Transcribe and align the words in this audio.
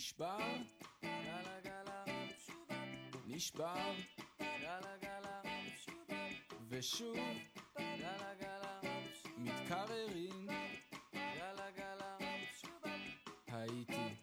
נשבר, 0.00 0.38
גלה 1.02 1.56
גלה, 1.64 2.14
נשבר, 3.26 3.74
גלה 4.40 4.94
גלה, 5.02 5.52
ושוב, 6.68 7.16
גלה 7.78 8.32
גלה, 8.40 8.92
מתקררים, 9.38 10.46
גלה 11.12 11.66
גלה, 11.76 12.16
הייתי 13.52 14.14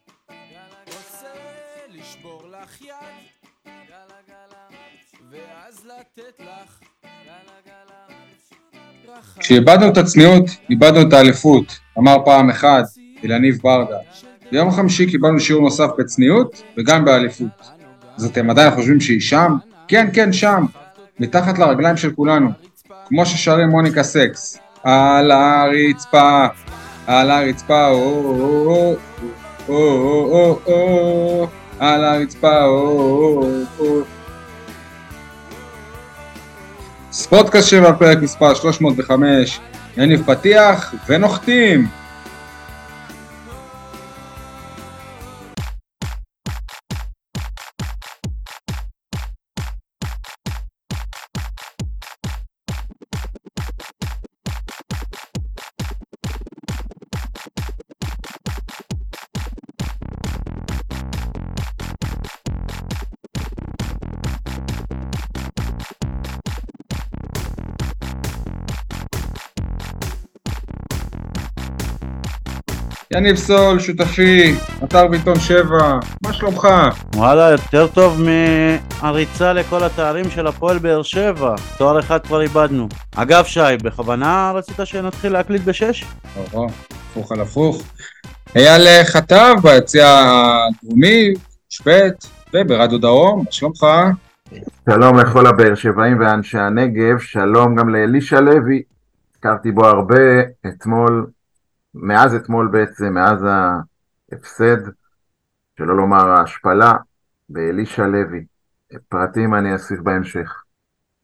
רוצה 0.88 1.34
לשבור 1.89 2.48
לך 2.48 2.81
יד, 2.81 2.94
גלה 3.66 4.21
גלה, 4.27 4.67
ואז 5.30 5.85
לתת 5.85 6.39
לך, 6.39 6.80
גלה 7.03 7.59
גלה. 7.66 8.07
כשאיבדנו 9.39 9.88
את 9.91 9.98
הצניעות, 9.98 10.45
איבדנו 10.70 11.02
את 11.07 11.13
האליפות, 11.13 11.80
אמר 11.98 12.16
פעם 12.25 12.49
אחד 12.49 12.84
אילניב 13.23 13.57
ברדה. 13.62 13.99
ביום 14.51 14.71
חמישי 14.71 15.05
קיבלנו 15.05 15.39
שיעור 15.39 15.61
נוסף 15.61 15.87
בצניעות 15.97 16.63
וגם 16.77 17.05
באליפות. 17.05 17.47
אז 18.17 18.25
אתם 18.25 18.49
עדיין 18.49 18.71
חושבים 18.75 18.99
שהיא 18.99 19.21
שם? 19.21 19.55
כן, 19.87 20.09
כן, 20.13 20.33
שם. 20.33 20.65
מתחת 21.20 21.59
לרגליים 21.59 21.97
של 21.97 22.11
כולנו. 22.11 22.49
כמו 23.07 23.25
ששרים 23.25 23.70
מוניקה 23.70 24.03
סקס. 24.03 24.59
על 24.83 25.31
הרצפה, 25.31 26.45
על 27.07 27.31
הרצפה, 27.31 27.87
או 27.87 27.95
או 27.97 28.95
או 29.70 29.75
או 29.75 30.59
או 30.67 30.73
או 30.73 31.48
על 31.79 32.03
הרצפה, 32.03 32.63
או 32.63 32.77
או 33.39 33.49
או 33.79 34.01
ספורטקאסט 37.11 37.67
7, 37.67 37.93
פרק 37.93 38.17
מספר 38.21 38.54
305, 38.54 39.59
יניב 39.98 40.23
פתיח 40.26 40.93
ונוחתים. 41.07 41.87
יניב 73.18 73.35
סול, 73.35 73.79
שותפי, 73.79 74.56
אתר 74.84 75.07
בעיתון 75.07 75.40
7, 75.40 76.00
מה 76.23 76.34
שלומך? 76.34 76.68
וואלה, 77.16 77.51
יותר 77.51 77.88
טוב 77.88 78.22
מהריצה 79.01 79.53
לכל 79.53 79.84
התארים 79.84 80.29
של 80.29 80.47
הפועל 80.47 80.78
באר 80.78 81.03
שבע. 81.03 81.56
תואר 81.78 82.00
אחד 82.00 82.25
כבר 82.25 82.41
איבדנו. 82.41 82.88
אגב, 83.16 83.45
שי, 83.45 83.59
בכוונה 83.84 84.51
רצית 84.56 84.75
שנתחיל 84.84 85.34
להקליט 85.34 85.62
בשש? 85.62 86.06
או, 86.53 86.68
הפוך 87.12 87.31
על 87.31 87.41
הפוך. 87.41 87.81
אייל 88.56 89.03
חטב 89.03 89.56
ביציע 89.63 90.07
הדרומי, 90.07 91.34
שפט, 91.69 92.25
וברדיו 92.53 93.00
דרום, 93.00 93.40
מה 93.45 93.51
שלומך? 93.51 93.85
שלום 94.90 95.19
לכל 95.19 95.47
הבאר 95.47 95.75
שבעים 95.75 96.19
ואנשי 96.19 96.57
הנגב, 96.57 97.19
שלום 97.19 97.75
גם 97.75 97.90
לאלישע 97.90 98.40
לוי, 98.40 98.81
הכרתי 99.40 99.72
בו 99.72 99.85
הרבה 99.85 100.41
אתמול, 100.67 101.28
מאז 102.02 102.35
אתמול 102.35 102.69
בעצם, 102.72 103.13
מאז 103.13 103.40
ההפסד, 104.31 104.78
שלא 105.78 105.97
לומר 105.97 106.30
ההשפלה, 106.30 106.94
באלישע 107.50 108.08
לוי. 108.08 108.44
פרטים 109.09 109.56
אני 109.56 109.74
אוסיף 109.74 110.00
בהמשך. 110.00 110.53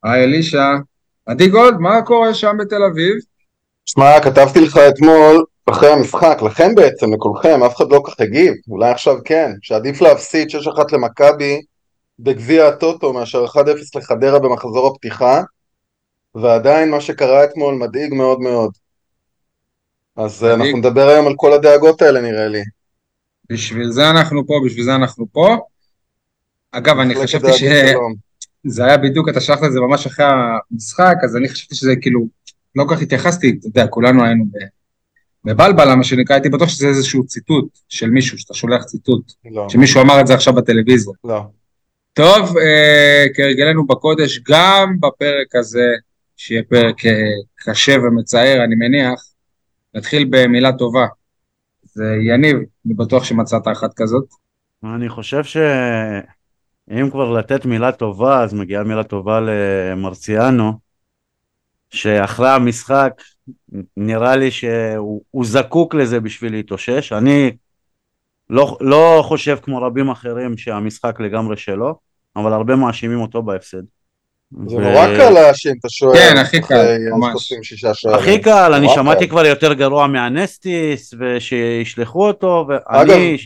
היי 0.04 0.24
אלישע. 0.24 0.66
עדי 1.26 1.50
גולד, 1.50 1.78
מה 1.80 2.02
קורה 2.02 2.34
שם 2.34 2.58
בתל 2.60 2.84
אביב? 2.92 3.16
שמע, 3.86 4.20
כתבתי 4.24 4.60
לך 4.60 4.78
אתמול 4.78 5.44
אחרי 5.70 5.90
המשחק, 5.90 6.38
לכם 6.46 6.76
בעצם, 6.76 7.14
לכולכם, 7.14 7.64
אף 7.64 7.76
אחד 7.76 7.86
לא 7.92 8.02
כך 8.08 8.20
הגיב, 8.20 8.54
אולי 8.70 8.90
עכשיו 8.90 9.16
כן, 9.26 9.52
שעדיף 9.62 10.02
להפסיד 10.02 10.48
6-1 10.50 10.52
למכבי 10.92 11.62
בגביע 12.20 12.68
הטוטו 12.68 13.14
מאשר 13.14 13.46
1-0 13.46 13.58
לחדרה 13.96 14.40
במחזור 14.40 14.88
הפתיחה, 14.88 15.42
ועדיין 16.36 16.92
מה 16.92 17.02
שקרה 17.02 17.44
אתמול 17.44 17.76
מדאיג 17.76 18.14
מאוד 18.14 18.40
מאוד. 18.40 18.72
אז 20.16 20.44
מדאיג. 20.44 20.62
אנחנו 20.62 20.78
נדבר 20.78 21.08
היום 21.08 21.28
על 21.28 21.34
כל 21.38 21.54
הדאגות 21.54 22.02
האלה 22.02 22.22
נראה 22.22 22.48
לי. 22.48 22.62
בשביל 23.50 23.92
זה 23.92 24.10
אנחנו 24.10 24.48
פה, 24.48 24.54
בשביל 24.66 24.86
זה 24.86 24.96
אנחנו 24.96 25.26
פה. 25.32 25.58
אגב, 26.72 27.00
אני 27.00 27.16
חשבתי 27.16 27.48
שזה 27.54 28.86
היה 28.86 28.98
בדיוק, 28.98 29.30
אתה 29.30 29.42
שלחת 29.42 29.64
את 29.64 29.72
זה 29.72 29.80
ממש 29.80 30.06
אחרי 30.06 30.26
המשחק, 30.26 31.16
אז 31.24 31.36
אני 31.36 31.50
חשבתי 31.50 31.76
שזה 31.76 31.96
כאילו, 32.02 32.28
לא 32.76 32.84
כל 32.84 32.96
כך 32.96 33.02
התייחסתי, 33.02 33.56
אתה 33.60 33.68
יודע, 33.68 33.88
כולנו 33.88 34.26
היינו 34.26 34.46
בבלבלה, 35.46 35.96
מה 35.96 36.04
שנקרא, 36.04 36.36
הייתי 36.36 36.50
בטוח 36.50 36.70
שזה 36.70 36.88
איזשהו 36.88 37.26
ציטוט 37.26 37.66
של 37.90 38.10
מישהו, 38.10 38.40
שאתה 38.40 38.54
שולח 38.54 38.84
ציטוט, 38.84 39.34
לא. 39.52 39.70
שמישהו 39.70 40.02
אמר 40.02 40.22
את 40.22 40.28
זה 40.28 40.34
עכשיו 40.34 40.54
בטלוויזיה. 40.54 41.14
לא. 41.24 41.42
טוב, 42.14 42.58
אה, 42.58 43.26
כהרגלנו 43.36 43.88
בקודש, 43.88 44.40
גם 44.50 44.96
בפרק 45.00 45.56
הזה, 45.56 45.88
שיהיה 46.38 46.64
פרק 46.70 47.06
אה, 47.06 47.12
קשה 47.56 47.96
ומצער, 48.04 48.64
אני 48.64 48.76
מניח, 48.76 49.33
נתחיל 49.96 50.28
במילה 50.30 50.72
טובה. 50.74 51.06
זה 51.84 52.04
יניב, 52.28 52.56
אני 52.86 52.94
בטוח 52.94 53.24
שמצאת 53.24 53.68
אחת 53.72 53.94
כזאת. 53.96 54.26
אני 54.84 55.10
חושב 55.10 55.44
שאם 55.44 57.10
כבר 57.12 57.32
לתת 57.32 57.66
מילה 57.66 57.92
טובה, 57.92 58.44
אז 58.44 58.54
מגיעה 58.54 58.84
מילה 58.84 59.04
טובה 59.04 59.40
למרציאנו, 59.40 60.74
שאחרי 61.90 62.50
המשחק 62.50 63.22
נראה 63.98 64.36
לי 64.36 64.52
שהוא 64.52 65.46
זקוק 65.46 65.96
לזה 65.96 66.20
בשביל 66.20 66.52
להתאושש. 66.52 67.14
אני 67.14 67.52
לא, 68.50 68.78
לא 68.82 69.24
חושב 69.26 69.58
כמו 69.62 69.82
רבים 69.82 70.10
אחרים 70.10 70.58
שהמשחק 70.58 71.20
לגמרי 71.20 71.58
שלו, 71.58 72.00
אבל 72.36 72.54
הרבה 72.54 72.76
מאשימים 72.76 73.20
אותו 73.20 73.42
בהפסד. 73.42 73.84
זה 74.68 74.78
נורא 74.78 75.06
קל 75.18 75.30
להאשים 75.30 75.76
את 75.80 75.86
השוער. 75.86 76.16
כן, 76.16 76.38
הכי 76.38 76.62
קל, 76.62 76.98
ממש. 77.12 77.54
הכי 78.14 78.42
קל, 78.42 78.74
אני 78.74 78.88
שמעתי 78.96 79.30
כבר 79.30 79.46
יותר 79.46 79.74
גרוע 79.74 80.08
מהנסטיס, 80.08 81.14
ושישלחו 81.20 82.28
אותו, 82.28 82.68
ואני 82.70 83.38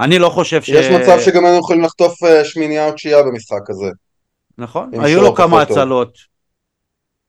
אני 0.00 0.18
לא 0.18 0.28
חושב 0.28 0.62
ש... 0.62 0.68
יש 0.68 0.86
מצב 0.86 1.20
שגם 1.20 1.44
היינו 1.44 1.58
יכולים 1.58 1.82
לחטוף 1.82 2.18
שמינייה 2.44 2.86
או 2.86 2.92
תשיעייה 2.92 3.22
במשחק 3.22 3.70
הזה. 3.70 3.86
נכון, 4.58 4.90
היו 5.00 5.22
לו 5.22 5.34
כמה 5.34 5.62
הצלות. 5.62 6.18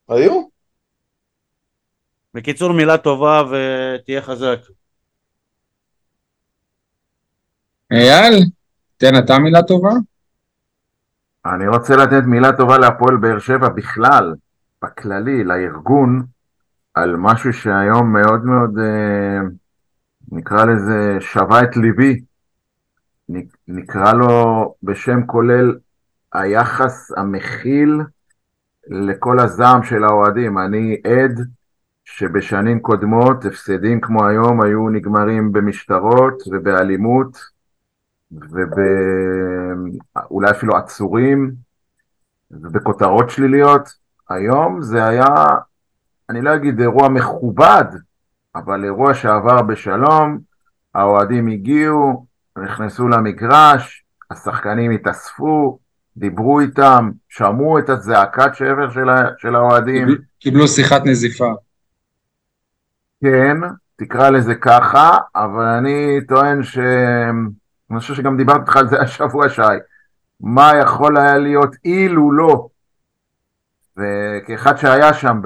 היו? 0.10 0.42
בקיצור, 2.34 2.72
מילה 2.72 2.98
טובה 2.98 3.44
ותהיה 3.44 4.22
חזק. 4.22 4.60
אייל, 7.92 8.44
תן 8.98 9.18
אתה 9.18 9.40
מילה 9.40 9.64
טובה. 9.64 9.90
אני 11.54 11.68
רוצה 11.68 11.96
לתת 11.96 12.24
מילה 12.26 12.58
טובה 12.58 12.78
להפועל 12.78 13.18
באר 13.18 13.40
שבע 13.40 13.70
בכלל, 13.70 14.36
בכללי, 14.84 15.44
לארגון, 15.44 16.26
על 16.94 17.16
משהו 17.18 17.54
שהיום 17.54 18.14
מאוד 18.14 18.46
מאוד, 18.46 18.80
אה, 18.80 19.40
נקרא 20.32 20.66
לזה, 20.66 21.18
שווה 21.20 21.64
את 21.64 21.78
ליבי. 21.78 22.22
נקרא 23.68 24.14
לו 24.14 24.76
בשם 24.84 25.26
כולל 25.26 25.76
היחס 26.34 27.12
המכיל 27.18 28.02
לכל 28.88 29.40
הזעם 29.40 29.84
של 29.84 30.04
האוהדים. 30.04 30.58
אני 30.58 31.02
עד 31.04 31.40
שבשנים 32.06 32.80
קודמות 32.80 33.46
הפסדים 33.46 34.02
כמו 34.02 34.28
היום 34.28 34.62
היו 34.62 34.90
נגמרים 34.90 35.52
במשטרות 35.52 36.44
ובאלימות 36.52 37.57
ואולי 40.16 40.52
אפילו 40.52 40.78
עצורים 40.78 41.52
ובכותרות 42.52 43.30
שליליות. 43.30 43.90
היום 44.30 44.82
זה 44.82 45.06
היה, 45.06 45.46
אני 46.30 46.42
לא 46.42 46.56
אגיד 46.56 46.80
אירוע 46.80 47.10
מכובד, 47.10 47.86
אבל 48.56 48.84
אירוע 48.84 49.14
שעבר 49.14 49.62
בשלום, 49.62 50.40
האוהדים 50.96 51.48
הגיעו, 51.48 52.26
נכנסו 52.58 53.08
למגרש, 53.08 54.04
השחקנים 54.32 54.92
התאספו, 54.92 55.80
דיברו 56.18 56.60
איתם, 56.60 57.12
שמעו 57.30 57.80
את 57.80 57.90
הזעקת 57.90 58.56
שבר 58.56 58.90
של, 58.90 59.08
של 59.38 59.56
האוהדים. 59.56 60.08
קיבלו 60.40 60.68
שיחת 60.68 61.02
נזיפה. 61.06 61.54
כן, 63.24 63.58
תקרא 63.96 64.30
לזה 64.30 64.56
ככה, 64.56 65.18
אבל 65.36 65.66
אני 65.66 66.20
טוען 66.28 66.64
ש... 66.64 66.78
אני 67.92 68.00
חושב 68.00 68.14
שגם 68.14 68.38
דיברתי 68.38 68.60
איתך 68.60 68.78
על 68.78 68.88
זה 68.88 69.02
השבוע, 69.02 69.50
שי. 69.50 69.62
מה 70.42 70.72
יכול 70.82 71.18
היה 71.18 71.38
להיות 71.38 71.76
אילו 71.86 72.32
לא? 72.32 72.68
וכאחד 73.98 74.78
שהיה 74.78 75.14
שם 75.14 75.42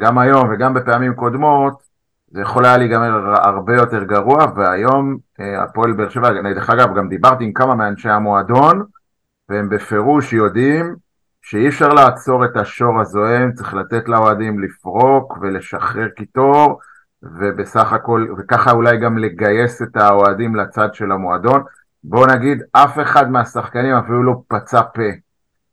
גם 0.00 0.18
היום 0.18 0.48
וגם 0.50 0.74
בפעמים 0.74 1.14
קודמות, 1.14 1.82
זה 2.30 2.40
יכול 2.40 2.64
היה 2.64 2.76
להיגמר 2.76 3.34
הרבה 3.42 3.74
יותר 3.76 4.04
גרוע, 4.04 4.46
והיום 4.56 5.16
אה, 5.40 5.62
הפועל 5.62 5.92
באר 5.92 6.08
שבע, 6.08 6.30
דרך 6.54 6.70
אגב, 6.70 6.96
גם 6.96 7.08
דיברתי 7.08 7.44
עם 7.44 7.52
כמה 7.52 7.74
מאנשי 7.74 8.08
המועדון, 8.08 8.82
והם 9.48 9.68
בפירוש 9.68 10.32
יודעים 10.32 10.96
שאי 11.42 11.68
אפשר 11.68 11.88
לעצור 11.88 12.44
את 12.44 12.56
השור 12.56 13.00
הזוהם, 13.00 13.52
צריך 13.52 13.74
לתת 13.74 14.08
לאוהדים 14.08 14.60
לפרוק 14.60 15.38
ולשחרר 15.40 16.08
קיטור, 16.08 16.80
ובסך 17.38 17.92
הכל, 17.92 18.26
וככה 18.38 18.72
אולי 18.72 18.96
גם 18.96 19.18
לגייס 19.18 19.82
את 19.82 19.96
האוהדים 19.96 20.56
לצד 20.56 20.94
של 20.94 21.12
המועדון. 21.12 21.62
בואו 22.04 22.26
נגיד, 22.26 22.62
אף 22.72 22.98
אחד 23.02 23.30
מהשחקנים 23.30 23.94
אפילו 23.94 24.22
לא 24.22 24.42
פצע 24.48 24.80
פה, 24.94 25.02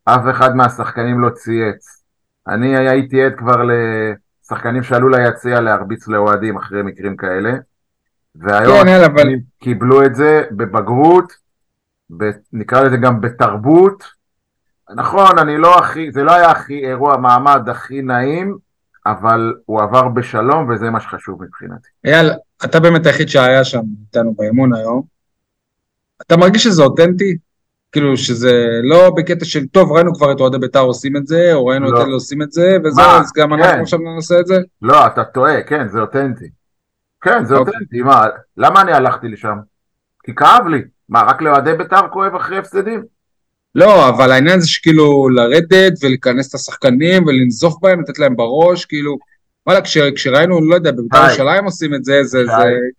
אף 0.06 0.22
אחד 0.32 0.56
מהשחקנים 0.56 1.20
לא 1.20 1.30
צייץ. 1.30 2.04
אני 2.48 2.78
הייתי 2.78 3.24
עד 3.24 3.34
כבר 3.38 3.64
לשחקנים 3.64 4.84
שעלו 4.84 5.10
ליציע 5.10 5.62
להרביץ 5.62 6.08
לאוהדים 6.08 6.58
אחרי 6.58 6.82
מקרים 6.82 7.18
כאלה, 7.18 7.54
והיום 8.36 8.84
כן, 8.84 9.04
אבל... 9.06 9.30
קיבלו 9.60 10.06
את 10.06 10.16
זה 10.16 10.44
בבגרות, 10.52 11.34
ב, 12.18 12.30
נקרא 12.54 12.84
לזה 12.84 12.98
גם 12.98 13.22
בתרבות. 13.22 14.04
נכון, 14.96 15.40
אני 15.40 15.58
לא 15.58 15.80
הכי, 15.80 16.12
זה 16.12 16.24
לא 16.24 16.32
היה 16.32 16.52
הכי 16.52 16.86
אירוע 16.86 17.18
מעמד 17.18 17.70
הכי 17.70 18.02
נעים, 18.02 18.58
אבל 19.06 19.54
הוא 19.66 19.82
עבר 19.82 20.08
בשלום 20.08 20.70
וזה 20.70 20.90
מה 20.90 21.00
שחשוב 21.00 21.44
מבחינתי. 21.44 21.90
אייל, 22.06 22.32
אתה 22.66 22.80
באמת 22.80 23.06
היחיד 23.06 23.30
שהיה 23.30 23.64
שם 23.64 23.82
איתנו 24.02 24.34
באמון 24.34 24.74
היום. 24.74 25.02
אתה 26.22 26.38
מרגיש 26.38 26.64
שזה 26.64 26.84
אותנטי? 26.84 27.38
כאילו 27.92 28.18
שזה 28.18 28.80
לא 28.84 29.12
בקטע 29.18 29.46
של 29.46 29.68
טוב 29.68 29.92
ראינו 29.92 30.16
כבר 30.16 30.32
את 30.32 30.40
אוהדי 30.40 30.58
בית"ר 30.58 30.80
עושים 30.80 31.18
את 31.18 31.28
זה 31.28 31.54
או 31.54 31.66
ראינו 31.66 31.92
לא. 31.92 31.98
את 31.98 32.06
אלה 32.06 32.14
עושים 32.14 32.42
את 32.42 32.52
זה 32.52 32.78
וזהו? 32.84 33.06
אז 33.06 33.32
גם 33.38 33.50
כן. 33.50 33.64
אנחנו 33.64 33.82
עכשיו 33.82 34.00
נעשה 34.16 34.40
את 34.40 34.48
זה? 34.48 34.58
לא, 34.82 35.08
אתה 35.08 35.24
טועה, 35.24 35.64
כן, 35.64 35.88
זה 35.88 36.00
אותנטי. 36.00 36.50
כן, 37.22 37.46
זה 37.46 37.56
אוקיי. 37.56 37.74
אותנטי, 37.74 38.02
מה, 38.02 38.26
למה 38.58 38.82
אני 38.82 38.94
הלכתי 38.94 39.28
לשם? 39.28 39.58
כי 40.24 40.36
כאב 40.36 40.68
לי. 40.68 40.82
מה, 41.10 41.22
רק 41.22 41.42
לאוהדי 41.42 41.74
בית"ר 41.74 42.08
כואב 42.12 42.36
אחרי 42.36 42.58
הפסדים? 42.58 43.04
לא 43.76 44.10
אבל 44.10 44.32
העניין 44.32 44.60
זה 44.60 44.68
שכאילו 44.68 45.30
לרדת 45.30 45.94
ולכנס 46.04 46.50
את 46.50 46.56
השחקנים 46.56 47.26
ולנזוף 47.26 47.76
בהם 47.82 48.02
לתת 48.02 48.20
להם 48.20 48.36
בראש 48.36 48.86
כאילו 48.86 49.18
וואלה 49.68 49.82
כש, 49.82 49.98
כשראינו 49.98 50.70
לא 50.70 50.76
יודע 50.76 50.92
בבית"ר 50.92 51.18
שי. 51.18 51.28
ירושלים 51.28 51.66
עושים 51.66 51.94
את 51.94 52.06
זה 52.06 52.24
זה 52.24 52.46
זה 52.46 52.52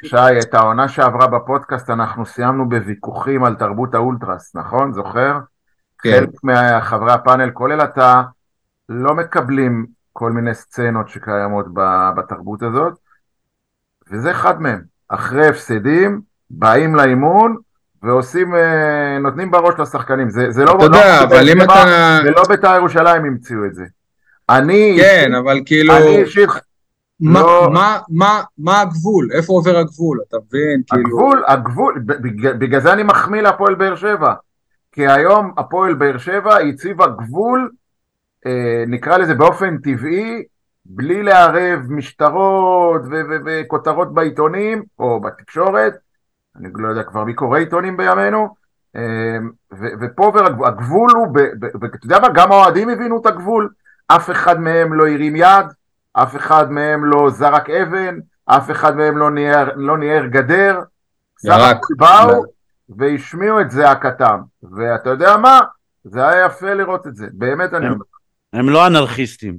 שי, 0.02 0.08
שי, 0.08 0.38
את 0.40 0.54
העונה 0.54 0.88
שעברה 0.88 1.26
בפודקאסט 1.26 1.90
אנחנו 1.90 2.26
סיימנו 2.26 2.68
בוויכוחים 2.68 3.44
על 3.44 3.54
תרבות 3.54 3.94
האולטרס, 3.94 4.54
נכון? 4.54 4.92
זוכר? 4.92 5.38
כן. 6.02 6.10
חלק 6.10 6.28
מחברי 6.44 7.12
הפאנל, 7.12 7.50
כולל 7.50 7.80
אתה, 7.80 8.22
לא 8.88 9.14
מקבלים 9.14 9.86
כל 10.12 10.32
מיני 10.32 10.54
סצנות 10.54 11.08
שקיימות 11.08 11.66
בתרבות 12.16 12.62
הזאת, 12.62 12.94
וזה 14.10 14.30
אחד 14.30 14.62
מהם. 14.62 14.80
אחרי 15.08 15.48
הפסדים, 15.48 16.20
באים 16.50 16.94
לאימון 16.94 17.56
ועושים, 18.04 18.54
אה, 18.54 19.18
נותנים 19.18 19.50
בראש 19.50 19.74
לשחקנים. 19.80 20.30
זה, 20.30 20.50
זה 20.50 20.64
לא... 20.64 20.74
אתה 20.76 20.84
יודע 20.84 20.98
לא- 21.20 21.24
אבל 21.24 21.48
אם 21.50 21.60
זה 21.60 21.66
לא- 21.66 21.72
אתה 21.72 22.20
זה 22.24 22.30
לא 22.30 22.42
בית"ר 22.48 22.74
ירושלים 22.76 23.24
המציאו 23.24 23.64
את 23.64 23.74
זה. 23.74 23.84
אני, 24.48 24.96
כן 25.00 25.34
אבל 25.34 25.60
כאילו 25.66 25.96
אני 25.96 26.16
אישית, 26.22 26.48
מה- 27.20 27.40
לא- 27.40 27.70
מה- 27.72 27.98
מה- 28.08 28.42
מה 28.58 28.80
הגבול 28.80 29.28
איפה 29.32 29.52
עובר 29.52 29.76
הגבול 29.76 30.18
אתה 30.28 30.36
מבין 30.48 30.82
כאילו 30.90 31.06
הגבול, 31.06 31.44
הגבול, 31.46 32.02
בג- 32.06 32.58
בגלל 32.58 32.80
זה 32.80 32.92
אני 32.92 33.02
מחמיא 33.02 33.40
להפועל 33.40 33.74
באר 33.74 33.96
שבע. 33.96 34.34
כי 34.92 35.06
היום 35.08 35.52
הפועל 35.56 35.94
באר 35.94 36.18
שבע 36.18 36.56
הציבה 36.58 37.06
גבול, 37.06 37.70
אה, 38.46 38.84
נקרא 38.86 39.16
לזה 39.16 39.34
באופן 39.34 39.76
טבעי, 39.78 40.42
בלי 40.86 41.22
לערב 41.22 41.80
משטרות 41.88 43.02
וכותרות 43.46 44.14
בעיתונים 44.14 44.82
או 44.98 45.20
בתקשורת, 45.20 45.94
אני 46.56 46.68
לא 46.74 46.88
יודע 46.88 47.02
כבר 47.02 47.24
מי 47.24 47.34
קורא 47.34 47.58
עיתונים 47.58 47.96
בימינו, 47.96 48.54
אה, 48.96 49.36
ו- 49.72 49.94
ופה 50.00 50.32
הגבול, 50.66 51.10
הוא, 51.16 51.28
ואתה 51.80 51.96
יודע 52.04 52.18
מה, 52.18 52.28
גם 52.34 52.52
האוהדים 52.52 52.88
הבינו 52.88 53.20
את 53.20 53.26
הגבול, 53.26 53.68
אף 54.06 54.30
אחד 54.30 54.60
מהם 54.60 54.92
לא 54.94 55.08
הרים 55.08 55.36
יד, 55.36 55.66
אף 56.12 56.36
אחד 56.36 56.70
מהם 56.70 57.04
לא 57.04 57.30
זרק 57.30 57.70
אבן, 57.70 58.18
אף 58.46 58.70
אחד 58.70 58.96
מהם 58.96 59.18
לא 59.18 59.30
ניער, 59.30 59.68
לא 59.76 59.98
ניער 59.98 60.26
גדר, 60.26 60.80
ירק. 61.44 61.76
הכל 61.76 61.94
באו 61.98 62.44
והשמיעו 62.88 63.60
את 63.60 63.70
זעקתם, 63.70 64.40
ואתה 64.62 65.10
יודע 65.10 65.36
מה? 65.36 65.60
זה 66.04 66.28
היה 66.28 66.46
יפה 66.46 66.74
לראות 66.74 67.06
את 67.06 67.16
זה, 67.16 67.26
באמת 67.32 67.74
אני 67.74 67.86
הם- 67.86 67.92
אומר. 67.92 68.04
הם 68.52 68.68
לא 68.68 68.86
אנרכיסטים. 68.86 69.56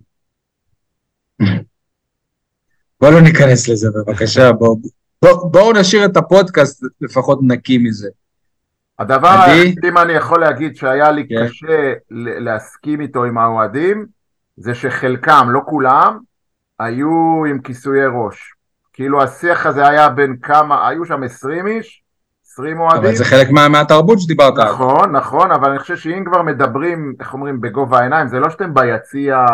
בוא 3.01 3.09
לא 3.11 3.21
ניכנס 3.21 3.69
לזה 3.69 3.87
בבקשה 3.91 4.51
בוא, 5.21 5.33
בוא, 5.33 5.51
בואו 5.51 5.73
נשאיר 5.73 6.05
את 6.05 6.17
הפודקאסט 6.17 6.83
לפחות 7.01 7.39
נקי 7.43 7.77
מזה 7.77 8.09
הדבר? 8.99 9.27
היחיד, 9.27 9.85
אם 9.85 9.97
אני 9.97 10.13
יכול 10.13 10.39
להגיד 10.39 10.75
שהיה 10.75 11.11
לי 11.11 11.27
כן. 11.27 11.47
קשה 11.47 11.93
להסכים 12.39 13.01
איתו 13.01 13.23
עם 13.23 13.37
האוהדים, 13.37 14.05
זה 14.57 14.75
שחלקם, 14.75 15.47
לא 15.49 15.61
כולם, 15.65 16.19
היו 16.79 17.43
עם 17.49 17.59
כיסויי 17.59 18.07
ראש. 18.07 18.53
כאילו 18.93 19.23
השיח 19.23 19.65
הזה 19.65 19.87
היה 19.87 20.09
בין 20.09 20.35
כמה, 20.41 20.87
היו 20.87 21.05
שם 21.05 21.23
20 21.23 21.67
איש, 21.67 22.01
20 22.51 22.79
אוהדים. 22.79 23.03
אבל 23.03 23.15
זה 23.15 23.25
חלק 23.25 23.49
מה, 23.49 23.69
מהתרבות 23.69 24.19
שדיברת 24.19 24.57
עליו 24.57 24.73
נכון, 24.73 25.11
נכון, 25.15 25.51
אבל 25.51 25.69
אני 25.69 25.79
חושב 25.79 25.97
שאם 25.97 26.23
כבר 26.25 26.41
מדברים, 26.41 27.13
איך 27.19 27.33
אומרים, 27.33 27.61
בגובה 27.61 27.99
העיניים, 27.99 28.27
זה 28.27 28.39
לא 28.39 28.49
שאתם 28.49 28.73
ביציע, 28.73 29.45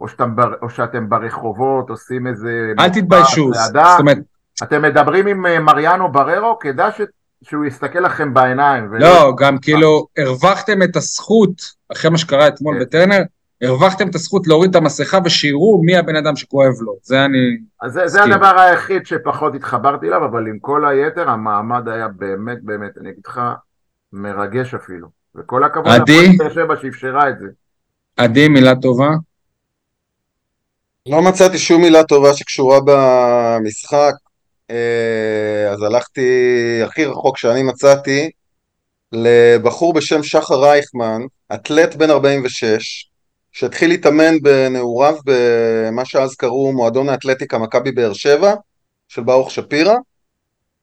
או 0.00 0.08
שאתם, 0.08 0.34
או 0.62 0.70
שאתם 0.70 1.08
ברחובות, 1.08 1.90
עושים 1.90 2.26
איזה... 2.26 2.72
אל 2.78 2.88
תתביישו. 2.88 3.50
זאת 3.54 4.00
אומרת 4.00 4.18
אתם 4.62 4.82
מדברים 4.82 5.26
עם 5.26 5.46
אה, 5.46 5.58
מריאנו 5.58 6.12
בררו, 6.12 6.58
כדאי 6.58 6.90
ש... 6.92 7.00
שהוא 7.42 7.64
יסתכל 7.64 7.98
לכם 7.98 8.34
בעיניים. 8.34 8.88
ולא- 8.90 9.08
לא 9.08 9.32
גם 9.38 9.58
כאילו 9.58 10.06
הרווחתם 10.18 10.82
את 10.82 10.96
הזכות 10.96 11.52
אחרי 11.92 12.10
מה 12.10 12.18
שקרה 12.18 12.48
אתמול 12.48 12.74
כן. 12.74 12.80
בטרנר 12.80 13.22
הרווחתם 13.62 14.08
את 14.08 14.14
הזכות 14.14 14.46
להוריד 14.46 14.70
את 14.70 14.76
המסכה 14.76 15.18
ושיראו 15.24 15.82
מי 15.84 15.96
הבן 15.96 16.16
אדם 16.16 16.36
שכואב 16.36 16.72
לו 16.80 16.94
זה 17.02 17.24
אני 17.24 17.38
אז 17.82 18.00
זה. 18.04 18.22
הדבר 18.22 18.58
היחיד 18.60 19.06
שפחות 19.06 19.54
התחברתי 19.54 20.06
אליו, 20.06 20.24
אבל 20.24 20.46
עם 20.46 20.58
כל 20.58 20.84
היתר, 20.86 21.30
המעמד 21.30 21.88
היה 21.88 22.08
באמת, 22.08 22.58
באמת, 22.62 22.98
אני 23.00 23.10
אגיד 23.10 23.22
לך, 23.26 23.40
מרגש 24.12 24.74
אפילו. 24.74 25.08
וכל 25.34 25.64
הכבוד 25.64 25.86
עדי? 25.92 26.38
שבע 26.54 26.76
שאפשרה 26.82 27.28
את 27.28 27.38
זה. 27.38 27.46
עדי 28.16 28.48
מילה 28.48 28.72
טובה 28.82 29.08
לא 31.08 31.22
מצאתי 31.22 31.58
שום 31.58 31.82
מילה 31.82 32.04
טובה 32.04 32.34
שקשורה 32.34 32.78
במשחק, 32.86 34.14
אז 35.72 35.82
הלכתי 35.82 36.30
הכי 36.84 37.04
רחוק 37.04 37.38
שאני 37.38 37.62
מצאתי 37.62 38.30
לבחור 39.12 39.92
בשם 39.92 40.22
שחר 40.22 40.60
רייכמן, 40.64 41.22
אתלט 41.54 41.94
בן 41.94 42.10
46, 42.10 43.10
שהתחיל 43.52 43.90
להתאמן 43.90 44.40
בנעוריו 44.42 45.16
במה 45.24 46.04
שאז 46.04 46.34
קראו 46.34 46.72
מועדון 46.72 47.08
האתלטיקה 47.08 47.58
מכבי 47.58 47.92
באר 47.92 48.12
שבע, 48.12 48.54
של 49.08 49.22
ברוך 49.22 49.50
שפירא, 49.50 49.94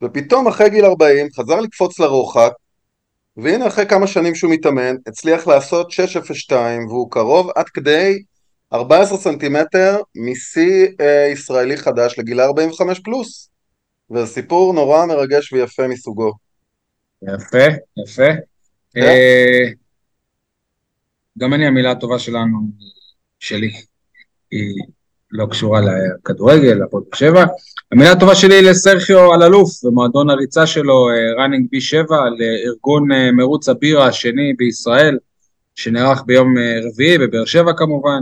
ופתאום 0.03 0.47
אחרי 0.47 0.69
גיל 0.69 0.85
40 0.85 1.27
חזר 1.35 1.59
לקפוץ 1.59 1.99
לרוחק, 1.99 2.51
והנה 3.37 3.67
אחרי 3.67 3.85
כמה 3.85 4.07
שנים 4.07 4.35
שהוא 4.35 4.51
מתאמן, 4.51 4.95
הצליח 5.07 5.47
לעשות 5.47 5.91
602 5.91 6.87
והוא 6.87 7.11
קרוב 7.11 7.49
עד 7.55 7.69
כדי 7.69 8.23
14 8.73 9.17
סנטימטר 9.17 9.97
משיא 10.15 10.87
אה, 11.01 11.27
ישראלי 11.31 11.77
חדש 11.77 12.19
לגיל 12.19 12.41
45 12.41 12.99
פלוס. 12.99 13.49
וזה 14.11 14.25
סיפור 14.25 14.73
נורא 14.73 15.05
מרגש 15.05 15.53
ויפה 15.53 15.87
מסוגו. 15.87 16.33
יפה, 17.23 17.65
יפה. 17.97 18.27
כן. 18.93 19.01
אה, 19.01 19.69
גם 21.37 21.53
אני 21.53 21.67
המילה 21.67 21.91
הטובה 21.91 22.19
שלנו, 22.19 22.59
שלי, 23.39 23.71
היא 24.51 24.75
לא 25.31 25.45
קשורה 25.45 25.81
לכדורגל, 25.81 26.73
לפועל 26.83 27.03
באר 27.03 27.17
שבע. 27.17 27.45
המילה 27.91 28.11
הטובה 28.11 28.35
שלי 28.35 28.55
היא 28.55 28.69
לסרחיו 28.69 29.33
אלאלוף, 29.33 29.69
במועדון 29.83 30.29
הריצה 30.29 30.67
שלו, 30.67 31.07
ראנינג 31.37 31.67
בי 31.71 31.81
7, 31.81 32.05
לארגון 32.37 33.11
אה, 33.11 33.31
מרוץ 33.31 33.69
הבירה 33.69 34.07
השני 34.07 34.53
בישראל, 34.57 35.17
שנערך 35.75 36.23
ביום 36.25 36.57
אה, 36.57 36.79
רביעי, 36.83 37.17
בבאר 37.17 37.45
שבע 37.45 37.73
כמובן. 37.77 38.21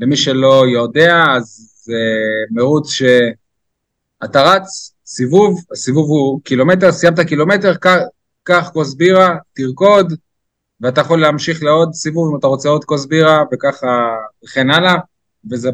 למי 0.00 0.16
שלא 0.16 0.64
יודע, 0.72 1.24
אז 1.36 1.74
זה 1.84 2.02
מרוץ 2.50 2.90
שאתה 2.90 4.42
רץ, 4.42 4.93
סיבוב, 5.06 5.60
הסיבוב 5.72 6.08
הוא 6.08 6.40
קילומטר, 6.44 6.92
סיימת 6.92 7.20
קילומטר, 7.20 7.74
קח- 8.44 8.70
כוס 8.72 8.94
בירה, 8.94 9.36
תרקוד, 9.54 10.12
ואתה 10.80 11.00
יכול 11.00 11.20
להמשיך 11.20 11.62
לעוד 11.62 11.92
סיבוב 11.92 12.32
אם 12.32 12.38
אתה 12.38 12.46
רוצה 12.46 12.68
עוד 12.68 12.84
כוס 12.84 13.06
בירה, 13.06 13.42
וככה, 13.52 14.14
וכן 14.44 14.70
הלאה. 14.70 14.94
וזו 15.50 15.70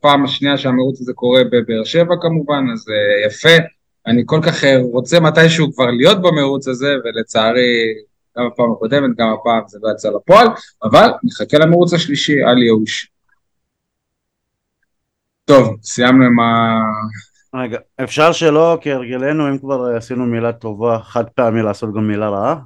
פעם 0.00 0.24
השנייה 0.24 0.58
שהמירוץ 0.58 1.00
הזה 1.00 1.12
קורה 1.12 1.44
בבאר 1.44 1.84
שבע 1.84 2.14
כמובן, 2.20 2.64
אז 2.72 2.86
אה, 2.88 3.26
יפה. 3.26 3.64
אני 4.06 4.22
כל 4.26 4.40
כך 4.42 4.64
אה, 4.64 4.78
רוצה 4.92 5.20
מתישהו 5.20 5.72
כבר 5.72 5.90
להיות 5.90 6.22
במרוץ 6.22 6.68
הזה, 6.68 6.94
ולצערי, 7.04 7.94
גם 8.38 8.48
בפעם 8.52 8.72
הקודמת, 8.72 9.16
גם 9.16 9.28
הפעם 9.28 9.62
זה 9.66 9.78
לא 9.82 9.92
יצא 9.92 10.10
לפועל, 10.10 10.46
אבל 10.82 11.10
נחכה 11.24 11.58
למרוץ 11.58 11.92
השלישי, 11.92 12.44
אל 12.44 12.62
ייאוש. 12.62 13.10
טוב, 15.44 15.76
סיימנו 15.82 16.24
עם 16.24 16.36
רגע, 17.54 17.78
אפשר 18.04 18.32
שלא, 18.32 18.78
כהרגלנו, 18.80 19.48
אם 19.48 19.58
כבר 19.58 19.84
עשינו 19.96 20.26
מילה 20.26 20.52
טובה, 20.52 20.98
חד 21.02 21.24
פעמי 21.28 21.62
לעשות 21.62 21.94
גם 21.94 22.08
מילה 22.08 22.28
רעה? 22.28 22.56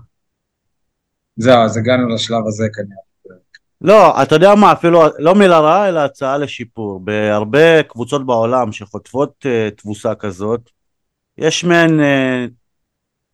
זהו, 1.37 1.63
אז 1.65 1.77
הגענו 1.77 2.09
לשלב 2.09 2.47
הזה 2.47 2.67
כנראה. 2.75 3.07
לא, 3.81 4.23
אתה 4.23 4.35
יודע 4.35 4.55
מה, 4.55 4.73
אפילו 4.73 5.03
לא 5.19 5.35
מילה 5.35 5.61
רעה, 5.61 5.89
אלא 5.89 6.01
הצעה 6.01 6.39
לשיפור. 6.39 7.01
בהרבה 7.01 7.83
קבוצות 7.83 8.27
בעולם 8.27 8.73
שחוטפות 8.73 9.47
uh, 9.47 9.75
תבוסה 9.77 10.15
כזאת, 10.15 10.71
יש 11.39 11.65
מעין 11.65 12.01
uh, 12.01 12.51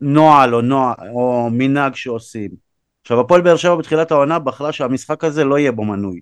נוהל 0.00 0.54
או, 0.54 0.60
נוהל 0.60 1.08
או 1.14 1.48
מנהג 1.52 1.94
שעושים. 1.94 2.50
עכשיו, 3.02 3.20
הפועל 3.20 3.40
באר 3.40 3.56
שבע 3.56 3.76
בתחילת 3.76 4.10
העונה 4.10 4.38
בחרה 4.38 4.72
שהמשחק 4.72 5.24
הזה 5.24 5.44
לא 5.44 5.58
יהיה 5.58 5.72
בו 5.72 5.84
מנוי, 5.84 6.20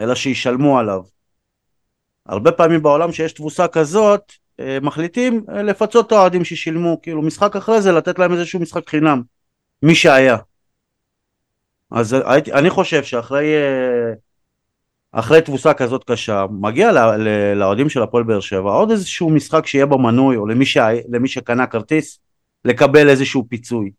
אלא 0.00 0.14
שישלמו 0.14 0.78
עליו. 0.78 1.00
הרבה 2.26 2.52
פעמים 2.52 2.82
בעולם 2.82 3.12
שיש 3.12 3.32
תבוסה 3.32 3.68
כזאת, 3.68 4.32
מחליטים 4.82 5.44
uh, 5.48 5.52
לפצות 5.52 6.06
את 6.06 6.12
האוהדים 6.12 6.44
ששילמו, 6.44 7.02
כאילו 7.02 7.22
משחק 7.22 7.56
אחרי 7.56 7.82
זה 7.82 7.92
לתת 7.92 8.18
להם 8.18 8.32
איזשהו 8.32 8.60
משחק 8.60 8.88
חינם, 8.88 9.22
מי 9.82 9.94
שהיה. 9.94 10.36
אז 11.90 12.16
הייתי, 12.26 12.52
אני 12.52 12.70
חושב 12.70 13.04
שאחרי 13.04 13.54
אה, 13.54 14.12
אחרי 15.12 15.40
תבוסה 15.40 15.74
כזאת 15.74 16.04
קשה, 16.04 16.46
מגיע 16.50 16.90
לאוהדים 17.56 17.88
של 17.88 18.02
הפועל 18.02 18.24
באר 18.24 18.40
שבע 18.40 18.70
עוד 18.70 18.90
איזשהו 18.90 19.30
משחק 19.30 19.66
שיהיה 19.66 19.86
בו 19.86 19.98
מנוי, 19.98 20.36
או 20.36 20.46
למי, 20.46 20.66
ש... 20.66 20.76
למי 21.08 21.28
שקנה 21.28 21.66
כרטיס, 21.66 22.18
לקבל 22.64 23.08
איזשהו 23.08 23.46
פיצוי. 23.48 23.90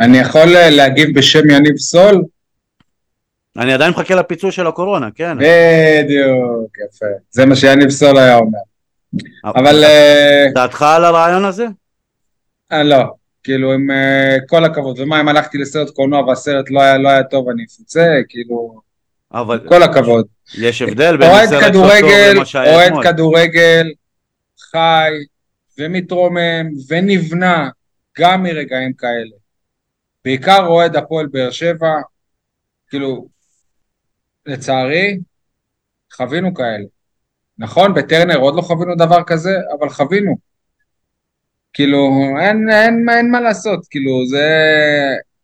אני 0.00 0.18
יכול 0.18 0.56
אה, 0.56 0.70
להגיב 0.70 1.18
בשם 1.18 1.50
יניב 1.50 1.76
סול? 1.76 2.24
אני 3.56 3.72
עדיין 3.72 3.90
מחכה 3.90 4.14
לפיצוי 4.14 4.52
של 4.52 4.66
הקורונה, 4.66 5.08
כן. 5.14 5.38
בדיוק, 5.38 6.76
יפה. 6.86 7.06
זה 7.30 7.46
מה 7.46 7.56
שיניב 7.56 7.90
סול 7.90 8.18
היה 8.18 8.36
אומר. 8.36 8.58
אבל... 9.44 9.84
אה, 9.84 10.46
דעתך 10.54 10.82
על 10.82 11.04
הרעיון 11.04 11.44
הזה? 11.44 11.66
לא. 12.72 13.04
כאילו 13.42 13.72
עם 13.72 13.86
כל 14.48 14.64
הכבוד, 14.64 14.98
ומה 14.98 15.20
אם 15.20 15.28
הלכתי 15.28 15.58
לסרט 15.58 15.90
קולנוע 15.90 16.20
והסרט 16.20 16.70
לא 16.70 16.80
היה, 16.82 16.98
לא 16.98 17.08
היה 17.08 17.24
טוב 17.24 17.48
אני 17.48 17.64
אפוצה, 17.64 18.06
כאילו, 18.28 18.80
אבל 19.32 19.68
כל 19.68 19.82
הכבוד. 19.82 20.26
יש 20.58 20.82
הבדל 20.82 21.16
בין 21.16 21.46
סרט 21.46 21.64
כדורגל, 21.64 22.32
למה 22.34 22.44
שהיה 22.44 22.74
אוהד 22.74 22.86
אתמול. 22.86 23.04
כדורגל 23.04 23.86
חי 24.70 25.10
ומתרומם 25.78 26.66
ונבנה 26.88 27.68
גם 28.18 28.42
מרגעים 28.42 28.92
כאלה. 28.92 29.36
בעיקר 30.24 30.66
אוהד 30.66 30.96
הפועל 30.96 31.26
באר 31.26 31.50
שבע, 31.50 31.92
כאילו, 32.88 33.28
לצערי, 34.46 35.18
חווינו 36.12 36.54
כאלה. 36.54 36.84
נכון, 37.60 37.94
בטרנר 37.94 38.36
עוד 38.36 38.54
לא 38.54 38.62
חווינו 38.62 38.94
דבר 38.94 39.22
כזה, 39.26 39.50
אבל 39.78 39.88
חווינו. 39.88 40.36
כאילו, 41.72 42.10
אין, 42.40 42.70
אין, 42.70 43.06
אין 43.08 43.30
מה 43.30 43.40
לעשות, 43.40 43.86
כאילו, 43.90 44.26
זה, 44.26 44.48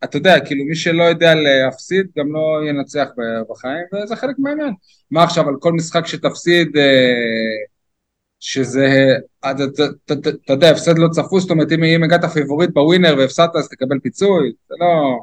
אתה 0.05 0.17
יודע, 0.17 0.41
כאילו, 0.41 0.65
מי 0.65 0.75
שלא 0.75 1.03
יודע 1.03 1.35
להפסיד, 1.35 2.07
גם 2.19 2.33
לא 2.33 2.69
ינצח 2.69 3.09
בחיים, 3.51 3.85
וזה 3.95 4.17
חלק 4.17 4.37
מהעניין. 4.39 4.75
מה 5.11 5.25
עכשיו, 5.25 5.49
על 5.49 5.55
כל 5.61 5.73
משחק 5.73 6.07
שתפסיד, 6.07 6.77
אה, 6.77 7.67
שזה, 8.41 9.17
אתה 9.41 10.53
יודע, 10.53 10.71
הפסד 10.71 10.99
לא 10.99 11.09
צפוי, 11.09 11.41
זאת 11.41 11.51
אומרת, 11.51 11.73
אם 11.73 12.05
הגעת 12.05 12.25
פיבוריט 12.25 12.71
בווינר 12.73 13.15
והפסדת, 13.19 13.57
אז 13.57 13.69
תקבל 13.69 13.99
פיצוי, 14.03 14.53
זה 14.69 14.75
לא, 14.81 15.19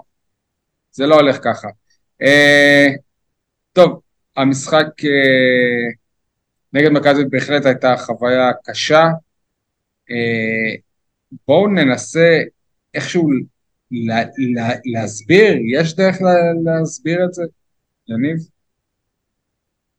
זה 0.91 1.05
לא 1.05 1.15
הולך 1.15 1.37
ככה. 1.43 1.67
אה, 2.21 2.87
טוב, 3.73 3.99
המשחק 4.37 4.87
אה, 5.03 6.02
נגד 6.73 6.89
מכבי 6.89 7.25
בהחלט 7.29 7.65
הייתה 7.65 7.95
חוויה 7.97 8.51
קשה. 8.63 9.03
בואו 11.47 11.67
ננסה 11.67 12.41
איכשהו 12.93 13.29
לה, 13.91 14.23
לה, 14.55 14.69
להסביר, 14.85 15.55
יש 15.73 15.95
דרך 15.95 16.21
לה, 16.21 16.33
להסביר 16.63 17.25
את 17.25 17.33
זה, 17.33 17.43
יניב? 18.07 18.37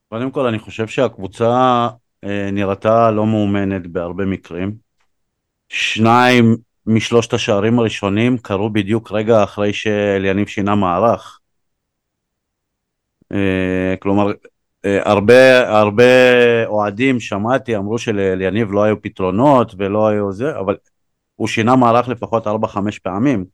קודם 0.09 0.31
כל 0.31 0.47
אני 0.47 0.59
חושב 0.59 0.87
שהקבוצה 0.87 1.88
אה, 2.25 2.50
נראתה 2.52 3.11
לא 3.11 3.26
מאומנת 3.26 3.87
בהרבה 3.87 4.25
מקרים. 4.25 4.76
שניים 5.69 6.57
משלושת 6.87 7.33
השערים 7.33 7.78
הראשונים 7.78 8.38
קרו 8.38 8.71
בדיוק 8.71 9.12
רגע 9.12 9.45
אחרי 9.45 9.73
שאליניב 9.73 10.47
שינה 10.47 10.75
מערך. 10.75 11.38
אה, 13.33 13.95
כלומר, 13.99 14.28
אה, 14.28 14.33
הרבה, 14.85 15.69
הרבה 15.79 16.05
אוהדים 16.67 17.21
שמעתי 17.21 17.76
אמרו 17.76 17.99
שלאליניב 17.99 18.73
לא 18.73 18.83
היו 18.83 19.03
פתרונות 19.03 19.75
ולא 19.79 20.09
היו 20.09 20.33
זה, 20.33 20.59
אבל 20.59 20.76
הוא 21.37 21.49
שינה 21.49 21.76
מערך 21.76 22.09
לפחות 22.09 22.47
4-5 22.47 22.50
פעמים. 23.03 23.45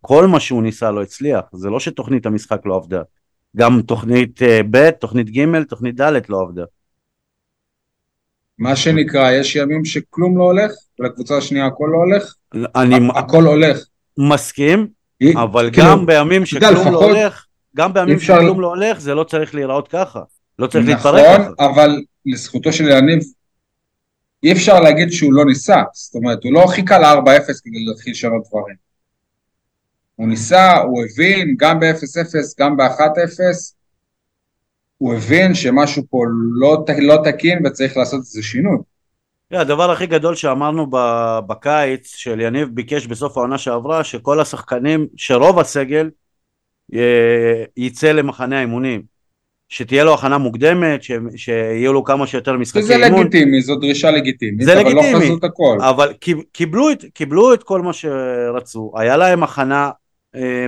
כל 0.00 0.26
מה 0.26 0.40
שהוא 0.40 0.62
ניסה 0.62 0.90
לא 0.90 1.02
הצליח, 1.02 1.44
זה 1.52 1.70
לא 1.70 1.80
שתוכנית 1.80 2.26
המשחק 2.26 2.60
לא 2.64 2.76
עבדה. 2.76 3.02
גם 3.56 3.82
תוכנית 3.82 4.42
uh, 4.42 4.44
ב', 4.70 4.90
תוכנית 4.90 5.30
ג', 5.30 5.62
תוכנית 5.62 6.00
ד' 6.00 6.20
לא 6.28 6.40
עבדה. 6.40 6.64
מה 8.58 8.76
שנקרא, 8.76 9.30
יש 9.30 9.56
ימים 9.56 9.84
שכלום 9.84 10.38
לא 10.38 10.42
הולך, 10.42 10.72
לקבוצה 10.98 11.36
השנייה 11.36 11.66
הכל 11.66 11.88
לא 11.92 11.96
הולך, 11.96 12.34
אני... 12.76 13.08
הכל 13.14 13.44
הולך. 13.44 13.78
מסכים, 14.18 14.88
אבל 15.34 15.70
כאילו, 15.72 15.86
גם 15.86 16.06
בימים 16.06 16.46
שכלום 16.46 16.92
לא 16.92 17.04
הולך, 17.04 17.46
גם 17.76 17.94
בימים. 17.94 18.20
שכלום 18.20 18.60
לא 18.60 18.66
הולך, 18.66 19.00
זה 19.00 19.14
לא 19.14 19.24
צריך 19.24 19.54
להיראות 19.54 19.88
ככה. 19.88 20.22
לא 20.58 20.66
צריך 20.66 20.88
נכון, 20.88 21.14
להתפרק. 21.14 21.40
נכון, 21.40 21.54
אבל 21.58 22.02
לזכותו 22.26 22.72
של 22.72 22.88
יניב, 22.88 23.20
אי 24.42 24.52
אפשר 24.52 24.80
להגיד 24.80 25.12
שהוא 25.12 25.32
לא 25.32 25.44
ניסה, 25.44 25.82
זאת 25.92 26.14
אומרת, 26.14 26.44
הוא 26.44 26.52
לא 26.52 26.66
חיכה 26.66 26.98
ל-4-0 26.98 27.52
כדי 27.64 27.84
להתחיל 27.88 28.12
לשנות 28.12 28.42
דברים. 28.48 28.76
הוא 30.16 30.28
ניסה, 30.28 30.76
הוא 30.76 31.04
הבין, 31.04 31.54
גם 31.58 31.80
ב-0-0, 31.80 32.54
גם 32.60 32.76
ב-1-0, 32.76 33.40
הוא 34.98 35.14
הבין 35.14 35.54
שמשהו 35.54 36.02
פה 36.10 36.24
לא, 36.52 36.84
לא 36.98 37.18
תקין 37.24 37.66
וצריך 37.66 37.96
לעשות 37.96 38.20
איזה 38.20 38.42
שינוי. 38.42 38.78
Yeah, 39.54 39.58
הדבר 39.58 39.90
הכי 39.90 40.06
גדול 40.06 40.34
שאמרנו 40.34 40.86
בקיץ, 41.46 42.16
של 42.16 42.40
יניב 42.40 42.68
ביקש 42.68 43.06
בסוף 43.06 43.36
העונה 43.36 43.58
שעברה, 43.58 44.04
שכל 44.04 44.40
השחקנים, 44.40 45.06
שרוב 45.16 45.58
הסגל 45.58 46.10
אה, 46.94 47.64
יצא 47.76 48.12
למחנה 48.12 48.58
האימונים. 48.58 49.17
שתהיה 49.68 50.04
לו 50.04 50.14
הכנה 50.14 50.38
מוקדמת, 50.38 51.02
ש... 51.02 51.12
שיהיו 51.36 51.92
לו 51.92 52.04
כמה 52.04 52.26
שיותר 52.26 52.56
משחקי 52.56 52.80
אימון. 52.80 52.98
זה 52.98 53.18
לגיטימי, 53.18 53.62
זו 53.62 53.76
דרישה 53.76 54.10
לגיטימית, 54.10 54.66
זה 54.66 54.72
אבל 54.72 54.82
לא 54.82 54.90
לגיטימי, 54.90 55.12
לא 55.12 55.18
חזו 55.18 55.36
את 55.38 55.44
הכל. 55.44 55.78
אבל 55.80 56.12
קיבלו 56.52 56.92
את, 56.92 57.04
קיבלו 57.14 57.54
את 57.54 57.62
כל 57.62 57.82
מה 57.82 57.92
שרצו, 57.92 58.92
היה 58.96 59.16
להם 59.16 59.42
הכנה 59.42 59.90
אה, 60.34 60.66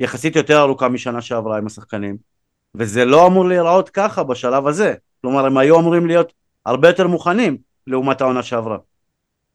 יחסית 0.00 0.36
יותר 0.36 0.60
ארוכה 0.60 0.88
משנה 0.88 1.20
שעברה 1.20 1.58
עם 1.58 1.66
השחקנים, 1.66 2.16
וזה 2.74 3.04
לא 3.04 3.26
אמור 3.26 3.48
להיראות 3.48 3.90
ככה 3.90 4.22
בשלב 4.22 4.66
הזה, 4.66 4.94
כלומר 5.20 5.46
הם 5.46 5.58
היו 5.58 5.80
אמורים 5.80 6.06
להיות 6.06 6.32
הרבה 6.66 6.88
יותר 6.88 7.06
מוכנים 7.06 7.56
לעומת 7.86 8.20
העונה 8.20 8.42
שעברה. 8.42 8.78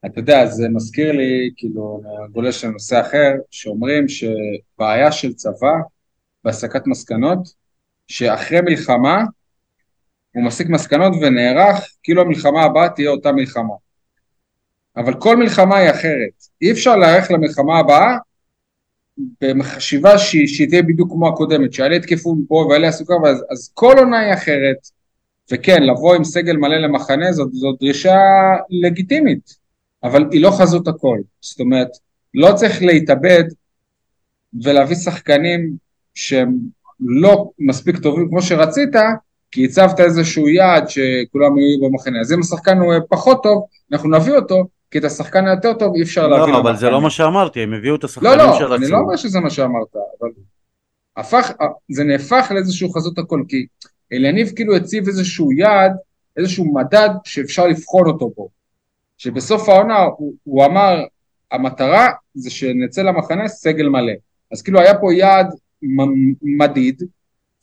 אתה 0.06 0.20
יודע, 0.20 0.46
זה 0.46 0.70
מזכיר 0.70 1.12
לי, 1.12 1.52
כאילו, 1.58 2.02
גולש 2.32 2.66
לנושא 2.66 3.02
אחר, 3.02 3.32
שאומרים 3.52 4.06
שבעיה 4.08 5.12
של 5.12 5.34
צבא 5.34 5.74
בהסקת 6.44 6.88
מסקנות, 6.88 7.63
שאחרי 8.14 8.62
מלחמה 8.62 9.24
הוא 10.36 10.44
מסיק 10.44 10.70
מסקנות 10.70 11.14
ונערך 11.22 11.96
כאילו 12.04 12.22
המלחמה 12.22 12.64
הבאה 12.64 12.90
תהיה 12.90 13.10
אותה 13.10 13.32
מלחמה. 13.32 13.74
אבל 14.98 15.14
כל 15.20 15.38
מלחמה 15.38 15.78
היא 15.78 15.92
אחרת. 15.92 16.48
אי 16.62 16.72
אפשר 16.72 16.96
להיערך 16.96 17.32
למלחמה 17.32 17.80
הבאה 17.80 18.18
בחשיבה 19.42 20.18
שהיא, 20.18 20.48
שהיא 20.48 20.70
תהיה 20.70 20.84
בדיוק 20.84 21.12
כמו 21.12 21.28
הקודמת, 21.28 21.74
שאלה 21.74 21.96
יתקפו 21.96 22.36
מפה 22.36 22.68
ואלה 22.70 22.86
יעשו 22.86 23.06
ככה, 23.06 23.30
אז, 23.30 23.44
אז 23.50 23.72
כל 23.74 23.96
עונה 23.98 24.20
היא 24.20 24.34
אחרת. 24.34 24.88
וכן, 25.52 25.84
לבוא 25.84 26.16
עם 26.16 26.24
סגל 26.24 26.58
מלא 26.58 26.78
למחנה 26.78 27.32
זאת, 27.32 27.54
זאת 27.54 27.80
דרישה 27.80 28.20
לגיטימית, 28.70 29.58
אבל 30.04 30.30
היא 30.32 30.42
לא 30.42 30.52
חזות 30.52 30.88
הכל. 30.88 31.20
זאת 31.42 31.60
אומרת, 31.60 31.90
לא 32.34 32.54
צריך 32.56 32.82
להתאבד 32.82 33.44
ולהביא 34.64 34.96
שחקנים 34.96 35.78
שהם 36.16 36.56
לא 37.00 37.50
מספיק 37.60 37.98
טובים 37.98 38.30
כמו 38.30 38.42
שרצית, 38.42 38.90
כי 39.52 39.66
הצבת 39.66 40.00
איזשהו 40.00 40.50
יעד 40.50 40.90
שכולם 40.90 41.58
יהיו 41.58 41.90
במחנה. 41.90 42.20
אז 42.22 42.34
אם 42.34 42.40
השחקן 42.40 42.78
הוא 42.78 42.94
פחות 43.10 43.44
טוב, 43.44 43.66
אנחנו 43.92 44.10
נביא 44.10 44.34
אותו, 44.34 44.64
כי 44.92 44.98
את 44.98 45.04
השחקן 45.04 45.48
היותר 45.48 45.74
טוב 45.74 45.96
אי 45.96 46.02
אפשר 46.02 46.28
לא, 46.28 46.38
להביא 46.38 46.54
לא, 46.54 46.60
אבל 46.60 46.76
זה 46.76 46.90
לא 46.90 47.02
מה 47.02 47.10
שאמרתי, 47.10 47.60
הם 47.60 47.74
הביאו 47.74 47.96
את 47.96 48.04
השחקנים 48.04 48.32
לא, 48.32 48.38
לא, 48.38 48.54
שרצו. 48.54 48.68
לא, 48.68 48.76
אני 48.76 48.88
לא 48.88 48.98
אומר 48.98 49.16
שזה 49.16 49.40
מה 49.40 49.50
שאמרת, 49.50 49.96
אבל 50.22 50.30
הפך, 51.18 51.52
זה 51.92 52.04
נהפך 52.04 52.52
לאיזשהו 52.56 52.90
חזות 52.90 53.18
הכל, 53.18 53.44
כי 53.48 53.66
אליניב 54.14 54.52
כאילו 54.56 54.76
הציב 54.76 55.08
איזשהו 55.08 55.52
יעד, 55.52 55.92
איזשהו 56.38 56.74
מדד 56.74 57.10
שאפשר 57.24 57.68
לבחון 57.68 58.08
אותו 58.08 58.32
בו. 58.36 58.50
שבסוף 59.18 59.70
העונה 59.70 60.00
הוא, 60.18 60.34
הוא 60.44 60.66
אמר, 60.66 61.04
המטרה 61.52 62.10
זה 62.34 62.50
שנצא 62.50 63.02
למחנה 63.02 63.48
סגל 63.48 63.90
מלא. 63.90 64.14
אז 64.52 64.62
כאילו 64.62 64.80
היה 64.80 64.98
פה 64.98 65.14
יעד 65.14 65.48
מדיד, 66.42 67.04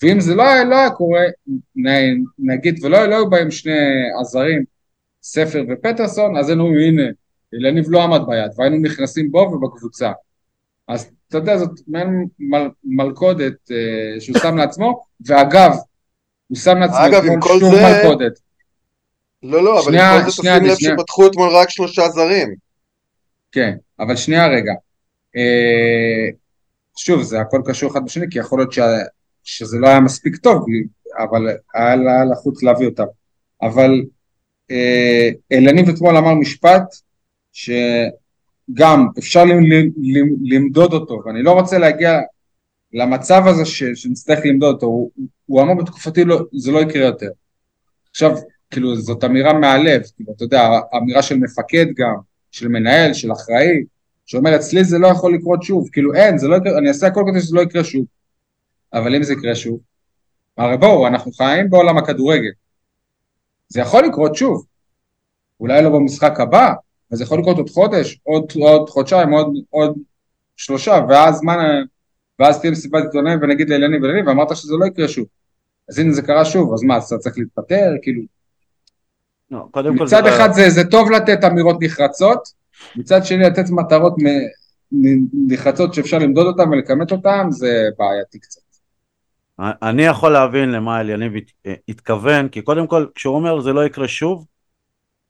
ואם 0.03 0.21
זה 0.21 0.35
לא 0.35 0.43
היה, 0.43 0.65
לא 0.65 0.77
היה 0.77 0.91
קורה, 0.91 1.23
נגיד, 2.39 2.85
ולא 2.85 3.07
לא 3.07 3.15
היו 3.15 3.31
בהם 3.31 3.51
שני 3.51 3.73
עזרים, 4.21 4.65
ספר 5.23 5.65
ופטרסון, 5.71 6.37
אז 6.37 6.49
היינו, 6.49 6.69
הנה, 6.89 7.03
אליניב 7.55 7.85
לא 7.89 8.03
עמד 8.03 8.21
ביד, 8.27 8.51
והיינו 8.57 8.77
נכנסים 8.79 9.31
בו 9.31 9.39
ובקבוצה. 9.39 10.13
אז 10.89 11.11
אתה 11.29 11.39
יודע, 11.39 11.59
זאת 11.59 11.71
מעין 11.89 12.27
מל, 12.39 12.69
מלכודת 12.85 13.71
אה, 13.71 14.21
שהוא 14.21 14.39
שם 14.39 14.57
לעצמו, 14.57 15.05
ואגב, 15.27 15.73
הוא 16.49 16.59
שם 16.59 16.79
לעצמו 16.79 16.97
אגב, 17.07 17.25
עם 17.25 17.41
כל 17.41 17.59
שוב 17.61 17.75
זה- 17.75 17.83
מלכודת. 17.83 18.33
לא, 19.43 19.65
לא, 19.65 19.75
אבל 19.79 19.83
שנייה, 19.93 20.13
עם 20.17 20.25
כל 20.25 20.31
זה 20.31 20.43
תשים 20.43 20.53
לב 20.65 20.75
שנייה. 20.75 20.95
שפתחו 20.99 21.27
אתמול 21.27 21.49
רק 21.49 21.71
שלושה 21.71 22.09
זרים. 22.09 22.55
כן, 23.53 23.77
אבל 23.99 24.17
שנייה 24.17 24.47
רגע. 24.49 24.73
אה, 25.37 26.29
שוב, 26.97 27.23
זה 27.23 27.41
הכל 27.41 27.63
קשור 27.65 27.91
אחד 27.91 28.05
בשני, 28.05 28.27
כי 28.31 28.39
יכול 28.39 28.59
להיות 28.59 28.73
שה, 28.73 28.87
שזה 29.45 29.79
לא 29.79 29.89
היה 29.89 30.01
מספיק 30.01 30.37
טוב, 30.37 30.65
אבל 31.19 31.49
היה 31.75 31.97
לה 31.97 32.25
לחוץ 32.25 32.63
להביא 32.63 32.87
אותם. 32.87 33.05
אבל 33.63 34.03
אה, 34.71 35.31
אלניב 35.53 35.89
אתמול 35.89 36.17
אמר 36.17 36.35
משפט 36.35 36.83
שגם 37.53 39.07
אפשר 39.19 39.45
ל- 39.45 39.53
ל- 39.53 39.91
ל- 39.97 40.55
למדוד 40.55 40.93
אותו, 40.93 41.23
ואני 41.27 41.43
לא 41.43 41.53
רוצה 41.53 41.79
להגיע 41.79 42.19
למצב 42.93 43.43
הזה 43.47 43.65
ש, 43.65 43.83
שנצטרך 43.95 44.39
למדוד 44.45 44.75
אותו. 44.75 44.87
הוא, 44.87 45.11
הוא 45.47 45.63
אמר 45.63 45.75
בתקופתי 45.75 46.25
לא, 46.25 46.41
זה 46.53 46.73
לא 46.73 46.79
יקרה 46.79 47.05
יותר. 47.05 47.31
עכשיו, 48.11 48.37
כאילו, 48.71 48.97
זאת 48.97 49.25
אמירה 49.25 49.53
מהלב, 49.53 50.03
כאילו, 50.17 50.33
אתה 50.37 50.45
יודע, 50.45 50.71
אמירה 50.97 51.23
של 51.23 51.39
מפקד 51.39 51.87
גם, 51.97 52.15
של 52.51 52.69
מנהל, 52.69 53.15
של 53.15 53.33
אחראי, 53.33 53.85
שאומר 54.31 54.57
אצלי 54.57 54.85
זה 54.85 54.99
לא 54.99 55.07
יכול 55.09 55.35
לקרות 55.35 55.63
שוב, 55.63 55.89
כאילו 55.93 56.15
אין, 56.15 56.39
זה 56.39 56.49
לא 56.49 56.57
יקרה, 56.57 56.79
אני 56.79 56.89
אעשה 56.89 57.07
הכל 57.07 57.25
כדי 57.31 57.41
שזה 57.41 57.57
לא 57.57 57.61
יקרה 57.61 57.85
שוב. 57.85 58.05
אבל 58.93 59.15
אם 59.15 59.23
זה 59.23 59.33
יקרה 59.33 59.55
שוב, 59.55 59.81
הרי 60.59 60.77
בואו, 60.77 61.07
אנחנו 61.07 61.33
חיים 61.33 61.71
בעולם 61.71 61.99
הכדורגל. 61.99 62.51
זה 63.69 63.81
יכול 63.81 64.05
לקרות 64.05 64.35
שוב. 64.35 64.67
אולי 65.61 65.83
לא 65.83 65.91
במשחק 65.91 66.41
הבא, 66.41 66.67
אבל 67.11 67.19
זה 67.19 67.25
יכול 67.25 67.39
לקרות 67.39 67.57
עוד 67.57 67.71
חודש, 67.71 68.19
עוד, 68.23 68.53
עוד 68.61 68.89
חודשיים, 68.91 69.31
עוד, 69.31 69.55
עוד 69.71 69.99
שלושה, 70.57 71.01
ואז 71.09 71.43
מה, 71.43 71.57
ואז 72.39 72.61
תהיה 72.61 72.71
מסיבת 72.71 73.03
עיתונאים 73.05 73.39
ונגיד 73.43 73.71
לאלני 73.71 73.97
ולני, 73.97 74.23
ואמרת 74.27 74.57
שזה 74.57 74.75
לא 74.81 74.87
יקרה 74.87 75.09
שוב. 75.09 75.27
אז 75.89 75.99
הנה 75.99 76.13
זה 76.13 76.23
קרה 76.23 76.45
שוב, 76.45 76.75
אז 76.75 76.83
מה, 76.83 76.97
אז 76.97 77.05
אתה 77.05 77.19
צריך 77.19 77.39
להתפטר? 77.39 77.93
כאילו, 78.03 78.23
לא, 79.51 79.65
קודם 79.71 79.99
כל, 79.99 80.05
מצד 80.05 80.23
זה- 80.25 80.37
אחד 80.37 80.53
זה, 80.53 80.71
זה 80.71 80.85
טוב 80.85 81.11
לתת 81.11 81.45
אמירות 81.45 81.77
נחרצות, 81.81 82.60
מצד 82.97 83.25
שני 83.25 83.45
לתת 83.45 83.71
מטרות 83.71 84.15
נחרצות 85.49 85.95
שאפשר 85.95 86.19
למדוד 86.19 86.47
אותן 86.47 86.69
ולכמת 86.69 87.13
אותן, 87.13 87.47
זה 87.51 87.89
בעייתי 87.99 88.39
קצת. 88.39 88.61
אני 89.83 90.03
יכול 90.03 90.33
להבין 90.33 90.73
למה 90.73 91.01
אליניב 91.01 91.33
הת- 91.37 91.79
התכוון, 91.89 92.49
כי 92.49 92.63
קודם 92.63 92.87
כל, 92.87 93.07
כשהוא 93.15 93.35
אומר 93.35 93.61
זה 93.61 93.73
לא 93.73 93.85
יקרה 93.87 94.09
שוב, 94.09 94.47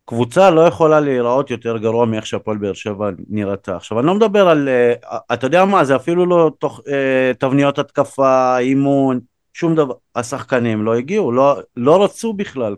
קבוצה 0.04 0.50
לא 0.50 0.60
יכולה 0.60 1.00
להיראות 1.00 1.50
יותר 1.50 1.78
גרוע 1.78 2.06
מאיך 2.06 2.26
שהפועל 2.26 2.56
באר 2.56 2.72
שבע 2.72 3.10
נראתה. 3.28 3.76
עכשיו, 3.76 3.98
אני 3.98 4.06
לא 4.06 4.14
מדבר 4.14 4.48
על, 4.48 4.68
אה, 4.68 5.18
אתה 5.32 5.46
יודע 5.46 5.64
מה, 5.64 5.84
זה 5.84 5.96
אפילו 5.96 6.26
לא 6.26 6.50
תוך 6.58 6.80
אה, 6.88 7.32
תבניות 7.38 7.78
התקפה, 7.78 8.58
אימון, 8.58 9.20
שום 9.54 9.74
דבר. 9.74 9.94
השחקנים 10.14 10.84
לא 10.84 10.94
הגיעו, 10.94 11.32
לא, 11.32 11.60
לא 11.76 12.04
רצו 12.04 12.32
בכלל. 12.32 12.76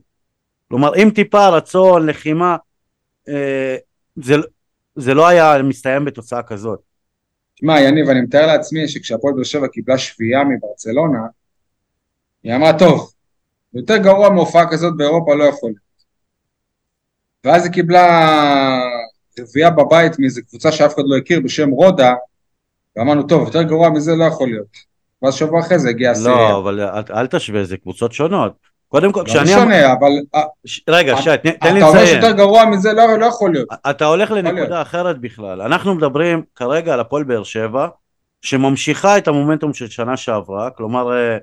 כלומר, 0.68 0.96
אם 0.96 1.10
טיפה 1.14 1.48
רצון, 1.48 2.06
לחימה, 2.06 2.56
אה, 3.28 3.76
זה, 4.16 4.34
זה 4.96 5.14
לא 5.14 5.28
היה 5.28 5.62
מסתיים 5.62 6.04
בתוצאה 6.04 6.42
כזאת. 6.42 6.80
תשמע, 7.54 7.80
יניב, 7.80 8.08
אני 8.08 8.20
מתאר 8.20 8.46
לעצמי 8.46 8.88
שכשהפועל 8.88 9.34
באר 9.34 9.44
שבע 9.44 9.68
קיבלה 9.68 9.98
שביעייה 9.98 10.44
מברצלונה, 10.44 11.18
היא 12.42 12.54
אמרה, 12.56 12.78
טוב, 12.78 13.12
יותר 13.74 13.96
גרוע 13.96 14.30
מהופעה 14.30 14.70
כזאת 14.70 14.96
באירופה 14.96 15.34
לא 15.34 15.44
יכול 15.44 15.70
להיות. 15.70 15.92
ואז 17.44 17.64
היא 17.64 17.72
קיבלה 17.72 18.28
רביעייה 19.40 19.70
בבית 19.70 20.18
מאיזה 20.18 20.42
קבוצה 20.42 20.72
שאף 20.72 20.94
אחד 20.94 21.02
לא 21.06 21.16
הכיר 21.16 21.40
בשם 21.44 21.70
רודה, 21.70 22.14
ואמרנו, 22.96 23.22
טוב, 23.22 23.46
יותר 23.46 23.62
גרוע 23.62 23.90
מזה 23.90 24.12
לא 24.14 24.24
יכול 24.24 24.48
להיות. 24.48 24.92
ואז 25.22 25.34
שבוע 25.34 25.60
אחרי 25.60 25.78
זה 25.78 25.88
הגיעה 25.88 26.12
הסירייה. 26.12 26.50
לא, 26.50 26.58
אבל 26.58 26.80
אל, 26.80 27.02
אל 27.10 27.26
תשווה, 27.26 27.64
זה 27.64 27.76
קבוצות 27.76 28.12
שונות. 28.12 28.71
קודם 28.92 29.12
כל, 29.12 29.20
לא 29.20 29.24
כשאני... 29.24 29.44
משנה, 29.44 29.92
אבל 29.92 30.10
אה, 30.34 30.42
ש... 30.64 30.80
רגע, 30.88 31.16
שי, 31.16 31.30
תן, 31.42 31.74
לי 31.74 31.80
אתה 31.80 31.88
אומר 31.88 32.02
לציין. 32.02 32.06
שיותר 32.06 32.36
גרוע 32.36 32.64
מזה 32.64 32.92
לא 32.92 33.18
לא 33.18 33.26
יכול 33.26 33.52
להיות. 33.52 33.68
אתה 33.90 34.04
הולך 34.04 34.30
להיות. 34.30 34.46
לנקודה 34.46 34.82
אחרת 34.82 35.18
בכלל. 35.18 35.62
אנחנו 35.62 35.94
מדברים 35.94 36.42
כרגע 36.56 36.94
על 36.94 37.00
הפועל 37.00 37.24
באר 37.24 37.42
שבע, 37.42 37.88
שממשיכה 38.42 39.18
את 39.18 39.28
המומנטום 39.28 39.74
של 39.74 39.88
שנה 39.88 40.16
שעברה, 40.16 40.70
כלומר, 40.70 41.12
אה, 41.12 41.38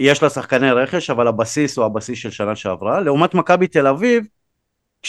יש 0.00 0.22
לה 0.22 0.30
שחקני 0.30 0.70
רכש, 0.70 1.10
אבל 1.10 1.28
הבסיס 1.28 1.76
הוא 1.76 1.86
הבסיס 1.86 2.18
של 2.18 2.30
שנה 2.30 2.56
שעברה, 2.56 3.00
לעומת 3.00 3.34
מכבי 3.34 3.66
תל 3.66 3.86
אביב, 3.86 4.24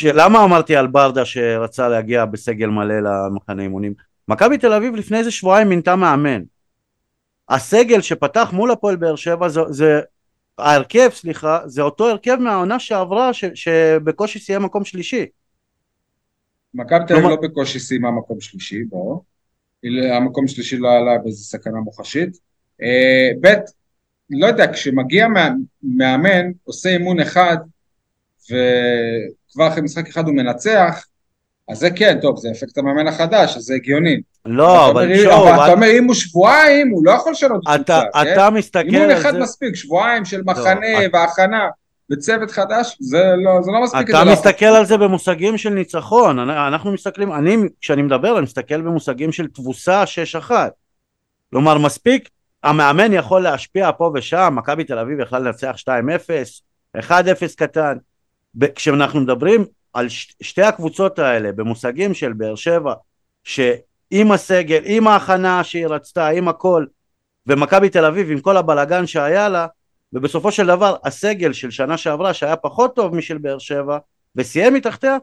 למה 0.04 0.44
אמרתי 0.44 0.76
על 0.76 0.88
ברדה 0.88 1.26
שרצה 1.26 1.89
להגיע 1.89 2.26
בסגל 2.26 2.67
מלא 2.67 3.00
למחנה 3.00 3.63
אימונים? 3.63 3.94
מכבי 4.28 4.58
תל 4.58 4.74
אביב 4.74 4.96
לפני 4.96 5.17
איזה 5.17 5.32
שבועיים 5.32 5.70
מינתה 5.70 5.96
מאמן. 5.96 6.41
הסגל 7.50 8.02
שפתח 8.02 8.50
מול 8.54 8.72
הפועל 8.72 8.96
באר 8.96 9.15
שבע 9.15 9.50
זה, 9.50 9.62
זה 9.70 10.02
ההרכב, 10.58 11.10
סליחה, 11.14 11.60
זה 11.66 11.82
אותו 11.82 12.10
הרכב 12.10 12.36
מהעונה 12.40 12.80
שעברה 12.80 13.34
ש, 13.34 13.46
שבקושי 13.54 14.40
סיים 14.40 14.62
מקום 14.64 14.86
שלישי. 14.86 15.26
מכבי 16.74 17.06
תל 17.08 17.14
אביב 17.14 17.30
לא 17.30 17.38
בקושי 17.44 17.80
סיימה 17.80 18.12
מקום 18.12 18.42
שלישי, 18.42 18.84
בואו. 18.84 19.24
המקום 20.14 20.48
שלישי 20.48 20.78
לא 20.78 20.92
עלה 20.92 21.18
באיזה 21.24 21.44
סכנה 21.44 21.80
מוחשית. 21.80 22.38
אה, 22.82 23.30
ב', 23.42 23.48
לא 24.30 24.48
יודע, 24.48 24.74
כשמגיע 24.74 25.28
מא- 25.28 25.50
מאמן, 25.84 26.52
עושה 26.64 26.90
אימון 26.90 27.20
אחד, 27.20 27.58
וכבר 28.46 29.68
אחרי 29.68 29.82
משחק 29.82 30.08
אחד 30.08 30.26
הוא 30.26 30.36
מנצח, 30.36 31.06
אז 31.70 31.78
זה 31.78 31.90
כן, 31.96 32.20
טוב, 32.22 32.38
זה 32.38 32.52
אפקט 32.52 32.78
המאמן 32.78 33.08
החדש, 33.08 33.58
אז 33.58 33.64
זה 33.64 33.76
הגיוני. 33.76 34.22
לא, 34.46 34.90
אבל 34.92 35.16
שוב, 35.18 35.32
אבל 35.32 35.54
אתה 35.56 35.66
את- 35.68 35.72
אומר, 35.72 35.88
אם 35.98 36.06
הוא 36.06 36.14
שבועיים, 36.16 36.90
הוא 36.90 37.06
לא 37.06 37.12
יכול 37.12 37.32
לשנות 37.32 37.62
קבוצה, 37.66 38.02
כן? 38.14 38.34
אתה 38.34 38.50
מסתכל 38.50 38.80
אימון 38.88 39.10
על 39.10 39.18
אחד 39.18 39.32
זה, 39.32 39.40
מספיק, 39.40 39.76
שבועיים 39.76 40.26
של 40.26 40.42
מחנה 40.46 41.06
את- 41.06 41.10
והכנה 41.14 41.68
וצוות 42.12 42.52
חדש, 42.52 42.98
זה 43.00 43.24
לא, 43.38 43.62
זה 43.62 43.72
לא 43.72 43.84
מספיק 43.84 44.10
אתה 44.10 44.24
להפוך. 44.24 44.46
מסתכל 44.48 44.66
על 44.66 44.86
זה 44.86 44.98
במושגים 44.98 45.58
של 45.58 45.70
ניצחון, 45.70 46.40
אנ- 46.40 46.50
אנחנו 46.50 46.92
מסתכלים, 46.92 47.34
אני 47.34 47.58
כשאני 47.82 48.02
מדבר 48.02 48.34
אני 48.38 48.44
מסתכל 48.44 48.82
במושגים 48.82 49.32
של 49.32 49.48
תבוסה 49.48 50.04
6-1, 50.06 50.52
כלומר 51.50 51.78
מספיק, 51.78 52.30
המאמן 52.64 53.14
יכול 53.14 53.44
להשפיע 53.44 53.90
פה 53.98 54.12
ושם, 54.16 54.54
מכבי 54.58 54.84
תל 54.84 54.98
אביב 55.00 55.20
יכלה 55.20 55.40
לנצח 55.40 55.76
2-0, 55.78 56.62
1-0 56.98 57.12
קטן, 57.58 57.98
כשאנחנו 58.76 59.20
מדברים 59.20 59.66
על 59.94 60.10
ש- 60.10 60.36
שתי 60.42 60.62
הקבוצות 60.62 61.20
האלה 61.20 61.52
במושגים 61.52 62.14
של 62.14 62.34
באר 62.34 62.56
שבע, 62.56 62.94
שעם 64.13 64.32
הסגל, 64.32 64.82
עם 64.86 65.08
ההכנה 65.08 65.63
שהיא 65.63 65.88
רצתה, 65.88 66.28
עם 66.28 66.47
הכל, 66.47 66.86
ומכבי 67.47 67.89
תל 67.89 68.06
אביב 68.06 68.32
עם 68.32 68.39
כל 68.39 68.58
הבלגן 68.58 69.08
שהיה 69.08 69.50
לה, 69.50 69.67
ובסופו 70.13 70.52
של 70.52 70.67
דבר 70.67 70.95
הסגל 71.04 71.54
של 71.54 71.71
שנה 71.71 71.97
שעברה 71.97 72.34
שהיה 72.34 72.56
פחות 72.56 72.95
טוב 72.95 73.15
משל 73.15 73.38
באר 73.38 73.60
שבע 73.60 73.97
וסיים 74.36 74.74
מתחתיה 74.74 75.17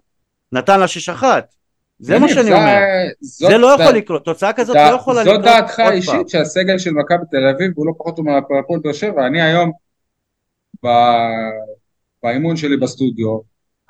נתן 0.52 0.80
לה 0.80 0.88
שש 0.88 1.08
אחת 1.08 1.54
זה 1.98 2.18
מה 2.18 2.28
שאני 2.28 2.52
אומר 2.52 2.78
זאת- 3.20 3.50
זה 3.50 3.58
לא 3.58 3.66
יכול 3.66 3.84
זאת- 3.86 3.94
לקרות 3.94 4.24
תוצאה 4.24 4.52
כזאת 4.52 4.76
לא 4.76 4.96
יכולה 4.96 5.24
זאת 5.24 5.32
לקרות 5.32 5.44
דעתך 5.44 5.70
עוד 5.70 5.76
פעם. 5.76 5.86
האישית 5.92 6.28
שהסגל 6.28 6.78
של 6.78 6.90
מכבי 6.90 7.24
תל 7.30 7.46
אביב 7.56 7.70
הוא 7.76 7.86
לא 7.86 7.92
פחות 7.98 8.16
טוב 8.16 8.24
מהפועל 8.26 8.80
באר 8.84 8.92
שבע. 8.92 9.26
אני 9.26 9.42
היום 9.42 9.72
באימון 12.22 12.56
שלי 12.56 12.76
בסטודיו, 12.76 13.38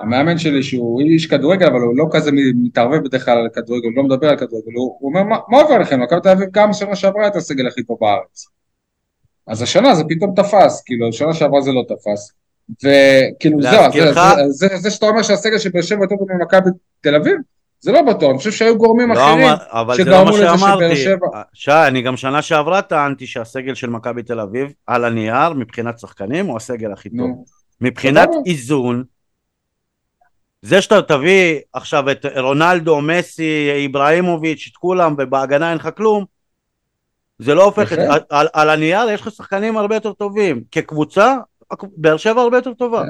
המאמן 0.01 0.39
שלי 0.39 0.63
שהוא 0.63 1.01
איש 1.01 1.27
כדורגל 1.27 1.67
אבל 1.67 1.81
הוא 1.81 1.97
לא 1.97 2.05
כזה 2.13 2.31
מתערבב 2.63 3.05
בדרך 3.05 3.25
כלל 3.25 3.39
על 3.39 3.49
כדורגל, 3.55 3.87
הוא 3.87 3.97
לא 3.97 4.03
מדבר 4.03 4.29
על 4.29 4.37
כדורגל, 4.37 4.73
הוא 4.77 4.97
הוא 5.01 5.09
אומר 5.11 5.23
"מה- 5.23 5.39
מה 5.49 5.61
עובר 5.61 5.79
לכם? 5.79 6.03
מכבי 6.03 6.21
תל 6.21 6.29
אביב 6.29 6.49
גם 6.53 6.73
שנה 6.73 6.97
שעברה 6.97 7.23
הייתה 7.23 7.39
הסגל 7.39 7.67
הכי 7.67 7.83
טוב 7.83 7.97
בארץ. 8.01 8.47
אז 9.47 9.63
השנה 9.63 9.95
זה 9.95 10.03
פתאום 10.09 10.33
תפס, 10.37 10.83
כאילו 10.87 11.13
שנה 11.13 11.35
שעברה 11.35 11.61
זה 11.61 11.73
לא 11.73 11.83
תפס. 11.89 12.33
וכאילו 12.85 13.63
זהו, 13.63 13.93
זה, 13.93 14.13
זה, 14.51 14.69
זה, 14.69 14.77
זה 14.77 14.91
שאתה 14.91 15.07
אומר 15.07 15.23
שהסגל 15.23 15.59
של 15.59 15.71
באר 15.71 15.83
שבע 15.83 16.05
יותר 16.05 16.17
טוב 16.17 16.29
ממכבי 16.33 16.71
תל 17.01 17.15
אביב, 17.15 17.37
זה 17.81 17.93
לא 17.93 18.03
בטוח, 18.03 18.31
אני 18.31 18.39
חושב 18.39 18.51
שהיו 18.53 18.79
גורמים 18.79 19.09
לא 19.09 19.15
אחרים 19.15 19.47
אבל 19.71 19.95
לא 19.99 20.05
שגרמו 20.05 20.31
לזה 20.31 20.47
שבאר 20.59 20.95
שבע- 20.95 21.43
שי 21.55 21.71
אני 21.89 22.03
גם 22.03 22.17
שנה 22.17 22.43
שעברה 22.43 22.83
טענתי 22.83 23.27
שהסגל 23.27 23.75
של 23.75 23.91
מכבי 23.91 24.23
תל 24.23 24.41
אביב 24.41 24.73
על 24.87 25.05
הנייר 25.05 25.53
מבחינת 25.53 25.99
שחקנים 25.99 26.47
הוא 26.47 26.57
הסגל 26.57 26.93
הכי 26.93 27.09
טוב 27.11 27.45
מבחינת. 27.81 28.29
איזון 28.47 29.05
זה 30.63 30.83
שאתה 30.83 31.03
תביא 31.03 31.61
עכשיו 31.73 32.11
את 32.11 32.27
רונלדו, 32.37 33.01
מסי, 33.01 33.71
איבראימוביץ', 33.75 34.69
את 34.73 34.77
כולם, 34.77 35.15
ובהגנה 35.19 35.71
אין 35.71 35.79
לך 35.79 35.89
כלום, 35.97 36.25
זה 37.39 37.55
לא 37.55 37.65
הופך 37.65 37.93
את... 37.93 37.99
על, 37.99 38.21
על, 38.31 38.49
על 38.53 38.71
הנייר 38.71 39.11
יש 39.11 39.21
לך 39.21 39.31
שחקנים 39.31 39.77
הרבה 39.77 39.95
יותר 39.95 40.13
טובים. 40.13 40.63
כקבוצה, 40.71 41.37
באר 41.97 42.17
שבע 42.17 42.41
הרבה 42.41 42.57
יותר 42.57 42.75
טובה. 42.75 43.03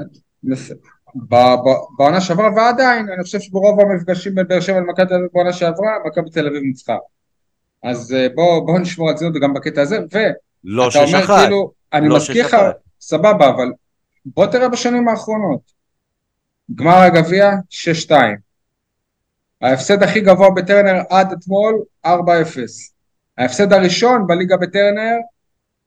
ב- 1.29 1.55
בעונה 1.99 2.21
שעברה 2.21 2.49
ועדיין, 2.57 3.07
אני 3.15 3.23
חושב 3.23 3.41
שברוב 3.41 3.81
המפגשים 3.81 4.35
בין 4.35 4.49
באר 4.49 4.61
שבע 4.61 4.81
למכבי 4.81 5.07
תל 5.07 5.15
אביב 5.15 5.29
בעונה 5.33 5.53
שעברה, 5.53 5.91
מכבי 6.07 6.31
תל 6.31 6.47
אביב 6.47 6.63
ניצחה. 6.63 6.97
אז 7.85 8.13
אה, 8.13 8.27
בוא 8.35 8.67
בוא 8.67 8.79
נשמור 8.79 9.09
על 9.09 9.15
צניעות 9.15 9.37
גם 9.43 9.55
בקטע 9.55 9.83
הזה, 9.83 9.99
לא 10.65 10.83
ואתה 10.83 10.93
שש 10.93 11.15
אומר 11.15 11.25
אחת. 11.25 11.41
כאילו, 11.43 11.73
אני 11.93 12.09
לא 12.09 12.17
מזכיר 12.17 12.47
לך. 12.47 12.57
סבבה, 13.01 13.49
אבל 13.49 13.73
בוא 14.27 14.47
תראה 14.47 14.69
בשנים 14.69 15.09
האחרונות. 15.09 15.78
גמר 16.75 16.97
הגביע, 16.97 17.51
6-2. 17.71 18.13
ההפסד 19.61 20.03
הכי 20.03 20.21
גבוה 20.21 20.51
בטרנר 20.51 21.03
עד 21.11 21.33
אתמול, 21.33 21.83
4-0. 22.07 22.09
ההפסד 23.39 23.73
הראשון 23.73 24.27
בליגה 24.27 24.57
בטרנר, 24.57 25.15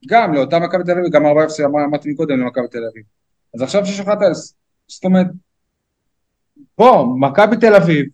גם 0.08 0.34
לאותה 0.34 0.60
מכבי 0.60 0.84
תל 0.84 0.91
אביב, 0.91 1.12
גם 1.12 1.26
4-0 1.26 1.65
אמר- 1.65 1.86
אמרתי 1.86 2.12
מקודם 2.12 2.39
למכבי 2.39 2.67
תל 2.72 2.84
אביב. 2.91 3.04
אז 3.56 3.62
עכשיו 3.62 3.86
6-1, 3.86 4.56
זאת 4.88 5.06
אומרת, 5.06 5.28
בוא, 6.78 7.20
מכבי 7.20 7.58
תל 7.58 7.76
אביב, 7.76 8.06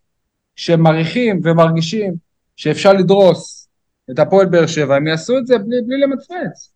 שמעריכים 0.55 1.39
ומרגישים 1.43 2.13
שאפשר 2.55 2.93
לדרוס 2.93 3.69
את 4.11 4.19
הפועל 4.19 4.45
באר 4.47 4.67
שבע, 4.67 4.95
הם 4.95 5.07
יעשו 5.07 5.37
את 5.37 5.47
זה 5.47 5.57
בלי, 5.57 5.77
בלי 5.87 5.97
למצמץ. 5.97 6.71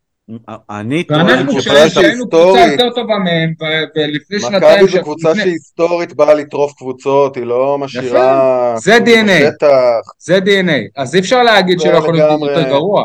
אני 0.70 1.04
טוען 1.04 1.26
ואנחנו 1.26 1.62
שהיינו 1.62 2.28
קבוצה. 2.30 2.66
יותר 2.72 2.90
טובה 2.94 3.18
מהם, 3.18 3.52
ולפני 3.96 4.40
שנתיים, 4.40 4.84
מכבי 4.84 4.92
זו 4.92 5.02
קבוצה 5.02 5.34
שהיסטורית 5.34 6.14
באה 6.14 6.34
לטרוף 6.34 6.72
קבוצות, 6.78 7.36
היא 7.36 7.44
לא 7.44 7.78
משאירה... 7.78 8.74
זה 8.78 8.96
DNA. 8.96 9.48
בשטח. 9.48 9.68
זה 10.18 10.38
DNA, 10.38 10.72
אז 10.96 11.14
אי 11.14 11.20
אפשר 11.20 11.42
להגיד 11.42 11.80
שלא 11.80 11.96
יכול 11.96 12.14
להיות 12.14 12.40
יותר 12.40 12.68
גרוע. 12.68 13.04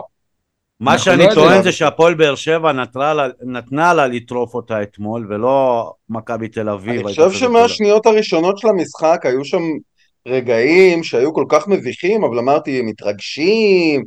מה 0.80 0.98
שאני 0.98 1.24
לא. 1.24 1.34
טוען 1.34 1.64
זה 1.64 1.72
שהפועל 1.72 2.14
באר 2.14 2.36
שבע 2.36 2.72
נתנה 2.74 3.14
לה- 3.14 3.28
נתנה 3.46 3.94
לה 3.94 4.08
לטרוף 4.08 4.54
אותה 4.54 4.82
אתמול, 4.82 5.28
ולא 5.30 5.92
מכבי 6.10 6.48
תל 6.48 6.70
אביב. 6.70 6.94
אני 6.94 7.04
חושב. 7.04 7.32
שמהשניות 7.32 8.06
הראשונות 8.06 8.58
של 8.58 8.68
המשחק 8.68 9.20
היו 9.24 9.46
שם 9.46 9.62
רגעים 10.28 11.04
שהיו 11.04 11.34
כל 11.34 11.46
כך 11.50 11.68
מביכים, 11.68 12.24
אבל 12.24 12.40
אמרתי, 12.40 12.80
הם 12.80 12.86
מתרגשים, 12.86 14.04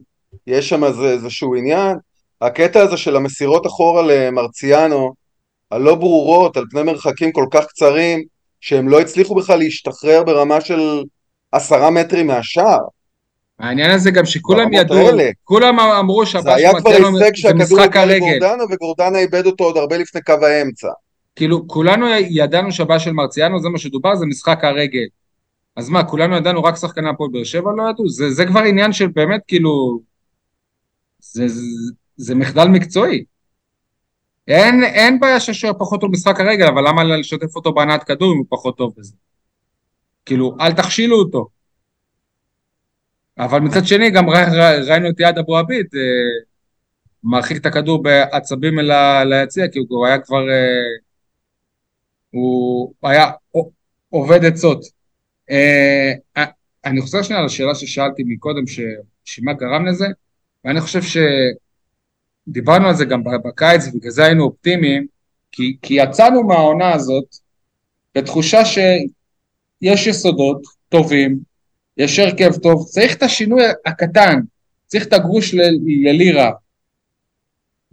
יש 0.47 0.69
שם 0.69 0.85
איזשהו 0.85 1.55
עניין. 1.57 1.97
הקטע 2.41 2.83
הזה 2.83 2.97
של 2.97 3.17
המסירות 3.17 3.67
אחורה 3.67 4.03
למרציאנו, 4.03 5.15
הלא 5.71 5.95
ברורות, 5.95 6.57
על 6.57 6.65
פני 6.71 6.83
מרחקים 6.83 7.33
כל 7.33 7.47
כך 7.51 7.67
קצרים, 7.67 8.25
שהם 8.61 8.89
לא 8.89 9.01
הצליחו 9.01 9.35
בכלל 9.35 9.59
להשתחרר 9.59 10.23
ברמה 10.23 10.61
של 10.61 11.03
עשרה 11.53 11.91
מטרים 11.91 12.27
מהשער. 12.27 12.79
העניין 13.59 13.91
הזה 13.91 14.11
גם 14.11 14.27
שכולם 14.27 14.73
ידעו, 14.73 14.97
האלה. 14.97 15.31
כולם 15.45 15.81
אמרו 15.81 16.25
זה 16.25 16.31
שהבעיה 16.31 16.57
היה 16.57 16.71
של 16.71 16.81
כבר 16.81 16.91
מרציאנו 16.91 17.19
הישג 17.19 17.31
זה 17.31 17.37
שהכדור 17.37 17.63
משחק 17.63 17.97
הגיע 17.97 18.01
הרגל. 18.01 18.37
לגורדנה, 18.37 18.65
וגורדנה 18.71 19.19
איבד 19.19 19.47
אותו 19.47 19.65
עוד 19.65 19.77
הרבה 19.77 19.99
לפני 19.99 20.21
קו 20.21 20.33
האמצע. 20.33 20.89
כאילו, 21.37 21.69
כולנו 21.69 22.07
ידענו 22.31 22.73
שהבעיה 22.73 23.01
של 23.01 23.13
מרציאנו, 23.13 23.61
זה 23.61 23.69
מה 23.69 23.79
שדובר, 23.79 24.15
זה 24.15 24.27
משחק 24.27 24.65
הרגל. 24.65 25.07
אז 25.77 25.89
מה, 25.89 26.05
כולנו 26.05 26.37
ידענו, 26.37 26.63
רק 26.63 26.77
שחקני 26.77 27.09
הפועל 27.09 27.31
באר 27.33 27.45
שבע 27.45 27.71
לא 27.77 27.91
ידעו? 27.91 28.09
זה, 28.09 28.31
זה 28.31 28.47
כבר 28.47 28.61
עניין 28.61 28.93
של 28.93 29.07
באמת, 29.07 29.41
כאילו... 29.49 30.01
זה, 31.21 31.49
זה, 31.49 31.61
זה 32.21 32.35
מחדל 32.35 32.69
מקצועי. 32.69 33.25
אין, 34.49 34.85
אין 34.85 35.21
בעיה 35.21 35.41
שהשוער 35.41 35.73
פחות 35.79 36.01
טוב 36.01 36.11
במשחק 36.11 36.41
הרגל, 36.41 36.67
אבל 36.67 36.89
למה 36.89 37.05
לשתף 37.05 37.57
אותו 37.57 37.73
בהנעת 37.73 38.05
כדור 38.05 38.33
אם 38.33 38.39
הוא 38.39 38.47
פחות 38.49 38.77
טוב 38.77 38.95
בזה? 38.97 39.15
כאילו, 40.27 40.57
אל 40.61 40.73
תכשילו 40.73 41.17
אותו. 41.17 41.49
אבל 43.39 43.61
מצד 43.61 43.87
שני, 43.87 44.11
גם 44.11 44.31
ר, 44.31 44.35
ר, 44.35 44.89
ראינו 44.89 45.11
את 45.11 45.21
יעד 45.21 45.39
אבו 45.39 45.59
עביד, 45.59 45.87
אה, 45.95 46.01
מרחיק 47.25 47.57
את 47.57 47.67
הכדור 47.67 48.03
בעצבים 48.03 48.79
אל 48.79 48.91
ה- 48.91 49.25
ליציע, 49.25 49.69
כי 49.69 49.79
הוא 49.89 50.07
היה 50.07 50.19
כבר... 50.19 50.51
אה, 50.51 51.01
הוא 52.31 52.95
היה 53.03 53.31
עובד 54.09 54.45
עצות. 54.45 54.85
אה, 55.51 56.13
אני 56.85 57.01
חוזר 57.01 57.23
שנייה 57.23 57.43
לשאלה 57.43 57.75
ששאלתי 57.75 58.23
מקודם, 58.27 58.67
ש- 58.67 58.81
שמה 59.25 59.53
גרם 59.53 59.87
לזה, 59.87 60.07
ואני 60.65 60.81
חושב 60.81 61.03
שדיברנו 62.49 62.89
על 62.89 62.95
זה 62.95 63.05
גם 63.05 63.23
בקיץ, 63.25 63.87
ובגלל 63.87 64.11
זה 64.11 64.25
היינו 64.25 64.45
אופטימיים, 64.45 65.07
כי, 65.53 65.77
כי 65.83 65.95
יצאנו 65.95 66.43
מהעונה 66.43 66.95
הזאת 66.95 67.37
בתחושה 68.15 68.65
שיש 68.65 70.07
יסודות 70.07 70.63
טובים, 70.89 71.39
יש 71.97 72.19
הרכב 72.19 72.53
טוב, 72.63 72.87
צריך 72.89 73.17
את 73.17 73.23
השינוי 73.23 73.63
הקטן, 73.87 74.41
צריך 74.87 75.07
את 75.07 75.13
הגרוש 75.13 75.55
ל- 75.55 76.09
ללירה. 76.09 76.51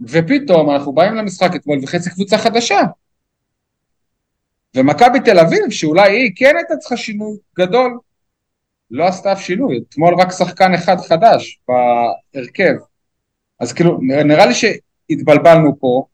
ופתאום 0.00 0.70
אנחנו 0.70 0.92
באים 0.92 1.14
למשחק 1.14 1.50
אתמול 1.56 1.78
וחצי 1.82 2.10
קבוצה 2.10 2.38
חדשה. 2.38 2.80
ומכבי 4.76 5.20
תל 5.24 5.38
אביב, 5.38 5.70
שאולי 5.70 6.12
היא 6.12 6.32
כן 6.36 6.56
הייתה 6.56 6.76
צריכה 6.76 6.96
שינוי 6.96 7.36
גדול, 7.58 7.98
לא 8.90 9.04
עשתה 9.04 9.32
אף 9.32 9.40
שינוי. 9.40 9.80
אתמול 9.88 10.14
רק 10.20 10.32
שחקן 10.32 10.74
אחד 10.74 10.96
חדש 10.96 11.60
בהרכב. 11.68 12.74
אז 13.60 13.72
כאילו, 13.72 13.98
נראה 14.02 14.46
לי 14.46 14.54
שהתבלבלנו 14.54 15.78
פה, 15.80 16.04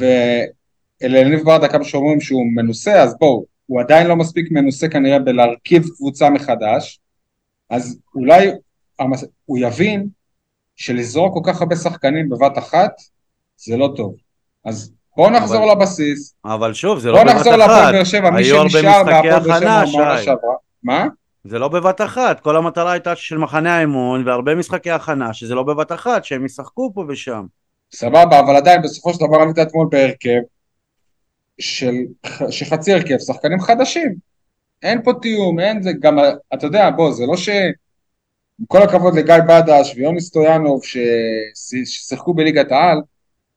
ואלניב 0.00 1.44
ברדה, 1.44 1.68
כמה 1.68 1.84
שאומרים 1.84 2.20
שהוא 2.20 2.42
מנוסה, 2.54 3.02
אז 3.02 3.16
בואו, 3.18 3.44
הוא 3.66 3.80
עדיין 3.80 4.06
לא 4.06 4.16
מספיק 4.16 4.50
מנוסה 4.50 4.88
כנראה 4.88 5.18
בלהרכיב 5.18 5.88
קבוצה 5.96 6.30
מחדש, 6.30 7.00
אז 7.70 7.98
אולי 8.14 8.50
המס... 8.98 9.24
הוא 9.44 9.58
יבין 9.58 10.06
שלזרוק 10.76 11.34
כל 11.34 11.52
כך 11.52 11.60
הרבה 11.60 11.76
שחקנים 11.76 12.28
בבת 12.28 12.58
אחת, 12.58 12.90
זה 13.56 13.76
לא 13.76 13.92
טוב. 13.96 14.14
אז 14.64 14.92
בואו 15.16 15.30
נחזור 15.30 15.72
אבל- 15.72 15.82
לבסיס, 15.82 16.34
אבל 16.44 16.74
שוב, 16.74 16.98
זה 16.98 17.08
לא 17.10 17.14
בואו 17.14 17.26
בבת 17.26 17.36
נחזור 17.36 17.56
להפועל 17.56 17.82
אחת. 17.84 17.92
באר 17.92 18.04
שבע, 18.04 18.30
מי 18.30 18.44
שנשאר 18.44 19.02
מהפועל 19.02 19.22
באר 19.40 19.58
שבע 19.60 19.60
מהעונה. 19.60 20.22
שעברה. 20.22 20.54
מה? 20.82 21.06
זה 21.44 21.58
לא 21.58 21.68
בבת 21.68 22.00
אחת, 22.00 22.40
כל 22.40 22.56
המטרה 22.56 22.92
הייתה 22.92 23.16
של 23.16 23.38
מחנה 23.38 23.76
האמון 23.76 24.28
והרבה 24.28 24.54
משחקי 24.54 24.90
הכנה, 24.90 25.34
שזה 25.34 25.54
לא 25.54 25.62
בבת 25.62 25.92
אחת, 25.92 26.24
שהם 26.24 26.44
ישחקו 26.44 26.92
פה 26.94 27.04
ושם. 27.08 27.46
סבבה, 27.92 28.40
אבל 28.40 28.56
עדיין 28.56 28.82
בסופו 28.82 29.14
של 29.14 29.26
דבר 29.26 29.36
עלית 29.36 29.58
אתמול 29.58 29.88
בהרכב 29.90 30.40
של 31.60 31.94
שחצי 32.50 32.92
הרכב, 32.92 33.18
שחקנים 33.18 33.60
חדשים. 33.60 34.14
אין 34.82 35.02
פה 35.02 35.12
תיאום, 35.22 35.60
אין 35.60 35.82
זה, 35.82 35.90
גם, 36.00 36.18
אתה 36.54 36.66
יודע, 36.66 36.90
בוא, 36.90 37.12
זה 37.12 37.26
לא 37.26 37.36
ש... 37.36 37.48
עם 38.60 38.66
כל 38.66 38.82
הכבוד 38.82 39.14
לגיא 39.18 39.34
בדש 39.48 39.94
ויוני 39.96 40.20
סטויאנוב 40.20 40.84
ש... 40.84 40.96
ששיחקו 41.84 42.34
בליגת 42.34 42.72
העל, 42.72 42.98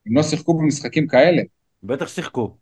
הם 0.08 0.18
לא 0.18 0.24
שיחקו 0.24 0.54
במשחקים 0.54 1.08
כאלה. 1.08 1.42
בטח 1.84 2.08
שיחקו. 2.08 2.58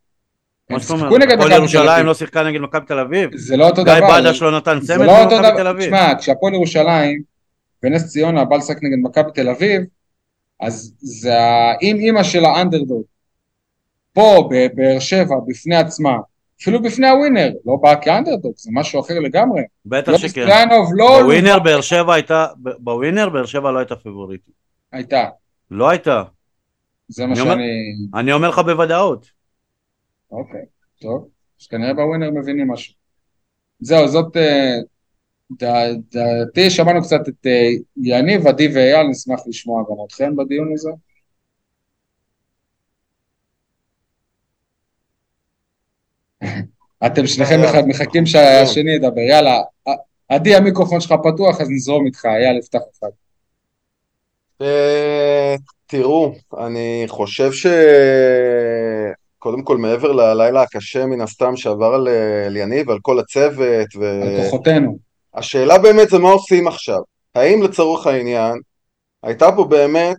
הם 0.70 0.76
מה 0.76 0.80
זאת 0.80 0.88
שיחקו 0.88 1.06
אומרת? 1.06 1.22
נגד 1.22 1.32
הפועל 1.34 1.48
מכבי 1.48 1.56
תל 1.56 1.62
ירושלים. 1.62 2.06
לא 2.06 2.14
שיחקה 2.14 2.44
נגד 2.44 2.60
מכבי 2.62 2.86
תל 2.86 3.00
אביב? 3.00 3.30
זה 3.38 3.58
לא 3.58 3.70
אותו 3.70 3.84
גיא 3.84 3.94
דבר. 4.00 4.22
בדש 4.22 4.42
לא 4.42 4.58
נתן 4.58 4.80
לא 5.00 5.24
אותו 5.24 5.36
במכבי 5.38 5.58
תל. 5.58 5.68
אביב. 5.68 5.86
תשמע, 5.86 6.14
כשהפועל 6.20 6.54
ירושלים 6.54 7.22
ונס 7.84 8.08
ציונה 8.08 8.46
בא 8.46 8.56
לשחק 8.56 8.78
נגד 8.84 8.98
מכבי 9.04 9.32
תל 9.34 9.50
אביב, 9.50 9.82
אז 10.62 10.94
זה 11.00 11.34
האם-אימא 11.40 12.24
של 12.24 12.46
האנדרדוג. 12.46 13.04
פה, 14.14 14.50
בבאר 14.52 15.00
שבע, 15.00 15.36
בפני 15.48 15.76
עצמה, 15.76 16.18
אפילו 16.62 16.82
בפני 16.82 17.10
הווינר, 17.10 17.52
לא 17.66 17.76
באה 17.82 17.96
כאנדרדוג, 17.96 18.54
זה 18.58 18.70
משהו 18.74 19.00
אחר 19.02 19.20
לגמרי. 19.20 19.62
בטח 19.86 20.12
לא 20.12 20.18
שכן. 20.18 20.30
סטויאנוב 20.30 20.90
לא... 20.94 21.22
בווינר 21.22 21.60
באר 21.60 21.82
שבע 21.82 22.14
הייתה, 22.14 22.48
בווינר 22.58 23.30
באר 23.30 23.46
שבע 23.46 23.72
לא 23.72 23.80
הייתה 23.80 23.96
פיבוריטית. 23.96 24.54
הייתה, 24.92 25.24
לא 25.72 25.90
הייתה. 25.90 26.24
זה 27.08 27.26
מה 27.26 27.34
אני 27.34 27.42
אומר- 27.42 27.54
שאני... 27.54 27.68
אני 28.16 28.34
אומר 28.34 28.50
לך 28.50 28.60
בוודאות. 28.60 29.35
אוקיי, 30.32 30.66
טוב. 31.02 31.30
אז 31.62 31.68
כנראה 31.68 31.94
בווינר 31.94 32.32
מבינים 32.32 32.72
משהו. 32.72 32.94
זהו, 33.80 34.08
זאת... 34.08 34.38
אה, 34.38 34.76
דעתי, 35.52 36.70
שמענו 36.70 37.02
קצת 37.02 37.28
את 37.28 37.46
אה, 37.46 37.70
יניב, 38.04 38.48
עדי 38.48 38.68
ואייל, 38.76 39.08
נשמח 39.08 39.40
לשמוע 39.48 39.84
גם 39.90 39.96
אתכם 40.08 40.36
בדיון 40.36 40.74
הזה. 40.74 40.90
אתם 47.06 47.28
שניכם 47.28 47.60
יאללה, 47.60 47.82
מח- 47.82 47.86
מחכים 47.88 48.26
שהשני 48.26 48.92
ידבר, 48.92 49.22
יאללה. 49.22 49.62
עדי, 50.30 50.56
המיקרופון 50.56 51.02
שלך 51.02 51.14
פתוח, 51.24 51.62
אז 51.62 51.68
נזרום 51.70 52.06
איתך, 52.06 52.28
יפתח 52.60 52.80
אחד. 53.00 53.10
אה, 54.62 55.56
תראו, 55.88 56.34
אני 56.58 57.04
חושב 57.08 57.52
ש... 57.52 57.66
קודם 59.46 59.64
כל, 59.64 59.78
מעבר 59.78 60.12
ללילה 60.12 60.62
הקשה 60.62 61.06
מן 61.06 61.22
הסתם 61.22 61.58
שעבר 61.58 61.94
על 61.94 62.08
על 62.46 62.58
יניב 62.58 62.90
ועל 62.90 63.00
כל 63.02 63.20
הצוות, 63.20 63.88
על 63.96 64.44
כוחותינו. 64.44 64.98
והשאלה 65.34 65.78
באמת 65.78 66.10
זה 66.10 66.20
מה 66.20 66.30
עושים 66.30 66.68
עכשיו. 66.68 67.00
האם 67.36 67.64
לצורך 67.64 68.08
העניין, 68.08 68.54
הייתה 69.24 69.52
פה 69.56 69.64
באמת, 69.64 70.18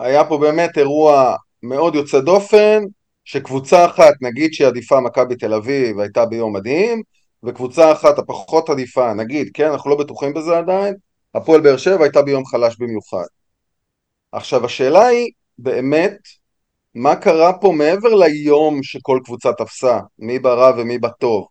היה 0.00 0.24
פה 0.24 0.38
באמת 0.38 0.78
אירוע 0.78 1.36
מאוד 1.62 1.94
יוצא 1.94 2.20
דופן, 2.20 2.82
שקבוצה 3.24 3.86
אחת, 3.86 4.14
נגיד 4.20 4.52
שהיא 4.52 4.68
עדיפה 4.68 5.00
מכבי 5.00 5.36
תל 5.36 5.54
אביב, 5.54 6.00
הייתה 6.00 6.26
ביום 6.26 6.56
מדהים, 6.56 7.02
וקבוצה 7.42 7.92
אחת 7.92 8.18
הפחות 8.18 8.68
עדיפה, 8.70 9.14
נגיד, 9.14 9.50
כן, 9.54 9.70
אנחנו 9.70 9.90
לא 9.90 9.96
בטוחים 9.96 10.34
בזה 10.34 10.58
עדיין, 10.58 10.94
הפועל 11.34 11.60
באר 11.60 11.76
שבע 11.76 12.04
הייתה 12.04 12.22
ביום 12.22 12.44
חלש 12.46 12.76
במיוחד. 12.78 13.26
עכשיו 14.32 14.64
השאלה 14.64 15.06
היא 15.06 15.30
באמת 15.58 16.18
מה 16.94 17.16
קרה 17.16 17.52
פה 17.52 17.72
מעבר 17.72 18.14
ליום 18.14 18.82
שכל 18.82 19.18
קבוצה 19.24 19.52
תפסה, 19.52 19.98
מי 20.18 20.38
ברע 20.38 20.72
ומי 20.76 20.98
בטוב. 20.98 21.46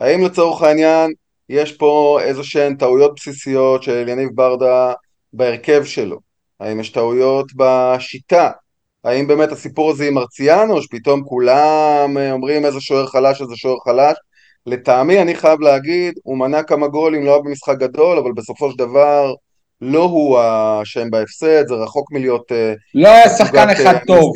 האם 0.00 0.24
לצורך 0.24 0.62
העניין 0.62 1.12
יש 1.48 1.72
פה 1.72 2.18
איזה 2.22 2.44
שהן 2.44 2.76
טעויות 2.76 3.14
בסיסיות 3.16 3.82
של 3.82 4.08
יניב 4.08 4.28
ברדה 4.34 4.92
בהרכב 5.32 5.84
שלו? 5.84 6.18
האם 6.60 6.80
יש 6.80 6.90
טעויות 6.90 7.46
בשיטה? 7.56 8.50
האם 9.04 9.26
באמת 9.26 9.52
הסיפור 9.52 9.90
הזה 9.90 10.08
עם 10.08 10.14
מרציאנו, 10.14 10.82
שפתאום 10.82 11.24
כולם 11.24 12.16
אה, 12.18 12.32
אומרים 12.32 12.64
איזה 12.64 12.80
שוער 12.80 13.06
חלש, 13.06 13.40
איזה 13.40 13.56
שוער 13.56 13.76
חלש? 13.84 14.16
לטעמי, 14.66 15.22
אני 15.22 15.34
חייב 15.34 15.60
להגיד, 15.60 16.14
הוא 16.22 16.38
מנע 16.38 16.62
כמה 16.62 16.88
גולים, 16.88 17.24
לא 17.24 17.30
היה 17.30 17.42
במשחק 17.42 17.78
גדול, 17.78 18.18
אבל 18.18 18.32
בסופו 18.32 18.70
של 18.70 18.76
דבר, 18.76 19.34
לא 19.80 20.04
הוא 20.04 20.38
האשם 20.38 21.10
בהפסד, 21.10 21.66
זה 21.66 21.74
רחוק 21.74 22.12
מלהיות... 22.12 22.52
אה, 22.52 22.74
לא 22.94 23.08
היה 23.08 23.28
שחקן 23.28 23.68
אה, 23.68 23.72
אחד 23.72 23.94
טוב. 24.06 24.32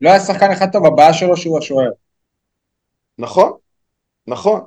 לא 0.00 0.10
היה 0.10 0.20
שחקן 0.20 0.50
אחד 0.50 0.72
טוב, 0.72 0.86
הבעיה 0.86 1.14
שלו 1.14 1.36
שהוא 1.36 1.58
השוער. 1.58 1.90
נכון, 3.18 3.52
נכון, 4.26 4.60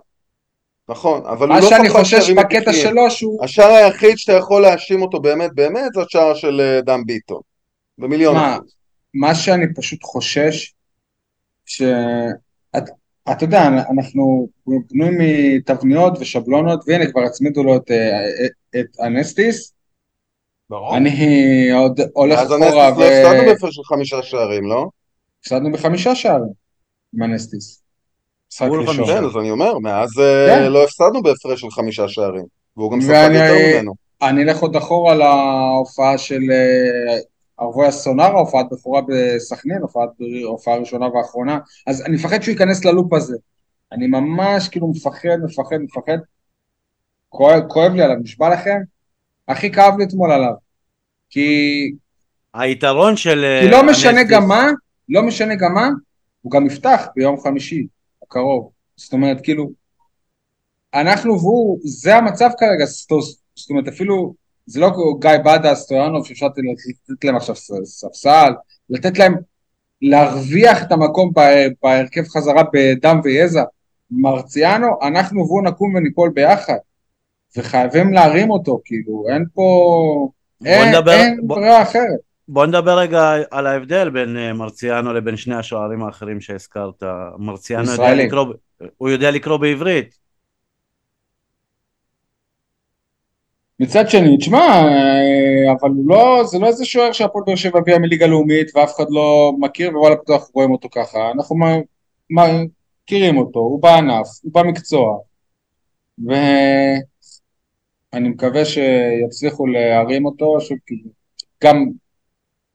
נכון, 0.89 1.25
אבל 1.25 1.47
הוא 1.47 1.55
מה 1.55 1.59
לא 1.59 1.69
שאני 1.69 1.87
שחקן 1.87 1.99
חושש 1.99 2.19
שערים 2.19 2.35
בקטע 2.35 2.57
מבפנים. 2.57 2.73
שלו 2.73 3.11
שהוא... 3.11 3.43
השער 3.43 3.71
היחיד 3.71 4.17
שאתה 4.17 4.37
יכול 4.37 4.61
להאשים 4.61 5.01
אותו 5.01 5.19
באמת 5.21 5.51
באמת 5.55 5.93
זה 5.95 6.01
השער 6.01 6.33
של 6.33 6.61
אה, 6.61 6.81
דן 6.81 7.01
ביטון. 7.05 7.41
במיליון 7.97 8.35
מה, 8.35 8.55
אחוז. 8.55 8.75
מה 9.13 9.35
שאני 9.35 9.73
פשוט 9.73 10.03
חושש, 10.03 10.73
שאת 11.65 12.89
אתה 13.31 13.43
יודע, 13.43 13.67
אנחנו 13.67 14.49
בנויים 14.91 15.17
מתבניות 15.19 16.13
ושבלונות, 16.19 16.83
והנה 16.87 17.11
כבר 17.11 17.21
הצמידו 17.21 17.63
לו 17.63 17.75
את, 17.75 17.91
אה, 17.91 18.47
את 18.79 18.99
אנסטיס, 18.99 19.73
ברור. 20.71 20.97
אני 20.97 21.69
עוד 21.71 21.99
הולך 22.13 22.39
אז 22.39 22.47
אחורה 22.47 22.57
אנסטיס 22.57 22.97
לא 22.97 23.05
הפסדנו 23.05 23.45
בהפרש 23.51 23.75
של 23.75 23.83
חמישה 23.83 24.23
שערים, 24.23 24.63
לא? 24.63 24.85
והפסדנו 25.37 25.71
בחמישה 25.71 26.15
שערים 26.15 26.49
עם 27.15 27.23
אנסטיס. 27.23 27.81
משחק 28.51 28.67
ראשון. 28.71 29.05
כן, 29.05 29.23
אז 29.25 29.37
אני 29.39 29.51
אומר, 29.51 29.79
מאז 29.79 30.09
אה, 30.19 30.47
כן. 30.49 30.71
לא 30.71 30.83
הפסדנו 30.83 31.23
בהפרש 31.23 31.61
של 31.61 31.71
חמישה 31.71 32.07
שערים. 32.07 32.45
והוא 32.77 32.91
גם 32.91 32.99
ואני- 33.07 33.37
יותר 33.37 33.77
ממנו. 33.77 33.93
אני 34.21 34.43
אלך 34.43 34.59
עוד 34.59 34.75
אחורה 34.75 35.15
להופעה 35.15 36.17
של 36.17 36.41
אה, 36.51 37.17
ערבוי 37.59 37.87
הסונאר, 37.87 38.31
הופעת 38.37 38.65
בכורה 38.71 39.01
בסכנין, 39.07 39.77
הופעה 40.45 40.75
ראשונה 40.77 41.07
ואחרונה, 41.15 41.59
אז 41.87 42.01
אני 42.05 42.15
מפחד 42.15 42.41
שהוא 42.41 42.51
ייכנס 42.51 42.85
ללופ 42.85 43.13
הזה. 43.13 43.37
אני 43.91 44.07
ממש 44.07 44.69
כאילו 44.69 44.87
מפחד, 44.87 45.37
מפחד, 45.45 45.77
מפחד. 45.79 46.17
כואב, 47.29 47.63
כואב 47.67 47.91
לי 47.93 48.01
עליו, 48.01 48.15
נשבע 48.23 48.49
לכם. 48.49 48.77
הכי 49.51 49.71
כאב 49.71 49.97
לי 49.97 50.03
אתמול 50.03 50.31
עליו. 50.31 50.53
כי, 51.29 51.49
היתרון 52.53 53.15
של... 53.17 53.45
כי 53.61 53.65
אה, 53.67 53.71
לא 53.71 53.83
משנה 53.83 54.11
אנסטיס- 54.21 54.31
גם 54.31 54.47
מה, 54.47 54.67
לא 55.09 55.23
משנה 55.23 55.55
גם 55.55 55.73
מה, 55.73 55.89
הוא 56.41 56.51
גם 56.51 56.65
יפתח 56.65 57.07
ביום 57.15 57.39
חמישי 57.41 57.87
הקרוב. 58.23 58.69
זאת 58.95 59.13
אומרת, 59.13 59.37
כאילו, 59.43 59.71
אנחנו 60.93 61.39
והוא, 61.39 61.79
זה 61.83 62.15
המצב 62.15 62.49
כרגע, 62.59 62.85
זאת 62.85 63.69
אומרת, 63.69 63.87
אפילו, 63.87 64.33
זה 64.65 64.79
לא 64.79 64.91
גיא 65.21 65.37
בדה, 65.45 65.75
סטויאנוב, 65.75 66.27
שאפשר 66.27 66.45
לתת 66.47 67.23
להם 67.23 67.35
עכשיו 67.35 67.55
ספסל, 67.85 68.51
לתת 68.89 69.17
להם 69.19 69.35
להרוויח 70.01 70.83
את 70.83 70.91
המקום 70.91 71.31
בה- 71.33 71.69
בהרכב 71.83 72.23
חזרה 72.27 72.63
בדם 72.73 73.19
ויזע. 73.23 73.63
מרציאנו, 74.11 74.87
אנחנו 75.01 75.39
והוא 75.47 75.63
נקום 75.63 75.95
וניפול 75.95 76.29
ביחד. 76.35 76.77
וחייבים 77.57 78.13
להרים 78.13 78.49
אותו, 78.49 78.79
כאילו, 78.85 79.25
אין 79.29 79.45
פה... 79.53 80.29
אין, 80.65 80.95
נדבר- 80.95 81.11
אין 81.11 81.39
בוא- 81.43 81.55
ברירה 81.57 81.81
אחרת. 81.81 82.19
בוא 82.47 82.65
נדבר 82.65 82.97
רגע 82.99 83.31
על 83.51 83.67
ההבדל 83.67 84.09
בין 84.09 84.37
אה, 84.37 84.53
מרציאנו 84.53 85.13
לבין 85.13 85.37
שני 85.37 85.55
השוערים 85.55 86.03
האחרים 86.03 86.41
שהזכרת. 86.41 87.03
מרציאנו 87.37 87.83
יודע. 87.91 88.13
לקרוא, 88.15 88.45
הוא 88.97 89.09
יודע 89.09 89.31
לקרוא 89.31 89.57
בעברית. 89.57 90.21
מצד 93.79 94.09
שני, 94.09 94.37
תשמע, 94.37 94.57
אה, 94.59 95.71
אבל 95.81 95.89
הוא 95.89 96.03
לא, 96.07 96.43
זה 96.45 96.59
לא 96.59 96.67
איזה 96.67 96.85
שוער 96.85 97.11
שהפועל 97.11 97.43
באר 97.47 97.55
שבע 97.55 97.79
הביאה 97.79 97.99
מליגה 97.99 98.27
לאומית 98.27 98.71
ואף 98.75 98.95
אחד 98.95 99.05
לא 99.09 99.53
מכיר 99.59 99.97
ווואלה 99.97 100.15
אנחנו 100.29 100.49
רואים 100.53 100.71
אותו 100.71 100.89
ככה, 100.95 101.31
אנחנו 101.31 101.55
מכירים 102.29 103.37
אותו, 103.37 103.59
הוא 103.59 103.81
בענף, 103.81 104.27
הוא 104.43 104.51
במקצוע 104.53 105.17
ואני 108.13 108.29
מקווה 108.29 108.65
שיצליחו 108.65 109.67
להרים 109.67 110.25
אותו, 110.25 110.61
שכאילו, 110.61 111.09
גם 111.63 111.85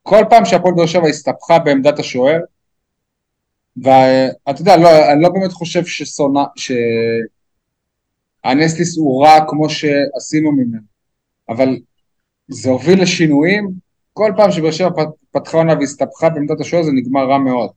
כל 0.02 0.24
פעם 0.30 0.44
שהפועל 0.44 0.74
באר 0.74 0.86
שבע 0.86 1.08
הסתבכה 1.08 1.58
בעמדת 1.58 1.98
השוער 1.98 2.40
ואתה 3.76 4.60
יודע, 4.60 4.76
לא, 4.76 5.12
אני 5.12 5.22
לא 5.22 5.28
באמת 5.28 5.52
חושב 5.52 5.84
ששונא, 5.86 6.42
שהנסטיס 8.44 8.98
הוא 8.98 9.24
רע 9.24 9.38
כמו 9.48 9.70
שעשינו 9.70 10.52
ממנו 10.52 10.96
אבל 11.48 11.76
זה 12.48 12.70
הוביל 12.70 13.02
לשינויים, 13.02 13.70
כל 14.12 14.32
פעם 14.36 14.50
שבאר 14.50 14.70
שבע 14.70 14.88
פתחה 15.30 15.56
עונה 15.56 15.74
והסתבכה 15.74 16.28
בעמדת 16.28 16.60
השוער 16.60 16.82
זה 16.82 16.92
נגמר 16.92 17.28
רע 17.28 17.38
מאוד. 17.38 17.70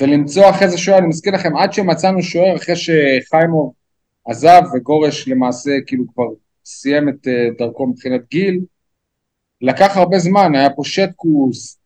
ולמצוא 0.00 0.50
אחרי 0.50 0.68
זה 0.68 0.78
שוער, 0.78 0.98
אני 0.98 1.06
מזכיר 1.06 1.34
לכם, 1.34 1.56
עד 1.56 1.72
שמצאנו 1.72 2.22
שוער 2.22 2.56
אחרי 2.56 2.74
שחיימוב 2.76 3.72
עזב 4.24 4.62
וגורש 4.74 5.28
למעשה 5.28 5.70
כאילו 5.86 6.04
כבר 6.14 6.24
סיים 6.64 7.08
את 7.08 7.28
אה, 7.28 7.48
דרכו 7.58 7.86
מבחינת 7.86 8.20
גיל, 8.30 8.60
לקח 9.60 9.96
הרבה 9.96 10.18
זמן, 10.18 10.54
היה 10.54 10.70
פה 10.70 10.82
שטקוס, 10.84 11.78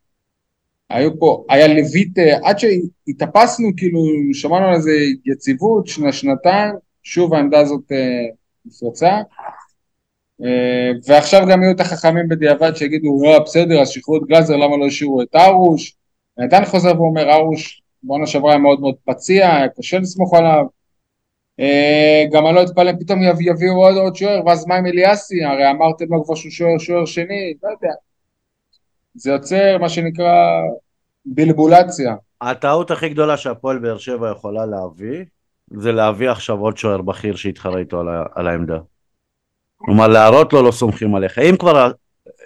היו 0.90 1.18
פה, 1.18 1.44
היה 1.48 1.68
לויט, 1.68 2.18
אה, 2.18 2.48
עד 2.48 2.58
שהתאפסנו, 2.58 3.68
כאילו, 3.76 4.00
שמענו 4.32 4.66
על 4.66 4.74
איזה 4.74 4.92
יציבות, 5.26 5.86
שנה, 5.86 6.12
שנתיים, 6.12 6.74
שוב 7.02 7.34
העמדה 7.34 7.60
הזאת 7.60 7.92
אה, 7.92 8.26
נפרצה. 8.66 9.18
ועכשיו 11.06 11.46
גם 11.50 11.62
יהיו 11.62 11.74
את 11.74 11.80
החכמים 11.80 12.28
בדיעבד 12.28 12.76
שיגידו, 12.76 13.22
לא, 13.24 13.38
בסדר, 13.38 13.80
אז 13.80 13.88
שחררו 13.88 14.18
את 14.18 14.22
גלאזר, 14.28 14.56
למה 14.56 14.76
לא 14.76 14.86
השאירו 14.86 15.22
את 15.22 15.36
ארוש? 15.36 15.96
עדיין 16.38 16.64
חוזר 16.64 17.00
ואומר, 17.00 17.32
ארוש, 17.32 17.82
בעונה 18.02 18.26
שעברה 18.26 18.50
היה 18.50 18.58
מאוד 18.58 18.80
מאוד 18.80 18.94
פציע, 19.04 19.56
היה 19.56 19.68
קשה 19.68 19.98
לסמוך 19.98 20.34
עליו. 20.34 20.64
אה, 21.60 22.24
גם 22.32 22.46
אני 22.46 22.54
לא 22.54 22.62
אתפלא, 22.62 22.92
פתאום 23.00 23.22
יביא- 23.22 23.50
יביאו 23.50 23.74
עוד 23.86 23.96
עוד 23.96 24.16
שוער, 24.16 24.46
ואז 24.46 24.66
מה 24.66 24.74
עם 24.74 24.86
אליאסי? 24.86 25.44
הרי 25.44 25.70
אמרתם 25.70 26.04
לו 26.10 26.24
כבר 26.24 26.34
שהוא 26.34 26.50
שוער, 26.50 26.78
שוער 26.78 27.04
שני, 27.04 27.54
לא 27.62 27.68
יודע. 27.68 27.94
זה 29.14 29.30
יוצר 29.30 29.78
מה 29.80 29.88
שנקרא 29.88 30.32
בלבולציה. 31.26 32.14
הטעות 32.40 32.90
הכי 32.90 33.08
גדולה 33.08 33.36
שהפועל 33.36 33.78
באר 33.78 33.98
שבע 33.98 34.30
יכולה 34.30 34.66
להביא, 34.66 35.24
זה 35.76 35.92
להביא 35.92 36.30
עכשיו 36.30 36.58
עוד 36.58 36.76
שוער 36.76 37.02
בכיר 37.02 37.36
שיתחרה 37.36 37.78
איתו 37.78 38.00
על, 38.00 38.08
ה- 38.08 38.24
על 38.34 38.48
העמדה. 38.48 38.78
כלומר, 39.76 40.08
להראות 40.08 40.52
לו 40.52 40.62
לא 40.62 40.70
סומכים 40.70 41.14
עליך. 41.14 41.38
אם 41.38 41.56
כבר, 41.58 41.90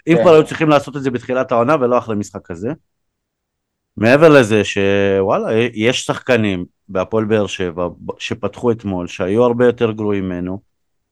אם 0.09 0.15
כן. 0.17 0.23
כבר 0.23 0.35
היו 0.35 0.47
צריכים 0.47 0.69
לעשות 0.69 0.97
את 0.97 1.03
זה 1.03 1.11
בתחילת 1.11 1.53
העונה 1.53 1.77
ולא 1.81 1.99
אחרי 1.99 2.17
משחק 2.17 2.41
כזה. 2.47 2.69
מעבר 3.97 4.29
לזה 4.29 4.65
שוואלה, 4.65 5.47
יש 5.75 6.07
שחקנים 6.07 6.65
בהפועל 6.89 7.25
באר 7.25 7.47
שבע 7.47 7.89
שפתחו 8.19 8.73
אתמול, 8.73 9.07
שהיו 9.07 9.45
הרבה 9.45 9.67
יותר 9.67 9.93
גרועים 9.93 10.25
ממנו, 10.25 10.59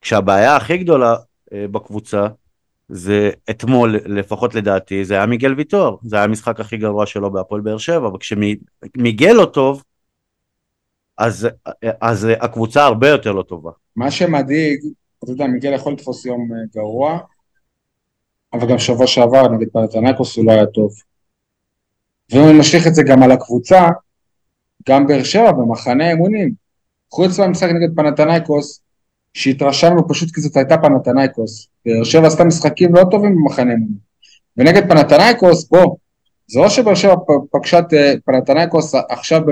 כשהבעיה 0.00 0.56
הכי 0.56 0.78
גדולה 0.78 1.16
אה, 1.52 1.68
בקבוצה 1.70 2.26
זה 2.88 3.30
אתמול, 3.50 3.96
לפחות 4.04 4.54
לדעתי, 4.54 5.04
זה 5.04 5.14
היה 5.14 5.26
מיגל 5.26 5.54
ויטור, 5.54 5.98
זה 6.02 6.16
היה 6.16 6.24
המשחק 6.24 6.60
הכי 6.60 6.76
גרוע 6.76 7.06
שלו 7.06 7.32
בהפועל 7.32 7.60
באר 7.60 7.78
שבע, 7.78 8.08
וכשמיגל 8.08 9.32
לא 9.32 9.44
טוב, 9.44 9.82
אז, 11.18 11.48
אז 12.00 12.26
הקבוצה 12.40 12.84
הרבה 12.84 13.08
יותר 13.08 13.32
לא 13.32 13.42
טובה. 13.42 13.70
מה 13.96 14.10
שמדאיג, 14.10 14.80
אתה 15.24 15.32
יודע, 15.32 15.46
מיגל 15.46 15.74
יכול 15.74 15.92
לתפוס 15.92 16.26
יום 16.26 16.48
אה, 16.52 16.58
גרוע, 16.74 17.18
אבל 18.52 18.68
גם 18.68 18.78
שבוע 18.78 19.06
שעבר 19.06 19.48
נגד 19.48 19.66
פנתנקוס 19.72 20.36
הוא 20.36 20.46
לא 20.46 20.52
היה 20.52 20.66
טוב. 20.66 20.90
ואם 22.30 22.40
אני 22.48 22.58
משליך 22.58 22.86
את 22.86 22.94
זה 22.94 23.02
גם 23.02 23.22
על 23.22 23.32
הקבוצה, 23.32 23.88
גם 24.88 25.06
באר 25.06 25.22
שבע 25.22 25.52
במחנה 25.52 26.08
האמונים, 26.08 26.52
חוץ 27.10 27.38
מהמשחק 27.38 27.68
נגד 27.70 27.96
פנתנאיקוס, 27.96 28.80
שהתרשמנו 29.34 30.08
פשוט 30.08 30.34
כי 30.34 30.40
זאת 30.40 30.56
הייתה 30.56 30.78
פנתנאיקוס. 30.78 31.68
באר 31.86 32.04
שבע 32.04 32.26
עשתה 32.26 32.44
משחקים 32.44 32.94
לא 32.94 33.04
טובים 33.10 33.34
במחנה 33.36 33.70
האמונים. 33.70 34.06
ונגד 34.56 34.88
פנתנאיקוס, 34.88 35.68
בוא, 35.68 35.96
זה 36.46 36.60
לא 36.60 36.68
שבאר 36.68 36.94
שבע 36.94 37.14
פגשה 37.50 37.78
את 37.78 37.94
אה, 37.94 38.14
פנתנאיקוס 38.24 38.94
עכשיו 39.08 39.42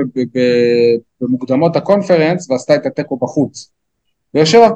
במוקדמות 1.21 1.77
הקונפרנס 1.77 2.51
ועשתה 2.51 2.75
את 2.75 2.87
התיקו 2.87 3.17
בחוץ. 3.17 3.71
באר 4.35 4.45
שבע 4.45 4.69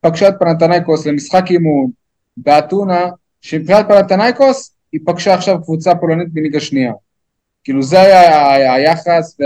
פגשה 0.00 0.28
את 0.28 0.34
פנתנאיקוס 0.38 1.06
למשחק 1.06 1.44
אימון 1.50 1.90
באתונה, 2.36 3.10
שמבחינת 3.40 3.88
פנתנאיקוס 3.88 4.74
היא 4.92 5.00
פגשה 5.06 5.34
עכשיו 5.34 5.62
קבוצה 5.62 5.94
פולנית 5.94 6.32
בליגה 6.32 6.60
שנייה. 6.60 6.92
כאילו 7.64 7.82
זה 7.82 8.00
היה 8.00 8.74
היחס, 8.74 9.36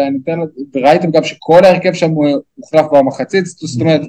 וראיתם 0.75 1.11
גם 1.11 1.25
שכל 1.25 1.65
ההרכב 1.65 1.93
שם 1.93 2.11
הוחלף 2.55 2.87
במחצית, 2.93 3.47
זאת 3.47 3.81
אומרת, 3.81 4.01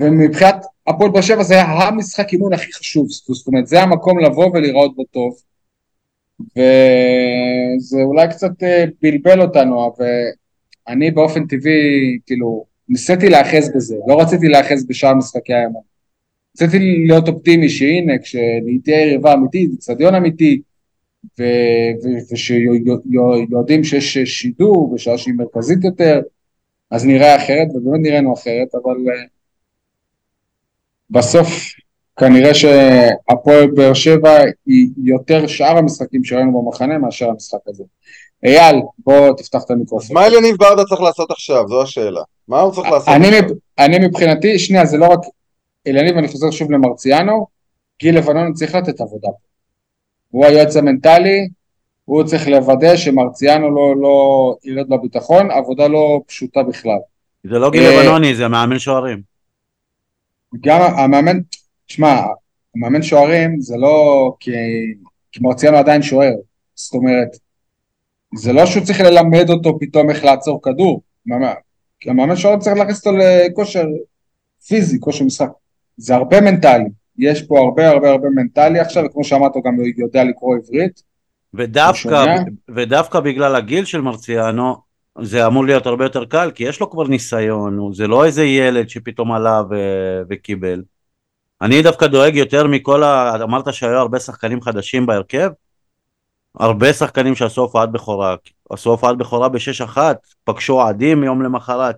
ומבחינת 0.00 0.64
הפועל 0.86 1.10
באר 1.10 1.20
שבע 1.22 1.42
זה 1.42 1.54
היה 1.54 1.64
המשחק 1.64 2.32
אימון 2.32 2.52
הכי 2.52 2.72
חשוב, 2.72 3.06
זאת 3.10 3.46
אומרת 3.46 3.66
זה 3.66 3.82
המקום 3.82 4.18
לבוא 4.18 4.50
ולראות 4.54 4.96
בו 4.96 5.04
טוב, 5.04 5.34
וזה 6.40 8.02
אולי 8.02 8.28
קצת 8.28 8.62
אה, 8.62 8.84
בלבל 9.02 9.40
אותנו, 9.40 9.92
ואני 10.88 11.10
באופן 11.10 11.46
טבעי, 11.46 12.18
כאילו, 12.26 12.64
ניסיתי 12.88 13.28
להיאחז 13.28 13.70
בזה, 13.76 13.96
לא 14.08 14.20
רציתי 14.20 14.48
להיאחז 14.48 14.86
בשאר 14.86 15.14
משחקי 15.14 15.54
הימון. 15.54 15.82
רציתי 16.56 16.78
להיות 16.78 17.28
אופטימי 17.28 17.68
שהנה, 17.68 18.18
כשתהיה 18.18 19.06
יריבה 19.06 19.34
אמיתית, 19.34 19.70
אצטדיון 19.78 20.14
אמיתי, 20.14 20.62
ושיודעים 22.32 23.84
שיש 23.84 24.16
שידור 24.24 24.94
בשעה 24.94 25.18
שהיא 25.18 25.34
מרכזית 25.34 25.84
יותר, 25.84 26.20
אז 26.90 27.06
נראה 27.06 27.36
אחרת, 27.36 27.68
ובאמת 27.74 28.00
נראינו 28.02 28.34
אחרת, 28.34 28.74
אבל 28.74 28.96
אה, 29.08 29.24
בסוף 31.10 31.46
כנראה 32.18 32.54
שהפועל 32.54 33.70
באר 33.70 33.94
שבע 33.94 34.38
היא 34.66 34.88
יותר 35.04 35.46
שאר 35.46 35.76
המשחקים 35.78 36.24
שראינו 36.24 36.62
במחנה 36.62 36.98
מאשר 36.98 37.28
המשחק 37.28 37.58
הזה. 37.66 37.84
אייל, 38.44 38.76
בוא 38.98 39.36
תפתח 39.36 39.62
את 39.64 39.70
המיקרופון. 39.70 40.16
מה 40.16 40.26
אליניב 40.26 40.56
ברדה 40.56 40.84
צריך 40.84 41.00
לעשות 41.00 41.30
עכשיו? 41.30 41.68
זו 41.68 41.82
השאלה. 41.82 42.22
מה 42.48 42.60
הוא 42.60 42.72
צריך 42.72 42.88
לעשות 42.90 43.08
אני, 43.08 43.28
עכשיו? 43.28 43.42
מב- 43.42 43.58
אני 43.78 44.06
מבחינתי, 44.06 44.58
שנייה, 44.58 44.86
זה 44.86 44.96
לא 44.96 45.06
רק 45.06 45.20
אליניב, 45.86 46.16
אני 46.16 46.28
חוזר 46.28 46.50
שוב 46.50 46.70
למרציאנו, 46.72 47.46
גיל 48.00 48.18
לבנון 48.18 48.52
צריך 48.52 48.74
לתת 48.74 49.00
עבודה. 49.00 49.28
הוא 50.30 50.46
היועץ 50.46 50.76
המנטלי, 50.76 51.48
הוא 52.04 52.24
צריך 52.24 52.48
לוודא 52.48 52.96
שמרציאנו 52.96 53.70
לא, 53.70 53.94
לא 54.00 54.56
ירד 54.64 54.92
לביטחון, 54.92 55.50
עבודה 55.50 55.88
לא 55.88 56.20
פשוטה 56.26 56.62
בכלל. 56.62 56.98
זה 57.44 57.58
לא 57.58 57.70
גיל 57.70 57.82
אה, 57.82 58.02
לבנוני, 58.02 58.34
זה 58.34 58.48
מאמן 58.48 58.78
שוערים. 58.78 59.22
גם 60.60 60.80
המאמן, 60.82 61.38
תשמע, 61.86 62.22
המאמן 62.76 63.02
שוערים 63.02 63.60
זה 63.60 63.76
לא 63.76 64.32
כי, 64.40 64.50
כי 65.32 65.40
מרציאנו 65.42 65.76
עדיין 65.76 66.02
שוער, 66.02 66.32
זאת 66.74 66.94
אומרת, 66.94 67.28
זה 68.36 68.52
לא 68.52 68.66
שהוא 68.66 68.84
צריך 68.84 69.00
ללמד 69.00 69.50
אותו 69.50 69.78
פתאום 69.80 70.10
איך 70.10 70.24
לעצור 70.24 70.62
כדור, 70.62 71.02
מאמן- 71.26 71.52
כי 72.00 72.10
המאמן 72.10 72.36
שוערים 72.36 72.60
צריך 72.60 72.76
להכניס 72.76 73.06
אותו 73.06 73.18
לכושר 73.18 73.84
פיזי, 74.66 75.00
כושר 75.00 75.24
משחק, 75.24 75.48
זה 75.96 76.14
הרבה 76.14 76.40
מנטלי, 76.40 76.84
יש 77.20 77.42
פה 77.42 77.58
הרבה 77.58 77.88
הרבה 77.88 78.10
הרבה 78.10 78.28
מנטלי 78.34 78.80
עכשיו, 78.80 79.04
וכמו 79.04 79.24
שאמרת 79.24 79.54
הוא 79.54 79.64
גם 79.64 79.76
יודע 79.96 80.24
לקרוא 80.24 80.56
עברית, 80.56 81.02
ודווקא? 81.54 82.24
ודווקא 82.74 83.20
בגלל 83.20 83.56
הגיל 83.56 83.84
של 83.84 84.00
מרציאנו, 84.00 84.76
זה 85.22 85.46
אמור 85.46 85.64
להיות 85.64 85.86
הרבה 85.86 86.04
יותר 86.04 86.24
קל, 86.24 86.50
כי 86.50 86.64
יש 86.64 86.80
לו 86.80 86.90
כבר 86.90 87.08
ניסיון, 87.08 87.92
זה 87.94 88.06
לא 88.06 88.24
איזה 88.24 88.44
ילד 88.44 88.88
שפתאום 88.88 89.32
עלה 89.32 89.62
ו- 89.70 90.22
וקיבל. 90.30 90.82
אני 91.62 91.82
דווקא 91.82 92.06
דואג 92.06 92.36
יותר 92.36 92.66
מכל 92.66 93.02
ה... 93.02 93.34
אמרת 93.42 93.74
שהיו 93.74 93.98
הרבה 93.98 94.18
שחקנים 94.18 94.60
חדשים 94.60 95.06
בהרכב? 95.06 95.50
הרבה 96.58 96.92
שחקנים 96.92 97.34
שעשו 97.34 97.60
הופעת 97.60 97.92
בכורה, 97.92 98.36
עשו 98.70 98.90
הופעת 98.90 99.16
בכורה 99.16 99.48
בשש 99.48 99.80
אחת, 99.80 100.18
פגשו 100.44 100.72
אוהדים 100.72 101.24
יום 101.24 101.42
למחרת. 101.42 101.96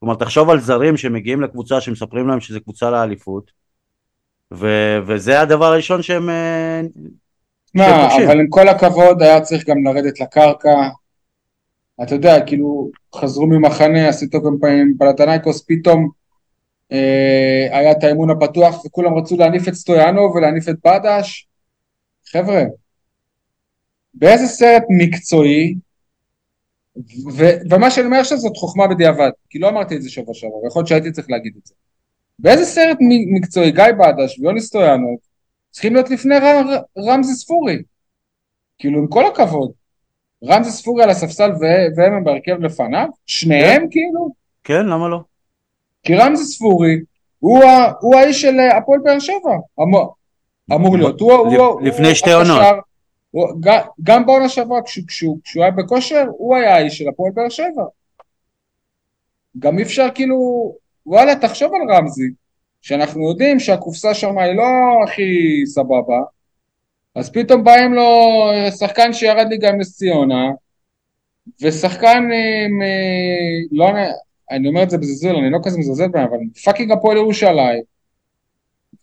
כלומר, 0.00 0.14
תחשוב 0.14 0.50
על 0.50 0.60
זרים 0.60 0.96
שמגיעים 0.96 1.40
לקבוצה 1.40 1.80
שמספרים 1.80 2.28
להם 2.28 2.40
שזה 2.40 2.60
קבוצה 2.60 2.90
לאליפות, 2.90 3.50
ו- 4.52 4.98
וזה 5.06 5.40
הדבר 5.40 5.64
הראשון 5.64 6.02
שהם... 6.02 6.30
אה, 6.30 6.80
מה, 7.74 7.84
שהם 7.84 8.08
פוגשים. 8.08 8.28
אבל 8.28 8.40
עם 8.40 8.48
כל 8.48 8.68
הכבוד 8.68 9.22
היה 9.22 9.40
צריך 9.40 9.68
גם 9.68 9.84
לרדת 9.84 10.20
לקרקע. 10.20 10.88
אתה 12.02 12.14
יודע, 12.14 12.46
כאילו, 12.46 12.90
חזרו 13.14 13.46
ממחנה, 13.46 14.08
עשיתו 14.08 14.40
כמה 14.40 14.56
פעמים 14.60 14.94
פלטנייקוס, 14.98 15.64
פתאום 15.68 16.08
אה, 16.92 17.78
היה 17.78 17.92
את 17.92 18.04
האימון 18.04 18.30
הפתוח 18.30 18.84
וכולם 18.84 19.14
רצו 19.14 19.36
להניף 19.36 19.68
את 19.68 19.74
סטויאנו 19.74 20.20
ולהניף 20.34 20.68
את 20.68 20.76
בדש. 20.84 21.48
חבר'ה, 22.26 22.62
באיזה 24.14 24.46
סרט 24.46 24.82
מקצועי, 24.98 25.74
ו- 27.36 27.56
ומה 27.70 27.90
שאני 27.90 28.06
אומר 28.06 28.18
עכשיו 28.18 28.38
זאת 28.38 28.56
חוכמה 28.56 28.86
בדיעבד, 28.86 29.30
כי 29.50 29.58
לא 29.58 29.68
אמרתי 29.68 29.96
את 29.96 30.02
זה 30.02 30.10
שבוע 30.10 30.34
שעבר, 30.34 30.66
יכול 30.66 30.80
להיות 30.80 30.88
שהייתי 30.88 31.12
צריך 31.12 31.30
להגיד 31.30 31.52
את 31.62 31.66
זה. 31.66 31.74
באיזה 32.38 32.64
סרט 32.64 32.96
מקצועי 33.34 33.70
גיא 33.70 33.84
בדש 33.98 34.38
ויוני 34.38 34.60
סטויאנו 34.60 35.16
צריכים 35.70 35.94
להיות 35.94 36.10
לפני 36.10 36.34
ר- 36.38 36.82
רמזי 36.98 37.34
ספורי? 37.34 37.82
כאילו, 38.78 38.98
עם 38.98 39.06
כל 39.06 39.26
הכבוד. 39.26 39.70
רמזי 40.44 40.70
ספורי 40.70 41.02
על 41.02 41.10
הספסל 41.10 41.50
ו- 41.52 41.96
והם 41.96 42.12
הם 42.12 42.24
בהרכב 42.24 42.60
לפניו? 42.60 43.08
שניהם 43.26 43.86
כאילו? 43.90 44.28
כן, 44.64 44.86
למה 44.86 45.08
לא? 45.08 45.20
כי 46.02 46.14
רמזי 46.14 46.44
ספורי 46.44 46.96
הוא, 47.38 47.64
ה- 47.64 47.92
הוא 48.00 48.16
האיש 48.16 48.42
של 48.42 48.60
אה, 48.60 48.76
הפועל 48.76 49.00
באר 49.00 49.18
שבע. 49.18 49.56
אמור, 49.82 50.14
אמור 50.72 50.96
להיות. 50.96 51.20
הוא, 51.20 51.32
הוא, 51.32 51.82
לפני 51.82 52.06
הוא 52.06 52.14
שתי 52.14 52.32
עונות. 52.32 52.62
גם, 54.04 54.26
בעונה 54.26 54.48
שעברה, 54.48 54.80
כשהוא 55.08 55.38
היה 55.62 55.70
בכושר, 55.70 56.26
הוא 56.38 56.56
היה 56.56 56.74
האיש 56.76 56.98
של 56.98 57.08
הפועל 57.08 57.32
באר 57.32 57.48
שבע. 57.48 57.84
גם 59.58 59.78
אי 59.78 59.82
אפשר 59.82 60.06
כאילו, 60.14 60.36
וואלה, 61.06 61.36
תחשוב 61.36 61.72
על 61.74 61.96
רמזי, 61.96 62.30
שאנחנו 62.82 63.28
יודעים 63.30 63.60
שהקופסה 63.60 64.14
שם 64.14 64.38
היא 64.38 64.52
לא 64.56 64.64
הכי 65.04 65.62
סבבה, 65.66 66.20
אז 67.14 67.30
פתאום 67.32 67.64
באים 67.64 67.94
לו 67.94 68.08
שחקן 68.78 69.12
שירד 69.12 69.46
ליגה 69.50 69.68
עם 69.68 69.80
נס 69.80 69.96
ציונה, 69.96 70.50
ושחקן 71.62 72.22
עם, 72.66 72.82
אה, 72.82 73.66
לא, 73.72 73.88
אני 74.50 74.68
אומר 74.68 74.82
את 74.82 74.90
זה 74.90 74.98
בזלזול, 74.98 75.36
אני 75.36 75.50
לא 75.50 75.58
כזה 75.64 75.78
מזלזל 75.78 76.08
בהם, 76.08 76.24
אבל 76.28 76.38
fucking 76.64 76.92
הפועל 76.92 77.16
ירושלים, 77.16 77.82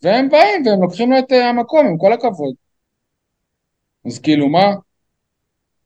והם 0.04 0.30
באים 0.30 0.66
והם 0.66 0.82
לוקחים 0.82 1.12
לו 1.12 1.20
את 1.20 1.32
אה, 1.32 1.50
המקום, 1.50 1.88
עם 1.88 1.98
כל 1.98 2.14
הכבוד. 2.14 2.54
אז 4.06 4.20
כאילו, 4.20 4.50
מה? 4.50 4.74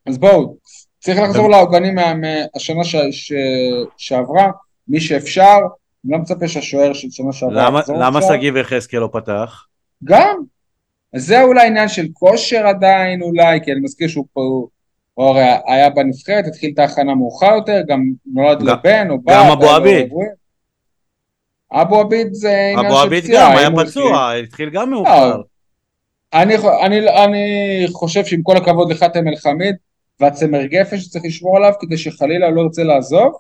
אז 0.05 0.17
בואו, 0.17 0.55
צריך 0.99 1.19
לחזור 1.19 1.49
לעוגנים 1.49 1.95
מה- 1.95 2.13
מהשנה 2.13 2.83
ש... 2.83 2.95
ש... 3.11 3.33
שעברה, 3.97 4.51
מי 4.87 4.99
שאפשר, 5.01 5.57
אני 6.05 6.13
לא 6.13 6.17
מצפה 6.17 6.47
שהשוער 6.47 6.93
של 6.93 7.07
שנה 7.11 7.33
שעברה 7.33 7.65
למה, 7.67 7.79
יחזור 7.79 7.97
למה 7.97 8.19
עכשיו. 8.19 8.33
שגיב 8.37 8.57
יחזקאל 8.57 8.99
לא 8.99 9.09
פתח? 9.13 9.65
גם. 10.03 10.37
זה 11.15 11.41
אולי 11.41 11.67
עניין 11.67 11.87
של 11.89 12.05
כושר 12.13 12.67
עדיין 12.67 13.21
אולי, 13.21 13.59
כי 13.63 13.71
אני 13.71 13.79
מזכיר 13.79 14.07
שהוא 14.07 14.25
פה, 14.33 14.41
הוא 15.13 15.25
הרי 15.29 15.43
היה 15.67 15.89
בנבחרת, 15.89 16.47
התחיל 16.47 16.71
את 16.73 16.79
ההכנה 16.79 17.15
מאוחר 17.15 17.53
יותר, 17.55 17.81
גם 17.87 18.01
נולד 18.33 18.59
גם- 18.59 18.65
לו 18.67 18.73
בן 18.83 19.07
או 19.09 19.17
בת. 19.21 19.25
גם 19.33 19.43
היה 19.43 19.53
אבו 19.53 19.69
עביד. 19.69 20.09
אבו 21.73 21.99
עביד 21.99 22.33
זה 22.33 22.49
עניין 22.73 22.85
אבו 22.85 22.95
של 22.95 23.05
עביד 23.05 23.23
פציעה. 23.23 23.51
גם 23.51 23.57
היה 23.57 23.67
אם 23.67 23.73
הוא 23.73 23.83
פצוע, 23.83 24.31
התחיל 24.33 24.69
גם 24.69 24.89
מאוחר. 24.89 25.41
אני, 26.33 26.55
אני, 26.85 26.99
אני 27.25 27.43
חושב 27.91 28.25
שעם 28.25 28.41
כל 28.43 28.57
הכבוד 28.57 28.91
לחאתם 28.91 29.27
אל-חמיד 29.27 29.75
והצמר 30.19 30.65
גפן 30.65 30.97
שצריך 30.97 31.25
לשמור 31.25 31.57
עליו 31.57 31.71
כדי 31.79 31.97
שחלילה 31.97 32.49
לא 32.51 32.61
ירצה 32.61 32.83
לעזוב, 32.83 33.37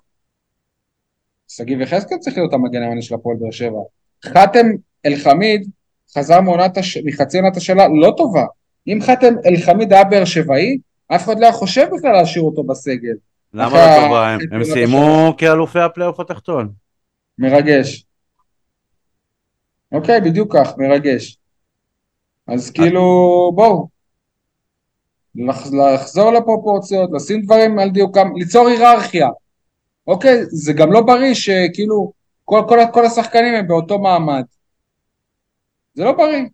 שגיב 1.47 1.81
יחזקאל 1.81 2.17
צריך 2.17 2.37
להיות 2.37 2.53
המגן 2.53 2.81
הימני 2.81 3.01
של 3.01 3.15
הפועל 3.15 3.37
באר 3.39 3.51
שבע. 3.51 3.79
חאתם 4.25 4.65
אל-חמיד 5.05 5.69
חזר 6.17 6.39
הש... 6.77 6.97
מחצי 7.05 7.39
עונת 7.39 7.57
השאלה 7.57 7.87
לא 8.01 8.13
טובה. 8.17 8.45
אם 8.87 8.99
חאתם 9.01 9.33
אל-חמיד 9.45 9.93
היה 9.93 10.03
באר 10.03 10.25
שבעי, 10.25 10.77
אף 11.07 11.23
אחד 11.23 11.39
לא 11.39 11.45
היה 11.45 11.53
חושב 11.53 11.87
בכלל 11.97 12.11
להשאיר 12.11 12.43
אותו 12.43 12.63
בסגל. 12.63 13.13
למה 13.53 13.69
לא 13.97 14.05
טובה? 14.05 14.29
הם- 14.29 14.39
הם 14.51 14.63
סיימו 14.63 15.33
כאלופי 15.37 15.79
הפלייאוף 15.79 16.19
התחתון. 16.19 16.71
מרגש. 17.39 18.05
אוקיי, 19.91 20.21
בדיוק 20.21 20.55
כך, 20.57 20.73
מרגש. 20.77 21.37
אז 22.47 22.71
כאילו, 22.71 23.01
בואו. 23.55 23.87
לח- 25.35 25.73
לחזור 25.93 26.31
לפרופורציות, 26.31 27.09
לשים 27.13 27.41
דברים 27.41 27.79
על 27.79 27.89
דיוקם, 27.89 28.27
ליצור 28.35 28.67
היררכיה. 28.67 29.29
אוקיי, 30.07 30.45
זה 30.45 30.73
גם 30.73 30.91
לא 30.91 31.01
בריא 31.01 31.33
שכאילו 31.33 32.13
כל, 32.45 32.61
כל, 32.69 32.77
כל 32.93 33.05
השחקנים 33.05 33.55
הם 33.55 33.67
באותו 33.67 33.99
מעמד. 33.99 34.43
זה 35.93 36.03
לא 36.03 36.11
בריא. 36.11 36.45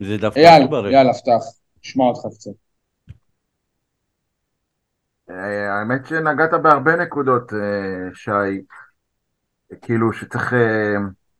זה 0.00 0.16
דווקא 0.16 0.38
אייל, 0.38 0.62
הכי 0.62 0.70
בריא. 0.70 0.96
יאללה, 0.96 1.12
פתח, 1.14 1.44
נשמע 1.84 2.04
אותך 2.04 2.34
קצת. 2.34 2.50
אה, 5.30 5.78
האמת 5.78 6.06
שנגעת 6.06 6.50
בהרבה 6.62 6.96
נקודות, 6.96 7.52
אה, 7.52 8.14
שי, 8.14 8.62
כאילו 9.82 10.12
שצריך, 10.12 10.52
אה, 10.52 10.94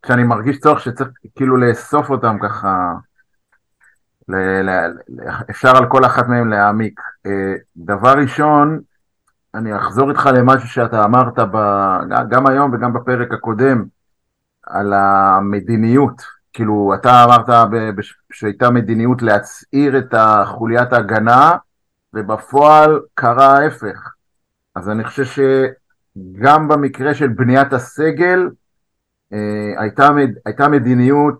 שאני 0.06 0.22
מרגיש 0.22 0.58
צורך 0.60 0.80
שצריך 0.80 1.08
כאילו 1.36 1.56
לאסוף 1.56 2.10
אותם 2.10 2.36
ככה, 2.42 2.92
ל- 4.28 4.36
ל- 4.62 4.94
ל- 5.08 5.28
אפשר 5.50 5.76
על 5.76 5.90
כל 5.90 6.04
אחת 6.04 6.28
מהן 6.28 6.48
להעמיק. 6.48 7.00
דבר 7.76 8.14
ראשון, 8.22 8.80
אני 9.56 9.76
אחזור 9.76 10.10
איתך 10.10 10.28
למשהו 10.34 10.68
שאתה 10.68 11.04
אמרת 11.04 11.38
ב- 11.38 11.98
גם 12.30 12.46
היום 12.46 12.74
וגם 12.74 12.92
בפרק 12.92 13.32
הקודם, 13.32 13.84
על 14.66 14.92
המדיניות. 14.92 16.22
כאילו, 16.52 16.94
אתה 16.94 17.24
אמרת 17.24 17.48
שהייתה 18.32 18.70
מדיניות 18.70 19.22
להצעיר 19.22 19.98
את 19.98 20.14
חוליית 20.44 20.92
ההגנה, 20.92 21.56
ובפועל 22.14 23.00
קרה 23.14 23.58
ההפך. 23.58 24.12
אז 24.74 24.88
אני 24.88 25.04
חושב 25.04 25.24
שגם 25.24 26.68
במקרה 26.68 27.14
של 27.14 27.28
בניית 27.28 27.72
הסגל, 27.72 28.50
אה, 29.32 29.82
הייתה, 29.82 30.08
הייתה 30.46 30.68
מדיניות, 30.68 31.38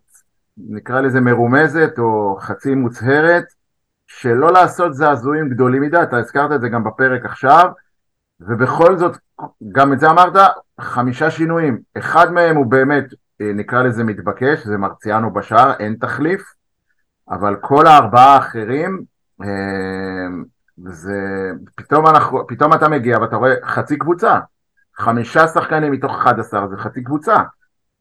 נקרא 0.58 1.00
לזה 1.00 1.20
מרומזת 1.20 1.94
או 1.98 2.38
חצי 2.40 2.74
מוצהרת, 2.74 3.44
שלא 4.06 4.52
לעשות 4.52 4.94
זעזועים 4.94 5.48
גדולים 5.48 5.82
מדי, 5.82 6.02
אתה 6.02 6.16
הזכרת 6.16 6.52
את 6.52 6.60
זה 6.60 6.68
גם 6.68 6.84
בפרק 6.84 7.24
עכשיו, 7.24 7.70
ובכל 8.40 8.96
זאת, 8.98 9.16
גם 9.72 9.92
את 9.92 10.00
זה 10.00 10.10
אמרת, 10.10 10.36
חמישה 10.80 11.30
שינויים. 11.30 11.78
אחד 11.98 12.32
מהם 12.32 12.56
הוא 12.56 12.66
באמת, 12.66 13.04
אה, 13.40 13.52
נקרא 13.54 13.82
לזה 13.82 14.04
מתבקש, 14.04 14.66
זה 14.66 14.76
מרציאנו 14.76 15.32
בשער, 15.32 15.72
אין 15.78 15.96
תחליף, 16.00 16.42
אבל 17.30 17.56
כל 17.60 17.86
הארבעה 17.86 18.34
האחרים, 18.34 19.02
אה, 19.42 19.48
זה, 20.86 21.50
פתאום 21.74 22.06
אנחנו, 22.06 22.46
פתאום 22.46 22.74
אתה 22.74 22.88
מגיע 22.88 23.18
ואתה 23.18 23.36
רואה 23.36 23.54
חצי 23.64 23.98
קבוצה, 23.98 24.40
חמישה 24.96 25.46
שחקנים 25.46 25.92
מתוך 25.92 26.16
11 26.16 26.68
זה 26.68 26.76
חצי 26.76 27.04
קבוצה 27.04 27.36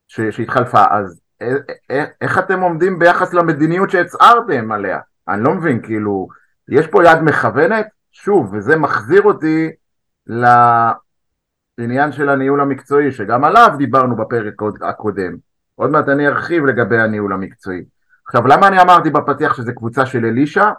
ש, 0.08 0.22
שהתחלפה, 0.22 0.84
אז 0.92 1.22
א, 1.42 1.46
א, 1.92 2.04
איך 2.22 2.40
אתם 2.40 2.62
עומדים 2.62 3.00
ביחס 3.00 3.34
למדיניות 3.34 3.90
שהצהרתם 3.90 4.72
עליה? 4.72 5.00
אני 5.28 5.44
לא 5.44 5.54
מבין, 5.54 5.82
כאילו, 5.82 6.28
יש 6.70 6.88
פה 6.88 7.04
יד 7.04 7.20
מכוונת? 7.22 7.88
שוב, 8.12 8.54
וזה 8.54 8.76
מחזיר 8.76 9.22
אותי 9.22 9.72
לעניין 10.28 12.12
של 12.12 12.30
הניהול 12.30 12.62
המקצועי, 12.62 13.12
שגם 13.12 13.44
עליו 13.44 13.70
דיברנו 13.78 14.16
בפרק 14.16 14.54
הקודם. 14.82 15.36
עוד 15.76 15.92
מעט 15.92 16.10
אני 16.10 16.28
ארחיב 16.28 16.66
לגבי 16.66 17.00
הניהול 17.00 17.34
המקצועי. 17.34 17.84
עכשיו, 18.26 18.48
למה 18.48 18.68
אני 18.68 18.82
אמרתי 18.82 19.10
בפתיח 19.10 19.54
שזה 19.54 19.74
קבוצה 19.74 20.06
של 20.06 20.26
אלישע? 20.26 20.72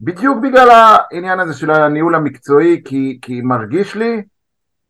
בדיוק 0.00 0.38
בגלל 0.38 0.68
העניין 0.70 1.40
הזה 1.40 1.54
של 1.54 1.70
הניהול 1.70 2.14
המקצועי, 2.14 2.82
כי, 2.84 3.18
כי 3.22 3.40
מרגיש 3.40 3.94
לי 3.94 4.22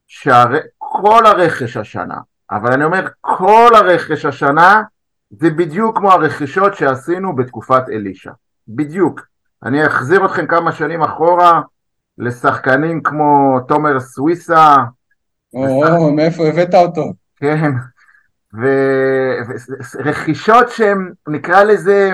שכל 0.06 1.26
הרכש 1.26 1.76
השנה, 1.76 2.16
אבל 2.50 2.72
אני 2.72 2.84
אומר 2.84 3.08
כל 3.20 3.70
הרכש 3.74 4.24
השנה 4.24 4.82
זה 5.30 5.50
בדיוק 5.50 5.98
כמו 5.98 6.12
הרכישות 6.12 6.74
שעשינו 6.74 7.36
בתקופת 7.36 7.82
אלישע, 7.88 8.32
בדיוק. 8.68 9.20
אני 9.62 9.86
אחזיר 9.86 10.26
אתכם 10.26 10.46
כמה 10.46 10.72
שנים 10.72 11.02
אחורה 11.02 11.60
לשחקנים 12.18 13.02
כמו 13.02 13.60
תומר 13.68 14.00
סוויסה. 14.00 14.76
או. 15.54 16.12
מאיפה 16.12 16.48
הבאת 16.48 16.74
אותו? 16.74 17.12
כן, 17.36 17.70
ורכישות 19.94 20.68
שהן 20.68 21.12
נקרא 21.28 21.62
לזה 21.62 22.12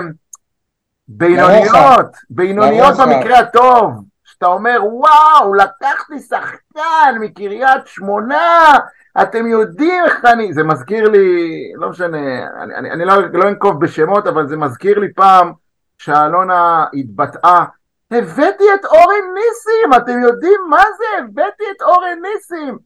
בינוניות, 1.07 2.17
בינוניות 2.29 2.97
במקרה 2.97 3.39
הטוב, 3.39 4.03
שאתה 4.23 4.45
אומר 4.45 4.79
וואו 4.83 5.53
לקחתי 5.53 6.19
שחקן 6.19 7.15
מקריית 7.19 7.87
שמונה, 7.87 8.73
אתם 9.21 9.47
יודעים 9.47 10.03
איך 10.05 10.25
אני, 10.25 10.53
זה 10.53 10.63
מזכיר 10.63 11.09
לי, 11.09 11.49
לא 11.75 11.89
משנה, 11.89 12.17
אני, 12.63 12.75
אני, 12.75 12.91
אני 12.91 13.05
לא, 13.05 13.13
לא 13.33 13.49
אנקוב 13.49 13.79
בשמות 13.79 14.27
אבל 14.27 14.47
זה 14.47 14.57
מזכיר 14.57 14.99
לי 14.99 15.13
פעם 15.13 15.51
שאלונה 15.97 16.85
התבטאה 16.93 17.65
הבאתי 18.13 18.63
את 18.73 18.85
אורן 18.85 19.33
ניסים, 19.33 20.01
אתם 20.03 20.21
יודעים 20.21 20.59
מה 20.69 20.83
זה? 20.97 21.23
הבאתי 21.23 21.63
את 21.77 21.81
אורן 21.81 22.17
ניסים 22.21 22.77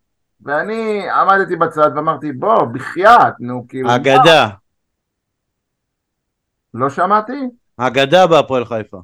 ואני 0.41 1.09
עמדתי 1.09 1.55
בצד 1.55 1.91
ואמרתי 1.95 2.31
בוא 2.31 2.65
בחייאת 2.65 3.33
נו 3.39 3.65
כאילו 3.69 3.95
אגדה 3.95 4.47
לא 6.73 6.89
שמעתי? 6.89 7.49
אגדה 7.77 8.27
בהפועל 8.27 8.65
חיפה 8.65 8.97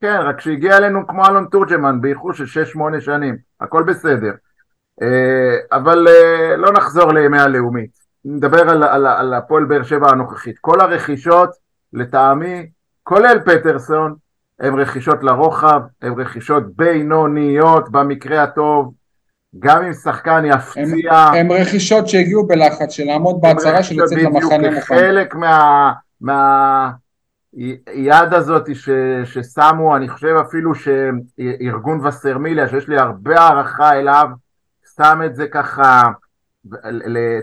כן, 0.00 0.20
רק 0.20 0.40
שהגיע 0.40 0.76
אלינו 0.76 1.06
כמו 1.06 1.26
אלון 1.26 1.46
תורג'מן 1.50 2.00
באיחור 2.00 2.32
של 2.32 2.62
6-8 2.98 3.00
שנים, 3.00 3.36
הכל 3.60 3.82
בסדר. 3.82 4.32
אה, 5.02 5.56
אבל 5.72 6.08
אה, 6.08 6.56
לא 6.56 6.72
נחזור 6.72 7.12
לימי 7.12 7.38
הלאומית, 7.38 7.90
נדבר 8.24 8.70
על, 8.70 8.82
על, 8.82 9.06
על 9.06 9.34
הפועל 9.34 9.64
באר 9.64 9.82
שבע 9.82 10.10
הנוכחית. 10.10 10.58
כל 10.58 10.80
הרכישות, 10.80 11.50
לטעמי, 11.92 12.70
כולל 13.02 13.38
פטרסון, 13.44 14.14
הן 14.60 14.80
רכישות 14.80 15.22
לרוחב, 15.22 15.80
הן 16.02 16.20
רכישות 16.20 16.76
בינוניות 16.76 17.90
במקרה 17.92 18.42
הטוב, 18.42 18.92
גם 19.58 19.82
אם 19.82 19.92
שחקן 19.92 20.44
יפציע... 20.44 21.12
הן 21.12 21.52
רכישות 21.52 22.08
שהגיעו 22.08 22.46
בלחץ 22.46 22.90
של 22.90 23.04
לעמוד 23.04 23.40
בהצהרה 23.40 23.82
של 23.82 24.02
לצאת 24.02 24.18
למחנה 24.18 24.70
מוכן. 24.70 24.80
חלק 24.80 25.34
מה... 25.34 25.92
מה... 26.20 26.90
יד 27.94 28.34
הזאת 28.34 28.76
ש, 28.76 28.88
ששמו, 29.24 29.96
אני 29.96 30.08
חושב 30.08 30.36
אפילו 30.48 30.72
שארגון 30.74 32.06
וסרמיליה, 32.06 32.68
שיש 32.68 32.88
לי 32.88 32.98
הרבה 32.98 33.40
הערכה 33.40 33.92
אליו, 33.92 34.28
שם 34.96 35.20
את 35.26 35.36
זה 35.36 35.46
ככה 35.48 36.02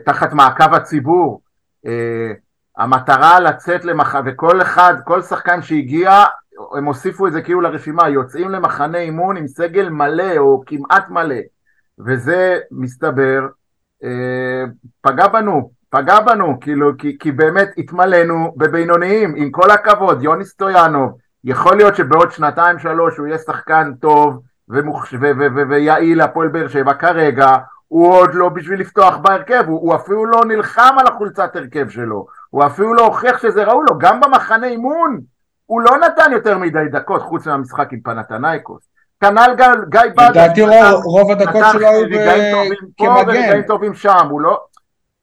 תחת 0.06 0.34
מעקב 0.34 0.74
הציבור. 0.74 1.42
אה, 1.86 2.32
המטרה 2.78 3.40
לצאת 3.40 3.86
למחנה, 3.86 4.22
וכל 4.26 4.62
אחד, 4.62 4.94
כל 5.06 5.22
שחקן 5.22 5.62
שהגיע, 5.62 6.26
הם 6.78 6.86
הוסיפו 6.86 7.28
את 7.28 7.34
זה 7.34 7.42
כאילו 7.42 7.62
לרשימה, 7.62 8.10
יוצאים 8.10 8.50
למחנה 8.50 8.98
אימון 8.98 9.38
עם 9.38 9.48
סגל 9.48 9.90
מלא 9.90 10.38
או 10.38 10.64
כמעט 10.66 11.10
מלא, 11.10 11.36
וזה 12.00 12.60
מסתבר 12.72 13.48
אה, 14.04 14.64
פגע 15.02 15.28
בנו, 15.28 15.72
פגע 15.90 16.20
בנו, 16.20 16.60
כאילו, 16.62 16.92
כי, 16.98 17.18
כי 17.20 17.32
באמת 17.32 17.70
התמלאנו 17.78 18.54
בבינוניים, 18.58 19.34
עם 19.36 19.52
כל 19.52 19.72
הכבוד, 19.72 20.24
יוני 20.24 20.46
סטויאנוב, 20.46 21.18
יכול 21.44 21.78
להיות 21.78 21.96
שבעוד 21.96 22.32
שנתיים 22.32 22.80
שלוש 22.80 23.18
הוא 23.18 23.28
יהיה 23.28 23.38
שחקן 23.38 23.92
טוב 24.02 24.42
ומוכש... 24.70 25.14
ו- 25.14 25.18
ו- 25.20 25.56
ו- 25.56 25.70
ויעיל 25.70 26.22
הפועל 26.22 26.48
באר 26.48 26.68
שבע, 26.68 26.94
כרגע 26.94 27.58
הוא 27.88 28.14
עוד 28.14 28.34
לא 28.34 28.50
בשביל 28.50 28.80
לפתוח 28.80 29.18
בהרכב, 29.18 29.64
הוא, 29.68 29.82
הוא 29.82 29.96
אפילו 29.96 30.26
לא 30.26 30.46
נלחם 30.46 30.96
על 31.00 31.08
החולצת 31.08 31.56
הרכב 31.56 31.90
שלו, 31.90 32.26
הוא 32.50 32.66
אפילו 32.66 32.94
לא 32.94 33.06
הוכיח 33.06 33.42
שזה 33.42 33.64
ראוי 33.64 33.86
לו, 33.90 33.98
גם 33.98 34.22
במחנה 34.22 34.68
אימון 34.68 35.20
הוא 35.68 35.82
לא 35.82 35.98
נתן 35.98 36.32
יותר 36.32 36.58
מדי 36.58 36.86
דקות 36.92 37.22
חוץ 37.22 37.48
מהמשחק 37.48 37.94
עם 37.94 38.00
פנתנייקוס. 38.02 38.90
כנ"ל 39.20 39.56
גיא 39.90 40.02
בדש, 40.18 40.30
לדעתי 40.30 40.62
רוב 41.04 41.32
הדקות 41.32 41.64
שלו 41.72 41.88
היו 41.88 42.06
כמגן, 42.98 43.30
רגעים 43.30 43.64
טובים 43.64 43.94
שם, 43.94 44.28
הוא 44.30 44.42
לא, 44.42 44.66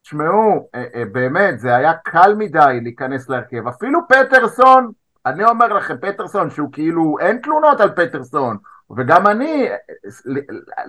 תשמעו, 0.03 0.69
אה, 0.75 0.85
אה, 0.95 1.05
באמת, 1.13 1.59
זה 1.59 1.77
היה 1.77 1.93
קל 2.05 2.35
מדי 2.35 2.81
להיכנס 2.83 3.29
להרכב. 3.29 3.69
אפילו 3.69 4.01
פטרסון, 4.09 4.91
אני 5.27 5.45
אומר 5.45 5.67
לכם, 5.67 5.97
פטרסון, 6.01 6.51
שהוא 6.51 6.69
כאילו, 6.73 7.17
אין 7.21 7.39
תלונות 7.43 7.81
על 7.81 7.91
פטרסון. 7.97 8.57
וגם 8.97 9.27
אני, 9.27 9.69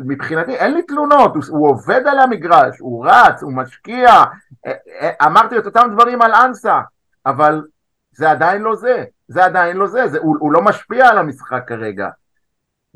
מבחינתי, 0.06 0.56
אין 0.56 0.74
לי 0.74 0.82
תלונות, 0.82 1.36
הוא, 1.36 1.44
הוא 1.50 1.70
עובד 1.70 2.02
על 2.08 2.20
המגרש, 2.20 2.80
הוא 2.80 3.06
רץ, 3.08 3.44
הוא 3.44 3.54
משקיע. 3.54 4.24
אה, 4.66 5.12
אמרתי 5.26 5.58
את 5.58 5.66
אותם 5.66 5.90
דברים 5.94 6.22
על 6.22 6.34
אנסה, 6.34 6.80
אבל 7.26 7.64
זה 8.12 8.32
עדיין 8.32 8.62
לא 8.62 8.76
זה. 8.76 9.04
זה 9.28 9.46
עדיין 9.46 9.78
לא 9.78 9.88
זה, 9.88 10.08
זה 10.08 10.18
הוא, 10.20 10.38
הוא 10.40 10.52
לא 10.52 10.62
משפיע 10.62 11.10
על 11.10 11.18
המשחק 11.18 11.64
כרגע. 11.68 12.10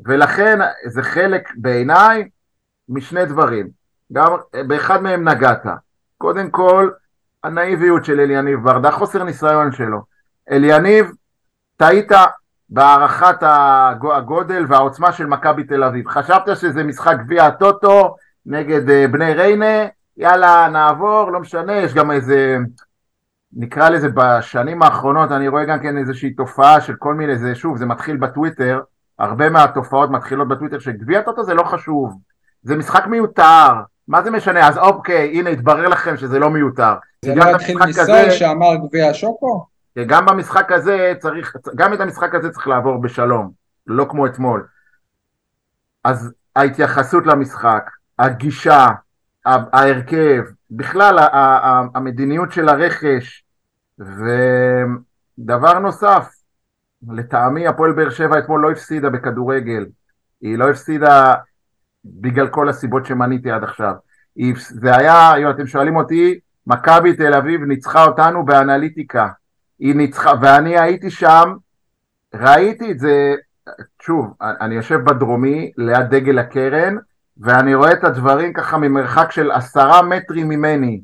ולכן 0.04 0.58
זה 0.86 1.02
חלק 1.02 1.48
בעיניי 1.56 2.28
משני 2.88 3.24
דברים. 3.26 3.68
גם 4.12 4.36
באחד 4.66 5.02
מהם 5.02 5.28
נגעת. 5.28 5.66
קודם 6.18 6.50
כל, 6.50 6.90
הנאיביות 7.44 8.04
של 8.04 8.20
אליניב 8.20 8.64
ברדה, 8.64 8.90
חוסר 8.90 9.24
ניסיון 9.24 9.72
שלו. 9.72 10.02
אליניב, 10.50 11.10
טעית 11.76 12.12
בהערכת 12.68 13.36
הגודל 14.02 14.64
והעוצמה 14.68 15.12
של 15.12 15.26
מכבי 15.26 15.64
תל 15.64 15.84
אביב. 15.84 16.08
חשבת 16.08 16.56
שזה 16.56 16.84
משחק 16.84 17.16
גביע 17.18 17.46
הטוטו 17.46 18.16
נגד 18.46 18.90
אה, 18.90 19.08
בני 19.08 19.34
ריינה, 19.34 19.86
יאללה 20.16 20.68
נעבור, 20.72 21.30
לא 21.30 21.40
משנה, 21.40 21.72
יש 21.72 21.94
גם 21.94 22.10
איזה, 22.10 22.58
נקרא 23.52 23.88
לזה 23.88 24.08
בשנים 24.14 24.82
האחרונות, 24.82 25.32
אני 25.32 25.48
רואה 25.48 25.64
גם 25.64 25.80
כן 25.80 25.98
איזושהי 25.98 26.30
תופעה 26.30 26.80
של 26.80 26.94
כל 26.94 27.14
מיני, 27.14 27.38
זה 27.38 27.54
שוב, 27.54 27.76
זה 27.76 27.86
מתחיל 27.86 28.16
בטוויטר, 28.16 28.80
הרבה 29.18 29.50
מהתופעות 29.50 30.10
מתחילות 30.10 30.48
בטוויטר 30.48 30.78
שגביע 30.78 31.18
הטוטו 31.18 31.44
זה 31.44 31.54
לא 31.54 31.62
חשוב, 31.62 32.18
זה 32.62 32.76
משחק 32.76 33.06
מיותר, 33.06 33.72
מה 34.08 34.22
זה 34.22 34.30
משנה? 34.30 34.68
אז 34.68 34.78
אוקיי, 34.78 35.38
הנה, 35.38 35.50
התברר 35.50 35.88
לכם 35.88 36.16
שזה 36.16 36.38
לא 36.38 36.50
מיותר. 36.50 36.94
זה 37.24 37.34
לא 37.34 37.44
התחיל 37.54 37.78
מסל 37.88 38.30
שאמר 38.30 38.76
גביע 38.86 39.10
השוקו? 39.10 39.66
גם 40.06 40.26
במשחק 40.26 40.72
הזה 40.72 41.12
צריך, 41.18 41.56
גם 41.74 41.92
את 41.92 42.00
המשחק 42.00 42.34
הזה 42.34 42.50
צריך 42.50 42.68
לעבור 42.68 43.00
בשלום, 43.00 43.50
לא 43.86 44.06
כמו 44.10 44.26
אתמול. 44.26 44.66
אז 46.04 46.32
ההתייחסות 46.56 47.26
למשחק, 47.26 47.90
הגישה, 48.18 48.88
ההרכב, 49.46 50.42
בכלל 50.70 51.18
המדיניות 51.94 52.52
של 52.52 52.68
הרכש, 52.68 53.44
ודבר 53.98 55.78
נוסף, 55.78 56.34
לטעמי 57.08 57.66
הפועל 57.66 57.92
באר 57.92 58.10
שבע 58.10 58.38
אתמול 58.38 58.60
לא 58.60 58.70
הפסידה 58.70 59.10
בכדורגל, 59.10 59.86
היא 60.40 60.58
לא 60.58 60.70
הפסידה 60.70 61.34
בגלל 62.04 62.48
כל 62.48 62.68
הסיבות 62.68 63.06
שמניתי 63.06 63.50
עד 63.50 63.64
עכשיו. 63.64 63.94
זה 64.54 64.96
היה, 64.96 65.36
אם 65.36 65.50
אתם 65.50 65.66
שואלים 65.66 65.96
אותי, 65.96 66.38
מכבי 66.66 67.16
תל 67.16 67.34
אביב 67.34 67.64
ניצחה 67.64 68.04
אותנו 68.04 68.44
באנליטיקה. 68.44 69.28
היא 69.78 69.94
ניצחה, 69.94 70.32
ואני 70.42 70.78
הייתי 70.78 71.10
שם, 71.10 71.54
ראיתי 72.34 72.92
את 72.92 72.98
זה, 72.98 73.34
שוב, 74.02 74.34
אני 74.40 74.74
יושב 74.74 74.96
בדרומי, 75.04 75.72
ליד 75.76 76.10
דגל 76.10 76.38
הקרן, 76.38 76.96
ואני 77.40 77.74
רואה 77.74 77.92
את 77.92 78.04
הדברים 78.04 78.52
ככה 78.52 78.78
ממרחק 78.78 79.32
של 79.32 79.50
עשרה 79.50 80.02
מטרים 80.02 80.48
ממני, 80.48 81.00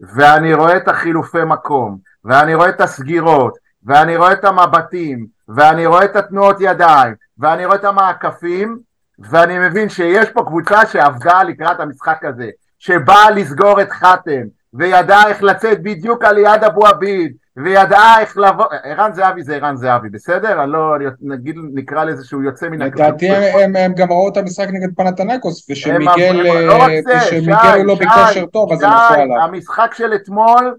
ואני 0.00 0.54
רואה 0.54 0.76
את 0.76 0.88
החילופי 0.88 1.44
מקום, 1.46 1.98
ואני 2.24 2.54
רואה 2.54 2.68
את 2.68 2.80
הסגירות, 2.80 3.54
ואני 3.84 4.16
רואה 4.16 4.32
את 4.32 4.44
המבטים, 4.44 5.26
ואני 5.48 5.86
רואה 5.86 6.04
את 6.04 6.16
התנועות 6.16 6.56
ידיים, 6.60 7.14
ואני 7.38 7.64
רואה 7.64 7.76
את 7.76 7.84
המעקפים, 7.84 8.78
ואני 9.18 9.58
מבין 9.58 9.88
שיש 9.88 10.30
פה 10.30 10.44
קבוצה 10.44 10.86
שעבדה 10.86 11.42
לקראת 11.42 11.80
המשחק 11.80 12.24
הזה, 12.24 12.50
שבאה 12.78 13.30
לסגור 13.30 13.80
את 13.80 13.90
חתם, 13.90 14.42
וידעה 14.74 15.28
איך 15.28 15.42
לצאת 15.42 15.82
בדיוק 15.82 16.24
על 16.24 16.38
יד 16.38 16.64
אבו 16.64 16.86
עביד, 16.86 17.32
וידעה 17.56 18.20
איך 18.20 18.38
לבוא, 18.38 18.64
ערן 18.84 19.12
זהבי 19.12 19.42
זה 19.42 19.56
ערן 19.56 19.76
זהבי, 19.76 20.08
בסדר? 20.08 20.62
אני 20.62 20.72
לא, 20.72 20.94
נגיד, 21.20 21.56
נקרא 21.74 22.04
לזה 22.04 22.24
שהוא 22.24 22.42
יוצא 22.42 22.68
מן 22.68 22.82
הכלל. 22.82 23.06
לדעתי 23.06 23.28
הם- 23.30 23.94
גם 23.96 24.12
ראו 24.12 24.28
את 24.32 24.36
המשחק 24.36 24.66
נגד 24.72 24.88
פנתנקוס, 24.96 25.70
ושמיגל 25.70 25.98
הם- 26.28 26.36
לא 26.36 27.72
הוא 27.76 27.84
לא 27.86 27.94
בכושר 27.94 28.46
טוב, 28.46 28.72
אז 28.72 28.82
הם 28.82 28.90
הלכו 28.92 29.14
עליו. 29.14 29.42
המשחק 29.42 29.94
של 29.94 30.14
אתמול 30.14 30.74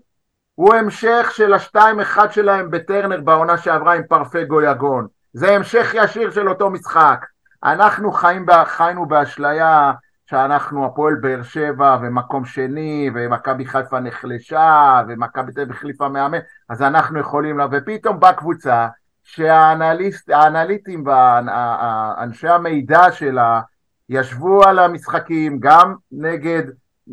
הוא 0.55 0.76
המשך 0.76 1.32
של 1.36 1.53
השתיים 1.53 1.99
אחד 1.99 2.32
שלהם 2.32 2.72
בטרנר 2.72 3.22
בעונה 3.22 3.57
שעברה 3.57 3.93
עם 3.93 4.03
פרפגו 4.09 4.61
יגון. 4.61 5.07
זה 5.34 5.55
המשך 5.55 5.91
ישיר 5.93 6.32
של 6.32 6.49
אותו 6.49 6.69
משחק. 6.69 7.26
אנחנו 7.63 8.11
חיים, 8.11 8.45
חיינו 8.65 9.05
באשליה 9.05 9.91
שאנחנו 10.32 10.86
הפועל 10.86 11.16
באר 11.16 11.44
שבע 11.44 11.98
ומקום 12.02 12.46
שני 12.46 13.10
ומכבי 13.14 13.66
חיפה 13.66 14.00
נחלשה 14.00 15.02
ומכבי 15.08 15.52
תל 15.52 15.62
אביב 15.62 15.76
החליפה 15.76 16.10
מאמן 16.10 16.38
אז 16.70 16.82
אנחנו 16.82 17.20
יכולים 17.20 17.58
לה 17.58 17.68
ופתאום 17.72 18.20
באה 18.20 18.34
קבוצה 18.34 18.88
שהאנליסט, 19.24 20.30
האנליטים 20.30 21.04
ואנשי 21.08 22.48
המידע 22.48 23.12
שלה 23.12 23.62
ישבו 24.10 24.64
על 24.64 24.80
המשחקים 24.80 25.60
גם 25.60 25.96
נגד 26.12 26.64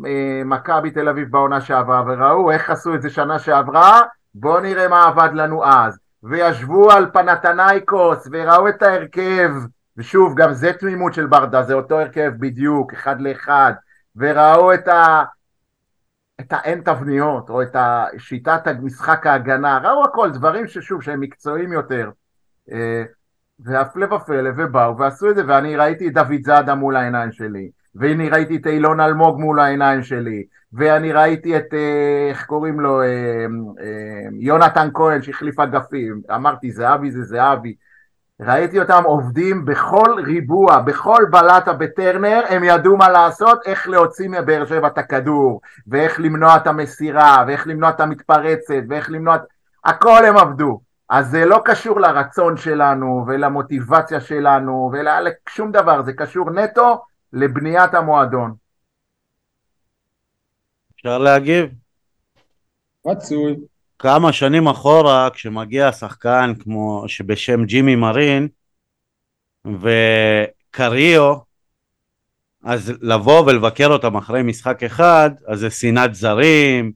אה, 0.05 0.41
מכבי 0.45 0.91
תל 0.91 1.09
אביב 1.09 1.31
בעונה 1.31 1.61
שעברה 1.61 2.03
וראו 2.07 2.51
איך 2.51 2.69
עשו 2.69 2.95
את 2.95 3.01
זה 3.01 3.09
שנה 3.09 3.39
שעברה 3.39 4.01
בואו 4.35 4.59
נראה 4.59 4.87
מה 4.87 5.07
עבד 5.07 5.29
לנו 5.33 5.65
אז. 5.65 5.99
וישבו 6.23 6.91
על 6.91 7.09
פנתנייקוס 7.13 8.27
וראו 8.31 8.69
את 8.69 8.81
ההרכב 8.81 9.51
ושוב 9.99 10.33
גם 10.35 10.53
זה 10.53 10.73
תמימות 10.73 11.13
של 11.13 11.25
ברדה 11.25 11.63
זה 11.63 11.73
אותו 11.73 11.99
הרכב 11.99 12.31
בדיוק 12.39 12.93
אחד 12.93 13.21
לאחד 13.21 13.73
וראו 14.15 14.73
את 14.73 14.87
ה... 14.87 15.23
את 16.39 16.53
האין 16.53 16.81
תבניות 16.81 17.49
או 17.49 17.61
את 17.61 17.75
שיטת 18.17 18.67
משחק 18.81 19.27
ההגנה 19.27 19.77
ראו 19.83 20.03
הכל 20.03 20.31
דברים 20.31 20.67
ששוב 20.67 21.01
שהם 21.01 21.19
מקצועיים 21.19 21.73
יותר 21.73 22.09
אה, 22.71 23.03
והפלא 23.59 24.13
ופלא 24.13 24.49
ובאו 24.57 24.97
ועשו 24.97 25.29
את 25.29 25.35
זה 25.35 25.43
ואני 25.47 25.75
ראיתי 25.75 26.07
את 26.07 26.13
דוד 26.13 26.41
זאדה 26.43 26.75
מול 26.75 26.95
העיניים 26.95 27.31
שלי 27.31 27.69
ואני 27.95 28.29
ראיתי 28.29 28.55
את 28.55 28.67
אילון 28.67 28.99
אלמוג 28.99 29.39
מול 29.39 29.59
העיניים 29.59 30.03
שלי 30.03 30.43
ואני 30.73 31.11
ראיתי 31.11 31.57
את 31.57 31.73
אה, 31.73 32.27
איך 32.29 32.45
קוראים 32.45 32.79
לו 32.79 33.01
אה, 33.01 33.45
יונתן 34.39 34.89
כהן 34.93 35.21
שהחליף 35.21 35.59
אגפים 35.59 36.21
אמרתי 36.35 36.71
זהבי 36.71 37.11
זה 37.11 37.23
זהבי 37.23 37.75
ראיתי 38.39 38.79
אותם 38.79 39.03
עובדים 39.05 39.65
בכל 39.65 40.15
ריבוע, 40.25 40.79
בכל 40.79 41.25
בלטה 41.31 41.73
בטרנר, 41.73 42.41
הם 42.49 42.63
ידעו 42.63 42.97
מה 42.97 43.09
לעשות, 43.09 43.59
איך 43.65 43.89
להוציא 43.89 44.29
מבאר 44.29 44.65
שבע 44.65 44.87
את 44.87 44.97
הכדור, 44.97 45.61
ואיך 45.87 46.19
למנוע 46.19 46.57
את 46.57 46.67
המסירה, 46.67 47.43
ואיך 47.47 47.67
למנוע 47.67 47.89
את 47.89 47.99
המתפרצת, 47.99 48.83
ואיך 48.89 49.11
למנוע 49.11 49.35
את... 49.35 49.41
הכל 49.85 50.25
הם 50.25 50.37
עבדו. 50.37 50.79
אז 51.09 51.27
זה 51.27 51.45
לא 51.45 51.61
קשור 51.65 51.99
לרצון 51.99 52.57
שלנו, 52.57 53.23
ולמוטיבציה 53.27 54.21
שלנו, 54.21 54.91
ולשום 54.93 55.71
דבר, 55.71 56.01
זה 56.01 56.13
קשור 56.13 56.51
נטו 56.51 57.03
לבניית 57.33 57.93
המועדון. 57.93 58.53
אפשר 60.95 61.17
להגיב? 61.17 61.69
רצוי. 63.07 63.55
כמה 63.99 64.33
שנים 64.33 64.67
אחורה 64.67 65.29
כשמגיע 65.33 65.91
שחקן 65.91 66.53
כמו 66.59 67.03
שבשם 67.07 67.65
ג'ימי 67.65 67.95
מרין 67.95 68.47
וקריו 69.65 71.35
אז 72.63 72.93
לבוא 73.01 73.41
ולבקר 73.45 73.87
אותם 73.87 74.17
אחרי 74.17 74.43
משחק 74.43 74.83
אחד 74.83 75.31
אז 75.47 75.59
זה 75.59 75.69
שנאת 75.69 76.15
זרים 76.15 76.91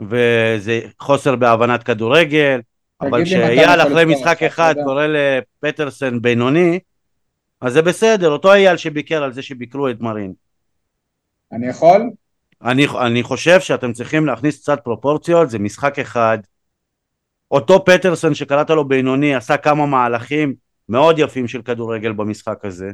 וזה 0.00 0.80
חוסר 1.00 1.36
בהבנת 1.36 1.82
כדורגל 1.82 2.60
אבל 3.00 3.24
כשאייל 3.24 3.80
אחרי 3.80 4.04
משחק 4.04 4.42
אחד. 4.42 4.74
קורא 4.84 5.06
לפטרסן 5.06 6.20
בינוני 6.20 6.78
אז 7.60 7.72
זה 7.72 7.82
בסדר 7.82 8.30
אותו 8.30 8.52
אייל 8.52 8.76
שביקר 8.76 9.22
על 9.22 9.32
זה 9.32 9.42
שביקרו 9.42 9.88
את 9.88 10.00
מרין 10.00 10.32
אני 11.52 11.68
יכול? 11.68 12.10
אני, 12.62 12.86
אני 13.06 13.22
חושב 13.22 13.60
שאתם 13.60 13.92
צריכים 13.92 14.26
להכניס 14.26 14.60
קצת 14.60 14.80
פרופורציות, 14.84 15.50
זה 15.50 15.58
משחק 15.58 15.98
אחד. 15.98 16.38
אותו 17.50 17.84
פטרסון 17.84 18.34
שקראת 18.34 18.70
לו 18.70 18.88
בינוני 18.88 19.34
עשה 19.34 19.56
כמה 19.56 19.86
מהלכים 19.86 20.54
מאוד 20.88 21.18
יפים 21.18 21.48
של 21.48 21.62
כדורגל 21.62 22.12
במשחק 22.12 22.64
הזה. 22.64 22.90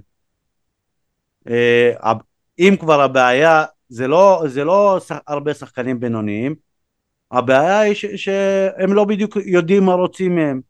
אה, 1.48 2.12
אם 2.58 2.74
כבר 2.80 3.00
הבעיה, 3.00 3.64
זה 3.88 4.08
לא, 4.08 4.42
זה 4.46 4.64
לא 4.64 4.98
הרבה 5.26 5.54
שחקנים 5.54 6.00
בינוניים, 6.00 6.54
הבעיה 7.30 7.80
היא 7.80 7.94
ש, 7.94 8.04
שהם 8.06 8.92
לא 8.92 9.04
בדיוק 9.04 9.36
יודעים 9.44 9.84
מה 9.84 9.94
רוצים 9.94 10.34
מהם. 10.34 10.60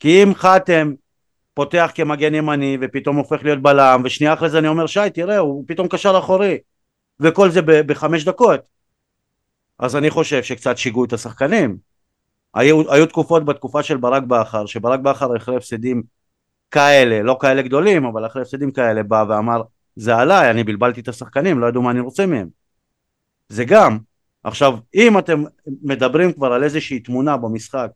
כי 0.00 0.22
אם 0.22 0.34
חתם 0.34 0.92
פותח 1.54 1.92
כמגן 1.94 2.34
ימני 2.34 2.78
ופתאום 2.80 3.16
הופך 3.16 3.44
להיות 3.44 3.62
בלם, 3.62 4.02
ושנייה 4.04 4.32
אחרי 4.32 4.50
זה 4.50 4.58
אני 4.58 4.68
אומר 4.68 4.86
שי 4.86 5.10
תראה 5.14 5.38
הוא 5.38 5.64
פתאום 5.66 5.88
קשר 5.88 6.18
אחורי. 6.18 6.58
וכל 7.20 7.50
זה 7.50 7.60
בחמש 7.62 8.24
דקות. 8.24 8.60
אז 9.78 9.96
אני 9.96 10.10
חושב 10.10 10.42
שקצת 10.42 10.78
שיגעו 10.78 11.04
את 11.04 11.12
השחקנים. 11.12 11.76
היו, 12.54 12.92
היו 12.92 13.06
תקופות 13.06 13.44
בתקופה 13.44 13.82
של 13.82 13.96
ברק 13.96 14.22
בכר, 14.22 14.66
שברק 14.66 15.00
בכר 15.00 15.36
אחרי 15.36 15.56
הפסדים 15.56 16.02
כאלה, 16.70 17.22
לא 17.22 17.36
כאלה 17.40 17.62
גדולים, 17.62 18.04
אבל 18.04 18.26
אחרי 18.26 18.42
הפסדים 18.42 18.72
כאלה 18.72 19.02
בא 19.02 19.24
ואמר, 19.28 19.62
זה 19.96 20.16
עליי, 20.16 20.50
אני 20.50 20.64
בלבלתי 20.64 21.00
את 21.00 21.08
השחקנים, 21.08 21.60
לא 21.60 21.66
ידעו 21.66 21.82
מה 21.82 21.90
אני 21.90 22.00
רוצה 22.00 22.26
מהם. 22.26 22.48
זה 23.48 23.64
גם. 23.64 23.98
עכשיו, 24.44 24.78
אם 24.94 25.18
אתם 25.18 25.44
מדברים 25.82 26.32
כבר 26.32 26.52
על 26.52 26.64
איזושהי 26.64 27.00
תמונה 27.00 27.36
במשחק 27.36 27.90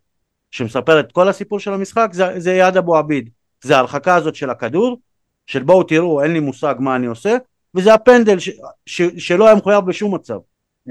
שמספרת 0.51 1.05
את 1.05 1.13
כל 1.13 1.29
הסיפור 1.29 1.61
של 1.61 1.73
המשחק, 1.73 2.09
זה, 2.13 2.41
זה 2.41 2.53
יד 2.53 2.77
אבו 2.77 2.97
עביד. 2.97 3.31
זה 3.63 3.77
ההרחקה 3.77 4.15
הזאת 4.15 4.35
של 4.35 4.51
הכדור, 4.51 5.01
של 5.47 5.63
בואו 5.63 5.83
תראו, 5.83 6.23
אין 6.23 6.33
לי 6.33 6.41
מושג 6.41 6.75
מה 6.79 6.97
אני 6.97 7.07
עושה, 7.07 7.37
וזה 7.77 7.95
הפנדל 7.95 8.39
ש, 8.39 8.51
ש, 8.87 9.03
שלא 9.03 9.47
היה 9.47 9.57
מחויב 9.57 9.85
בשום 9.85 10.15
מצב. 10.15 10.39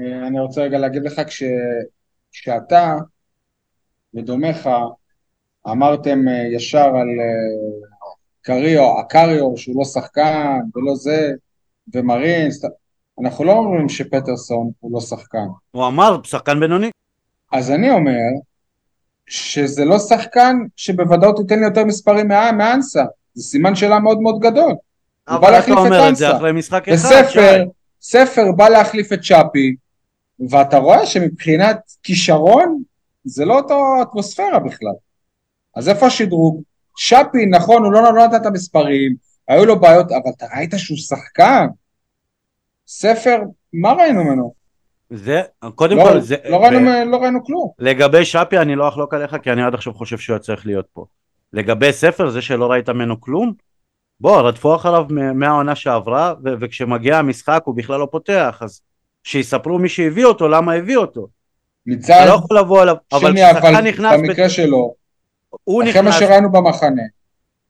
אה, 0.00 0.26
אני 0.26 0.40
רוצה 0.40 0.60
רגע 0.62 0.78
להגיד 0.78 1.02
לך 1.02 1.20
כש... 1.26 1.42
כשאתה 2.32 2.96
ודומיך 4.14 4.68
אמרתם 5.68 6.28
אה, 6.28 6.46
ישר 6.54 6.78
על 6.78 7.08
אה, 7.20 7.88
קריו, 8.42 8.98
הקריו 9.00 9.56
שהוא 9.56 9.74
לא 9.78 9.84
שחקן 9.84 10.58
ולא 10.74 10.94
זה 10.94 11.30
ומרין, 11.94 12.50
סת- 12.50 12.68
אנחנו 13.22 13.44
לא 13.44 13.52
אומרים 13.52 13.88
שפטרסון 13.88 14.70
הוא 14.80 14.92
לא 14.92 15.00
שחקן. 15.00 15.46
הוא 15.70 15.86
אמר, 15.86 16.16
שחקן 16.24 16.60
בינוני. 16.60 16.90
אז 17.52 17.70
אני 17.70 17.90
אומר 17.90 18.18
שזה 19.26 19.84
לא 19.84 19.98
שחקן 19.98 20.56
שבוודאות 20.76 21.38
ייתן 21.38 21.58
לי 21.58 21.64
יותר 21.64 21.84
מספרים 21.84 22.28
מאנסה, 22.28 23.04
זה 23.34 23.42
סימן 23.42 23.74
שאלה 23.74 23.98
מאוד 23.98 24.20
מאוד 24.20 24.38
גדול. 24.40 24.72
הוא 25.30 25.38
בא 25.38 25.48
אבל 25.48 25.48
אתה 25.48 25.56
להחליף 25.56 25.78
את 25.78 25.84
אומר 25.84 26.04
את 26.04 26.08
אנסה. 26.08 26.18
זה 26.18 26.36
אחרי 26.36 26.52
משחק 26.52 26.88
אחד, 26.88 26.94
וספר. 26.94 27.64
ספר 28.00 28.52
בא 28.56 28.68
להחליף 28.68 29.12
את 29.12 29.20
צ'אפי, 29.22 29.74
ואתה 30.50 30.78
רואה 30.78 31.06
שמבחינת 31.06 31.78
כישרון 32.02 32.82
זה 33.24 33.44
לא 33.44 33.56
אותו 33.56 33.84
אטמוספירה 34.02 34.58
בכלל. 34.58 34.94
אז 35.76 35.88
איפה 35.88 36.06
השדרוג? 36.06 36.62
שפי, 36.96 37.46
נכון, 37.50 37.84
הוא 37.84 37.92
לא 37.92 38.26
נתן 38.26 38.36
את 38.36 38.46
המספרים, 38.46 39.14
היו 39.48 39.64
לו 39.64 39.80
בעיות, 39.80 40.12
אבל 40.12 40.30
אתה 40.36 40.46
ראית 40.56 40.74
שהוא 40.76 40.98
שחקן? 40.98 41.66
ספר, 42.88 43.38
מה 43.72 43.92
ראינו 43.92 44.24
ממנו? 44.24 44.52
זה, 45.10 45.42
קודם 45.74 45.96
לא, 45.96 46.04
כל, 46.04 46.20
זה, 46.20 46.36
לא, 46.44 46.56
ראינו, 46.56 47.10
לא 47.10 47.16
ראינו 47.16 47.44
כלום. 47.44 47.70
לגבי 47.78 48.24
שפי 48.24 48.58
אני 48.58 48.76
לא 48.76 48.88
אחלוק 48.88 49.14
עליך 49.14 49.36
כי 49.42 49.52
אני 49.52 49.62
עד 49.62 49.74
עכשיו 49.74 49.94
חושב 49.94 50.18
שהוא 50.18 50.34
היה 50.34 50.40
צריך 50.40 50.66
להיות 50.66 50.86
פה. 50.92 51.04
לגבי 51.52 51.92
ספר 51.92 52.30
זה 52.30 52.42
שלא 52.42 52.70
ראית 52.70 52.88
ממנו 52.88 53.20
כלום 53.20 53.52
בוא 54.20 54.40
רדפו 54.42 54.74
אחריו 54.76 55.06
מהעונה 55.34 55.74
שעברה 55.74 56.34
ו- 56.44 56.48
וכשמגיע 56.60 57.18
המשחק 57.18 57.62
הוא 57.64 57.74
בכלל 57.74 58.00
לא 58.00 58.08
פותח 58.10 58.58
אז 58.60 58.80
שיספרו 59.24 59.78
מי 59.78 59.88
שהביא 59.88 60.24
אותו 60.24 60.48
למה 60.48 60.72
הביא 60.72 60.96
אותו. 60.96 61.20
אתה 61.20 61.30
מצד 61.86 62.24
לא 62.28 62.32
יכול 62.32 62.58
לבוא 62.58 62.82
אליו 62.82 62.96
אבל 63.12 63.30
שני, 63.30 63.40
כששחקן 63.44 63.74
אבל 63.74 63.88
נכנס 63.88 64.20
במקרה 64.20 64.46
ב- 64.46 64.48
שלו, 64.48 64.94
הוא 65.64 65.82
אחרי 65.82 66.00
מה 66.02 66.10
נכנס 66.10 66.20
שראינו 66.20 66.52
במחנה, 66.52 67.02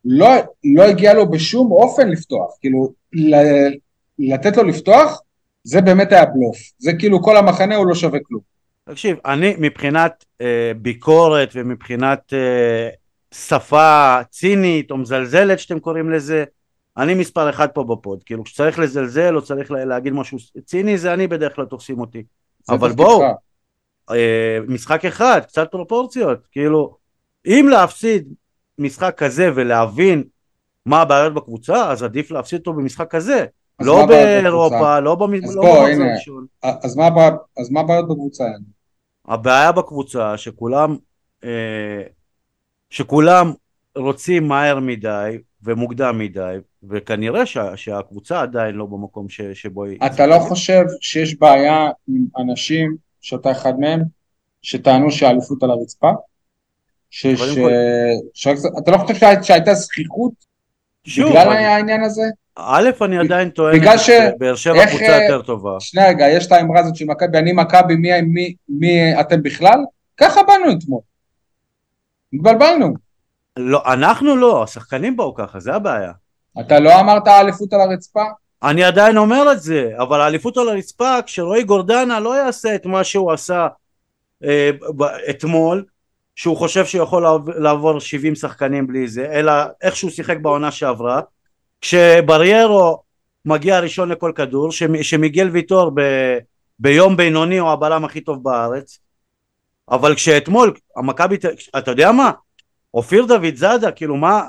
לא, 0.05 0.29
לא 0.65 0.83
הגיע 0.83 1.15
לו 1.15 1.31
בשום 1.31 1.73
אופן 1.73 2.09
לפתוח, 2.09 2.51
כאילו, 2.61 2.93
ל- 3.13 3.75
לתת 4.19 4.57
לו 4.57 4.63
לפתוח, 4.65 5.21
זה 5.65 5.81
באמת 5.81 6.13
היה 6.13 6.25
בלוף, 6.25 6.57
זה 6.79 6.93
כאילו 6.99 7.23
כל 7.23 7.37
המחנה 7.37 7.77
הוא 7.77 7.87
לא 7.87 7.95
שווה 7.95 8.19
כלום. 8.23 8.41
תקשיב 8.85 9.17
אני 9.27 9.55
מבחינת 9.59 10.25
אה, 10.41 10.73
ביקורת 10.77 11.51
ומבחינת 11.55 12.33
אה, 12.33 12.89
שפה 13.35 14.18
צינית 14.31 14.91
או 14.91 14.97
מזלזלת 14.97 15.59
שאתם 15.59 15.79
קוראים 15.81 16.11
לזה 16.11 16.45
אני 16.97 17.14
מספר 17.14 17.51
אחד 17.51 17.68
פה 17.68 17.85
בפוד 17.85 18.24
כאילו 18.24 18.45
כשצריך 18.45 18.79
לזלזל 18.79 19.37
או 19.37 19.43
צריך 19.43 19.70
לה- 19.70 19.85
להגיד 19.85 20.12
משהו 20.12 20.39
ציני 20.64 20.99
זה 20.99 21.14
אני 21.14 21.26
בדרך 21.26 21.57
כלל 21.57 21.64
תופסים 21.64 22.01
אותי 22.01 22.22
אבל. 22.68 22.93
בואו. 22.93 23.22
אה, 24.11 24.59
משחק 24.68 25.05
אחד 25.05 25.41
קצת 25.47 25.68
פרופורציות 25.70 26.47
כאילו 26.53 26.97
אם 27.47 27.66
להפסיד 27.70 28.29
משחק 28.79 29.14
כזה 29.16 29.51
ולהבין 29.55 30.24
מה 30.87 31.01
הבעיות 31.03 31.35
בקבוצה 31.35 31.91
אז 31.91 32.03
עדיף 32.03 32.31
להפסיד 32.31 32.59
אותו 32.59 32.72
במשחק 32.72 33.11
כזה 33.11 33.45
לא 33.81 34.07
באירופה? 34.07 35.01
לא 35.01 35.14
במ- 35.14 35.45
אז 35.45 35.57
לא. 35.57 35.62
הראשון. 36.03 36.47
אז 36.62 36.97
מה 37.70 37.81
הבעיות 37.81 38.09
בקבוצה? 38.09 38.45
הבעיה 39.29 39.72
בקבוצה 39.72 40.37
שכולם, 40.37 40.97
אה, 41.45 42.03
שכולם 42.91 43.53
רוצים 43.97 44.49
מהר 44.49 44.78
מדי 44.80 45.39
ומוקדם 45.62 46.18
מדי, 46.18 46.57
וכנראה 46.91 47.47
שה, 47.47 47.76
שהקבוצה 47.76 48.41
עדיין 48.41 48.74
לא 48.74 48.86
במקום 48.86 49.28
ש, 49.28 49.41
שבו 49.41 49.84
היא... 49.84 49.99
אתה 50.07 50.26
לא 50.26 50.39
חושב 50.39 50.82
שיש 51.01 51.39
בעיה 51.39 51.89
עם 52.09 52.24
אנשים, 52.39 52.97
שאתה 53.20 53.51
אחד 53.51 53.78
מהם, 53.80 54.03
שטענו 54.62 55.11
שהאליפות 55.11 55.62
על 55.62 55.70
הרצפה? 55.70 56.11
ש... 57.11 57.26
ש... 57.26 57.59
כל- 57.59 57.70
ש... 58.34 58.47
אתה 58.82 58.91
לא 58.91 58.99
חושב 58.99 59.14
שהי- 59.14 59.43
שהייתה 59.43 59.74
זכיחות 59.74 60.32
בגלל 61.18 61.49
אני- 61.49 61.64
העניין 61.66 62.03
הזה? 62.05 62.22
א', 62.57 62.91
אני 63.05 63.18
עדיין 63.18 63.51
טוען 63.51 63.80
שבאר 63.99 64.55
שבע 64.55 64.86
קבוצה 64.86 65.05
אה, 65.18 65.22
יותר 65.24 65.43
טובה. 65.43 65.76
שנייה 65.80 66.09
רגע, 66.09 66.28
יש 66.28 66.47
את 66.47 66.53
האמרה 66.53 66.80
הזאת 66.80 66.97
של 66.97 67.05
מכבי, 67.05 67.39
אני 67.39 67.53
מכבי, 67.53 67.97
מי, 67.97 68.20
מי, 68.22 68.55
מי 68.68 69.20
אתם 69.20 69.43
בכלל? 69.43 69.78
ככה 70.16 70.41
באנו 70.43 70.78
אתמול. 70.78 71.01
התבלבלנו. 72.33 72.95
לא, 73.57 73.83
אנחנו 73.93 74.37
לא, 74.37 74.62
השחקנים 74.62 75.16
באו 75.16 75.35
ככה, 75.35 75.61
זה 75.61 75.74
הבעיה. 75.74 76.12
אתה 76.61 76.81
לא 76.81 77.01
אמרת 77.01 77.26
האליפות 77.26 77.72
על 77.72 77.81
הרצפה? 77.81 78.22
אני 78.62 78.85
עדיין 78.85 79.16
אומר 79.16 79.53
את 79.53 79.61
זה, 79.61 79.91
אבל 79.99 80.20
האליפות 80.20 80.57
על 80.57 80.68
הרצפה, 80.68 81.22
כשרועי 81.26 81.62
גורדנה 81.64 82.20
לא 82.20 82.37
יעשה 82.37 82.74
את 82.74 82.87
מה 82.87 83.05
שהוא 83.05 83.33
עשה 83.33 83.66
אה, 84.45 84.70
ב- 84.97 85.03
אתמול, 85.31 85.85
שהוא 86.37 86.57
חושב 86.57 86.87
שהוא 86.87 87.03
יכול 87.03 87.22
לעב- 87.22 87.49
לעבור 87.51 87.99
70 88.01 88.35
שחקנים 88.35 88.87
בלי 88.87 89.09
זה, 89.09 89.33
אלא 89.33 89.53
איך 89.83 89.97
שהוא 89.97 90.11
שיחק 90.11 90.37
בעונה 90.43 90.70
שעברה, 90.70 91.20
כשבריירו 91.81 93.03
מגיע 93.45 93.81
ראשון 93.81 94.09
לכל 94.09 94.33
כדור, 94.35 94.72
שמ- 94.72 95.03
שמיגל 95.03 95.49
ויטור 95.49 95.91
ב, 95.95 96.01
ביום 96.79 97.16
בינוני 97.16 97.59
הוא 97.59 97.70
הבלם 97.70 98.05
הכי 98.05 98.20
טוב 98.20 98.43
בארץ, 98.45 98.99
אבל 99.91 100.14
כשאתמול, 100.14 100.74
המכבי, 100.97 101.36
אתה 101.78 101.91
יודע 101.91 102.12
מה? 102.12 102.30
אופיר 102.95 103.26
דוד 103.26 103.55
זאדה, 103.55 103.91
כאילו 103.91 104.16
מה, 104.16 104.43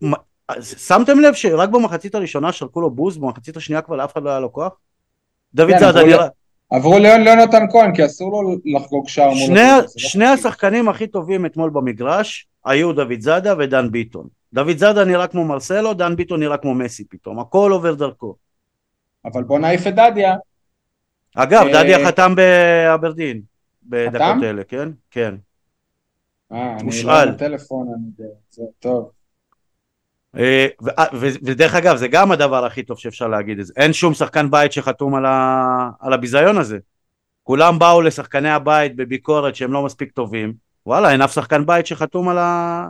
מה 0.00 0.16
שמתם 0.60 1.20
לב 1.20 1.34
שרק 1.34 1.68
במחצית 1.68 2.14
הראשונה 2.14 2.52
שרקו 2.52 2.80
לו 2.80 2.90
בוז, 2.90 3.18
במחצית 3.18 3.56
השנייה 3.56 3.82
כבר 3.82 3.96
לאף 3.96 4.12
אחד 4.12 4.22
לא 4.22 4.30
היה 4.30 4.40
לו 4.40 4.52
כוח? 4.52 4.72
דוד 5.54 5.70
כן, 5.70 5.78
זאדה 5.78 6.04
נראה... 6.04 6.26
עברו 6.70 6.98
ליון 6.98 7.20
ליונתן 7.20 7.66
כהן, 7.70 7.94
כי 7.94 8.06
אסור 8.06 8.42
לו 8.42 8.56
לחגוג 8.64 9.08
שער 9.08 9.28
מול... 9.28 9.36
שני, 9.36 9.54
זה 9.54 9.82
לא 9.82 9.88
שני. 9.96 10.26
השחקנים 10.26 10.88
הכי 10.88 11.06
טובים 11.06 11.46
אתמול 11.46 11.70
במגרש 11.70 12.46
היו 12.64 12.92
דוד 12.92 13.20
זאדה 13.20 13.54
ודן 13.58 13.90
ביטון. 13.90 14.26
דוד 14.52 14.76
זאדה 14.76 15.04
נראה 15.04 15.26
כמו 15.26 15.44
מרסלו, 15.44 15.94
דן 15.94 16.16
ביטון 16.16 16.40
נראה 16.40 16.56
כמו 16.56 16.74
מסי 16.74 17.04
פתאום, 17.04 17.38
הכל 17.38 17.70
עובר 17.72 17.94
דרכו. 17.94 18.34
אבל 19.24 19.42
בוא 19.42 19.58
נעיף 19.58 19.86
את 19.86 19.94
דדיה. 19.94 20.34
אגב, 21.36 21.66
אה, 21.66 21.82
דדיה 21.82 22.06
חתם 22.06 22.34
באברדין, 22.34 23.40
בדקות? 23.84 24.42
אלה, 24.42 24.64
כן? 24.64 24.88
כן. 25.10 25.34
אה, 26.52 26.76
אני. 26.80 27.02
לא 27.04 27.22
עם 27.22 27.28
הטלפון, 27.28 27.88
אני 27.94 28.26
זה 28.50 28.62
טוב. 28.78 29.10
אה, 30.36 30.66
אה, 30.98 31.04
ודרך 31.42 31.74
אגב, 31.74 31.96
זה 31.96 32.08
גם 32.08 32.32
הדבר 32.32 32.64
הכי 32.64 32.82
טוב 32.82 32.98
שאפשר 32.98 33.28
להגיד 33.28 33.58
את 33.58 33.66
זה. 33.66 33.72
אין 33.76 33.92
שום 33.92 34.14
שחקן 34.14 34.50
בית 34.50 34.72
שחתום 34.72 35.14
על, 35.14 35.26
ה... 35.26 35.90
על 36.00 36.12
הביזיון 36.12 36.58
הזה. 36.58 36.78
כולם 37.42 37.78
באו 37.78 38.02
לשחקני 38.02 38.50
הבית 38.50 38.96
בביקורת 38.96 39.56
שהם 39.56 39.72
לא 39.72 39.84
מספיק 39.84 40.12
טובים. 40.12 40.54
וואלה, 40.86 41.12
אין 41.12 41.22
אף 41.22 41.34
שחקן 41.34 41.66
בית 41.66 41.86
שחתום 41.86 42.28
על, 42.28 42.38
ה... 42.38 42.88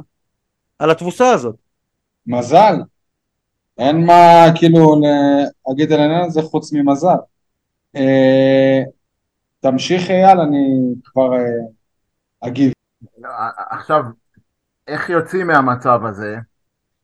על 0.79 0.91
התבוסה 0.91 1.31
הזאת. 1.31 1.57
מזל. 2.27 2.75
אין 3.79 4.07
מה 4.07 4.45
כאילו 4.55 5.01
להגיד 5.69 5.93
על 5.93 6.01
העניין 6.01 6.25
הזה 6.25 6.43
חוץ 6.43 6.73
ממזל. 6.73 7.17
תמשיך 9.63 10.11
אייל, 10.11 10.41
אני 10.41 10.95
כבר 11.05 11.35
אה, 11.35 12.49
אגיב. 12.49 12.73
עכשיו, 13.71 14.05
איך 14.89 15.11
יוצאים 15.11 15.47
מהמצב 15.47 16.01
הזה? 16.05 16.37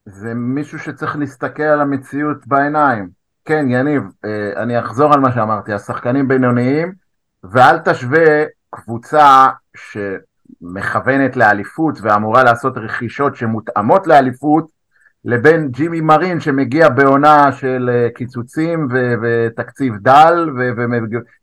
זה 0.07 0.35
מישהו 0.35 0.79
שצריך 0.79 1.17
להסתכל 1.17 1.63
על 1.63 1.81
המציאות 1.81 2.47
בעיניים. 2.47 3.09
כן, 3.45 3.67
יניב, 3.69 4.03
אה, 4.25 4.63
אני 4.63 4.79
אחזור 4.79 5.15
על 5.15 5.21
מה 5.21 5.33
שאמרתי, 5.33 5.73
השחקנים 5.73 6.29
בינוניים, 6.29 6.93
ואל 7.45 7.79
תשווה 7.79 8.45
קבוצה 8.71 9.47
שמכוונת 9.77 11.37
לאליפות 11.37 11.99
ואמורה 12.03 12.45
לעשות 12.45 12.79
רכישות 12.79 13.37
שמותאמות 13.37 14.07
לאליפות, 14.07 14.71
לבין 15.29 15.69
ג'ימי 15.71 16.01
מרין 16.01 16.41
שמגיע 16.41 16.89
בעונה 16.89 17.53
של 17.53 17.91
אה, 17.93 18.09
קיצוצים 18.15 18.89
ו- 18.93 19.15
ותקציב 19.23 19.95
דל 20.03 20.49
ו- 20.59 20.71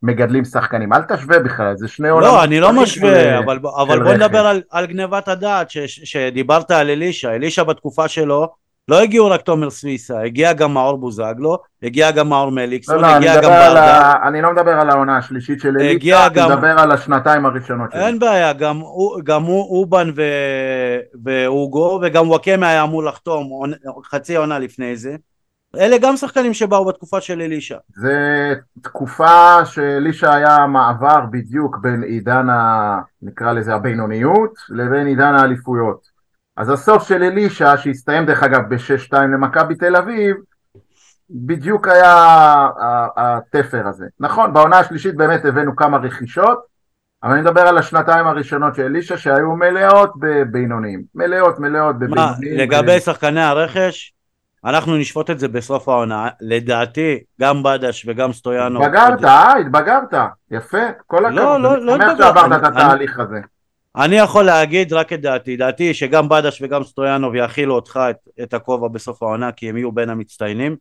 ומגדלים 0.04 0.46
שחקנים. 0.46 0.94
אל 0.94 1.02
תשווה 1.02 1.40
בכלל, 1.40 1.74
זה 1.78 1.88
שני 1.88 2.10
עולמות. 2.10 2.34
לא, 2.34 2.44
אני 2.44 2.60
לא 2.60 2.74
משווה, 2.74 3.24
של- 3.24 3.30
אבל, 3.44 3.60
אבל 3.78 4.04
בוא 4.04 4.12
רכש. 4.12 4.22
נדבר 4.22 4.48
על, 4.48 4.62
על 4.72 4.86
גניבת 4.86 5.28
הדעת 5.28 5.70
ש, 5.70 5.78
ש- 5.78 6.00
שדיברת 6.04 6.72
על 6.72 6.90
אלישע. 6.90 7.36
אלישע 7.36 7.64
בתקופה 7.64 8.08
שלו, 8.08 8.65
לא 8.90 9.02
הגיעו 9.02 9.30
רק 9.30 9.42
תומר 9.42 9.70
סוויסה, 9.70 10.22
הגיע 10.22 10.54
גם 10.54 10.74
מאור 10.74 10.98
בוזגלו, 10.98 11.58
הגיע 11.84 12.12
גם 12.12 12.30
מאור 12.30 12.50
מליקסון, 12.50 12.96
לא, 12.96 13.02
לא, 13.02 13.18
אני, 13.18 13.30
הגיע 13.30 13.42
גם 13.42 13.50
ברדה. 13.50 14.02
ה... 14.02 14.28
אני 14.28 14.42
לא 14.42 14.54
מדבר 14.54 14.72
על 14.72 14.90
העונה 14.90 15.18
השלישית 15.18 15.62
של 15.62 15.78
הגיע 15.78 16.24
אליטה, 16.24 16.36
גם- 16.36 16.48
אני 16.52 16.56
מדבר 16.56 16.80
על 16.80 16.92
השנתיים 16.92 17.46
הראשונות 17.46 17.92
שלו. 17.92 18.02
אין 18.02 18.20
בעיה, 18.20 18.54
גם, 18.54 18.82
גם 19.24 19.44
הוא, 19.44 19.80
אובן 19.80 20.10
ו... 20.16 20.22
ואוגו, 21.26 22.00
וגם 22.04 22.30
וואקמה 22.30 22.70
היה 22.70 22.84
אמור 22.84 23.04
לחתום 23.04 23.50
חצי 24.12 24.36
עונה 24.36 24.60
לפני 24.60 24.96
זה. 24.96 25.16
אלה 25.78 25.98
גם 25.98 26.18
שחקנים 26.18 26.54
שבאו 26.54 26.86
בתקופה 26.86 27.22
של 27.22 27.42
אלישע. 27.42 27.78
זה 27.96 28.54
תקופה 28.82 29.66
שאלישע 29.66 30.34
היה 30.34 30.68
מעבר 30.68 31.20
בדיוק 31.32 31.78
בין 31.82 32.04
עידן 32.04 32.50
ה... 32.50 33.00
נקרא 33.22 33.52
לזה 33.54 33.74
הבינוניות, 33.76 34.52
לבין 34.70 35.08
עידן 35.08 35.34
האליפויות. 35.36 36.15
אז 36.58 36.70
הסוף 36.70 37.08
של 37.08 37.24
אלישע, 37.24 37.78
שהסתיים 37.78 38.26
דרך 38.26 38.44
אגב 38.44 38.62
ב-6-2 38.70 39.18
למכבי 39.18 39.76
תל 39.76 39.96
אביב, 39.96 40.36
בדיוק 41.30 41.88
היה 41.88 42.68
התפר 43.18 43.88
הזה. 43.88 44.06
נכון, 44.20 44.54
בעונה 44.54 44.80
השלישית 44.80 45.16
באמת 45.16 45.46
הבאנו 45.46 45.76
כמה 45.76 45.98
רכישות, 45.98 46.60
אבל 47.24 47.32
אני 47.34 47.42
מדבר 47.42 47.62
על 47.62 47.78
השנתיים 47.78 48.28
הראשונות 48.28 48.76
של 48.76 48.82
אלישע 48.86 49.18
שהיו 49.18 49.52
מלאות 49.56 50.14
בבינוניים. 50.20 51.04
מלאות, 51.16 51.60
מלאות 51.60 51.96
מה, 51.96 52.00
בבינוניים. 52.00 52.58
לגבי 52.58 53.00
שחקני 53.00 53.42
הרכש, 53.42 54.14
אנחנו 54.66 54.98
נשפוט 54.98 55.30
את 55.30 55.40
זה 55.40 55.48
בסוף 55.48 55.90
העונה. 55.90 56.28
לדעתי, 56.42 57.20
גם 57.42 57.64
בדש 57.64 58.06
וגם 58.08 58.34
סטויאנו... 58.34 58.84
התבגרת, 58.86 59.24
אה? 59.24 59.58
התבגרת. 59.58 60.14
יפה, 60.52 60.78
כל 61.08 61.20
לא, 61.20 61.28
הכבוד. 61.28 61.62
לא, 61.62 61.76
אני 61.76 61.86
לא 61.86 61.96
שמח 61.96 62.10
התבגרתי. 62.10 62.24
שעברת 62.40 62.60
את 62.60 62.66
אני- 62.68 62.84
התהליך 62.84 63.20
הזה. 63.20 63.40
אני 63.98 64.16
יכול 64.16 64.44
להגיד 64.46 64.94
רק 64.94 65.14
את 65.14 65.22
דעתי, 65.22 65.58
דעתי 65.58 65.94
שגם 65.94 66.30
בדש 66.30 66.62
וגם 66.62 66.84
סטויאנוב 66.84 67.36
יאכילו 67.36 67.76
אותך 67.76 68.00
את, 68.10 68.16
את 68.44 68.54
הכובע 68.54 68.88
בסוף 68.88 69.24
העונה 69.24 69.52
כי 69.52 69.70
הם 69.70 69.78
יהיו 69.78 69.92
בין 69.92 70.10
המצטיינים. 70.10 70.76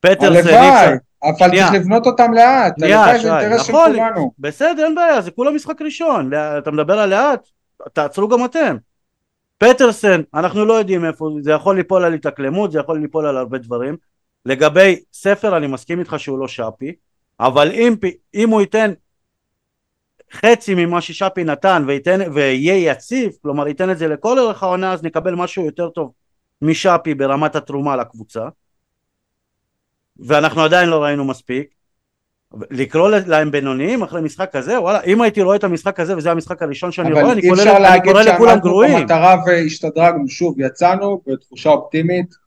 פטרסן, 0.00 0.48
אי 0.48 0.54
הלוואי, 0.54 0.94
אבל. 1.24 1.38
צריך 1.38 1.72
לבנות 1.72 2.06
אותם 2.06 2.32
לאט. 2.32 2.82
הלוואי, 2.82 3.18
זה 3.18 3.40
אינטרס 3.40 3.66
של 3.66 3.72
נכון. 3.72 3.92
כולנו. 3.92 4.32
בסדר, 4.38 4.84
אין 4.84 4.94
בעיה, 4.94 5.20
זה 5.20 5.30
כולה 5.30 5.50
משחק 5.50 5.82
ראשון, 5.82 6.30
אתה 6.58 6.70
מדבר 6.70 6.98
על 6.98 7.10
לאט, 7.10 7.46
תעצרו 7.92 8.28
גם 8.28 8.44
אתם. 8.44 8.76
פטרסן, 9.58 10.20
אנחנו 10.34 10.64
לא 10.64 10.72
יודעים 10.72 11.04
איפה, 11.04 11.30
זה 11.40 11.52
יכול 11.52 11.76
ליפול 11.76 12.04
על 12.04 12.14
התאקלמות, 12.14 12.72
זה 12.72 12.78
יכול 12.78 13.00
ליפול 13.00 13.26
על 13.26 13.36
הרבה 13.36 13.58
דברים. 13.58 13.96
לגבי 14.46 15.00
ספר, 15.12 15.56
אני 15.56 15.66
מסכים 15.66 15.98
איתך 15.98 16.14
שהוא 16.18 16.38
לא 16.38 16.48
שפי, 16.48 16.94
אבל 17.40 17.70
אם, 17.72 17.94
אם 18.34 18.50
הוא 18.50 18.60
ייתן 18.60 18.92
חצי 20.34 20.74
ממה 20.74 21.00
ששפי 21.00 21.44
נתן 21.44 21.84
וייתן, 21.86 22.20
ויהיה 22.34 22.90
יציב, 22.92 23.32
כלומר 23.42 23.68
ייתן 23.68 23.90
את 23.90 23.98
זה 23.98 24.08
לכל 24.08 24.38
אורך 24.38 24.62
העונה, 24.62 24.92
אז 24.92 25.02
נקבל 25.02 25.34
משהו 25.34 25.64
יותר 25.64 25.88
טוב 25.88 26.12
משפי 26.62 27.14
ברמת 27.14 27.56
התרומה 27.56 27.96
לקבוצה. 27.96 28.40
ואנחנו 30.18 30.62
עדיין 30.62 30.88
לא 30.88 31.02
ראינו 31.02 31.24
מספיק. 31.24 31.66
לקרוא 32.70 33.08
להם 33.26 33.50
בינוניים 33.50 34.02
אחרי 34.02 34.20
משחק 34.22 34.50
כזה, 34.52 34.80
וואלה, 34.80 35.00
אם 35.02 35.20
הייתי 35.20 35.42
רואה 35.42 35.56
את 35.56 35.64
המשחק 35.64 36.00
הזה 36.00 36.16
וזה 36.16 36.30
המשחק 36.30 36.62
הראשון 36.62 36.92
שאני 36.92 37.12
רואה, 37.12 37.22
אבל 37.22 37.30
אני 37.30 37.40
אי 37.40 37.48
קורא- 37.48 37.58
אפשר 37.60 37.70
אני 37.72 37.82
להגיד 37.82 38.12
קורא 38.12 38.22
לכולם 38.22 38.48
שעמדנו 38.48 38.60
גרועים. 38.70 38.98
במטרה 39.00 39.36
והשתדרגנו. 39.46 40.28
שוב, 40.28 40.60
יצאנו 40.60 41.20
בתחושה 41.26 41.70
אופטימית. 41.70 42.43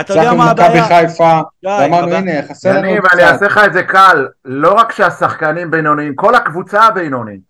אתה 0.00 0.12
יודע 0.12 0.32
מה 0.32 0.50
הבעיה? 0.50 0.84
חיפה, 0.86 1.40
שי, 1.60 1.66
ואמרנו 1.66 2.06
הבעיה- 2.06 2.18
הנה, 2.18 2.48
חסר 2.48 2.76
לנו 2.78 2.88
יניב, 2.88 3.04
אני. 3.12 3.24
אעשה 3.24 3.46
לך 3.46 3.60
את 3.66 3.72
זה 3.72 3.82
קל. 3.82 4.28
לא 4.44 4.72
רק 4.72 4.92
שהשחקנים 4.92 5.70
בינוניים, 5.70 6.14
כל 6.14 6.34
הקבוצה 6.34 6.82
הבינונית. 6.82 7.40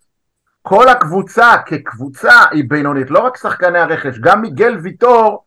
כל 0.63 0.89
הקבוצה 0.89 1.53
כקבוצה 1.67 2.33
היא 2.51 2.65
בינונית, 2.69 3.11
לא 3.11 3.19
רק 3.19 3.37
שחקני 3.37 3.79
הרכש, 3.79 4.19
גם 4.19 4.43
מיגל 4.43 4.79
ויטור, 4.83 5.45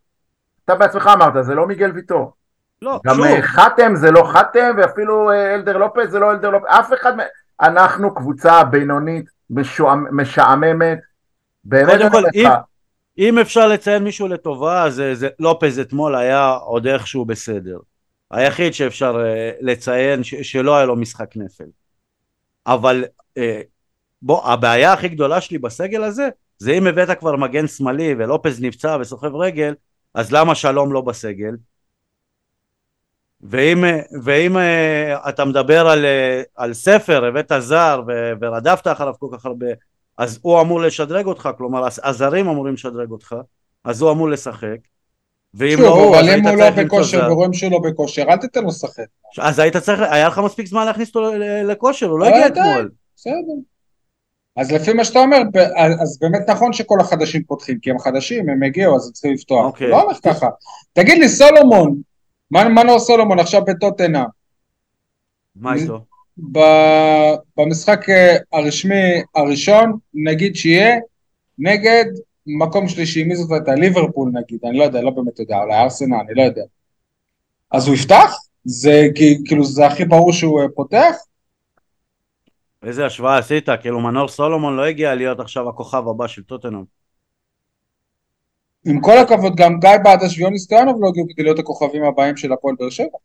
אתה 0.65 0.75
בעצמך 0.75 1.09
אמרת, 1.13 1.45
זה 1.45 1.55
לא 1.55 1.67
מיגל 1.67 1.91
ויטור. 1.91 2.33
לא, 2.81 2.99
גם 3.05 3.15
שוב, 3.15 3.25
אה, 3.25 3.41
חתם 3.41 3.95
זה 3.95 4.11
לא 4.11 4.23
חתם, 4.33 4.71
ואפילו 4.77 5.31
אה, 5.31 5.55
אלדר 5.55 5.77
לופס 5.77 6.09
זה 6.09 6.19
לא 6.19 6.31
אלדר 6.31 6.49
לופס, 6.49 6.65
אף 6.69 6.93
אחד, 6.93 7.13
אנחנו 7.61 8.13
קבוצה 8.15 8.63
בינונית, 8.63 9.25
משועמ- 9.51 10.11
משעממת, 10.11 10.99
באמת 11.63 11.89
אני 11.89 12.09
כל, 12.09 12.17
אומר 12.17 12.29
אם- 12.35 12.45
לך, 12.47 12.53
אם 13.17 13.39
אפשר 13.39 13.67
לציין 13.67 14.03
מישהו 14.03 14.27
לטובה, 14.27 14.89
זה, 14.89 15.15
זה 15.15 15.29
לופז 15.39 15.79
אתמול 15.79 16.15
היה 16.15 16.49
עוד 16.49 16.87
איכשהו 16.87 17.25
בסדר. 17.25 17.79
היחיד 18.31 18.73
שאפשר 18.73 19.23
אה, 19.25 19.51
לציין 19.61 20.23
ש, 20.23 20.35
שלא 20.35 20.75
היה 20.75 20.85
לו 20.85 20.95
משחק 20.95 21.35
נפל. 21.35 21.65
אבל 22.67 23.05
אה, 23.37 23.61
בוא, 24.21 24.45
הבעיה 24.47 24.93
הכי 24.93 25.09
גדולה 25.09 25.41
שלי 25.41 25.57
בסגל 25.57 26.03
הזה, 26.03 26.29
זה 26.57 26.71
אם 26.71 26.87
הבאת 26.87 27.19
כבר 27.19 27.35
מגן 27.35 27.67
שמאלי 27.67 28.15
ולופז 28.17 28.61
נפצע 28.61 28.97
וסוחב 29.01 29.35
רגל, 29.35 29.73
אז 30.13 30.31
למה 30.31 30.55
שלום 30.55 30.93
לא 30.93 31.01
בסגל? 31.01 31.55
ואם, 33.41 33.83
ואם 34.23 34.57
uh, 34.57 35.29
אתה 35.29 35.45
מדבר 35.45 35.87
על, 35.87 36.05
uh, 36.05 36.47
על 36.55 36.73
ספר, 36.73 37.25
הבאת 37.25 37.51
זר 37.59 38.01
ו, 38.07 38.31
ורדפת 38.41 38.87
אחריו 38.87 39.13
כל 39.19 39.27
כך 39.33 39.45
הרבה, 39.45 39.65
אז 40.17 40.39
הוא 40.41 40.61
אמור 40.61 40.81
לשדרג 40.81 41.25
אותך, 41.25 41.49
כלומר 41.57 41.87
הזרים 42.03 42.47
אמורים 42.47 42.73
לשדרג 42.73 43.11
אותך, 43.11 43.35
אז 43.83 44.01
הוא 44.01 44.11
אמור 44.11 44.29
לשחק. 44.29 44.77
ואם 45.53 45.77
לא 45.79 46.09
אבל 46.09 46.29
אם 46.29 46.47
הוא 46.47 46.55
לא 46.57 46.69
בכושר 46.69 47.29
שהוא 47.53 47.71
לא 47.71 47.79
בכושר, 47.79 48.21
אל 48.29 48.37
תיתן 48.37 48.61
לו 48.61 48.67
לשחק. 48.67 49.05
אז 49.39 49.59
היית 49.59 49.77
צריך, 49.77 50.01
היה 50.01 50.27
לך 50.27 50.39
מספיק 50.39 50.67
זמן 50.67 50.85
להכניס 50.85 51.07
אותו 51.15 51.31
לכושר, 51.63 52.05
הוא 52.05 52.19
לא 52.19 52.25
הגיע. 52.25 52.47
אתמול. 52.47 52.91
בסדר. 53.15 53.33
אז 54.57 54.71
לפי 54.71 54.93
מה 54.93 55.03
שאתה 55.05 55.19
אומר, 55.19 55.37
אז 56.01 56.19
באמת 56.21 56.49
נכון 56.49 56.73
שכל 56.73 56.99
החדשים 56.99 57.43
פותחים, 57.43 57.79
כי 57.79 57.91
הם 57.91 57.99
חדשים, 57.99 58.49
הם 58.49 58.63
הגיעו, 58.63 58.95
אז 58.95 59.07
הם 59.07 59.11
צריכים 59.13 59.33
לפתוח. 59.33 59.65
אוקיי. 59.65 59.89
לא 59.89 60.01
הולך 60.01 60.17
ככה. 60.23 60.47
תגיד 60.93 61.17
לי, 61.17 61.29
סולומון, 61.29 62.01
מה- 62.51 62.69
מנור 62.69 62.99
סולומון 62.99 63.39
עכשיו 63.39 63.65
בטוטנה, 63.65 64.25
מה 65.55 65.73
איתו? 65.73 65.99
במשחק 66.37 68.09
אה, 68.09 68.37
הרשמי 68.53 69.21
הראשון, 69.35 69.97
נגיד 70.13 70.55
שיהיה 70.55 70.95
נגד 71.59 72.05
מקום 72.47 72.87
שלישי, 72.87 73.23
מי 73.23 73.35
זאת 73.35 73.51
הייתה? 73.51 73.75
ליברפול 73.75 74.31
נגיד, 74.33 74.59
אני 74.65 74.77
לא 74.77 74.83
יודע, 74.83 75.01
לא 75.01 75.09
באמת 75.09 75.39
יודע, 75.39 75.57
אולי 75.57 75.75
ארסנל, 75.75 76.15
אני 76.15 76.33
לא 76.35 76.41
יודע. 76.41 76.63
אז 77.71 77.87
הוא 77.87 77.95
יפתח? 77.95 78.33
זה 78.63 79.07
כאילו 79.45 79.63
זה 79.63 79.87
הכי 79.87 80.05
ברור 80.05 80.33
שהוא 80.33 80.61
אה, 80.61 80.65
פותח? 80.75 81.15
איזה 82.83 83.05
השוואה 83.05 83.37
עשית? 83.37 83.69
כאילו 83.81 83.99
מנור 83.99 84.27
סולומון 84.27 84.75
לא 84.75 84.85
הגיע 84.85 85.15
להיות 85.15 85.39
עכשיו 85.39 85.69
הכוכב 85.69 86.07
הבא 86.07 86.27
של 86.27 86.43
טוטנאם. 86.43 86.83
עם 88.85 89.01
כל 89.01 89.17
הכבוד, 89.17 89.55
גם 89.55 89.79
גיא 89.79 89.97
בעדש 90.03 90.37
ויוני 90.37 90.59
סטויאנוב 90.59 90.97
לא 91.01 91.07
הגיעו 91.07 91.27
כדי 91.29 91.43
להיות 91.43 91.59
הכוכבים 91.59 92.03
הבאים 92.03 92.37
של 92.37 92.53
הפועל 92.53 92.75
באר 92.79 92.89
שבע. 92.89 93.17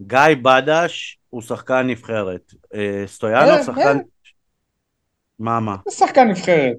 גיא 0.00 0.18
בדש 0.42 1.18
הוא 1.34 1.42
שחקן 1.42 1.86
נבחרת. 1.86 2.54
אה, 2.74 3.04
סטויאנוב 3.06 3.50
אה, 3.50 3.62
שחקן... 3.62 3.96
אה. 3.98 4.02
מה 5.38 5.60
מה? 5.60 5.76
זה 5.88 5.96
שחקן 5.96 6.28
נבחרת. 6.28 6.76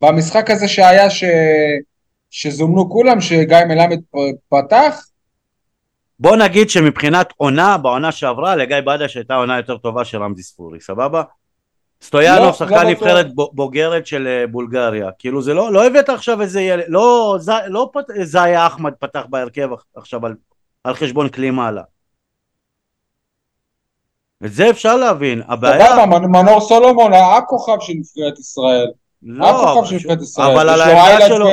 במשחק 0.00 0.50
הזה 0.50 0.68
שהיה 0.68 1.10
ש... 1.10 1.24
שזומנו 2.30 2.90
כולם, 2.90 3.20
שגיא 3.20 3.64
מלמד 3.68 3.98
פתח, 4.48 5.06
בוא 6.20 6.36
נגיד 6.36 6.70
שמבחינת 6.70 7.32
עונה, 7.36 7.78
בעונה 7.78 8.12
שעברה, 8.12 8.56
לגיא 8.56 8.76
בדש 8.86 9.16
הייתה 9.16 9.34
עונה 9.34 9.56
יותר 9.56 9.76
טובה 9.76 10.04
של 10.04 10.22
רמזי 10.22 10.42
ספורי, 10.42 10.80
סבבה? 10.80 11.18
לא, 11.18 11.26
סטויאנוב 12.02 12.46
לא 12.46 12.52
שחקן 12.52 12.74
בטוח. 12.74 12.86
נבחרת 12.90 13.34
ב- 13.34 13.52
בוגרת 13.52 14.06
של 14.06 14.26
אה, 14.26 14.46
בולגריה, 14.46 15.10
כאילו 15.18 15.42
זה 15.42 15.54
לא, 15.54 15.72
לא 15.72 15.86
הבאת 15.86 16.08
עכשיו 16.08 16.42
איזה 16.42 16.60
ילד, 16.60 16.84
לא, 16.88 17.36
ז, 17.40 17.50
לא 17.66 17.90
פת, 17.92 18.04
זיה 18.22 18.66
אחמד 18.66 18.92
פתח 18.98 19.22
בהרכב 19.28 19.68
עכשיו 19.96 20.26
על, 20.26 20.34
על 20.84 20.94
חשבון 20.94 21.28
קלימאלה. 21.28 21.82
את 24.44 24.52
זה 24.52 24.70
אפשר 24.70 24.96
להבין, 24.96 25.42
הבעיה, 25.48 25.86
סבבה, 25.86 26.06
מנ- 26.06 26.26
מנור 26.26 26.60
סולומון, 26.60 27.12
הכוכב 27.12 27.76
של 27.80 27.92
נבחרת 27.96 28.38
ישראל. 28.38 28.86
לא, 29.22 29.70
הכוכב 29.70 29.88
של 29.88 29.94
נבחרת 29.94 30.22
ישראל. 30.22 30.50
אבל 30.52 30.68
על 30.68 30.80
העמדה 30.80 31.26
שלו, 31.28 31.48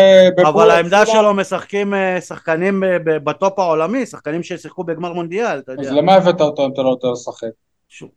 אבל 0.46 0.72
העמדה. 0.72 1.06
שלו 1.06 1.34
משחקים 1.34 1.94
אה, 1.94 2.22
שחקנים 2.22 2.84
ב- 3.06 3.18
בטופ 3.18 3.60
העולמי, 3.60 4.06
שחקנים 4.06 4.44
ששיחקו 4.44 4.84
בגמר 4.84 5.14
מונדיאל, 5.14 5.60
אתה 5.60 5.72
יודע. 5.72 5.82
אז 5.84 5.96
למה 5.96 6.14
הבאת 6.14 6.42
אותו 6.42 6.66
אם 6.66 6.72
אתה 6.74 6.82
לא 6.82 6.96
לו 7.04 7.12
לשחק? 7.14 7.48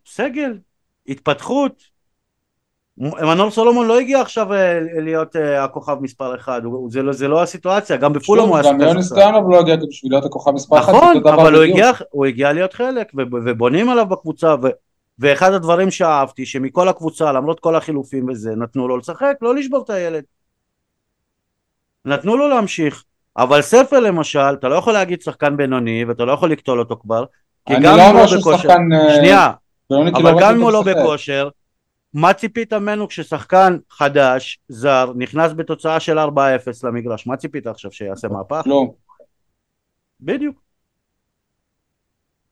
סגל, 0.07 0.57
התפתחות. 1.07 1.90
מנור 3.01 3.51
סולומון 3.51 3.87
לא 3.87 3.99
הגיע 3.99 4.21
עכשיו 4.21 4.53
אה, 4.53 4.79
להיות 5.01 5.35
אה, 5.35 5.63
הכוכב 5.63 5.97
מספר 6.01 6.35
אחד, 6.35 6.61
זה 6.89 7.01
לא- 7.01 7.13
זה 7.13 7.27
לא 7.27 7.41
הסיטואציה, 7.41 7.97
גם 7.97 8.13
בפולאם 8.13 8.47
הוא 8.47 8.57
היה 8.57 8.63
גם 8.63 8.71
שחקן 8.79 8.87
יוני 8.87 9.03
שחקן. 9.03 9.15
סטויאנוב 9.15 9.51
לא 9.51 9.59
הגיע 9.59 9.75
בשביל 9.75 10.11
להיות 10.11 10.25
הכוכב 10.25 10.51
מספר 10.51 10.79
אחת, 10.79 10.89
נכון, 10.89 11.17
אבל 11.33 11.55
הוא. 11.55 11.63
הגיע, 11.63 11.91
הוא 12.09 12.25
הגיע 12.25 12.53
להיות 12.53 12.73
חלק, 12.73 13.11
ובונים 13.45 13.89
עליו 13.89 14.05
בקבוצה, 14.05 14.55
ו- 14.63 14.67
ואחד 15.19 15.53
הדברים 15.53 15.91
שאהבתי, 15.91 16.45
שמכל 16.45 16.87
הקבוצה, 16.87 17.31
למרות 17.31 17.59
כל 17.59 17.75
החילופים 17.75 18.29
וזה, 18.29 18.55
נתנו 18.55 18.87
לו 18.87 18.97
לשחק, 18.97 19.33
לא 19.41 19.55
לשבור 19.55 19.81
את 19.83 19.89
הילד. 19.89 20.23
נתנו 22.05 22.37
לו 22.37 22.47
להמשיך. 22.49 23.03
אבל 23.37 23.61
ספר 23.61 23.99
למשל, 23.99 24.39
אתה 24.59 24.69
לא 24.69 24.75
יכול 24.75 24.93
להגיד 24.93 25.21
שחקן 25.21 25.57
בינוני, 25.57 26.05
ואתה 26.05 26.25
לא 26.25 26.31
יכול 26.31 26.51
לקטול 26.51 26.79
אותו 26.79 26.97
כבר, 27.01 27.25
כי 27.67 27.73
גם 27.81 27.97
לא 27.97 28.09
אם 28.09 28.17
הוא 28.17 28.27
שהוא 28.27 28.39
בכושר, 28.39 28.69
שנייה, 29.15 29.51
אבל 29.91 30.31
לא 30.31 30.39
גם 30.41 30.55
אם 30.55 30.61
הוא 30.61 30.71
לא. 30.71 30.83
בכושר, 30.83 31.49
מה 32.13 32.33
ציפית 32.33 32.73
ממנו 32.73 33.07
כששחקן 33.07 33.77
חדש, 33.89 34.59
זר, 34.69 35.13
נכנס 35.15 35.51
בתוצאה 35.53 35.99
של 35.99 36.19
4-0 36.19 36.21
למגרש? 36.83 37.27
מה 37.27 37.37
ציפית 37.37 37.67
עכשיו, 37.67 37.91
שיעשה 37.91 38.27
מהפך? 38.27 38.61
כלום. 38.63 38.91
בדיוק. 40.21 40.61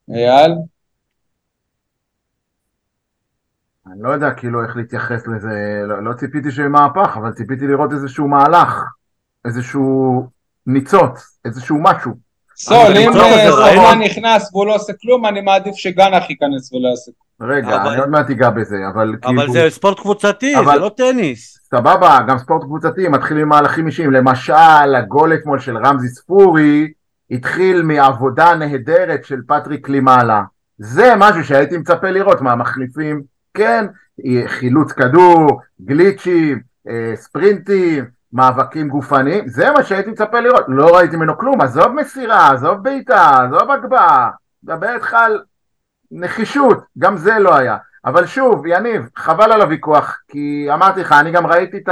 אייל? 0.09 0.51
אני 3.87 4.01
לא 4.01 4.09
יודע 4.09 4.31
כאילו 4.31 4.63
איך 4.63 4.75
להתייחס 4.75 5.27
לזה, 5.27 5.81
לא, 5.87 6.03
לא 6.03 6.13
ציפיתי 6.13 6.51
שיהיה 6.51 6.69
מהפך, 6.69 7.17
אבל 7.17 7.31
ציפיתי 7.31 7.67
לראות 7.67 7.91
איזשהו 7.91 8.27
מהלך, 8.27 8.83
איזשהו 9.45 10.27
ניצוץ, 10.67 11.39
איזשהו 11.45 11.77
משהו. 11.81 12.11
סול, 12.55 12.77
אני 12.77 13.07
אם 13.07 13.09
אה, 13.09 13.13
סולמן 13.13 13.63
רעיון. 13.63 14.01
נכנס 14.01 14.49
והוא 14.53 14.67
לא 14.67 14.75
עושה 14.75 14.93
כלום, 15.01 15.25
אני 15.25 15.41
מעדיף 15.41 15.75
שגנח 15.75 16.29
ייכנס 16.29 16.73
ולא 16.73 16.87
יעשה 16.87 17.11
כלום. 17.17 17.28
רגע, 17.41 17.81
אבל- 17.81 17.89
אני 17.91 17.99
עוד 17.99 18.09
מעט 18.09 18.29
אגע 18.29 18.49
בזה, 18.49 18.75
אבל 18.93 19.15
כאילו, 19.21 19.41
אבל 19.41 19.51
זה 19.51 19.65
ספורט 19.69 19.99
קבוצתי, 19.99 20.57
אבל- 20.59 20.73
זה 20.73 20.79
לא 20.79 20.91
טניס. 20.97 21.59
סבבה, 21.75 22.19
גם 22.27 22.37
ספורט 22.37 22.63
קבוצתי, 22.63 23.07
מתחילים 23.07 23.43
עם 23.43 23.49
מהלכים 23.49 23.87
אישיים, 23.87 24.11
למשל, 24.11 24.95
הגול 24.97 25.33
אתמול 25.33 25.59
של 25.59 25.77
רמזי 25.77 26.07
ספורי, 26.07 26.91
התחיל 27.31 27.81
מעבודה 27.81 28.55
נהדרת 28.55 29.25
של 29.25 29.41
פטריק 29.47 29.89
לימאלה. 29.89 30.41
זה 30.77 31.13
משהו 31.17 31.43
שהייתי 31.43 31.77
מצפה 31.77 32.09
לראות 32.11 32.41
מהמחליפים, 32.41 33.21
כן, 33.53 33.85
חילוץ 34.47 34.91
כדור, 34.91 35.61
גליצ'ים, 35.85 36.59
אה, 36.89 37.11
ספרינטים, 37.15 38.05
מאבקים 38.33 38.87
גופניים, 38.89 39.47
זה 39.47 39.71
מה 39.71 39.83
שהייתי 39.83 40.09
מצפה 40.09 40.39
לראות, 40.39 40.63
לא 40.67 40.97
ראיתי 40.97 41.15
ממנו 41.15 41.37
כלום, 41.37 41.61
עזוב 41.61 41.87
מסירה, 41.87 42.51
עזוב 42.51 42.83
בעיטה, 42.83 43.31
עזוב 43.43 43.71
הגבהה, 43.71 44.29
מדבר 44.63 44.89
איתך 44.95 45.13
על 45.13 45.39
נחישות, 46.11 46.83
גם 46.97 47.17
זה 47.17 47.39
לא 47.39 47.55
היה. 47.55 47.77
אבל 48.05 48.25
שוב, 48.25 48.65
יניב, 48.65 49.09
חבל 49.15 49.51
על 49.51 49.61
הוויכוח, 49.61 50.19
כי 50.27 50.67
אמרתי 50.73 51.01
לך, 51.01 51.11
אני 51.11 51.31
גם 51.31 51.47
ראיתי 51.47 51.77
את 51.77 51.89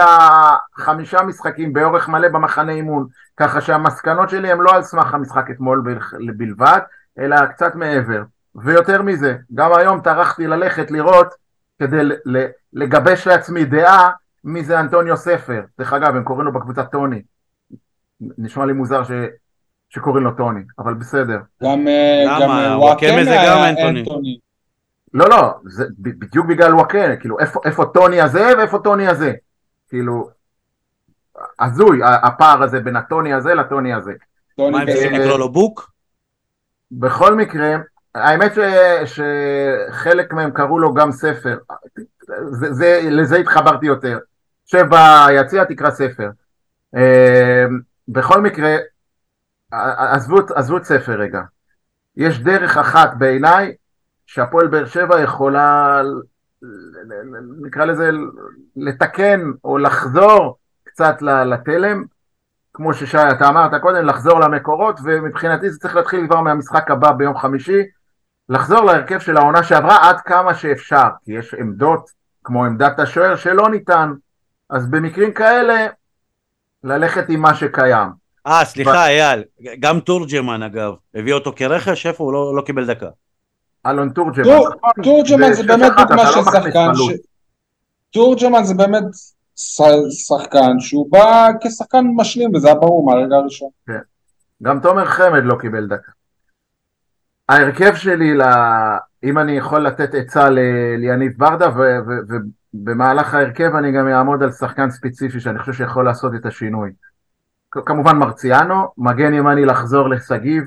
החמישה 0.77 1.23
משחקים 1.23 1.73
באורך 1.73 2.09
מלא 2.09 2.27
במחנה 2.27 2.71
אימון, 2.71 3.07
ככה 3.37 3.61
שהמסקנות 3.61 4.29
שלי 4.29 4.51
הן 4.51 4.59
לא 4.59 4.71
על 4.75 4.83
סמך 4.83 5.13
המשחק 5.13 5.51
אתמול 5.51 5.81
בל- 5.85 6.31
בלבד, 6.37 6.79
אלא 7.19 7.45
קצת 7.45 7.75
מעבר. 7.75 8.23
ויותר 8.55 9.01
מזה, 9.01 9.37
גם 9.53 9.73
היום 9.73 10.01
טרחתי 10.01 10.47
ללכת 10.47 10.91
לראות, 10.91 11.27
כדי 11.79 12.01
לגבש 12.73 13.27
לעצמי 13.27 13.65
דעה, 13.65 14.09
מי 14.43 14.63
זה 14.63 14.79
אנטוניו 14.79 15.17
ספר. 15.17 15.61
דרך 15.79 15.93
אגב, 15.93 16.15
הם 16.15 16.23
קוראים 16.23 16.45
לו 16.45 16.53
בקבוצה 16.53 16.83
טוני. 16.83 17.21
נשמע 18.37 18.65
לי 18.65 18.73
מוזר. 18.73 19.01
שקוראים 19.89 20.23
לו 20.23 20.31
טוני, 20.31 20.61
אבל 20.79 20.93
בסדר. 20.93 21.39
גם 21.63 21.87
אה, 21.87 22.23
למה? 22.25 22.39
גם, 22.41 22.49
אה, 22.49 22.79
וואקמה 22.79 23.23
זה 23.23 23.37
גם 23.47 23.63
אנטוני. 23.63 23.99
אנטוני. 23.99 24.39
לא, 25.13 25.29
לא, 25.29 25.53
זה 25.65 25.85
בדיוק 25.99 26.45
בגלל 26.45 26.73
וואקן, 26.73 27.19
כאילו, 27.19 27.39
איפה, 27.39 27.59
איפה 27.65 27.85
טוני 27.85 28.21
הזה 28.21 28.57
ואיפה 28.57 28.79
טוני 28.79 29.07
הזה? 29.07 29.33
כאילו, 29.89 30.29
הזוי 31.59 31.99
הפער 32.03 32.63
הזה 32.63 32.79
בין 32.79 32.95
הטוני 32.95 33.33
הזה 33.33 33.53
לטוני 33.53 33.93
הזה. 33.93 34.13
טוני 34.57 34.71
מה 34.71 34.81
הם 34.81 34.87
צריכים 34.87 35.13
אה, 35.13 35.19
לקרוא 35.19 35.39
לו 35.39 35.51
בוק? 35.51 35.91
בכל 36.91 37.35
מקרה, 37.35 37.75
האמת 38.15 38.53
ש, 38.53 38.59
שחלק 39.05 40.33
מהם 40.33 40.51
קראו 40.51 40.79
לו 40.79 40.93
גם 40.93 41.11
ספר, 41.11 41.57
זה, 42.49 42.73
זה, 42.73 42.99
לזה 43.03 43.37
התחברתי 43.37 43.85
יותר. 43.85 44.17
שב 44.65 44.85
ביציע 44.89 45.63
תקרא 45.63 45.91
ספר. 45.91 46.29
אה, 46.95 47.65
בכל 48.07 48.41
מקרה, 48.41 48.75
עזבו, 49.71 50.37
עזבו 50.55 50.77
את 50.77 50.83
ספר 50.83 51.11
רגע. 51.11 51.41
יש 52.17 52.39
דרך 52.39 52.77
אחת 52.77 53.11
בעיניי 53.17 53.75
שהפועל 54.25 54.67
באר 54.67 54.85
שבע 54.85 55.21
יכולה, 55.21 56.01
נקרא 57.65 57.85
לזה, 57.85 58.09
לתקן 58.75 59.41
או 59.63 59.77
לחזור 59.77 60.57
קצת 60.83 61.21
לתלם, 61.21 62.03
כמו 62.73 62.93
ששי, 62.93 63.17
אתה 63.17 63.49
אמרת 63.49 63.81
קודם, 63.81 64.05
לחזור 64.05 64.39
למקורות, 64.39 64.99
ומבחינתי 65.03 65.69
זה 65.69 65.79
צריך 65.79 65.95
להתחיל 65.95 66.27
כבר 66.27 66.41
מהמשחק 66.41 66.91
הבא 66.91 67.11
ביום 67.11 67.37
חמישי, 67.37 67.83
לחזור 68.49 68.81
להרכב 68.81 69.19
של 69.19 69.37
העונה 69.37 69.63
שעברה 69.63 70.09
עד 70.09 70.21
כמה 70.21 70.55
שאפשר, 70.55 71.07
כי 71.25 71.31
יש 71.31 71.53
עמדות, 71.53 72.09
כמו 72.43 72.65
עמדת 72.65 72.99
השוער, 72.99 73.35
שלא 73.35 73.69
ניתן. 73.69 74.13
אז 74.69 74.89
במקרים 74.89 75.33
כאלה, 75.33 75.87
ללכת 76.83 77.29
עם 77.29 77.41
מה 77.41 77.53
שקיים. 77.53 78.26
אה, 78.47 78.65
סליחה, 78.65 79.07
אייל, 79.07 79.43
גם 79.79 79.99
תורג'מן 79.99 80.63
אגב, 80.63 80.93
הביא 81.15 81.33
אותו 81.33 81.53
כרכש, 81.55 82.05
איפה 82.05 82.23
הוא 82.23 82.33
לא 82.33 82.55
לא 82.55 82.61
קיבל 82.61 82.85
דקה. 82.85 83.09
אלון 83.85 84.09
תורג'מן. 84.09 84.43
נכון? 84.43 85.03
תורג'מן 85.03 85.53
זה 85.53 85.63
באמת 85.63 85.91
דוגמה 85.97 86.27
של 86.31 86.39
לא 86.39 86.43
שחקן 86.43 86.91
תורג'מן 88.09 88.63
זה 88.63 88.73
באמת 88.73 89.03
שחקן 90.09 90.79
שהוא 90.79 91.11
בא 91.11 91.47
כשחקן 91.61 92.05
משלים, 92.15 92.55
וזה 92.55 92.67
היה 92.67 92.75
ברור 92.75 93.05
מהרגע 93.05 93.35
הראשון. 93.35 93.69
גם 94.63 94.79
תומר 94.79 95.05
חמד 95.05 95.43
לא 95.43 95.55
קיבל 95.61 95.87
דקה. 95.87 96.11
ההרכב 97.49 97.95
שלי, 97.95 98.33
ל... 98.37 98.41
אם 99.23 99.37
אני 99.37 99.57
יכול 99.57 99.87
לתת 99.87 100.15
עצה 100.15 100.49
ל- 100.49 100.95
ליניב 100.97 101.31
ברדה, 101.37 101.69
ו- 101.69 101.99
ו- 102.07 102.37
ובמהלך 102.73 103.33
ההרכב 103.33 103.75
אני 103.75 103.91
גם 103.91 104.07
אעמוד 104.07 104.43
על 104.43 104.51
שחקן 104.51 104.91
ספציפי 104.91 105.39
שאני 105.39 105.59
חושב 105.59 105.73
שיכול 105.73 106.05
לעשות 106.05 106.31
את 106.35 106.45
השינוי. 106.45 106.91
כמובן 107.85 108.17
מרציאנו, 108.17 108.87
מגן 108.97 109.33
ימני 109.33 109.65
לחזור 109.65 110.09
לשגיב, 110.09 110.63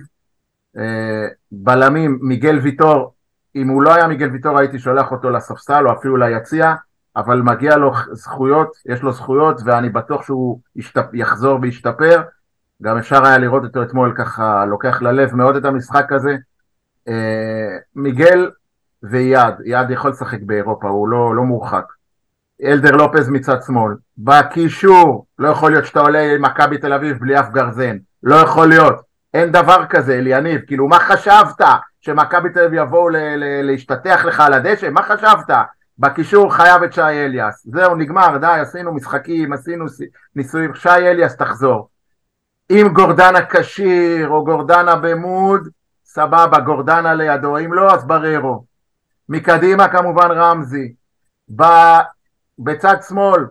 אה, 0.76 1.26
בלמים 1.52 2.18
מיגל 2.22 2.58
ויטור, 2.58 3.14
אם 3.56 3.68
הוא 3.68 3.82
לא 3.82 3.94
היה 3.94 4.08
מיגל 4.08 4.30
ויטור 4.30 4.58
הייתי 4.58 4.78
שולח 4.78 5.12
אותו 5.12 5.30
לספסל 5.30 5.88
או 5.88 5.92
אפילו 5.92 6.16
ליציע, 6.16 6.74
אבל 7.16 7.42
מגיע 7.42 7.76
לו 7.76 7.92
זכויות, 8.12 8.68
יש 8.86 9.02
לו 9.02 9.12
זכויות 9.12 9.60
ואני 9.64 9.88
בטוח 9.88 10.22
שהוא 10.22 10.60
ישתפ... 10.76 11.14
יחזור 11.14 11.58
וישתפר. 11.62 12.22
גם 12.82 12.98
אפשר 12.98 13.24
היה 13.24 13.38
לראות 13.38 13.64
אותו 13.64 13.82
אתמול 13.82 14.14
ככה, 14.16 14.64
לוקח 14.66 15.02
ללב 15.02 15.34
מאוד 15.34 15.56
את 15.56 15.64
המשחק 15.64 16.12
הזה. 16.12 16.36
אה, 17.08 17.76
מיגל 17.96 18.50
ואייד, 19.02 19.54
אייד 19.64 19.90
יכול 19.90 20.10
לשחק 20.10 20.38
באירופה, 20.42 20.88
הוא 20.88 21.08
לא, 21.08 21.36
לא 21.36 21.42
מורחק. 21.42 21.84
אלדר 22.64 22.96
לופז 22.96 23.28
מצד 23.28 23.62
שמאל. 23.66 23.94
בקישור, 24.18 25.26
לא 25.38 25.48
יכול 25.48 25.70
להיות 25.70 25.86
שאתה 25.86 26.00
עולה 26.00 26.32
עם 26.34 26.42
מכבי 26.42 26.78
תל 26.78 26.92
אביב 26.92 27.18
בלי 27.18 27.40
אף 27.40 27.50
גרזן. 27.50 27.96
לא 28.22 28.34
יכול 28.34 28.66
להיות. 28.68 29.00
אין 29.34 29.52
דבר 29.52 29.86
כזה, 29.86 30.14
אליניב. 30.14 30.60
כאילו, 30.66 30.88
מה 30.88 30.98
חשבת? 30.98 31.60
שמכבי 32.00 32.50
תל 32.50 32.64
אביב 32.64 32.82
יבואו 32.82 33.08
ל- 33.08 33.16
ל- 33.16 33.62
להשתטח 33.62 34.24
לך 34.24 34.40
על 34.40 34.52
הדשא? 34.52 34.88
מה 34.90 35.02
חשבת? 35.02 35.50
בקישור 35.98 36.54
חייב 36.54 36.82
את 36.82 36.92
שי 36.92 37.02
אליאס. 37.02 37.66
זהו, 37.72 37.94
נגמר, 37.94 38.36
די, 38.40 38.46
עשינו 38.46 38.94
משחקים, 38.94 39.52
עשינו 39.52 39.84
ניסויים. 40.36 40.74
שי 40.74 40.88
אליאס 40.88 41.36
תחזור. 41.36 41.88
אם 42.70 42.88
גורדנה 42.92 43.46
כשיר 43.50 44.28
או 44.28 44.44
גורדנה 44.44 44.96
במוד, 44.96 45.68
סבבה, 46.04 46.60
גורדנה 46.60 47.14
לידו, 47.14 47.58
אם 47.58 47.72
לא, 47.72 47.94
אז 47.94 48.06
בררו. 48.06 48.64
מקדימה 49.28 49.88
כמובן 49.88 50.30
רמזי. 50.30 50.94
בצד 52.62 52.96
שמאל, 53.08 53.46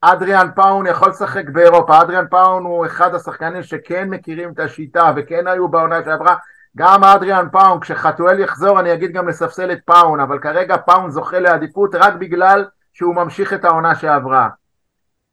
אדריאן 0.00 0.48
פאון 0.54 0.86
יכול 0.86 1.08
לשחק 1.08 1.48
באירופה, 1.48 2.02
אדריאן 2.02 2.24
פאון 2.30 2.64
הוא 2.64 2.86
אחד 2.86 3.14
השחקנים 3.14 3.62
שכן 3.62 4.08
מכירים 4.10 4.52
את 4.52 4.60
השיטה 4.60 5.12
וכן 5.16 5.46
היו 5.46 5.68
בעונה 5.68 6.04
שעברה, 6.04 6.36
גם 6.76 7.04
אדריאן 7.04 7.48
פאון, 7.52 7.80
כשחתואל 7.80 8.38
יחזור 8.40 8.80
אני 8.80 8.94
אגיד 8.94 9.12
גם 9.12 9.28
לספסל 9.28 9.72
את 9.72 9.78
פאון, 9.84 10.20
אבל 10.20 10.38
כרגע 10.38 10.76
פאון 10.76 11.10
זוכה 11.10 11.38
לעדיפות 11.38 11.94
רק 11.94 12.14
בגלל 12.14 12.64
שהוא 12.92 13.14
ממשיך 13.14 13.52
את 13.52 13.64
העונה 13.64 13.94
שעברה. 13.94 14.48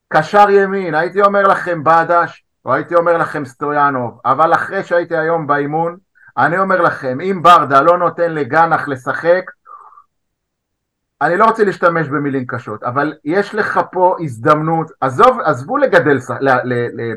קשר 0.07 0.49
ימין, 0.49 0.95
הייתי 0.95 1.21
אומר 1.21 1.47
לכם 1.47 1.83
בדש, 1.83 2.43
או 2.65 2.73
הייתי 2.73 2.95
אומר 2.95 3.17
לכם 3.17 3.45
סטויאנוב, 3.45 4.19
אבל 4.25 4.53
אחרי 4.53 4.83
שהייתי 4.83 5.17
היום 5.17 5.47
באימון, 5.47 5.97
אני 6.37 6.59
אומר 6.59 6.81
לכם, 6.81 7.21
אם 7.21 7.39
ברדה 7.43 7.81
לא 7.81 7.97
נותן 7.97 8.31
לגנח 8.31 8.87
לשחק, 8.87 9.51
אני 11.21 11.37
לא 11.37 11.45
רוצה 11.45 11.63
להשתמש 11.63 12.07
במילים 12.07 12.45
קשות, 12.45 12.83
אבל 12.83 13.13
יש 13.25 13.55
לך 13.55 13.79
פה 13.91 14.15
הזדמנות, 14.19 14.91
עזוב, 15.01 15.39
עזבו 15.39 15.77
לגדל, 15.77 16.17
ל, 16.39 16.49
ל, 16.49 16.73
ל, 16.73 17.13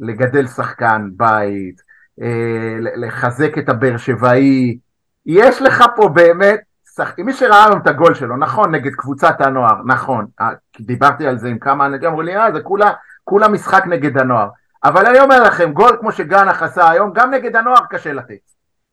לגדל 0.00 0.46
שחקן 0.46 1.08
בית, 1.12 1.80
אה, 2.22 2.76
לחזק 2.80 3.58
את 3.58 3.68
הבאר 3.68 3.96
שבעי, 3.96 4.78
יש 5.26 5.62
לך 5.62 5.84
פה 5.96 6.08
באמת, 6.08 6.60
שח... 6.96 7.18
מי 7.18 7.32
שראה 7.32 7.64
היום 7.64 7.80
את 7.80 7.86
הגול 7.86 8.14
שלו, 8.14 8.36
נכון, 8.36 8.74
נגד 8.74 8.94
קבוצת 8.94 9.40
הנוער, 9.40 9.82
נכון, 9.86 10.26
אה, 10.40 10.50
דיברתי 10.80 11.26
על 11.26 11.38
זה 11.38 11.48
עם 11.48 11.58
כמה 11.58 11.86
אנשים, 11.86 12.08
אמרו 12.08 12.22
לי, 12.22 12.36
אה, 12.36 12.52
זה 12.52 12.60
כולה, 12.60 12.92
כולה 13.24 13.48
משחק 13.48 13.84
נגד 13.86 14.18
הנוער, 14.18 14.48
אבל 14.84 15.06
אני 15.06 15.20
אומר 15.20 15.42
לכם, 15.42 15.72
גול 15.72 15.96
כמו 16.00 16.12
שגנח 16.12 16.62
עשה 16.62 16.90
היום, 16.90 17.12
גם 17.12 17.30
נגד 17.30 17.56
הנוער 17.56 17.86
קשה 17.90 18.12
לתת, 18.12 18.50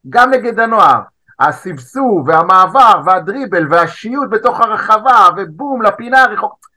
גם 0.10 0.30
נגד 0.30 0.60
הנוער, 0.60 1.02
הסבסוב 1.48 2.28
והמעבר 2.28 3.02
והדריבל 3.06 3.68
והשיוט 3.70 4.30
בתוך 4.30 4.62
הרחבה 4.62 5.28
ובום 5.38 5.82
לפינה 5.82 6.24
הרחוק. 6.24 6.68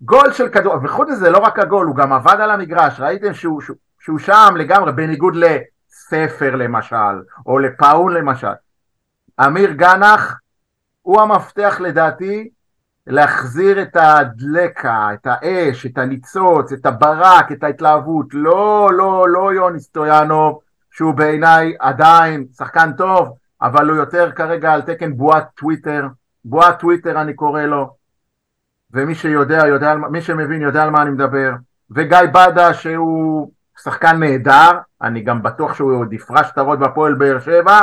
גול 0.00 0.32
של 0.32 0.48
כדור 0.48 0.74
וחוץ 0.82 1.08
מזה 1.08 1.30
לא 1.30 1.38
רק 1.38 1.58
הגול 1.58 1.86
הוא 1.86 1.96
גם 1.96 2.12
עבד 2.12 2.36
על 2.40 2.50
המגרש. 2.50 3.00
ראיתם 3.00 3.34
שהוא, 3.34 3.60
שהוא, 3.60 3.76
שהוא 4.00 4.18
שם 4.18 4.54
לגמרי 4.56 4.92
בניגוד 4.92 5.36
לספר 5.36 6.56
למשל 6.56 7.22
או 7.46 7.58
לפאון 7.58 8.12
למשל. 8.12 8.52
אמיר 9.46 9.72
גנח 9.72 10.40
הוא 11.02 11.20
המפתח 11.20 11.76
לדעתי 11.80 12.48
להחזיר 13.06 13.82
את 13.82 13.96
הדלקה, 13.96 15.08
את 15.14 15.26
האש, 15.26 15.86
את 15.86 15.98
הניצוץ, 15.98 16.72
את 16.72 16.86
הברק, 16.86 17.52
את 17.52 17.64
ההתלהבות. 17.64 18.26
לא, 18.32 18.90
לא, 18.92 19.28
לא 19.28 19.52
יוני 19.54 19.80
סטויאנוב, 19.80 20.60
שהוא 20.90 21.14
בעיניי 21.14 21.74
עדיין 21.80 22.46
שחקן 22.56 22.92
טוב, 22.92 23.36
אבל 23.62 23.88
הוא 23.88 23.96
יותר 23.96 24.32
כרגע 24.32 24.72
על 24.72 24.82
תקן 24.82 25.16
בועת 25.16 25.46
טוויטר, 25.54 26.06
בועת 26.44 26.78
טוויטר 26.78 27.20
אני 27.20 27.34
קורא 27.34 27.62
לו, 27.62 27.96
ומי 28.92 29.14
שיודע, 29.14 29.66
יודע, 29.66 29.94
מי 29.94 30.20
שמבין 30.20 30.62
יודע 30.62 30.82
על 30.82 30.90
מה 30.90 31.02
אני 31.02 31.10
מדבר, 31.10 31.52
וגיא 31.90 32.18
בדה 32.34 32.74
שהוא 32.74 33.50
שחקן 33.82 34.16
נהדר, 34.20 34.70
אני 35.02 35.22
גם 35.22 35.42
בטוח 35.42 35.74
שהוא 35.74 35.94
עוד 35.94 36.12
יפרש 36.12 36.50
הראש 36.56 36.78
בהפועל 36.78 37.14
באר 37.14 37.38
שבע, 37.38 37.80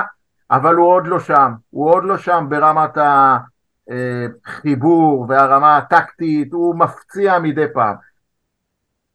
אבל 0.51 0.75
הוא 0.75 0.87
עוד 0.87 1.07
לא 1.07 1.19
שם, 1.19 1.51
הוא 1.69 1.89
עוד 1.89 2.03
לא 2.03 2.17
שם 2.17 2.45
ברמת 2.49 2.97
החיבור 3.87 5.25
והרמה 5.29 5.77
הטקטית, 5.77 6.53
הוא 6.53 6.75
מפציע 6.75 7.39
מדי 7.39 7.65
פעם. 7.73 7.95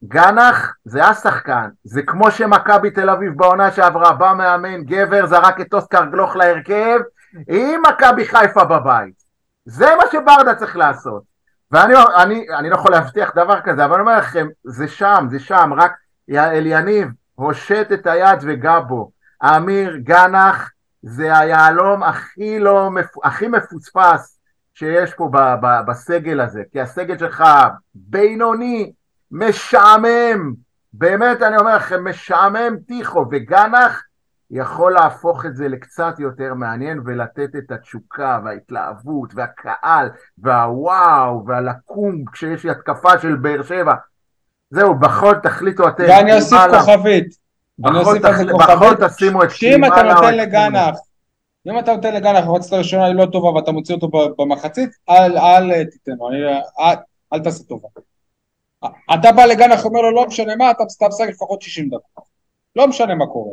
גנח 0.03 0.75
זה 0.85 1.05
השחקן, 1.05 1.69
זה 1.83 2.01
כמו 2.01 2.31
שמכבי 2.31 2.91
תל 2.91 3.09
אביב 3.09 3.37
בעונה 3.37 3.71
שעברה 3.71 4.13
בא 4.13 4.33
מאמן 4.37 4.83
גבר 4.83 5.25
זרק 5.25 5.61
את 5.61 5.73
אוסקר 5.73 6.05
גלוך 6.05 6.35
להרכב 6.35 6.99
עם 7.47 7.81
מכבי 7.89 8.25
חיפה 8.25 8.63
בבית. 8.63 9.23
זה 9.65 9.89
מה 9.97 10.03
שברדה 10.11 10.55
צריך 10.55 10.77
לעשות. 10.77 11.23
ואני 11.71 11.93
אני, 12.15 12.45
אני 12.57 12.69
לא 12.69 12.75
יכול 12.75 12.91
להבטיח 12.91 13.31
דבר 13.35 13.61
כזה, 13.61 13.85
אבל 13.85 13.93
אני 13.93 14.01
אומר 14.01 14.17
לכם, 14.17 14.47
זה 14.63 14.87
שם, 14.87 15.27
זה 15.31 15.39
שם, 15.39 15.73
רק 15.77 15.91
אליניב 16.29 17.07
הושט 17.35 17.91
את 17.93 18.07
היד 18.07 18.39
וגע 18.41 18.79
בו. 18.79 19.11
אמיר 19.43 19.97
גנח 19.97 20.71
זה 21.01 21.37
היהלום 21.37 22.03
הכי, 22.03 22.59
לא, 22.59 22.89
הכי 23.23 23.47
מפוספס 23.47 24.39
שיש 24.73 25.13
פה 25.13 25.29
ב, 25.31 25.37
ב, 25.37 25.85
בסגל 25.87 26.39
הזה, 26.39 26.63
כי 26.71 26.81
הסגל 26.81 27.17
שלך 27.17 27.43
בינוני, 27.95 28.91
משעמם, 29.31 30.53
באמת 30.93 31.41
אני 31.41 31.57
אומר 31.57 31.75
לכם, 31.75 32.07
משעמם 32.07 32.77
טיחו, 32.87 33.25
וגנח 33.31 34.03
יכול 34.51 34.93
להפוך 34.93 35.45
את 35.45 35.55
זה 35.55 35.67
לקצת 35.67 36.19
יותר 36.19 36.53
מעניין 36.53 36.99
ולתת 37.05 37.55
את 37.57 37.71
התשוקה 37.71 38.39
וההתלהבות 38.45 39.29
והקהל 39.35 40.09
והוואו 40.37 41.45
והלקום 41.47 42.25
כשיש 42.31 42.65
התקפה 42.65 43.19
של 43.19 43.35
באר 43.35 43.63
שבע. 43.63 43.93
זהו, 44.69 44.99
בכל 44.99 45.35
תחליטו 45.43 45.87
אתם. 45.87 46.03
ואני 46.03 46.33
אוסיף. 46.33 46.59
כוכבית. 46.71 47.49
בכל 47.79 48.95
תשימו 49.07 49.43
את 49.43 49.51
שאם 49.51 49.85
אתה 49.85 50.03
נותן 50.03 50.37
לגנח, 50.37 50.95
אם 51.67 51.79
אתה 51.79 51.95
נותן 51.95 52.13
לגנח 52.13 52.45
במחצית 52.45 52.73
הראשונה 52.73 53.05
היא 53.05 53.15
לא 53.15 53.25
טובה 53.25 53.49
ואתה 53.49 53.71
מוציא 53.71 53.95
אותו 53.95 54.09
במחצית, 54.37 54.89
אל, 55.09 55.37
אל 55.37 55.83
תיתן 55.83 56.11
לו, 56.11 56.29
אל, 56.79 56.95
אל 57.33 57.39
תעשה 57.39 57.63
טובה. 57.63 57.87
אתה 58.85 59.31
בא 59.35 59.45
לגנח 59.45 59.85
אומר 59.85 60.01
לו 60.01 60.11
לא 60.11 60.25
משנה 60.27 60.55
מה, 60.55 60.71
אתה 60.71 60.83
משחק 61.07 61.29
לפחות 61.29 61.61
60 61.61 61.87
דקות. 61.89 62.23
לא 62.75 62.87
משנה 62.87 63.15
מה 63.15 63.25
קורה. 63.27 63.51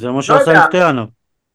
זה 0.00 0.08
מה 0.10 0.22
שעשה 0.22 0.50
יודע. 0.50 0.60
עם 0.62 0.66
סטיאנוב. 0.66 1.08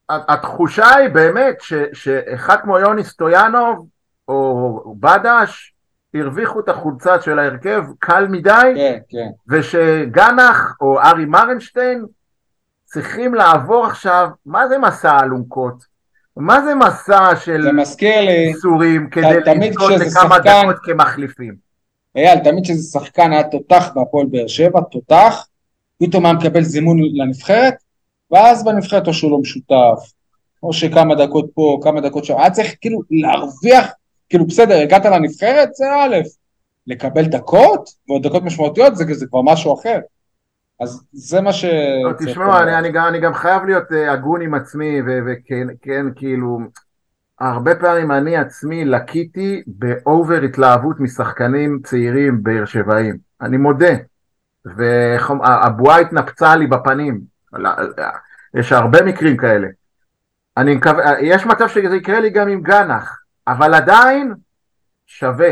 התחושה 0.10 0.95
היא 0.95 1.10
באמת 1.10 1.56
ש, 1.62 1.74
שאחד 1.93 2.58
כמו 2.62 2.80
יוני 2.80 3.03
סטויאנוב 3.03 3.88
או 4.28 4.95
בדש 4.99 5.74
הרוויחו 6.14 6.60
את 6.60 6.70
החולצה 6.70 7.22
של 7.22 7.39
ההרכב 7.39 7.84
קל 7.99 8.28
מדי 8.28 8.51
כן, 8.76 8.97
כן. 9.10 9.28
ושגנח 9.47 10.76
או 10.82 10.99
ארי 11.01 11.26
מרנשטיין 11.26 12.06
צריכים 12.86 13.34
לעבור 13.36 13.86
עכשיו, 13.86 14.30
מה 14.45 14.68
זה 14.68 14.78
מסע 14.78 15.20
אלונקות? 15.24 15.76
מה 16.38 16.62
זה 16.62 16.76
מסע 16.76 17.36
של 17.36 17.68
איסורים 18.49 19.10
כדי 19.10 19.39
לזכות 19.45 19.91
לכמה 19.91 20.08
שחקן- 20.36 20.62
דקות 20.64 20.76
כמחליפים? 20.84 21.64
אייל, 22.16 22.39
תמיד 22.39 22.63
כשזה 22.63 22.99
שחקן 22.99 23.32
היה 23.32 23.43
תותח 23.43 23.91
בהפועל 23.95 24.26
באר 24.26 24.47
שבע, 24.47 24.82
תותח, 24.82 25.47
פתאום 25.99 26.26
היה 26.26 26.34
מקבל 26.34 26.63
זימון 26.63 26.97
לנבחרת, 27.13 27.74
ואז 28.32 28.66
בנבחרת 28.66 29.07
או 29.07 29.13
שהוא 29.13 29.32
לא 29.32 29.38
משותף, 29.38 30.11
או 30.63 30.74
שכמה 30.74 31.16
דקות 31.16 31.49
פה, 31.53 31.80
כמה 31.84 32.01
דקות 32.01 32.26
שם, 32.26 32.38
היה 32.38 32.51
צריך 32.51 32.76
כאילו 32.82 33.01
להרוויח, 33.11 33.91
כאילו 34.30 34.45
בסדר, 34.45 34.76
הגעת 34.76 35.05
לנבחרת, 35.05 35.76
זה 35.76 35.86
א', 35.95 36.16
לקבל 36.88 37.26
דקות, 37.26 37.89
ועוד 38.07 38.28
דקות 38.28 38.43
משמעותיות, 38.43 38.95
זה, 38.95 39.05
זה 39.13 39.26
כבר 39.28 39.41
משהו 39.41 39.74
אחר. 39.74 39.99
אז 40.80 41.03
זה 41.11 41.41
מה 41.41 41.53
ש... 41.53 41.66
תשמעו, 42.26 42.57
אני, 42.57 42.80
אני, 42.80 42.91
גם, 42.91 43.07
אני 43.07 43.20
גם 43.20 43.34
חייב 43.34 43.63
להיות 43.63 43.91
אה, 43.91 44.11
הגון 44.11 44.41
עם 44.41 44.53
עצמי, 44.53 45.01
וכן, 45.01 45.68
כן, 45.82 46.05
כאילו, 46.16 46.59
הרבה 47.40 47.76
פעמים 47.76 48.12
אני 48.12 48.38
עצמי 48.38 48.86
לקיתי 48.86 49.64
באובר 49.68 50.42
התלהבות 50.42 51.00
משחקנים 51.00 51.80
צעירים 51.84 52.44
באר 52.44 52.66
שבעים. 52.66 53.18
אני 53.42 53.58
מודה. 53.58 53.94
והבועה 54.66 56.00
התנפצה 56.00 56.56
לי 56.56 56.68
בפנים. 56.68 57.22
יש 58.54 58.72
הרבה 58.72 59.02
מקרים 59.02 59.38
כאלה. 59.38 59.68
אני 60.58 60.76
מקווה, 60.76 61.04
יש 61.22 61.46
מצב 61.46 61.68
שזה 61.68 61.96
יקרה 61.96 62.20
לי 62.20 62.30
גם 62.30 62.48
עם 62.48 62.62
גנח, 62.62 63.20
אבל 63.48 63.74
עדיין 63.74 64.34
שווה. 65.06 65.52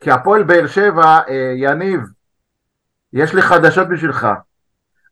כי 0.00 0.10
הפועל 0.10 0.42
באר 0.42 0.66
שבע, 0.66 1.18
אה, 1.28 1.52
יניב, 1.56 2.00
יש 3.12 3.34
לי 3.34 3.42
חדשות 3.42 3.88
בשבילך. 3.88 4.28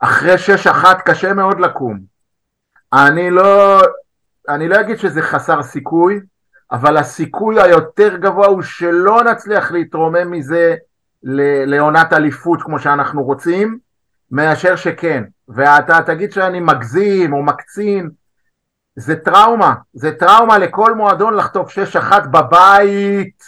אחרי 0.01 0.39
שש 0.39 0.67
אחת 0.67 1.03
קשה 1.03 1.35
מאוד 1.35 1.61
לקום. 1.61 2.01
אני 2.93 3.31
לא, 3.31 3.81
אני 4.49 4.68
לא 4.68 4.80
אגיד 4.80 4.99
שזה 4.99 5.22
חסר 5.22 5.62
סיכוי, 5.62 6.20
אבל 6.72 6.97
הסיכוי 6.97 7.62
היותר 7.62 8.16
גבוה 8.16 8.47
הוא 8.47 8.62
שלא 8.62 9.24
נצליח 9.24 9.72
להתרומם 9.72 10.30
מזה 10.30 10.74
לעונת 11.66 12.12
אליפות 12.12 12.62
כמו 12.62 12.78
שאנחנו 12.78 13.22
רוצים, 13.22 13.78
מאשר 14.30 14.76
שכן. 14.76 15.24
ואתה 15.49 15.99
תגיד 16.07 16.32
שאני 16.32 16.61
מגזים 16.61 17.32
או 17.32 17.42
מקצין, 17.42 18.11
זה 18.97 19.16
טראומה, 19.16 19.74
זה 19.92 20.12
טראומה 20.12 20.59
לכל 20.59 20.94
מועדון 20.94 21.34
לחטוף 21.34 21.78
6-1 22.12 22.26
בבית, 22.30 23.42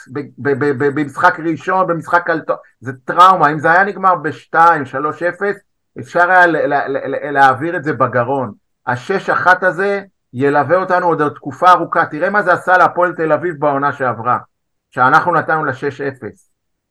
במשחק 0.79 1.41
ראשון, 1.41 1.87
במשחק 1.87 2.31
על... 2.31 2.43
זה 2.81 2.93
טראומה, 3.05 3.53
אם 3.53 3.59
זה 3.59 3.71
היה 3.71 3.85
נגמר 3.85 4.15
ב-2-3-0, 4.15 5.43
אפשר 6.01 6.31
היה 6.31 6.47
להעביר 7.33 7.77
את 7.77 7.85
זה 7.85 7.93
בגרון. 7.93 8.53
ה-6-1 8.87 9.67
הזה 9.67 10.03
ילווה 10.41 10.77
אותנו 10.77 11.07
עוד 11.07 11.35
תקופה 11.35 11.71
ארוכה, 11.71 12.07
תראה 12.07 12.31
מה 12.31 12.43
זה 12.43 12.53
עשה 12.53 12.79
להפועל 12.79 13.13
תל 13.17 13.33
אביב 13.33 13.55
בעונה 13.59 13.93
שעברה, 13.93 14.39
שאנחנו 14.91 15.35
נתנו 15.35 15.65
לה 15.65 15.73
6-0. 15.73 15.75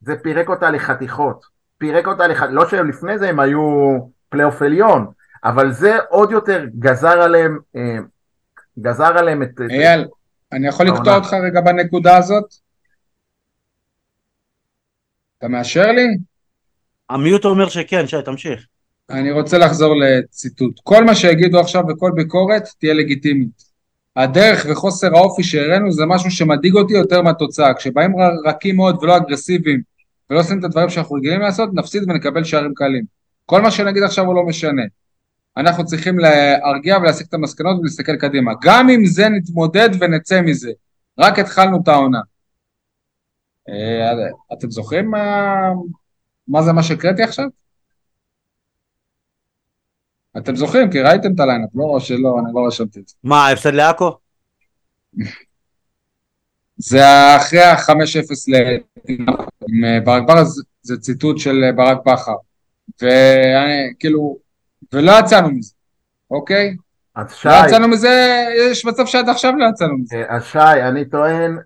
זה 0.01 0.15
פירק 0.23 0.49
אותה 0.49 0.71
לחתיכות, 0.71 1.45
פירק 1.77 2.07
אותה 2.07 2.27
לחתיכות, 2.27 2.55
לא 2.55 2.69
שלפני 2.69 3.19
זה 3.19 3.29
הם 3.29 3.39
היו 3.39 3.97
פלייאוף 4.29 4.61
עליון, 4.61 5.07
אבל 5.43 5.71
זה 5.71 5.97
עוד 6.09 6.31
יותר 6.31 6.65
גזר 6.79 7.21
עליהם 7.21 7.59
אה, 7.75 7.97
גזר 8.79 9.17
עליהם 9.17 9.43
את... 9.43 9.61
אייל, 9.69 10.07
אני 10.51 10.67
יכול 10.67 10.85
לקטוע 10.85 11.15
אותך 11.15 11.33
רגע 11.33 11.61
בנקודה 11.61 12.17
הזאת? 12.17 12.53
אתה 15.37 15.47
מאשר 15.47 15.91
לי? 15.91 16.17
המיוט 17.09 17.45
אומר 17.45 17.69
שכן, 17.69 18.07
שי, 18.07 18.21
תמשיך. 18.25 18.65
אני 19.09 19.31
רוצה 19.31 19.57
לחזור 19.57 19.95
לציטוט. 19.95 20.79
כל 20.83 21.03
מה 21.03 21.15
שיגידו 21.15 21.59
עכשיו 21.59 21.83
וכל 21.89 22.11
ביקורת 22.15 22.63
תהיה 22.79 22.93
לגיטימית. 22.93 23.63
הדרך 24.15 24.65
וחוסר 24.69 25.15
האופי 25.15 25.43
שהראינו 25.43 25.91
זה 25.91 26.05
משהו 26.05 26.31
שמדאיג 26.31 26.75
אותי 26.75 26.93
יותר 26.93 27.21
מהתוצאה. 27.21 27.73
כשבאים 27.73 28.13
רכים 28.45 28.75
מאוד 28.75 29.03
ולא 29.03 29.17
אגרסיביים 29.17 29.81
ולא 30.29 30.39
עושים 30.39 30.59
את 30.59 30.63
הדברים 30.63 30.89
שאנחנו 30.89 31.15
רגילים 31.15 31.41
לעשות, 31.41 31.69
נפסיד 31.73 32.03
ונקבל 32.03 32.43
שערים 32.43 32.73
קלים. 32.75 33.03
כל 33.45 33.61
מה 33.61 33.71
שנגיד 33.71 34.03
עכשיו 34.03 34.25
הוא 34.25 34.35
לא 34.35 34.43
משנה. 34.45 34.83
אנחנו 35.57 35.85
צריכים 35.85 36.19
להרגיע 36.19 36.97
ולהסיק 36.97 37.27
את 37.27 37.33
המסקנות 37.33 37.79
ולהסתכל 37.79 38.15
קדימה. 38.15 38.51
גם 38.61 38.89
עם 38.89 39.05
זה 39.05 39.29
נתמודד 39.29 39.89
ונצא 39.99 40.41
מזה. 40.41 40.71
רק 41.19 41.39
התחלנו 41.39 41.79
את 41.83 41.87
העונה. 41.87 42.19
אה, 43.69 44.27
אתם 44.53 44.71
זוכרים 44.71 45.11
מה, 45.11 45.55
מה 46.47 46.61
זה 46.61 46.73
מה 46.73 46.83
שהקראתי 46.83 47.23
עכשיו? 47.23 47.45
אתם 50.37 50.55
זוכרים, 50.55 50.91
כי 50.91 51.01
ראיתם 51.01 51.33
את 51.35 51.39
הליינאפ, 51.39 51.69
לא 51.75 51.83
או 51.83 51.99
שלא, 51.99 52.39
אני 52.39 52.53
לא 52.53 52.67
רשמתי 52.67 52.99
את 52.99 53.07
זה. 53.07 53.15
מה, 53.23 53.49
הפסד 53.49 53.73
לעכו? 53.73 54.17
זה 56.77 57.01
אחרי 57.37 57.63
ה-5-0 57.63 57.89
עם 59.09 59.85
אה, 59.85 59.99
ברק 60.03 60.23
בכר, 60.23 60.43
זה 60.81 60.97
ציטוט 60.97 61.37
של 61.37 61.63
אה, 61.63 61.71
ברק 61.71 61.97
בכר. 62.05 62.35
וכאילו, 63.01 64.37
ולא 64.93 65.11
יצאנו 65.19 65.51
מזה, 65.51 65.73
אוקיי? 66.31 66.75
אז 67.15 67.33
שי... 67.33 67.47
לא 67.47 67.53
יצאנו 67.67 67.87
מזה, 67.87 68.45
יש 68.71 68.85
מצב 68.85 69.05
שעד 69.05 69.29
עכשיו 69.29 69.53
לא 69.57 69.65
יצאנו 69.69 69.97
מזה. 69.97 70.15
אה, 70.17 70.35
אז 70.35 70.43
שי, 70.43 70.59
אני 70.59 71.05
טוען 71.05 71.57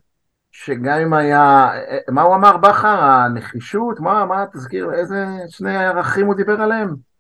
שגם 0.52 1.00
אם 1.00 1.14
היה... 1.14 1.70
מה 2.10 2.22
הוא 2.22 2.36
אמר 2.36 2.58
בכר? 2.58 3.04
הנחישות? 3.04 4.00
מה, 4.00 4.26
מה, 4.26 4.46
תזכיר, 4.54 4.94
איזה 4.94 5.26
שני 5.50 5.78
ערכים 5.78 6.26
הוא 6.26 6.36
דיבר 6.36 6.62
עליהם? 6.62 7.11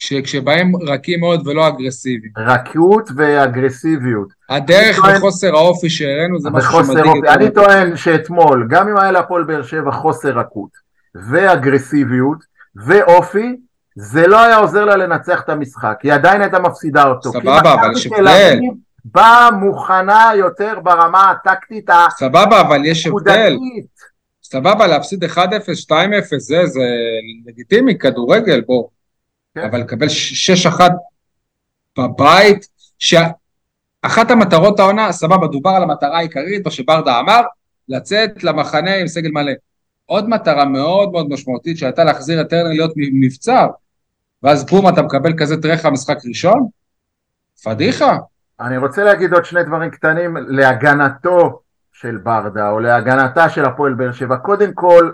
שכשבאים 0.00 0.72
רכים 0.76 1.20
מאוד 1.20 1.46
ולא 1.46 1.68
אגרסיביים. 1.68 2.32
רכות 2.36 3.10
ואגרסיביות. 3.16 4.28
הדרך 4.48 4.96
טוען... 4.96 5.16
וחוסר 5.16 5.56
האופי 5.56 5.90
שהראינו 5.90 6.38
זה 6.40 6.50
משהו 6.50 6.84
שמדאיג 6.84 7.06
אותנו. 7.06 7.30
אני 7.30 7.50
טוען 7.50 7.96
שאתמול, 7.96 8.66
גם 8.70 8.88
אם 8.88 8.96
היה 8.96 9.10
להפועל 9.10 9.44
באר 9.44 9.62
שבע 9.62 9.92
חוסר 9.92 10.38
רכות 10.38 10.70
ואגרסיביות 11.14 12.38
ואופי, 12.76 13.56
זה 13.94 14.26
לא 14.26 14.40
היה 14.40 14.56
עוזר 14.56 14.84
לה 14.84 14.96
לנצח 14.96 15.40
את 15.44 15.48
המשחק, 15.48 15.98
היא 16.02 16.12
עדיין 16.12 16.42
הייתה 16.42 16.58
מפסידה 16.58 17.08
אותו. 17.08 17.32
סבבה, 17.32 17.74
אבל 17.74 17.92
יש 17.92 18.06
הבדל. 18.06 18.58
באה 19.04 19.50
מוכנה 19.50 20.30
יותר 20.36 20.80
ברמה 20.82 21.30
הטקטית 21.30 21.90
סבבה, 22.18 22.60
אבל 22.60 22.84
יש 22.84 23.06
הבדל. 23.06 23.56
סבבה, 24.42 24.86
להפסיד 24.86 25.24
1-0, 25.24 25.36
2-0, 25.36 25.38
זה, 26.38 26.66
זה 26.66 26.80
לגיטימי, 27.46 27.98
כדורגל, 27.98 28.60
בוא. 28.60 28.88
כן. 29.60 29.66
אבל 29.66 29.80
לקבל 29.80 30.06
6-1 30.78 30.80
בבית, 31.98 32.66
שאחת 32.98 34.30
המטרות 34.30 34.80
העונה, 34.80 35.12
סבבה, 35.12 35.46
דובר 35.46 35.70
על 35.70 35.82
המטרה 35.82 36.18
העיקרית, 36.18 36.64
מה 36.64 36.70
שברדה 36.70 37.20
אמר, 37.20 37.40
לצאת 37.88 38.44
למחנה 38.44 38.94
עם 38.94 39.06
סגל 39.06 39.30
מלא. 39.30 39.52
עוד 40.06 40.28
מטרה 40.28 40.64
מאוד 40.64 41.12
מאוד 41.12 41.28
משמעותית 41.28 41.78
שהייתה 41.78 42.04
להחזיר 42.04 42.40
את 42.40 42.48
טרנר 42.48 42.68
להיות 42.68 42.92
מבצר, 42.96 43.66
ואז 44.42 44.66
בום 44.66 44.88
אתה 44.88 45.02
מקבל 45.02 45.32
כזה 45.38 45.62
טרחה 45.62 45.90
משחק 45.90 46.18
ראשון? 46.28 46.68
פדיחה. 47.64 48.16
אני 48.60 48.76
רוצה 48.76 49.04
להגיד 49.04 49.32
עוד 49.32 49.44
שני 49.44 49.64
דברים 49.64 49.90
קטנים 49.90 50.36
להגנתו 50.36 51.60
של 51.92 52.16
ברדה 52.16 52.70
או 52.70 52.80
להגנתה 52.80 53.48
של 53.48 53.64
הפועל 53.64 53.94
באר 53.94 54.12
שבע. 54.12 54.36
קודם 54.36 54.72
כל, 54.74 55.10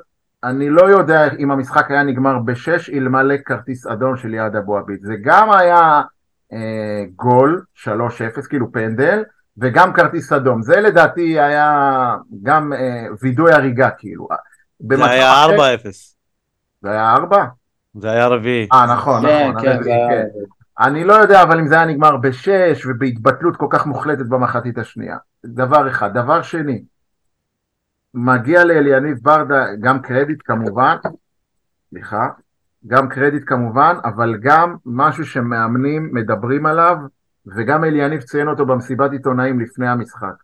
אני 0.47 0.70
לא 0.70 0.82
יודע 0.82 1.28
אם 1.38 1.51
המשחק 1.51 1.90
היה 1.90 2.03
נגמר 2.03 2.38
בשש 2.38 2.90
אלמלא 2.90 3.34
כרטיס 3.44 3.86
אדום 3.86 4.16
של 4.16 4.34
יעד 4.34 4.57
אבו 4.57 4.78
עביד. 4.78 4.99
זה 5.03 5.14
גם 5.22 5.51
היה 5.51 6.03
אה, 6.53 7.05
גול, 7.16 7.62
3-0, 7.84 7.88
כאילו 8.49 8.72
פנדל, 8.72 9.22
וגם 9.59 9.92
כרטיס 9.92 10.32
אדום. 10.32 10.62
זה 10.62 10.80
לדעתי 10.80 11.40
היה 11.40 12.16
גם 12.42 12.72
אה, 12.72 13.07
וידוי 13.22 13.53
הריגה, 13.53 13.90
כאילו. 13.90 14.28
זה 14.80 15.05
היה 15.05 15.47
4-0. 15.47 15.49
זה 16.82 16.90
היה 16.90 17.12
4? 17.12 17.44
זה 17.94 18.11
היה 18.11 18.26
רביעי. 18.26 18.68
אה, 18.72 18.86
נכון, 18.86 19.22
כן, 19.22 19.51
נכון. 19.51 19.62
כן, 19.62 19.82
כן. 19.84 20.24
אני 20.80 21.05
לא 21.05 21.14
יודע, 21.14 21.42
אבל 21.42 21.59
אם 21.59 21.68
זה 21.68 21.74
היה 21.74 21.84
נגמר 21.84 22.16
בשש 22.16 22.86
ובהתבטלות 22.86 23.57
כל 23.57 23.66
כך 23.70 23.86
מוחלטת 23.86 24.26
במחצית 24.26 24.78
השנייה. 24.78 25.16
דבר 25.47 25.88
אחד. 25.88 26.14
דבר 26.14 26.42
שני, 26.42 26.82
מגיע 28.17 28.64
לאליניב 28.64 29.19
ברדה 29.23 29.64
גם 29.81 30.03
קרדיט 30.03 30.39
כמובן, 30.45 30.97
סליחה, 31.91 32.29
גם 32.87 33.09
קרדיט 33.09 33.43
כמובן, 33.47 33.97
אבל 34.05 34.37
גם 34.41 34.77
משהו 34.87 35.25
שמאמנים 35.25 36.11
מדברים 36.12 36.67
עליו, 36.67 36.97
וגם 37.57 37.85
אליניב 37.85 38.21
ציין 38.21 38.49
אותו 38.49 38.67
במסיבת 38.67 39.12
עיתונאים 39.12 39.61
לפני 39.61 39.89
המשחק. 39.89 40.35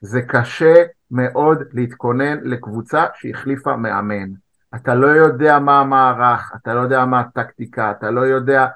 זה 0.00 0.22
קשה 0.22 0.74
מאוד 1.10 1.62
להתכונן 1.72 2.38
לקבוצה 2.42 3.04
שהחליפה 3.14 3.76
מאמן. 3.76 4.28
אתה 4.74 4.94
לא 4.94 5.06
יודע 5.06 5.58
מה 5.58 5.80
המערך, 5.80 6.52
אתה 6.56 6.74
לא 6.74 6.80
יודע 6.80 7.04
מה 7.04 7.20
הטקטיקה, 7.20 7.90
אתה 7.90 8.10
לא 8.10 8.20
יודע, 8.20 8.66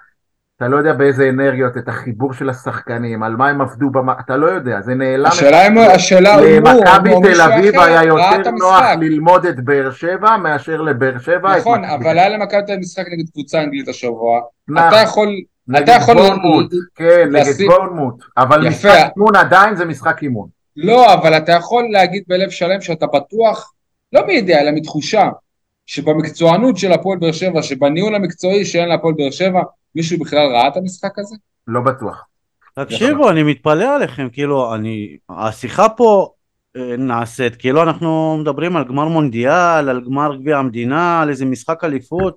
אתה 0.57 0.69
לא 0.69 0.77
יודע 0.77 0.93
באיזה 0.93 1.29
אנרגיות, 1.29 1.77
את 1.77 1.89
החיבור 1.89 2.33
של 2.33 2.51
השחקנים, 2.51 3.23
על 3.23 3.37
מה 3.37 3.49
הם 3.49 3.61
עבדו, 3.61 3.91
במה, 3.91 4.15
אתה 4.21 4.37
לא 4.37 4.47
יודע, 4.47 4.81
זה 4.81 4.95
נעלם. 4.95 5.27
השאלה 5.27 5.67
אם 5.67 5.79
השאלה 5.79 6.35
הוא, 6.35 6.47
למכבי 6.47 7.11
תל 7.23 7.41
אביב 7.41 7.81
היה 7.81 8.05
יותר 8.05 8.51
נוח 8.51 8.83
ללמוד 9.01 9.47
את 9.47 9.61
באר 9.61 9.91
שבע 9.91 10.37
מאשר 10.37 10.81
לבאר 10.81 11.19
שבע. 11.19 11.57
נכון, 11.57 11.85
אבל 11.85 12.19
היה 12.19 12.29
למכבי 12.29 12.63
תל 12.67 12.73
אביב 12.73 12.81
משחק 12.81 13.05
נגד 13.13 13.31
קבוצה 13.33 13.63
אנגלית 13.63 13.89
השבוע. 13.89 14.41
אתה 14.73 14.97
יכול... 15.03 15.29
אתה 15.79 15.93
יכול... 15.93 16.15
בורנמוט, 16.15 16.73
כן, 16.95 17.29
נגד 17.33 17.67
בורנמוט. 17.67 18.25
אבל 18.37 18.69
משחק 18.69 19.11
אימון 19.17 19.37
עדיין 19.37 19.77
זה 19.77 19.85
משחק 19.85 20.23
אימון. 20.23 20.49
לא, 20.77 21.15
אבל 21.15 21.37
אתה 21.37 21.53
יכול 21.53 21.89
להגיד 21.93 22.23
בלב 22.29 22.51
שלם 22.51 22.81
שאתה 22.81 23.07
בטוח, 23.07 23.73
לא 24.13 24.27
מידיעה, 24.27 24.61
אלא 24.61 24.71
מתחושה, 24.75 25.29
שבמקצוענות 25.87 26.77
של 26.77 26.93
הפועל 26.93 27.19
באר 27.19 27.33
שבע, 27.33 27.63
שבניהול 27.63 28.15
המקצועי 28.15 28.65
שאין 28.65 28.89
להפועל 28.89 29.15
באר 29.17 29.31
שבע, 29.31 29.63
מישהו 29.97 30.19
בכלל 30.19 30.47
ראה 30.53 30.69
את 30.69 30.77
המשחק 30.77 31.19
הזה? 31.19 31.37
לא 31.67 31.81
בטוח. 31.81 32.25
תקשיבו, 32.75 33.31
אני 33.31 33.43
מתפלא 33.43 33.95
עליכם, 33.95 34.29
כאילו, 34.33 34.75
אני, 34.75 35.17
השיחה 35.29 35.89
פה 35.89 36.31
אה, 36.77 36.97
נעשית, 36.99 37.57
כאילו 37.57 37.83
אנחנו 37.83 38.37
מדברים 38.41 38.77
על 38.77 38.85
גמר 38.85 39.09
מונדיאל, 39.09 39.89
על 39.89 40.05
גמר 40.05 40.37
גביע 40.37 40.59
המדינה, 40.59 41.21
על 41.23 41.29
איזה 41.29 41.45
משחק 41.45 41.85
אליפות, 41.85 42.37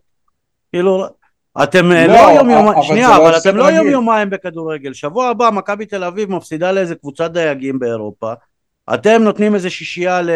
כאילו, 0.71 1.05
אתם 1.63 1.91
אה, 1.91 2.07
לא, 2.07 2.13
לא 2.13 2.19
יום 2.19 2.49
יומיים, 2.49 2.83
שנייה, 2.83 3.09
לא 3.09 3.17
אבל 3.17 3.37
אתם 3.37 3.55
לא 3.55 3.71
יום 3.71 3.87
יומיים 3.87 4.29
בכדורגל, 4.29 4.93
שבוע 4.93 5.27
הבא 5.27 5.49
מכבי 5.53 5.85
תל 5.85 6.03
אביב 6.03 6.31
מפסידה 6.31 6.71
לאיזה 6.71 6.95
קבוצת 6.95 7.31
דייגים 7.31 7.79
באירופה, 7.79 8.33
אתם 8.93 9.21
נותנים 9.23 9.55
איזה 9.55 9.69
שישייה 9.69 10.21
ל, 10.21 10.29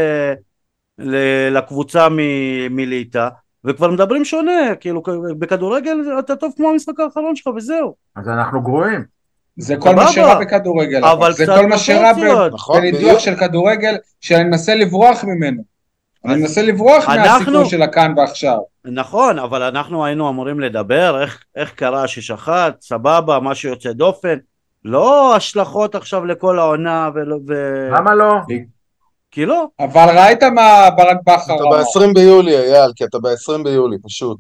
ל, 0.99 1.15
לקבוצה 1.57 2.09
מ- 2.09 2.75
מליטא, 2.75 3.27
וכבר 3.65 3.91
מדברים 3.91 4.25
שונה, 4.25 4.75
כאילו 4.79 5.03
בכדורגל 5.37 5.97
אתה 6.19 6.35
טוב 6.35 6.53
כמו 6.57 6.69
המשחק 6.69 6.99
האחרון 6.99 7.35
שלך 7.35 7.47
וזהו. 7.47 7.95
אז 8.15 8.29
אנחנו 8.29 8.61
גרועים. 8.61 9.03
זה 9.57 9.77
כל. 9.77 9.95
מה 9.95 10.07
שרע 10.07 10.39
בכדורגל, 10.39 11.05
אבל 11.05 11.33
זה 11.33 11.45
כל 11.45 11.67
מה 11.67 11.77
שרע. 11.77 12.11
נכון, 12.53 12.81
בניתוח. 12.81 13.19
של 13.19 13.35
כדורגל, 13.35 13.95
שאני 14.21 14.43
מנסה 14.43 14.75
לברוח 14.75 15.23
ממנו. 15.23 15.63
אני 16.25 16.35
מנסה 16.35 16.61
לברוח 16.61 17.09
מהסיפור 17.09 17.63
של 17.63 17.81
הכאן 17.81 18.13
ועכשיו. 18.17 18.57
נכון, 18.85 19.39
אבל 19.39 19.63
אנחנו 19.63 20.05
היינו 20.05 20.29
אמורים 20.29 20.59
לדבר 20.59 21.21
איך, 21.21 21.43
איך 21.55 21.73
קרה 21.73 22.07
ששחט, 22.07 22.81
סבבה, 22.81 23.39
משהו 23.39 23.69
יוצא 23.69 23.91
דופן, 23.91 24.37
לא 24.85 25.35
השלכות 25.35 25.95
עכשיו 25.95 26.25
לכל 26.25 26.59
העונה 26.59 27.09
ולא... 27.15 27.37
ו... 27.47 27.53
למה 27.91 28.15
לא? 28.15 28.35
כי 29.33 29.45
לא, 29.45 29.67
אבל 29.79 30.05
ראית 30.17 30.43
מה 30.43 30.89
ברק 30.97 31.17
בכר 31.25 31.55
אתה 31.55 31.63
אמר. 31.63 31.77
ב-20 31.77 32.13
ביולי, 32.13 32.57
אייל, 32.57 32.91
כי 32.95 33.03
אתה 33.05 33.17
ב-20 33.19 33.63
ביולי, 33.63 33.97
פשוט. 34.03 34.37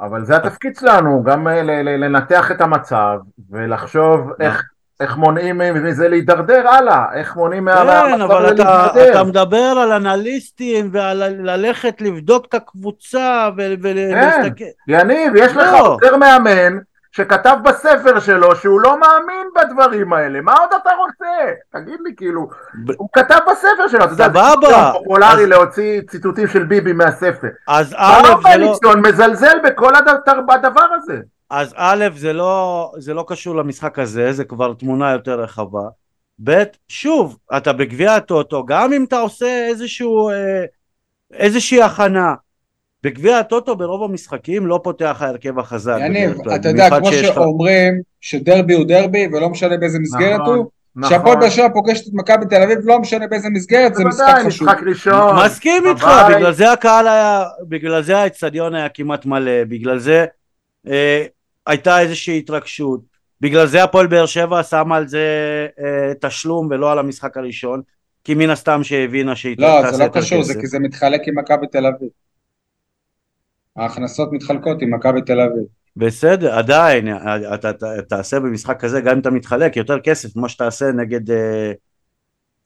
אבל 0.00 0.24
זה 0.24 0.36
התפקיד 0.36 0.76
שלנו, 0.80 1.22
גם 1.24 1.48
אה, 1.48 1.62
ל- 1.62 1.70
ל- 1.88 2.04
לנתח 2.04 2.50
את 2.50 2.60
המצב 2.60 3.18
ולחשוב 3.50 4.20
איך, 4.40 4.62
איך 5.00 5.16
מונעים 5.16 5.60
מזה 5.74 6.08
להידרדר 6.08 6.68
הלאה, 6.68 7.04
איך 7.14 7.36
מונעים 7.36 7.68
כן, 7.68 7.74
מהמצב 7.74 8.22
אבל 8.24 8.46
הזה 8.46 8.54
אתה, 8.62 8.86
להידרדר. 8.94 9.10
אתה 9.12 9.24
מדבר 9.24 9.56
על 9.82 9.92
אנליסטים 9.92 10.88
ועל 10.92 11.16
ל- 11.24 11.50
ללכת 11.50 12.00
לבדוק 12.00 12.46
את 12.48 12.54
הקבוצה 12.54 13.48
ו- 13.56 13.72
ולהסתכל... 13.82 14.64
יניב, 14.88 15.32
יש 15.36 15.52
לך 15.52 15.72
לא. 15.72 15.86
עוזר 15.94 16.16
מאמן 16.16 16.78
שכתב 17.18 17.56
בספר 17.64 18.18
שלו 18.20 18.56
שהוא 18.56 18.80
לא 18.80 19.00
מאמין 19.00 19.46
בדברים 19.56 20.12
האלה, 20.12 20.40
מה 20.40 20.52
עוד 20.54 20.68
אתה 20.82 20.90
רוצה? 20.98 21.52
תגיד 21.72 22.00
לי, 22.04 22.14
כאילו, 22.16 22.48
ב- 22.86 22.92
הוא 22.98 23.08
כתב 23.12 23.38
בספר 23.50 23.88
שלו, 23.88 24.04
אתה 24.04 24.12
יודע, 24.12 24.28
זה 24.32 24.68
פופולרי 24.92 25.42
אז- 25.42 25.48
להוציא 25.48 26.00
ציטוטים 26.10 26.48
של 26.48 26.64
ביבי 26.64 26.92
מהספר. 26.92 27.48
אז 27.68 27.92
למה 27.92 28.18
א', 28.44 28.50
זה 28.52 28.58
לא, 28.58 28.66
מליצון 28.68 29.00
מזלזל 29.06 29.58
בכל 29.64 29.92
הדבר 30.54 30.86
הזה? 30.96 31.20
אז 31.50 31.74
א', 31.76 32.04
זה 32.16 32.32
לא, 32.32 32.92
זה 32.98 33.14
לא 33.14 33.24
קשור 33.28 33.56
למשחק 33.56 33.98
הזה, 33.98 34.32
זה 34.32 34.44
כבר 34.44 34.74
תמונה 34.74 35.12
יותר 35.12 35.40
רחבה. 35.40 35.82
ב', 36.44 36.62
שוב, 36.88 37.36
אתה 37.56 37.72
בגביע 37.72 38.14
הטוטו, 38.14 38.64
גם 38.66 38.92
אם 38.92 39.04
אתה 39.04 39.18
עושה 39.20 39.66
איזשהו, 39.68 40.30
אה, 40.30 40.64
איזושהי 41.32 41.82
הכנה, 41.82 42.34
בגביע 43.02 43.38
הטוטו 43.38 43.76
ברוב 43.76 44.10
המשחקים 44.10 44.66
לא 44.66 44.80
פותח 44.84 45.16
ההרכב 45.20 45.58
החזק. 45.58 45.98
יניב, 46.00 46.48
אתה 46.54 46.68
יודע, 46.68 46.88
כמו 46.98 47.12
שאומרים 47.12 48.00
שדרבי 48.20 48.74
הוא 48.74 48.84
דרבי 48.84 49.26
ולא 49.32 49.50
משנה 49.50 49.76
באיזה 49.76 49.98
מסגרת 49.98 50.40
נכון, 50.40 50.56
הוא, 50.56 50.66
נכון. 50.96 51.10
כשהפועל 51.10 51.40
באר 51.40 51.50
שבע 51.50 51.68
פוגשת 51.68 52.08
את 52.08 52.12
מכבי 52.14 52.46
תל 52.50 52.62
אביב, 52.62 52.78
לא 52.84 52.98
משנה 53.00 53.26
באיזה 53.26 53.48
מסגרת, 53.50 53.94
זה 53.94 54.04
משחק 54.04 54.24
בוודאי, 54.24 54.44
חשוב. 54.46 54.68
משחק 54.68 54.82
ראשון. 54.86 55.36
מסכים 55.46 55.86
איתך. 55.86 56.08
בגלל 56.28 56.52
זה 56.52 56.72
הקהל 56.72 57.08
היה, 57.08 57.44
בגלל 57.68 58.02
זה 58.02 58.18
האצטדיון 58.18 58.74
היה 58.74 58.88
כמעט 58.88 59.26
מלא, 59.26 59.64
בגלל 59.64 59.98
זה 59.98 60.26
אה, 60.88 61.24
הייתה 61.66 62.00
איזושהי 62.00 62.38
התרגשות, 62.38 63.00
בגלל 63.40 63.66
זה 63.66 63.84
הפועל 63.84 64.06
באר 64.06 64.26
שבע 64.26 64.62
שמה 64.62 64.96
על 64.96 65.08
זה 65.08 65.26
אה, 65.80 66.12
תשלום 66.20 66.68
ולא 66.70 66.92
על 66.92 66.98
המשחק 66.98 67.36
הראשון, 67.36 67.82
כי 68.24 68.34
מן 68.34 68.50
הסתם 68.50 68.84
שהבינה 68.84 69.36
שהיא 69.36 69.56
לא, 69.58 69.68
תעשה 69.82 69.92
זה 69.92 69.98
לא 69.98 70.04
יותר 70.04 70.20
קשור, 70.20 70.42
זה. 70.42 70.60
כי 70.60 70.66
זה 70.66 70.78
מתחלק 70.78 71.20
עם 71.28 71.38
מכבי 71.38 71.66
תל 71.66 71.86
אביב. 71.86 72.08
ההכנסות 73.78 74.32
מתחלקות 74.32 74.82
עם 74.82 74.94
מכבי 74.94 75.22
תל 75.22 75.40
אביב. 75.40 75.64
בסדר, 75.96 76.58
עדיין, 76.58 77.08
אתה, 77.54 77.70
תעשה 78.08 78.40
במשחק 78.40 78.80
כזה, 78.80 79.00
גם 79.00 79.12
אם 79.12 79.20
אתה 79.20 79.30
מתחלק, 79.30 79.76
יותר 79.76 80.00
כסף 80.00 80.36
ממה 80.36 80.48
שתעשה 80.48 80.92
נגד, 80.92 81.30
אה, 81.30 81.72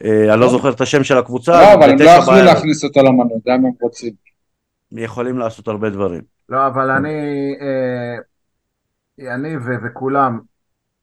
אה, 0.05 0.33
אני 0.33 0.41
לא 0.41 0.49
זוכר 0.49 0.71
את 0.71 0.81
השם 0.81 1.05
של 1.05 1.19
הקבוצה, 1.19 1.53
לא, 1.53 1.75
אבל 1.75 1.91
הם 1.91 1.99
לא 1.99 2.11
יכלו 2.11 2.33
בערב. 2.33 2.45
להכניס 2.45 2.85
אותו 2.85 3.01
למנות, 3.03 3.43
גם 3.47 3.59
אם 3.59 3.65
הם 3.65 3.73
רוצים. 3.81 4.13
יכולים 4.93 5.39
לעשות 5.39 5.69
הרבה 5.69 5.91
דברים. 5.91 6.21
לא, 6.49 6.67
אבל 6.67 6.91
אני, 6.91 7.19
אה, 7.61 9.35
אני 9.35 9.57
ו- 9.57 9.87
וכולם, 9.87 10.41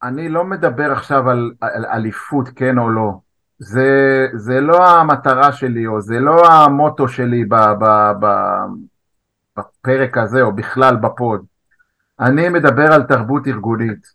אני 0.03 0.30
לא 0.30 0.43
מדבר 0.43 0.91
עכשיו 0.91 1.30
על, 1.30 1.51
על 1.62 1.86
אליפות, 1.86 2.49
כן 2.55 2.78
או 2.78 2.89
לא. 2.89 3.12
זה, 3.60 4.28
זה 4.34 4.62
לא 4.62 4.89
המטרה 4.89 5.51
שלי, 5.51 5.88
או 5.88 6.01
זה 6.01 6.20
לא 6.20 6.47
המוטו 6.47 7.07
שלי 7.07 7.45
ב, 7.45 7.55
ב, 7.55 8.12
ב, 8.20 8.26
בפרק 9.60 10.18
הזה, 10.18 10.41
או 10.41 10.51
בכלל 10.51 10.95
בפוד. 10.95 11.45
אני 12.20 12.49
מדבר 12.49 12.93
על 12.93 13.03
תרבות 13.03 13.47
ארגונית. 13.47 14.07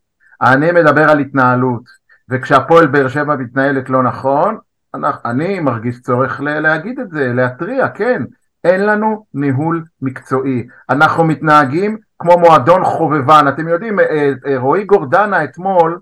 אני 0.42 0.72
מדבר 0.72 1.10
על 1.10 1.18
התנהלות. 1.18 1.82
וכשהפועל 2.28 2.86
באר 2.86 3.08
שבע 3.08 3.36
מתנהלת 3.36 3.90
לא 3.90 4.02
נכון, 4.02 4.58
אנחנו- 4.94 5.30
אני 5.30 5.60
מרגיש 5.60 6.00
צורך 6.00 6.40
להגיד 6.40 7.00
את 7.00 7.10
זה, 7.10 7.32
להתריע, 7.32 7.88
כן. 7.88 8.22
אין 8.64 8.86
לנו 8.86 9.26
ניהול 9.34 9.84
מקצועי. 10.02 10.66
אנחנו 10.90 11.24
מתנהגים 11.24 11.98
כמו 12.18 12.38
מועדון 12.38 12.84
חובבן. 12.84 13.44
אתם 13.48 13.68
יודעים, 13.68 14.00
אה, 14.00 14.32
אה, 14.46 14.58
רועי 14.58 14.84
גורדנה 14.84 15.44
אתמול 15.44 16.00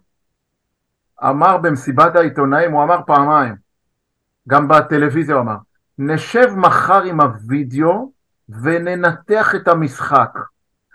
אמר 1.24 1.56
במסיבת 1.56 2.16
העיתונאים, 2.16 2.72
הוא 2.72 2.82
אמר 2.82 3.00
פעמיים, 3.06 3.54
גם 4.48 4.68
בטלוויזיה 4.68 5.34
הוא 5.34 5.42
אמר, 5.42 5.56
נשב 5.98 6.52
מחר 6.56 7.02
עם 7.02 7.20
הוידאו 7.20 8.12
וננתח 8.62 9.54
את 9.54 9.68
המשחק. 9.68 10.28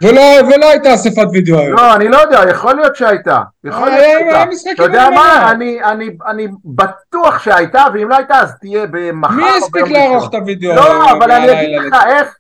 ולא 0.04 0.22
ולא 0.48 0.70
הייתה 0.70 0.94
אספת 0.94 1.28
וידאו 1.32 1.60
היום. 1.60 1.78
לא, 1.78 1.96
אני 1.96 2.08
לא 2.10 2.18
יודע, 2.18 2.42
יכול 2.50 2.74
להיות 2.76 2.96
שהייתה. 2.96 3.42
יכול 3.64 3.88
להיות 3.90 4.00
היה- 4.02 4.20
שהייתה. 4.20 4.50
משחקים 4.52 4.74
אתה 4.74 4.84
יודע 4.84 5.10
מה. 5.10 5.52
אני, 5.52 5.84
אני, 5.84 6.18
אני 6.28 6.48
בטוח 6.66 7.40
שהייתה, 7.40 7.84
ואם 7.94 8.10
לא 8.10 8.16
הייתה 8.16 8.36
אז 8.40 8.54
תהיה 8.60 8.86
במחר 8.92 9.34
מי 9.34 9.44
הספיק 9.58 9.86
לערוך. 9.88 10.30
את 10.30 10.34
הוידאו? 10.34 10.76
לא, 10.76 11.12
אבל 11.12 11.32
אני 11.32 11.52
אגיד 11.52 11.80
לך 11.82 11.96
איך, 12.08 12.36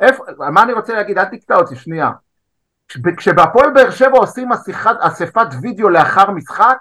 איפה, 0.00 0.24
מה 0.52 0.62
אני 0.62 0.72
רוצה 0.72 0.94
להגיד, 0.94 1.18
אל 1.18 1.24
תקטע 1.24 1.54
אותי 1.56 1.76
שנייה. 1.76 2.10
כש- 2.88 2.96
כשבהפועל 3.16 3.70
באר 3.70 3.90
שבע 3.90 4.18
עושים 4.18 4.52
אסיפת, 4.52 4.94
אספת 5.00 5.46
וידאו 5.62 5.88
לאחר 5.88 6.30
משחק, 6.30 6.76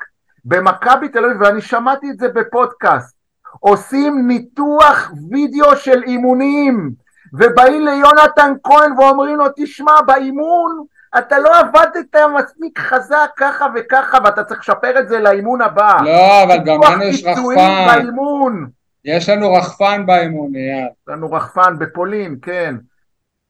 במכבי 0.46 1.10
תל 1.10 1.26
אביב, 1.26 1.38
ואני 1.42 1.62
שמעתי 1.62 2.10
את 2.12 2.20
זה 2.20 2.28
בפודקאסט, 2.28 3.16
עושים 3.60 4.28
ניתוח 4.28 5.12
וידאו 5.32 5.76
של 5.76 6.04
אימונים, 6.04 6.92
ובאים 7.34 7.86
ליונתן 7.86 8.54
כהן 8.64 9.00
ואומרים 9.00 9.36
לו, 9.36 9.46
תשמע, 9.56 10.02
באימון 10.06 10.86
אתה 11.18 11.40
לא 11.40 11.60
עבדת 11.60 12.16
מספיק 12.36 12.80
חזק 12.80 13.30
ככה 13.38 13.66
וככה, 13.76 14.18
ואתה 14.24 14.44
צריך 14.44 14.60
לשפר 14.60 15.00
את 15.00 15.08
זה 15.10 15.20
לאימון 15.20 15.62
הבא. 15.62 15.98
לא, 16.04 16.44
אבל 16.44 16.58
גם 16.66 16.80
לנו 16.84 17.04
יש 17.04 17.26
רחפן. 17.26 17.86
באימון. 17.88 18.68
יש 19.06 19.30
לנו 19.30 19.54
רחפן 19.54 20.06
באימון, 20.06 20.56
אייל. 20.56 20.88
יש 20.88 21.08
לנו 21.08 21.32
רחפן 21.32 21.80
בפולין, 21.80 22.36
כן. 22.42 22.76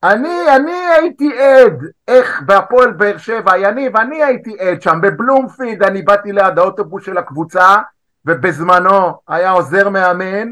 אני, 0.04 0.56
אני 0.56 0.72
הייתי 0.72 1.30
עד, 1.40 1.84
איך 2.08 2.42
בהפועל 2.46 2.92
באר 2.92 3.18
שבע, 3.18 3.58
יניב, 3.58 3.98
אני 3.98 4.24
הייתי 4.24 4.60
עד 4.60 4.82
שם, 4.82 5.00
בבלומפילד, 5.02 5.84
אני 5.84 6.02
באתי 6.02 6.32
ליד 6.32 6.60
האוטובוס 6.60 7.06
של 7.06 7.18
הקבוצה, 7.18 7.78
ובזמנו 8.26 9.14
היה 9.28 9.52
עוזר 9.52 9.90
מאמן, 9.90 10.52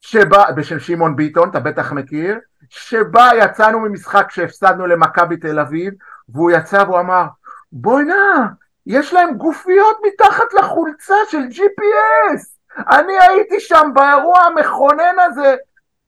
שבא, 0.00 0.50
בשם 0.50 0.78
שמעון 0.78 1.16
ביטון, 1.16 1.48
אתה 1.48 1.60
בטח 1.60 1.92
מכיר, 1.92 2.38
שבה 2.68 3.30
יצאנו 3.38 3.80
ממשחק 3.80 4.30
שהפסדנו 4.30 4.86
למכבי 4.86 5.36
תל 5.36 5.58
אביב, 5.58 5.92
והוא 6.28 6.50
יצא 6.50 6.84
והוא 6.86 7.00
אמר, 7.00 7.24
בוא'נה, 7.72 8.46
יש 8.86 9.14
להם 9.14 9.34
גופיות 9.34 9.96
מתחת 10.06 10.54
לחולצה 10.58 11.14
של 11.30 11.42
GPS. 11.50 12.60
אני 12.90 13.12
הייתי 13.20 13.60
שם 13.60 13.90
באירוע 13.94 14.38
המכונן 14.40 15.14
הזה 15.26 15.56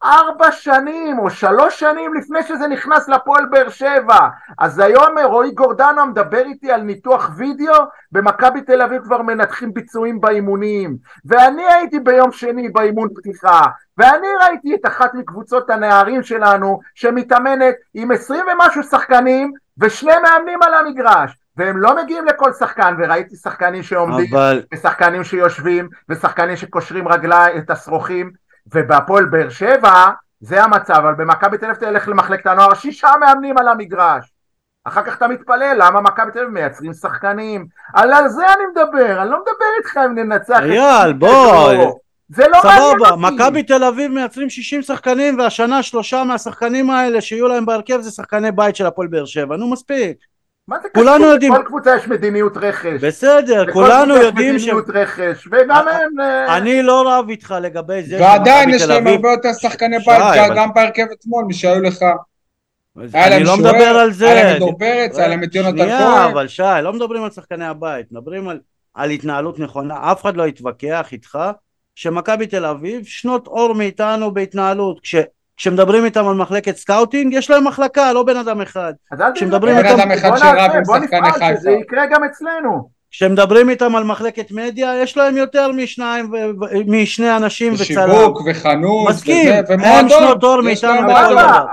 ארבע 0.05 0.53
שנים 0.53 1.19
או 1.19 1.31
שלוש 1.31 1.81
שנים 1.81 2.15
לפני 2.15 2.43
שזה 2.43 2.67
נכנס 2.67 3.09
לפועל 3.09 3.47
באר 3.51 3.69
שבע. 3.69 4.19
אז 4.59 4.79
היום 4.79 5.19
רועי 5.25 5.51
גורדנה 5.51 6.05
מדבר 6.05 6.43
איתי 6.45 6.73
על 6.73 6.81
ניתוח 6.81 7.31
וידאו, 7.37 7.75
במכבי 8.13 8.61
תל 8.61 8.83
אביב 8.83 9.03
כבר 9.03 9.23
מנתחים 9.23 9.75
ביצועים 9.75 10.21
באימונים. 10.21 10.97
ואני 11.25 11.63
הייתי 11.63 12.01
ביום 12.01 12.33
שני 12.33 12.69
באימון 12.69 13.09
פתיחה, 13.15 13.63
ואני 13.99 14.27
ראיתי 14.43 14.75
את 14.75 14.87
אחת 14.87 15.15
מקבוצות 15.15 15.71
הנערים 15.71 16.23
שלנו 16.23 16.81
שמתאמנת 16.95 17.75
עם 17.95 18.11
עשרים 18.11 18.45
ומשהו 18.53 18.83
שחקנים 18.83 19.53
ושני 19.79 20.13
מאמנים 20.23 20.63
על 20.63 20.75
המגרש. 20.75 21.39
והם 21.57 21.77
לא 21.77 21.97
מגיעים 21.97 22.25
לכל 22.25 22.53
שחקן, 22.53 22.95
וראיתי 22.99 23.37
שחקנים 23.37 23.83
שעומדים, 23.83 24.35
אבל 24.35 24.63
ושחקנים 24.75 25.25
שיושבים, 25.25 25.89
ושחקנים 26.09 26.57
שקושרים 26.57 27.09
רגליים, 27.09 27.59
את 27.59 27.71
השרוכים, 27.71 28.31
ובהפועל 28.67 29.25
באר 29.25 29.51
שבע, 29.51 30.11
זה 30.41 30.63
המצב, 30.63 30.95
אבל 30.95 31.15
במכבי 31.15 31.59
תל 31.59 31.67
אביב 31.67 31.79
תלך 31.79 32.09
למחלקת 32.09 32.47
הנוער, 32.47 32.75
שישה 32.75 33.11
מאמנים 33.21 33.59
על 33.59 33.69
המגרש. 33.69 34.33
אחר 34.85 35.03
כך 35.03 35.17
אתה 35.17 35.29
מתפלא 35.29 35.73
למה 35.77 36.01
מכבי 36.01 36.31
תל 36.33 36.39
אביב 36.39 36.51
מייצרים 36.51 36.93
שחקנים. 36.93 37.67
על 37.95 38.29
זה 38.29 38.43
אני 38.47 38.65
מדבר, 38.71 39.23
אני 39.23 39.31
לא 39.31 39.39
מדבר 39.41 39.67
איתך 39.79 39.97
אם 40.07 40.15
ננצח. 40.15 40.59
את 40.59 40.63
אייל, 40.63 41.09
זה, 41.09 41.15
בוא. 41.15 41.73
לא. 41.73 41.95
זה 42.29 42.49
לא 42.49 42.59
מעניין 42.65 42.99
סבבה, 42.99 43.11
אותי. 43.11 43.35
מכבי 43.35 43.63
תל 43.63 43.85
אביב 43.85 44.13
מייצרים 44.13 44.51
60 44.51 44.83
שחקנים 44.83 45.39
והשנה 45.39 45.83
שלושה 45.83 46.25
מהשחקנים 46.25 46.91
האלה 46.91 47.21
שיהיו 47.21 47.49
להם 47.49 47.67
בהרכב 47.67 48.01
זה 48.01 48.11
שחקני 48.11 48.53
בית 48.53 48.77
של 48.77 48.87
הפועל 48.87 49.09
באר 49.09 49.25
שבע, 49.25 49.57
נו 49.57 49.71
מספיק. 49.71 50.32
מה 50.69 50.77
זה 50.83 50.89
כולנו? 50.95 51.27
יודעים. 51.27 51.53
לכל 51.53 51.63
קבוצה 51.67 51.97
יש 51.97 52.09
מדיניות 52.09 52.57
רכש. 52.57 53.05
בסדר, 53.05 53.63
לכל 53.63 53.73
כולנו 53.73 54.15
קבוצה 54.15 54.21
יש 54.21 54.27
יודעים 54.27 54.59
ש... 54.59 54.63
מדיניות 54.63 54.91
רכש, 54.91 55.47
וגם 55.47 55.89
אה, 55.89 55.97
הם... 55.97 56.21
אה, 56.21 56.57
אני 56.57 56.83
לא 56.83 57.05
רב 57.09 57.29
איתך 57.29 57.55
לגבי 57.63 58.03
זה 58.03 58.21
ועדיין 58.21 58.71
יש 58.71 58.83
להם 58.83 59.07
הרבה 59.07 59.31
יותר 59.31 59.53
שחקני 59.53 59.99
בית, 59.99 60.53
גם 60.57 60.75
בהרכב 60.75 61.07
אתמול, 61.13 61.45
משהיו 61.45 61.81
לך. 61.83 62.05
אני 63.15 63.45
לא 63.45 63.57
מדבר 63.57 63.99
על 63.99 64.13
זה. 64.13 64.29
היה 64.29 64.45
להם 64.45 64.55
את 64.55 64.59
דור 64.59 64.79
פרץ, 64.79 65.19
היה 65.19 65.29
להם 65.29 65.45
את 65.45 65.55
יונתן 65.55 65.77
שנייה, 65.77 65.99
כהן. 65.99 66.31
אבל 66.31 66.49
שי, 66.49 66.63
לא 66.83 66.93
מדברים 66.93 67.25
על 67.25 67.31
שחקני 67.31 67.67
הבית, 67.67 68.13
מדברים 68.13 68.49
על, 68.49 68.61
על 68.95 69.11
התנהלות 69.11 69.59
נכונה. 69.59 70.13
אף 70.13 70.23
אחד 70.23 70.37
לא 70.37 70.47
יתווכח 70.47 71.09
איתך 71.13 71.39
שמכבי 71.95 72.47
תל 72.47 72.65
אביב 72.65 73.05
שנות 73.05 73.47
אור 73.47 73.75
מאיתנו 73.75 74.35
בהתנהלות. 74.35 75.01
כש, 75.57 75.63
כשמדברים 75.63 76.05
איתם 76.05 76.27
על 76.29 76.35
מחלקת 76.35 76.77
scouting, 76.77 77.33
יש 77.35 77.51
להם 77.51 77.67
מחלקה, 77.67 78.13
לא 78.13 78.23
בן 78.23 78.37
אדם 78.37 78.61
אחד. 78.61 78.93
כשמדברים. 79.35 79.79
איתם- 79.79 79.89
בן 79.97 80.01
אדם 80.01 80.11
אחד 80.11 80.29
בוא 80.29 80.37
שרב 80.39 80.71
עם 80.97 81.03
הפועל 81.03 81.33
חיפה. 81.33 81.61
שזה 81.61 81.71
יקרה 81.71 82.07
גם 82.07 82.25
אצלנו. 82.25 82.91
כשמדברים 83.11 83.71
איתם 83.71 83.97
על 83.97 84.05
מחלקת 84.05 84.51
מדיה, 84.53 85.03
יש 85.03 85.17
להם 85.17 85.37
יותר 85.37 85.73
משניים, 85.73 86.33
משני 86.87 87.37
אנשים 87.37 87.73
וצלם. 87.75 87.85
שיווק 87.85 88.41
וחנות, 88.47 89.09
מסכים, 89.09 89.47
וזה, 89.47 89.75
הם 89.75 89.81
ומועדון. 89.81 90.09
שנות 90.09 90.43
אור 90.45 90.61
מאיתנו 90.61 91.03
בכל. 91.09 91.31
דבר. 91.33 91.65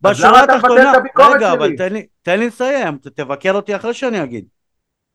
בשורה 0.00 0.42
התחתונה, 0.44 0.92
רגע, 1.34 1.52
אבל? 1.52 1.76
תן 1.76 1.92
לי, 1.92 2.06
תן 2.22 2.38
לי 2.38 2.46
לסיים, 2.46 2.98
תבקר 3.16 3.52
אותי 3.52 3.76
אחרי 3.76 3.94
שאני 3.94 4.22
אגיד. 4.22 4.44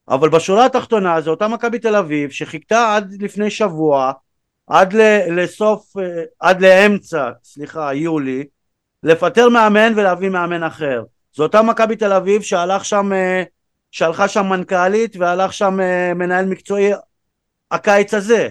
אבל 0.10 0.30
בשורה 0.30 0.66
התחתונה 0.66 1.22
זה 1.22 1.30
אותה 1.30 1.48
מכבי 1.48 1.80
תל 1.80 1.96
אביב 1.96 2.30
שחיכתה 2.30 2.96
עד 2.96 3.14
לפני 3.20 3.50
שבוע, 3.50 4.12
עד 4.70 4.94
ל, 4.94 5.02
לסוף, 5.42 5.98
אה, 5.98 6.24
עד 6.40 6.62
לאמצע, 6.62 7.30
סליחה, 7.44 7.94
יולי, 7.94 8.44
לפטר 9.04 9.50
מאמן 9.50 9.94
ולהביא 9.96 10.30
מאמן 10.30 10.64
אחר. 10.64 11.04
זו 11.36 11.44
אותה 11.44 11.62
מכבי 11.62 11.96
תל 11.96 12.14
אביב 12.14 12.42
שהלך 12.42 12.86
שם, 12.86 13.14
אה, 13.14 13.44
שהלכה 13.92 14.28
שם 14.28 14.46
מנכ"לית 14.46 15.16
והלך 15.18 15.54
שם 15.54 15.80
אה, 15.82 16.14
מנהל 16.14 16.46
מקצועי 16.46 16.92
הקיץ 17.72 18.14
הזה. 18.14 18.50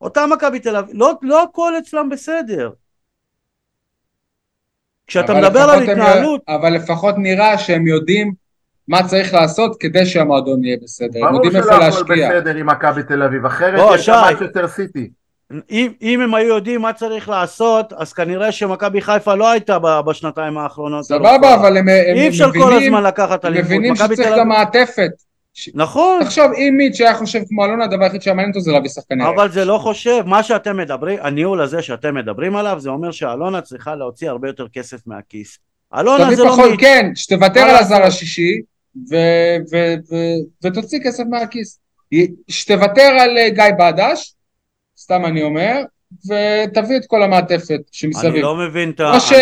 אותה 0.00 0.26
מכבי 0.26 0.60
תל 0.60 0.76
אביב, 0.76 0.96
לא, 0.96 1.12
לא 1.22 1.42
הכל 1.42 1.72
אצלם 1.78 2.08
בסדר. 2.08 2.70
כשאתה 5.06 5.34
מדבר 5.34 5.60
על 5.60 5.78
לפחות 5.78 5.88
הם- 5.88 6.00
התנהלות, 6.00 6.40
אבל 6.48 6.72
לפחות 6.74 7.14
נראה 7.18 7.58
שהם 7.58 7.86
יודעים 7.86 8.32
מה 8.88 9.08
צריך 9.08 9.34
לעשות 9.34 9.76
כדי 9.80 10.06
שהמועדון 10.06 10.64
יהיה 10.64 10.76
בסדר. 10.82 11.18
הם 11.26 11.32
ברור 11.32 11.44
יודעים 11.44 11.62
איפה 11.62 11.68
שלא 11.74 11.76
הכל 11.76 11.84
להשקיע. 11.86 12.28
בסדר 12.40 12.56
עם 12.56 12.66
מכבי 12.66 13.02
תל 13.02 13.22
אביב, 13.22 13.46
אחרת 13.46 13.80
יש 13.94 14.04
שי. 14.04 14.10
גם 14.10 14.24
מצ'סטר 14.34 14.68
סיטי. 14.68 15.10
אם, 15.70 15.92
אם 16.02 16.20
הם 16.20 16.34
היו 16.34 16.48
יודעים 16.48 16.80
מה 16.80 16.92
צריך 16.92 17.28
לעשות, 17.28 17.92
אז 17.92 18.12
כנראה 18.12 18.52
שמכבי 18.52 19.00
חיפה 19.00 19.34
לא 19.34 19.50
הייתה 19.50 19.78
בשנתיים 20.06 20.58
האחרונות. 20.58 21.04
סבבה, 21.04 21.30
אלופה. 21.34 21.54
אבל 21.54 21.76
הם 21.76 21.88
הם 21.88 22.16
אי 22.16 22.28
אפשר 22.28 22.52
כל 22.52 22.72
הזמן 22.72 23.02
לקחת 23.04 23.44
אליפות. 23.44 23.64
מבינים 23.66 23.96
שצריך 23.96 24.10
תל 24.20 24.24
גם 24.24 24.32
אביב- 24.32 24.44
מעטפת. 24.46 25.10
נכון, 25.74 26.24
תחשוב, 26.24 26.52
אם 26.52 26.74
מיץ' 26.76 27.00
היה 27.00 27.14
חושב 27.14 27.40
כמו 27.48 27.64
אלונה, 27.64 27.84
הדבר 27.84 28.04
היחיד 28.04 28.22
שמעניין 28.22 28.48
אותו 28.48 28.60
זה 28.60 28.72
להביא 28.72 28.90
שחקני 28.90 29.28
אבל 29.28 29.50
זה 29.50 29.64
לא 29.64 29.78
חושב, 29.78 30.22
מה 30.26 30.42
שאתם 30.42 30.76
מדברים, 30.76 31.18
הניהול 31.22 31.60
הזה 31.60 31.82
שאתם 31.82 32.14
מדברים 32.14 32.56
עליו, 32.56 32.76
זה 32.80 32.90
אומר 32.90 33.10
שאלונה 33.10 33.60
צריכה 33.60 33.94
להוציא 33.94 34.30
הרבה 34.30 34.48
יותר 34.48 34.66
כסף 34.72 34.98
מהכיס. 35.06 35.58
אלונה 35.98 36.34
זה 36.34 36.44
לא 36.44 36.48
פחות, 36.50 36.70
מיץ'. 36.70 36.80
כן, 36.80 37.10
שתוותר 37.14 37.60
על 37.60 37.76
הזר? 37.76 38.02
השישי 38.02 38.60
ו- 39.10 39.56
ו- 39.72 39.94
ו- 40.10 40.66
ותוציא 40.66 40.98
כסף 41.04 41.24
מהכיס. 41.30 41.78
שתוותר 42.48 43.02
על 43.20 43.38
אה, 43.38 43.48
גיא 43.50 43.64
בדש, 43.78 44.34
סתם 45.06 45.24
אני 45.24 45.42
אומר, 45.42 45.72
ותביא 46.24 46.96
את 46.96 47.06
כל 47.06 47.22
המעטפת 47.22 47.70
אני 47.70 47.78
שמסביב. 47.92 48.34
לא 48.34 48.56
מבין 48.56 48.90
את 48.90 49.00
ה... 49.00 49.10
כמו 49.10 49.20
ש... 49.20 49.32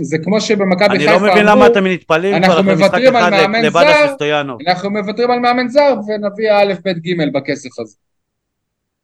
זה 0.00 0.16
כמו 0.24 0.40
שבמכבי 0.40 0.84
אני 0.96 0.98
חיפה 0.98 1.12
לא 1.12 1.18
מבין 1.18 1.48
אמרו, 1.48 1.56
למה 1.56 1.66
אתם 1.66 1.86
אנחנו 1.86 2.52
כבר 2.52 2.60
אחרי 2.60 2.74
משחק 2.74 2.80
מוותרים 2.94 3.16
על 3.16 3.22
אחד 3.22 3.30
מאמן 3.30 3.62
לבדש 3.62 3.96
זר. 4.06 4.12
וסטויאנוב. 4.12 4.58
אנחנו 4.68 4.90
מוותרים 4.90 5.30
על 5.30 5.38
מאמן 5.38 5.68
זר 5.68 5.94
ונביא 6.08 6.52
א', 6.52 6.72
ב', 6.84 6.88
ג' 6.88 7.32
בכסף 7.34 7.80
הזה. 7.80 7.96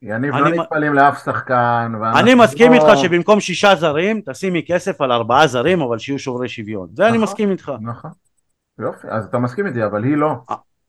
יניב, 0.02 0.34
אני 0.34 0.42
לא 0.42 0.50
מ- 0.50 0.60
נטפלים 0.60 0.94
לאף 0.94 1.24
שחקן. 1.24 1.92
אני 2.16 2.34
מסכים 2.34 2.72
לא- 2.72 2.76
איתך 2.76 2.98
שבמקום 3.02 3.40
שישה 3.40 3.74
זרים, 3.74 4.20
תשימי 4.30 4.62
כסף 4.66 5.00
על 5.00 5.12
ארבעה 5.12 5.46
זרים, 5.46 5.80
אבל 5.80 5.98
שיהיו 5.98 6.18
שוברי 6.18 6.48
שוויון. 6.48 6.88
זה 6.94 7.02
אני 7.02 7.10
נכון. 7.12 7.22
מסכים 7.22 7.50
איתך. 7.50 7.72
נכון. 7.80 8.10
יופי, 8.78 9.06
אז 9.10 9.24
אתה 9.24 9.38
מסכים 9.38 9.66
איתי, 9.66 9.84
אבל 9.84 10.04
היא 10.04 10.16
לא. 10.16 10.32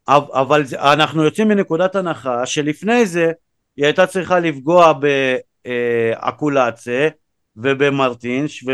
אבל 0.08 0.64
אנחנו 0.82 1.24
יוצאים 1.24 1.48
מנקודת 1.48 1.96
הנחה 1.96 2.46
שלפני 2.46 3.06
זה 3.06 3.32
היא 3.78 3.86
הייתה 3.86 4.08
צריכה 4.08 4.40
לפגוע 4.40 4.94
באקולצה 5.66 7.08
ובמרטינש 7.58 8.66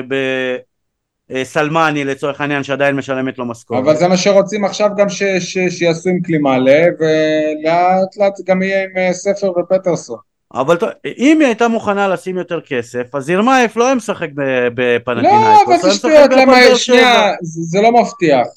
ובסלמני 1.29 2.03
לצורך 2.03 2.41
העניין 2.41 2.63
שעדיין 2.63 2.95
משלמת 2.95 3.37
לו 3.37 3.45
משכורת. 3.45 3.83
אבל 3.83 3.95
זה 3.95 4.07
מה 4.07 4.17
שרוצים 4.17 4.65
עכשיו 4.65 4.89
גם 4.97 5.09
ש- 5.09 5.23
ש- 5.23 5.69
שיעשו 5.69 6.09
עם 6.09 6.21
קלימאלה, 6.21 6.83
ולאט 6.99 8.17
לאט 8.17 8.33
גם 8.45 8.61
יהיה 8.61 8.83
עם 8.83 8.97
אה, 8.97 9.13
ספר 9.13 9.51
ופטרסון. 9.59 10.17
אבל 10.53 10.77
אם 11.17 11.37
היא 11.39 11.47
הייתה 11.47 11.67
מוכנה 11.67 12.07
לשים 12.07 12.37
יותר 12.37 12.61
כסף, 12.61 13.15
אז 13.15 13.29
ירמייף 13.29 13.77
לא 13.77 13.85
היה 13.85 13.95
משחק 13.95 14.29
ב- 14.35 14.41
לא, 14.41 14.69
בפנטינאיקוס, 14.75 15.67
אבל 15.67 15.77
זה 15.77 15.91
שטויות, 15.91 16.31
למה, 16.31 16.75
שנייה, 16.75 17.31
זה 17.41 17.81
לא 17.81 17.91
מבטיח. 17.91 18.47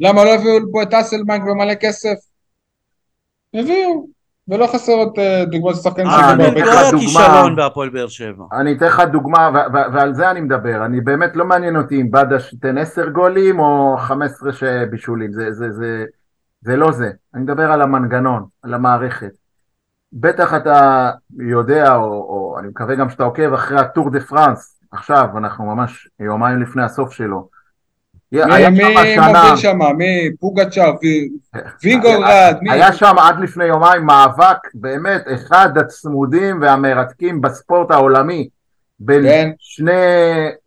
למה 0.00 0.24
לא 0.24 0.34
הביאו 0.34 0.58
פה 0.72 0.82
את 0.82 0.94
אסלבנק 0.94 1.42
במלא 1.42 1.74
כסף? 1.74 2.14
הביאו, 3.54 4.06
ולא 4.48 4.66
חסר 4.66 4.92
עוד 4.92 5.12
אה, 5.18 5.44
דוגמאות 5.44 5.74
של 5.74 5.80
שחקנים 5.80 6.06
אה, 6.06 6.12
שהביאו 6.12 6.34
אני 6.34 6.44
הרבה 6.44 6.60
אתן 6.60 6.66
לא 6.66 6.72
לך 6.72 6.78
כסף. 6.78 6.82
היה 6.82 6.90
דוגמה. 6.90 7.06
כישלון 7.06 7.56
בהפועל 7.56 7.88
באר 7.88 8.08
שבע. 8.08 8.44
אני 8.52 8.72
אתן 8.72 8.86
לך 8.86 9.00
דוגמה, 9.00 9.50
ו- 9.54 9.72
ו- 9.76 9.92
ועל 9.94 10.14
זה 10.14 10.30
אני 10.30 10.40
מדבר. 10.40 10.84
אני 10.84 11.00
באמת 11.00 11.36
לא 11.36 11.44
מעניין 11.44 11.76
אותי 11.76 12.00
אם 12.00 12.10
בדש 12.10 12.52
ייתן 12.52 12.78
10 12.78 13.08
גולים 13.08 13.58
או 13.58 13.96
15 13.98 14.86
בישולים. 14.90 15.32
זה, 15.32 15.52
זה, 15.52 15.72
זה, 15.72 16.04
זה 16.60 16.76
לא 16.76 16.92
זה. 16.92 17.10
אני 17.34 17.42
מדבר 17.42 17.72
על 17.72 17.82
המנגנון, 17.82 18.44
על 18.62 18.74
המערכת. 18.74 19.32
בטח 20.12 20.54
אתה 20.54 21.10
יודע, 21.38 21.94
או, 21.94 22.02
או 22.04 22.56
אני 22.60 22.68
מקווה 22.68 22.94
גם 22.94 23.10
שאתה 23.10 23.24
עוקב 23.24 23.52
אחרי 23.52 23.80
הטור 23.80 24.10
דה 24.10 24.20
פרנס. 24.20 24.80
עכשיו, 24.92 25.28
אנחנו 25.38 25.64
ממש 25.64 26.08
יומיים 26.20 26.62
לפני 26.62 26.82
הסוף 26.82 27.12
שלו. 27.12 27.55
מי 28.70 29.16
מוביל 29.18 29.56
שם? 29.56 29.78
מי? 29.98 30.30
פוגצ'אר, 30.40 30.94
וי- 31.02 31.28
וינגולרד, 31.82 32.56
מי? 32.62 32.70
היה 32.72 32.92
שם 32.92 33.14
עד 33.18 33.40
לפני 33.40 33.64
יומיים 33.64 34.04
מאבק 34.04 34.56
באמת 34.74 35.22
אחד 35.34 35.78
הצמודים 35.78 36.60
והמרתקים 36.60 37.40
בספורט 37.40 37.90
העולמי 37.90 38.48
בין 39.00 39.22
כן. 39.22 39.50
שני 39.58 39.92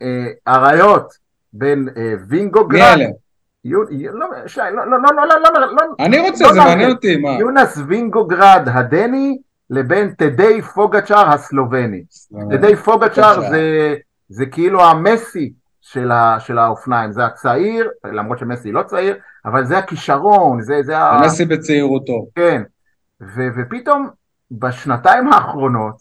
אה, 0.02 0.26
אריות, 0.48 1.14
בין 1.54 1.90
אה, 1.98 2.14
מי 2.18 2.18
וינגוגרד, 2.28 2.98
לא, 3.66 4.20
לא, 4.22 4.28
לא, 4.86 4.98
לא, 5.02 5.26
לא, 5.28 5.36
לא, 5.44 5.62
לא, 5.62 5.68
לא, 5.76 5.82
אני 6.00 6.20
רוצה, 6.20 6.44
לא 6.46 6.54
זה 6.54 6.60
מעניין. 6.60 6.90
אותי, 6.92 7.16
מה? 7.16 7.30
יונס 7.40 7.78
וינגוגרד 7.88 8.68
הדני 8.74 9.38
לבין 9.70 10.14
תדי 10.18 10.62
פוגצ'אר 10.62 11.30
הסלובני. 11.34 12.04
תדי 12.50 12.76
פוגצ'אר 12.76 13.34
פוגצ'אר. 13.36 13.50
זה, 13.52 13.96
זה 14.30 14.46
כאילו 14.46 14.82
המסי 14.84 15.54
של, 15.92 16.12
ה, 16.12 16.40
של 16.40 16.58
האופניים, 16.58 17.12
זה 17.12 17.26
הצעיר, 17.26 17.90
למרות 18.04 18.40
שמסי 18.40 18.72
לא 18.72 18.84
צעיר, 18.84 19.18
אבל 19.46 19.66
זה 19.66 19.78
הכישרון, 19.78 20.62
זה, 20.62 20.80
זה 20.82 20.98
ה... 20.98 21.22
מסי 21.26 21.46
בצעירותו. 21.46 22.26
כן, 22.36 22.62
ו- 23.22 23.48
ופתאום 23.58 24.10
בשנתיים 24.52 25.34
האחרונות 25.34 25.96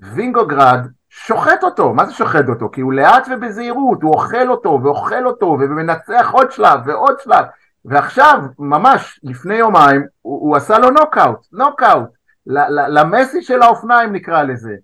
וינגוגרד 0.00 0.86
שוחט 1.10 1.62
אותו, 1.62 1.94
מה 1.94 2.06
זה 2.06 2.12
שוחט 2.12 2.48
אותו? 2.48 2.70
כי 2.72 2.80
הוא 2.80 2.92
לאט 2.92 3.28
ובזהירות, 3.30 4.02
הוא 4.02 4.14
אוכל 4.14 4.48
אותו 4.48 4.80
ואוכל 4.82 5.26
אותו 5.26 5.46
ומנצח 5.46 6.30
עוד 6.32 6.52
שלב 6.52 6.80
ועוד 6.86 7.14
שלב 7.20 7.44
ועכשיו, 7.84 8.40
ממש 8.58 9.20
לפני 9.22 9.54
יומיים, 9.54 10.02
הוא, 10.22 10.40
הוא 10.48 10.56
עשה 10.56 10.78
לו 10.78 10.90
נוקאוט, 10.90 11.46
נוקאוט, 11.52 12.08
למסי 12.88 13.42
של 13.42 13.62
האופניים 13.62 14.12
נקרא 14.12 14.42
לזה. 14.42 14.74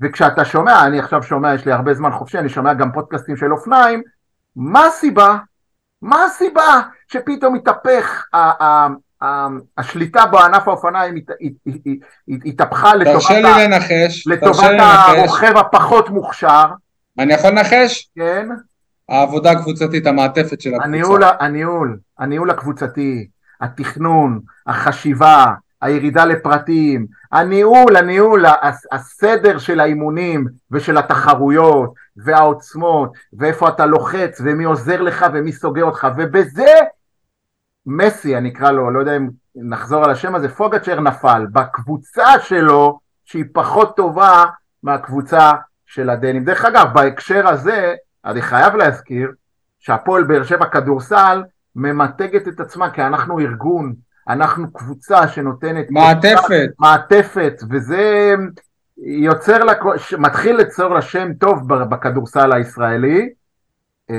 וכשאתה 0.00 0.44
שומע, 0.44 0.84
אני 0.86 0.98
עכשיו 0.98 1.22
שומע, 1.22 1.54
יש 1.54 1.66
לי 1.66 1.72
הרבה 1.72 1.94
זמן 1.94 2.12
חופשי, 2.12 2.38
אני 2.38 2.48
שומע 2.48 2.74
גם 2.74 2.92
פודקאסטים 2.92 3.36
של 3.36 3.52
אופניים, 3.52 4.02
מה 4.56 4.86
הסיבה? 4.86 5.36
מה 6.02 6.24
הסיבה 6.24 6.80
שפתאום 7.08 7.54
התהפך 7.54 8.24
ה- 8.32 8.64
ה- 8.64 8.88
ה- 9.24 9.48
השליטה 9.78 10.26
בענף 10.26 10.68
האופניים 10.68 11.16
הת- 11.16 11.30
הת- 11.30 11.74
הת- 11.74 11.86
הת- 12.28 12.40
התהפכה 12.46 12.94
לטובת. 12.94 13.14
הרוכב 15.18 15.56
הפחות 15.56 16.10
מוכשר, 16.10 16.64
אני 17.18 17.34
יכול 17.34 17.50
לנחש? 17.50 18.10
כן? 18.16 18.48
העבודה 19.08 19.50
הקבוצתית, 19.50 20.06
המעטפת 20.06 20.60
של 20.60 20.70
הניהול, 20.82 21.22
הקבוצה. 21.24 21.44
הניהול, 21.44 21.98
הניהול 22.18 22.50
הקבוצתי, 22.50 23.28
התכנון, 23.60 24.40
החשיבה, 24.66 25.46
הירידה 25.82 26.24
לפרטים, 26.24 27.06
הניהול, 27.32 27.96
הניהול, 27.96 28.44
הס- 28.46 28.86
הסדר 28.92 29.58
של 29.58 29.80
האימונים 29.80 30.46
ושל 30.70 30.98
התחרויות 30.98 31.94
והעוצמות 32.16 33.12
ואיפה 33.32 33.68
אתה 33.68 33.86
לוחץ 33.86 34.40
ומי 34.44 34.64
עוזר 34.64 35.00
לך 35.00 35.26
ומי 35.32 35.52
סוגר 35.52 35.84
אותך 35.84 36.08
ובזה 36.16 36.74
מסי, 37.86 38.36
אני 38.36 38.48
אקרא 38.48 38.70
לו, 38.70 38.90
לא 38.90 39.00
יודע 39.00 39.16
אם 39.16 39.28
נחזור 39.56 40.04
על 40.04 40.10
השם 40.10 40.34
הזה, 40.34 40.48
פוגצ'ר 40.48 41.00
נפל 41.00 41.46
בקבוצה 41.52 42.40
שלו 42.40 42.98
שהיא 43.24 43.44
פחות 43.52 43.96
טובה 43.96 44.44
מהקבוצה 44.82 45.52
של 45.86 46.10
הדנים. 46.10 46.44
דרך 46.44 46.64
אגב, 46.64 46.86
בהקשר 46.94 47.48
הזה, 47.48 47.94
אני 48.24 48.42
חייב 48.42 48.74
להזכיר 48.74 49.32
שהפועל 49.78 50.24
באר 50.24 50.44
שבע 50.44 50.66
כדורסל 50.66 51.42
ממתגת 51.76 52.48
את 52.48 52.60
עצמה, 52.60 52.90
כי 52.90 53.02
אנחנו 53.02 53.38
ארגון, 53.38 53.94
אנחנו 54.32 54.72
קבוצה 54.72 55.28
שנותנת... 55.28 55.90
מעטפת. 55.90 56.68
מעטפת, 56.78 57.62
וזה 57.70 58.34
יוצר, 58.98 59.64
לה, 59.64 59.72
מתחיל 60.18 60.56
ליצור 60.56 60.94
לה 60.94 61.02
שם 61.02 61.32
טוב 61.34 61.68
בכדורסל 61.68 62.52
הישראלי. 62.52 63.28
אה, 64.10 64.16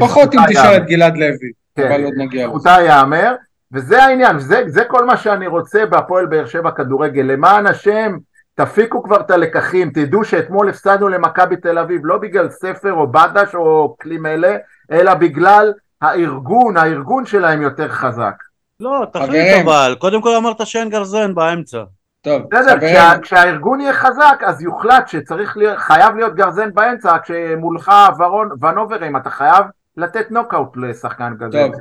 פחות 0.00 0.34
אם 0.34 0.40
תשאל 0.48 0.76
את 0.76 0.86
גלעד 0.86 1.16
לוי, 1.16 1.52
כן, 1.76 1.92
אבל 1.92 2.04
עוד 2.04 2.14
נגיע 2.16 2.46
לזה. 2.46 2.54
לזכותה 2.54 2.76
ייאמר, 2.80 3.34
וזה 3.72 4.02
העניין, 4.02 4.36
וזה, 4.36 4.62
זה 4.66 4.84
כל 4.84 5.04
מה 5.04 5.16
שאני 5.16 5.46
רוצה 5.46 5.86
בהפועל 5.86 6.26
באר 6.26 6.46
שבע 6.46 6.70
כדורגל, 6.70 7.22
למען 7.22 7.66
השם, 7.66 8.16
תפיקו 8.54 9.02
כבר 9.02 9.20
את 9.20 9.30
הלקחים, 9.30 9.90
תדעו 9.90 10.24
שאתמול 10.24 10.68
הפסדנו 10.68 11.08
למכבי 11.08 11.56
תל 11.56 11.78
אביב, 11.78 12.00
לא 12.04 12.18
בגלל 12.18 12.50
ספר 12.50 12.92
או 12.92 13.12
בדש 13.12 13.54
או 13.54 13.96
כלים 14.00 14.26
אלה, 14.26 14.56
אלא 14.92 15.14
בגלל 15.14 15.72
הארגון, 16.02 16.76
הארגון 16.76 17.26
שלהם 17.26 17.62
יותר 17.62 17.88
חזק. 17.88 18.34
לא, 18.80 19.06
תחליט 19.12 19.64
אבל, 19.64 19.96
קודם 19.98 20.22
כל 20.22 20.36
אמרת 20.36 20.66
שאין 20.66 20.90
גרזן 20.90 21.34
באמצע. 21.34 21.82
טוב, 22.22 22.42
בסדר, 22.50 22.80
כשה, 22.80 23.18
כשהארגון 23.22 23.80
יהיה 23.80 23.92
חזק, 23.92 24.42
אז 24.46 24.62
יוחלט 24.62 25.08
שצריך 25.08 25.56
להיות, 25.56 25.78
חייב 25.78 26.16
להיות 26.16 26.34
גרזן 26.34 26.74
באמצע, 26.74 27.16
כשמולך 27.22 27.92
ורון, 28.18 28.48
ונוברים, 28.60 29.16
אתה 29.16 29.30
חייב 29.30 29.64
לתת 29.96 30.30
נוקאוט 30.30 30.76
לשחקן 30.76 31.32
כזה. 31.40 31.66
טוב, 31.66 31.74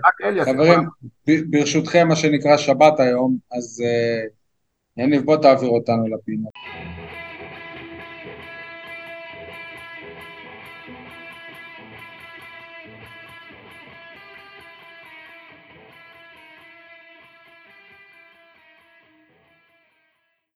חברים, 0.46 0.88
ברשותכם, 1.50 2.08
מה 2.08 2.16
שנקרא 2.16 2.58
שבת 2.58 3.00
היום, 3.00 3.38
אז 3.58 3.84
uh, 3.86 5.02
יניב, 5.02 5.26
בוא 5.26 5.38
תעביר 5.38 5.70
אותנו 5.70 6.08
לפינה. 6.08 6.50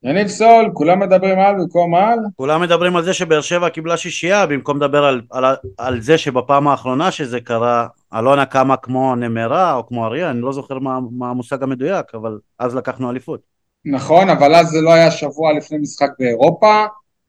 יניב 0.10 0.28
סול, 0.28 0.72
כולם 0.74 1.00
מדברים 1.00 1.40
על 1.40 1.56
במקום 1.56 1.96
על? 1.96 2.20
כולם 2.36 2.62
מדברים 2.62 2.96
על 2.96 3.04
זה 3.04 3.14
שבאר 3.14 3.42
שבע 3.42 3.70
קיבלה 3.70 3.98
שישייה 3.98 4.46
במקום 4.46 4.78
לדבר 4.78 5.04
על, 5.04 5.22
על, 5.32 5.46
על 5.78 6.02
זה 6.02 6.18
שבפעם 6.18 6.68
האחרונה 6.68 7.12
שזה 7.12 7.42
קרה 7.42 7.88
אלונה 8.14 8.46
קמה 8.46 8.78
כמו 8.78 9.16
נמרה 9.16 9.74
או 9.74 9.88
כמו 9.88 10.06
אריה, 10.06 10.30
אני 10.30 10.42
לא 10.42 10.54
זוכר 10.54 10.80
מה, 10.80 11.00
מה 11.12 11.30
המושג 11.30 11.64
המדויק, 11.64 12.06
אבל 12.14 12.38
אז 12.60 12.76
לקחנו 12.76 13.12
אליפות. 13.12 13.42
נכון, 13.86 14.30
אבל 14.30 14.56
אז 14.56 14.68
זה 14.68 14.82
לא 14.82 14.94
היה 14.94 15.12
שבוע 15.12 15.54
לפני 15.54 15.78
משחק 15.78 16.10
באירופה, 16.20 16.86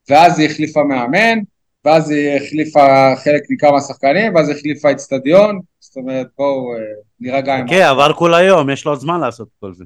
ואז 0.09 0.39
היא 0.39 0.49
החליפה 0.49 0.83
מאמן, 0.83 1.39
ואז 1.85 2.09
היא 2.09 2.37
החליפה 2.37 3.15
חלק 3.23 3.41
ניכר 3.49 3.71
מהשחקנים, 3.71 4.35
ואז 4.35 4.49
היא 4.49 4.57
החליפה 4.57 4.91
אצטדיון, 4.91 5.59
זאת 5.79 5.97
אומרת 5.97 6.27
בואו 6.37 6.75
אה, 6.75 6.79
נירגע 7.19 7.55
עם... 7.55 7.67
כן, 7.67 7.81
עבר 7.81 8.13
כל 8.13 8.33
היום, 8.33 8.69
יש 8.69 8.85
לו 8.85 8.95
זמן 8.95 9.19
לעשות 9.19 9.47
כל 9.59 9.73
זה. 9.73 9.85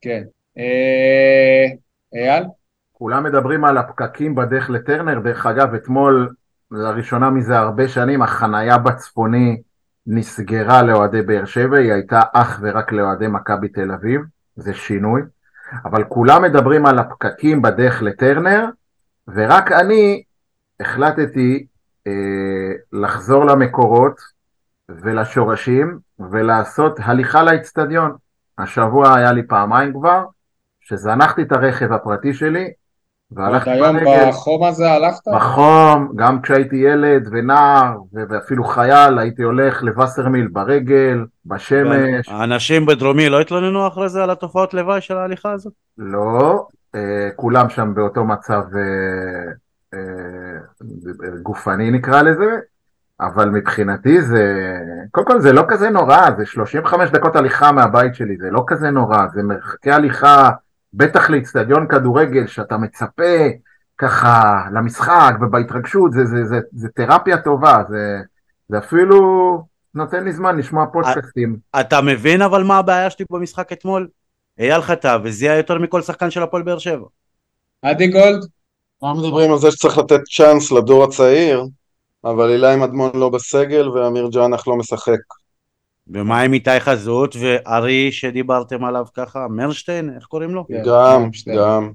כן. 0.00 0.22
אייל? 2.14 2.44
כולם 2.92 3.24
מדברים 3.24 3.64
על 3.64 3.78
הפקקים 3.78 4.34
בדרך 4.34 4.70
לטרנר, 4.70 5.18
דרך 5.18 5.46
אגב, 5.46 5.74
אתמול, 5.74 6.34
לראשונה 6.70 7.30
מזה 7.30 7.58
הרבה 7.58 7.88
שנים, 7.88 8.22
החנייה 8.22 8.78
בצפוני 8.78 9.62
נסגרה 10.06 10.82
לאוהדי 10.82 11.22
באר 11.22 11.44
שבע, 11.44 11.78
היא 11.78 11.92
הייתה 11.92 12.20
אך 12.32 12.58
ורק 12.62 12.92
לאוהדי 12.92 13.26
מכבי 13.26 13.68
תל 13.68 13.92
אביב, 13.92 14.20
זה 14.56 14.74
שינוי, 14.74 15.22
אבל 15.84 16.04
כולם 16.04 16.42
מדברים 16.42 16.86
על 16.86 16.98
הפקקים 16.98 17.62
בדרך 17.62 18.02
לטרנר, 18.02 18.64
ורק 19.28 19.72
אני 19.72 20.22
החלטתי 20.80 21.66
אה, 22.06 22.12
לחזור 22.92 23.44
למקורות 23.44 24.20
ולשורשים 24.88 25.98
ולעשות 26.30 26.98
הליכה 27.02 27.42
לאצטדיון. 27.42 28.16
השבוע 28.58 29.16
היה 29.16 29.32
לי 29.32 29.46
פעמיים 29.46 29.92
כבר, 29.92 30.24
שזנחתי 30.88 31.42
את 31.42 31.52
הרכב 31.52 31.92
הפרטי 31.92 32.34
שלי, 32.34 32.68
והלכתי 33.30 33.70
ברגל. 33.70 33.84
עוד 33.84 33.96
היום 34.06 34.30
בחום 34.30 34.64
הזה 34.64 34.90
הלכת? 34.90 35.28
בחום, 35.34 36.12
גם 36.16 36.42
כשהייתי 36.42 36.76
ילד 36.76 37.28
ונער, 37.32 37.96
ואפילו 38.12 38.64
חייל, 38.64 39.18
הייתי 39.18 39.42
הולך 39.42 39.82
לווסרמיל 39.82 40.48
ברגל, 40.52 41.24
בשמש. 41.46 42.28
האנשים 42.28 42.86
בדרומי 42.86 43.28
לא 43.28 43.40
התלוננו 43.40 43.88
אחרי 43.88 44.08
זה 44.08 44.22
על 44.22 44.30
התופעות 44.30 44.74
לוואי 44.74 45.00
של 45.00 45.16
ההליכה 45.16 45.52
הזאת? 45.52 45.72
לא, 45.98 46.66
אה, 46.94 47.28
כולם 47.36 47.68
שם 47.68 47.94
באותו 47.94 48.24
מצב 48.24 48.62
אה, 48.76 49.52
אה, 49.94 51.30
גופני 51.42 51.90
נקרא 51.90 52.22
לזה, 52.22 52.58
אבל 53.20 53.48
מבחינתי 53.48 54.22
זה, 54.22 54.74
קודם 55.10 55.26
כל 55.26 55.40
זה 55.40 55.52
לא 55.52 55.62
כזה 55.68 55.90
נורא, 55.90 56.30
זה 56.36 56.46
35 56.46 57.10
דקות 57.10 57.36
הליכה 57.36 57.72
מהבית 57.72 58.14
שלי, 58.14 58.36
זה 58.36 58.50
לא 58.50 58.64
כזה 58.66 58.90
נורא, 58.90 59.26
זה 59.34 59.42
מרחקי 59.42 59.90
הליכה 59.90 60.50
בטח 60.94 61.30
לאיצטדיון 61.30 61.86
כדורגל 61.88 62.46
שאתה 62.46 62.76
מצפה 62.76 63.48
ככה 63.98 64.62
למשחק 64.72 65.34
ובהתרגשות, 65.40 66.12
זה, 66.12 66.24
זה, 66.24 66.44
זה, 66.44 66.60
זה 66.72 66.88
תרפיה 66.94 67.42
טובה, 67.42 67.82
זה, 67.88 68.18
זה 68.68 68.78
אפילו 68.78 69.18
נותן 69.94 70.24
לי 70.24 70.32
זמן 70.32 70.58
לשמוע 70.58 70.86
פודקאסטים. 70.92 71.56
אתה 71.80 72.00
מבין 72.00 72.42
אבל 72.42 72.62
מה 72.62 72.78
הבעיה 72.78 73.10
שלי 73.10 73.24
במשחק 73.30 73.72
אתמול? 73.72 74.08
אייל 74.58 74.82
חטא 74.82 75.18
וזיהה 75.22 75.56
יותר 75.56 75.78
מכל 75.78 76.02
שחקן 76.02 76.30
של 76.30 76.42
הפועל 76.42 76.62
באר 76.62 76.78
שבע. 76.78 77.06
עדי 77.82 78.08
גולד? 78.08 78.46
מה 79.02 79.14
מדברים 79.14 79.52
על 79.52 79.58
זה 79.58 79.70
שצריך 79.70 79.98
לתת 79.98 80.20
צ'אנס 80.36 80.72
לדור 80.72 81.04
הצעיר, 81.04 81.64
אבל 82.24 82.50
אילי 82.50 82.76
מדמון 82.76 83.10
לא 83.14 83.28
בסגל 83.28 83.88
ואמיר 83.88 84.28
ג'אנח 84.32 84.68
לא 84.68 84.76
משחק. 84.76 85.18
ומה 86.10 86.40
עם 86.40 86.52
איתי 86.52 86.80
חזות 86.80 87.36
וארי 87.40 88.12
שדיברתם 88.12 88.84
עליו 88.84 89.06
ככה? 89.14 89.46
מרשטיין? 89.50 90.10
איך 90.16 90.24
קוראים 90.24 90.50
לו? 90.50 90.66
כן, 90.66 90.82
גם, 90.86 91.30
גם. 91.56 91.90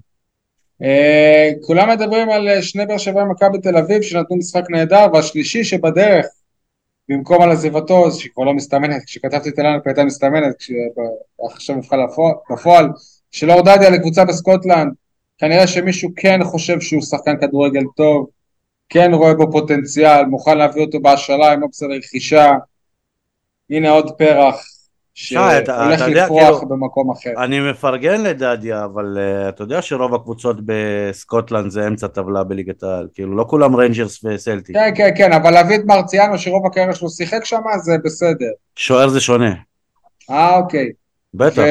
אה, 0.83 1.49
כולם 1.61 1.89
מדברים 1.89 2.29
על 2.29 2.49
אה, 2.49 2.61
שני 2.61 2.85
באר 2.85 2.97
שבע 2.97 3.23
מכבי 3.23 3.57
תל 3.57 3.77
אביב 3.77 4.01
שנתנו 4.01 4.35
משחק 4.35 4.69
נהדר 4.69 5.05
והשלישי 5.13 5.63
שבדרך 5.63 6.25
במקום 7.09 7.41
על 7.41 7.51
עזיבתו 7.51 8.11
שכבר 8.11 8.43
לא 8.43 8.53
מסתמנת 8.53 9.03
כשכתבתי 9.05 9.49
את 9.49 9.59
אלנק 9.59 9.87
הייתה 9.87 10.03
מסתמנת 10.03 10.55
עכשיו 11.45 11.75
מבחן 11.75 11.97
בפועל 12.51 12.89
של 13.31 13.51
אור 13.51 13.67
דדיה 13.67 13.89
לקבוצה 13.89 14.25
בסקוטלנד 14.25 14.93
כנראה 15.37 15.67
שמישהו 15.67 16.09
כן 16.15 16.43
חושב 16.43 16.79
שהוא 16.81 17.01
שחקן 17.01 17.37
כדורגל 17.41 17.83
טוב 17.95 18.27
כן 18.89 19.13
רואה 19.13 19.33
בו 19.33 19.51
פוטנציאל 19.51 20.25
מוכן 20.25 20.57
להביא 20.57 20.85
אותו 20.85 20.99
בהשאלה 20.99 21.51
עם 21.51 21.63
אופציה 21.63 21.87
לרכישה 21.87 22.51
הנה 23.73 23.89
עוד 23.89 24.11
פרח 24.17 24.65
שהולך 25.13 26.01
לפרוח 26.01 26.59
כאילו, 26.59 26.69
במקום 26.69 27.11
אחר. 27.11 27.29
אני 27.43 27.71
מפרגן 27.71 28.21
לדדיה, 28.21 28.85
אבל 28.85 29.17
uh, 29.17 29.49
אתה 29.49 29.63
יודע 29.63 29.81
שרוב 29.81 30.15
הקבוצות 30.15 30.57
בסקוטלנד 30.65 31.71
זה 31.71 31.87
אמצע 31.87 32.07
טבלה 32.07 32.43
בליגת 32.43 32.83
העל, 32.83 33.07
כאילו 33.13 33.37
לא 33.37 33.45
כולם 33.49 33.75
ריינג'רס 33.75 34.23
וסלטיק. 34.23 34.73
כן, 34.73 34.91
כן, 34.95 35.09
כן, 35.17 35.33
אבל 35.33 35.51
להביא 35.51 35.75
את 35.75 35.85
מרציאנו 35.85 36.37
שרוב 36.37 36.65
הקריירה 36.65 36.95
שלו 36.95 37.09
שיחק 37.09 37.45
שם, 37.45 37.61
זה 37.83 37.91
בסדר. 38.03 38.51
שוער 38.75 39.09
זה 39.09 39.19
שונה. 39.19 39.53
אה, 40.29 40.57
אוקיי. 40.57 40.91
בטח. 41.33 41.61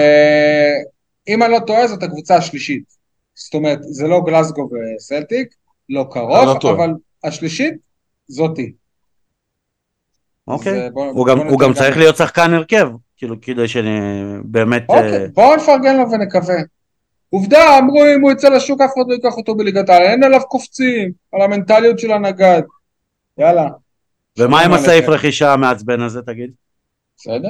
אם 1.29 1.43
אני 1.43 1.53
לא 1.53 1.59
טועה, 1.59 1.87
זאת 1.87 2.03
הקבוצה 2.03 2.37
השלישית. 2.37 2.83
זאת 3.35 3.55
אומרת, 3.55 3.79
זה 3.83 4.07
לא 4.07 4.20
גלסגו 4.27 4.69
וסלטיק, 4.97 5.49
לא 5.89 6.07
קרוב, 6.11 6.59
לא 6.65 6.70
אבל 6.70 6.91
השלישית 7.24 7.74
זאתי. 8.29 8.73
אוקיי, 10.48 10.90
בוא, 10.90 11.05
הוא, 11.05 11.14
בוא 11.14 11.27
גם, 11.27 11.39
הוא 11.39 11.59
גם 11.59 11.73
צריך 11.73 11.97
להיות 11.97 12.16
שחקן 12.16 12.55
הרכב, 12.55 12.89
כאילו 13.16 13.36
כדי 13.43 13.69
שבאמת... 13.69 14.82
אוקיי, 14.89 15.27
uh... 15.27 15.28
בואו 15.35 15.56
נפרגן 15.56 15.97
לו 15.97 16.10
ונקווה. 16.10 16.55
עובדה, 17.31 17.78
אמרו 17.78 18.05
אם 18.16 18.20
הוא 18.20 18.32
יצא 18.32 18.48
לשוק 18.48 18.81
אף 18.81 18.90
אחד 18.94 19.02
לא 19.09 19.14
ייקח 19.14 19.36
אותו 19.36 19.55
בליגת 19.55 19.89
העל, 19.89 20.02
אין 20.02 20.24
עליו 20.24 20.40
קופצים, 20.48 21.12
על 21.32 21.40
המנטליות 21.40 21.98
של 21.98 22.12
הנגד. 22.12 22.62
יאללה. 23.39 23.69
ומה 24.39 24.60
עם 24.60 24.73
הסעיף 24.73 25.09
רכישה 25.09 25.52
המעצבן 25.52 26.01
הזה, 26.01 26.23
תגיד? 26.23 26.51
בסדר, 27.16 27.48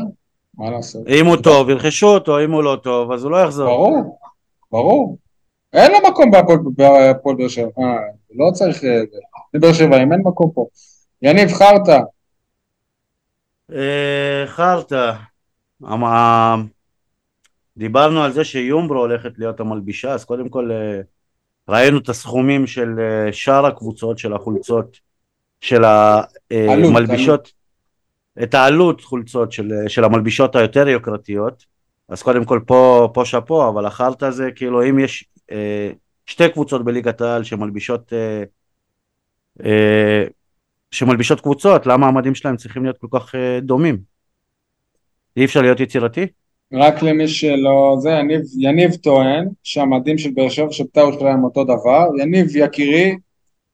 מה 0.58 0.70
לעשות. 0.70 1.02
אם 1.08 1.26
הוא 1.26 1.36
טוב, 1.36 1.70
ירכשו 1.70 2.06
אותו, 2.06 2.44
אם 2.44 2.52
הוא 2.52 2.62
לא 2.62 2.76
טוב, 2.82 3.12
אז 3.12 3.24
הוא 3.24 3.32
לא 3.32 3.36
יחזור. 3.36 3.66
ברור, 3.66 4.18
ברור. 4.72 5.18
אין 5.72 5.92
לו 5.92 5.98
מקום 6.10 6.30
בהפועל 6.30 7.36
באר 7.36 7.48
שבע, 7.48 7.68
אה, 7.78 7.96
לא 8.34 8.50
צריך... 8.50 8.84
אה, 8.84 9.00
באר 9.60 9.72
שבע, 9.72 10.02
אם 10.02 10.12
אין 10.12 10.20
מקום 10.24 10.50
פה. 10.54 10.66
יניב 11.22 11.52
חרטא, 11.52 11.90
אה, 11.90 12.00
חרטא, 14.46 15.12
אמ, 15.84 16.66
דיברנו 17.76 18.22
על 18.22 18.32
זה 18.32 18.44
שיומברו 18.44 18.98
הולכת 18.98 19.38
להיות 19.38 19.60
המלבישה, 19.60 20.10
אז 20.12 20.24
קודם 20.24 20.48
כל 20.48 20.70
אה, 20.72 21.00
ראינו 21.68 21.98
את 21.98 22.08
הסכומים 22.08 22.66
של 22.66 22.88
אה, 22.98 23.32
שאר 23.32 23.66
הקבוצות 23.66 24.18
של 24.18 24.32
החולצות 24.32 24.98
של 25.60 25.84
המלבישות, 26.50 27.52
את 28.42 28.54
העלות 28.54 29.00
חולצות 29.00 29.52
של, 29.52 29.72
של 29.88 30.04
המלבישות 30.04 30.56
היותר 30.56 30.88
יוקרתיות, 30.88 31.64
אז 32.08 32.22
קודם 32.22 32.44
כל 32.44 32.60
פה, 32.66 33.10
פה 33.14 33.24
שאפו, 33.24 33.68
אבל 33.68 33.86
החרטא 33.86 34.30
זה 34.30 34.50
כאילו 34.54 34.88
אם 34.88 34.98
יש 34.98 35.24
שתי 36.26 36.48
קבוצות 36.48 36.84
בליגת 36.84 37.20
העל 37.20 37.44
שמלבישות 37.44 38.12
שמלבישות 40.92 41.40
קבוצות, 41.40 41.86
למה 41.86 42.06
המדים 42.06 42.34
שלהם 42.34 42.56
צריכים 42.56 42.82
להיות 42.82 42.98
כל 42.98 43.06
כך 43.10 43.34
uh, 43.34 43.38
דומים? 43.62 43.98
אי 45.36 45.44
אפשר 45.44 45.62
להיות 45.62 45.80
יצירתי? 45.80 46.26
רק 46.72 47.02
למי 47.02 47.28
שלא, 47.28 47.96
זה 47.98 48.10
יניב, 48.10 48.40
יניב 48.58 48.94
טוען 48.94 49.48
שהמדים 49.62 50.18
של 50.18 50.30
באר 50.30 50.48
שבע 50.48 50.72
של 50.72 50.84
בית"ר 50.84 51.00
ירושלים 51.00 51.32
הם 51.32 51.44
אותו 51.44 51.64
דבר, 51.64 52.08
יניב 52.18 52.56
יקירי, 52.56 53.16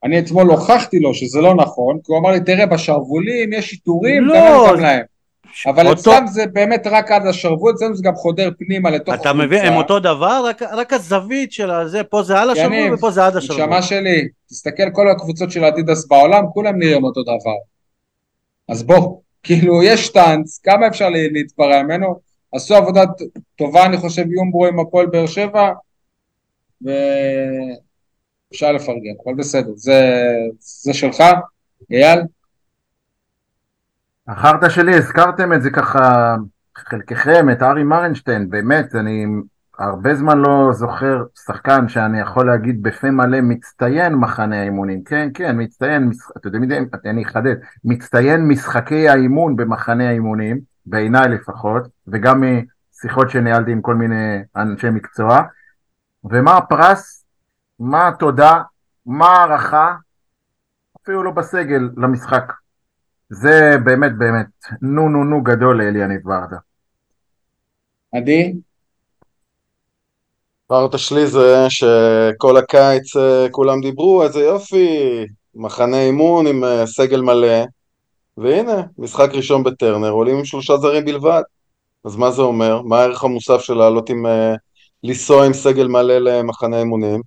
אני 0.05 0.19
אתמול 0.19 0.51
הוכחתי 0.51 0.99
לו 1.01 1.15
שזה 1.15 1.41
לא 1.41 1.55
נכון, 1.55 1.99
כי 2.05 2.13
הוא 2.13 2.19
אמר 2.19 2.31
לי 2.31 2.41
תראה 2.41 2.67
בשרוולים 2.67 3.53
יש 3.53 3.73
איתורים, 3.73 4.25
לא, 4.25 4.35
גם 4.35 4.43
אין 4.43 4.55
אותם 4.55 4.81
להם, 4.81 5.05
אבל 5.67 5.87
אותו- 5.87 6.01
אצלם 6.01 6.27
זה 6.27 6.47
באמת 6.47 6.87
רק 6.87 7.11
עד 7.11 7.27
השרוול, 7.27 7.73
אצלנו 7.75 7.97
זה 7.97 8.03
גם 8.03 8.15
חודר 8.15 8.51
פנימה 8.59 8.91
לתוך 8.91 9.15
אתה 9.15 9.33
מבין, 9.33 9.65
הם 9.65 9.77
אותו 9.77 9.99
דבר, 9.99 10.43
רק, 10.49 10.63
רק 10.63 10.93
הזווית 10.93 11.53
של 11.53 11.71
הזה, 11.71 12.05
פה 12.05 12.23
זה 12.23 12.41
על 12.41 12.51
השרוול 12.51 12.73
יניב, 12.73 12.93
ופה 12.95 13.11
זה 13.11 13.27
עד 13.27 13.37
השרוול. 13.37 13.63
נשמה 13.63 13.83
שלי, 13.83 14.29
תסתכל 14.49 14.91
כל 14.93 15.11
הקבוצות 15.11 15.51
של 15.51 15.65
אדידס 15.65 16.07
בעולם, 16.07 16.45
כולם 16.53 16.79
נראים 16.79 17.05
אותו 17.05 17.23
דבר. 17.23 17.57
אז 18.69 18.83
בוא, 18.83 19.19
כאילו 19.43 19.83
יש 19.83 20.09
טאנץ, 20.09 20.61
כמה 20.63 20.87
אפשר 20.87 21.09
לה- 21.09 21.29
להתפרע 21.33 21.83
ממנו? 21.83 22.21
עשו 22.53 22.75
עבודה 22.75 23.03
טובה 23.57 23.87
אני 23.87 23.97
חושב 23.97 24.25
יומברו 24.33 24.67
עם 24.67 24.81
הפועל 24.81 25.07
באר 25.07 25.27
שבע, 25.27 25.71
ואפשר 26.83 28.73
לפרגן, 28.73 29.13
אבל 29.27 29.35
בסדר, 29.35 29.71
זה, 29.75 30.13
זה 30.59 30.95
שלך, 30.95 31.23
אייל? 31.93 32.21
החרטא 34.29 34.69
שלי, 34.69 34.95
הזכרתם 34.95 35.53
את 35.53 35.63
זה 35.63 35.71
ככה, 35.71 36.37
חלקכם, 36.77 37.51
את 37.53 37.63
ארי 37.63 37.85
מרנשטיין, 37.85 38.51
באמת, 38.51 38.95
אני 38.95 39.27
הרבה 39.79 40.15
זמן 40.15 40.39
לא 40.39 40.71
זוכר 40.73 41.25
שחקן 41.47 41.89
שאני 41.89 42.21
יכול 42.21 42.47
להגיד 42.47 42.83
בפה 42.83 43.11
מלא 43.11 43.41
מצטיין 43.41 44.15
מחנה 44.15 44.61
האימונים, 44.61 45.05
כן, 45.05 45.29
כן, 45.35 45.57
מצטיין, 45.59 46.11
אתם 46.37 46.63
יודעים, 46.63 46.89
אני 47.05 47.25
אחדד, 47.25 47.55
מצטיין 47.85 48.49
משחקי 48.49 49.09
האימון 49.09 49.57
במחנה 49.57 50.09
האימונים, 50.09 50.61
בעיניי 50.87 51.29
לפחות, 51.29 51.89
וגם 52.09 52.43
משיחות 52.43 53.31
שניהלתי 53.31 53.73
עם 53.73 53.81
כל 53.81 53.95
מיני 53.95 54.43
אנשי 54.57 54.91
מקצוע, 54.91 55.43
ומה 56.25 56.57
הפרס, 56.57 57.25
מה 57.81 58.09
התודה, 58.09 58.63
מה 59.07 59.27
ההערכה, 59.27 59.95
אפילו 61.03 61.23
לא 61.23 61.31
בסגל, 61.31 61.91
למשחק. 61.97 62.53
זה 63.31 63.77
באמת 63.85 64.13
באמת 64.19 64.47
נו 64.83 65.09
נו 65.09 65.25
נו 65.25 65.43
גדול 65.43 65.83
לאליניב 65.83 66.21
ברדה. 66.25 66.57
עדי? 68.15 68.53
פרטה 70.67 70.99
שלי 70.99 71.27
זה 71.27 71.67
שכל 71.69 72.57
הקיץ 72.57 73.17
אה, 73.17 73.47
כולם 73.51 73.81
דיברו, 73.81 74.23
איזה 74.23 74.41
יופי, 74.41 75.25
מחנה 75.55 76.01
אימון 76.01 76.47
עם 76.47 76.65
אה, 76.65 76.87
סגל 76.87 77.21
מלא, 77.21 77.65
והנה, 78.37 78.83
משחק 78.99 79.31
ראשון 79.33 79.65
בטרנר, 79.65 80.11
עולים 80.11 80.37
עם 80.37 80.45
שלושה 80.45 80.77
זרים 80.77 81.05
בלבד. 81.05 81.43
אז 82.05 82.17
מה 82.17 82.31
זה 82.31 82.43
אומר? 82.43 82.83
מה 82.83 83.01
הערך 83.01 83.25
המוסף 83.25 83.61
של 83.61 83.75
לעלות 83.75 84.11
עם, 84.11 84.27
אה, 84.27 84.55
לנסוע 85.05 85.47
עם 85.47 85.53
סגל 85.53 85.87
מלא 85.87 86.19
למחנה 86.19 86.79
אימונים? 86.79 87.21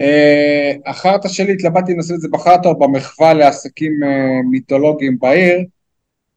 אה, 0.00 0.72
החרטא 0.86 1.28
שלי, 1.28 1.52
התלבטתי 1.52 1.92
אם 1.92 1.98
את 1.98 2.20
זה 2.20 2.28
בחרטא 2.30 2.68
או 2.68 2.78
במחווה 2.78 3.34
לעסקים 3.34 3.92
אה, 4.04 4.42
מיתולוגיים 4.50 5.18
בעיר, 5.18 5.58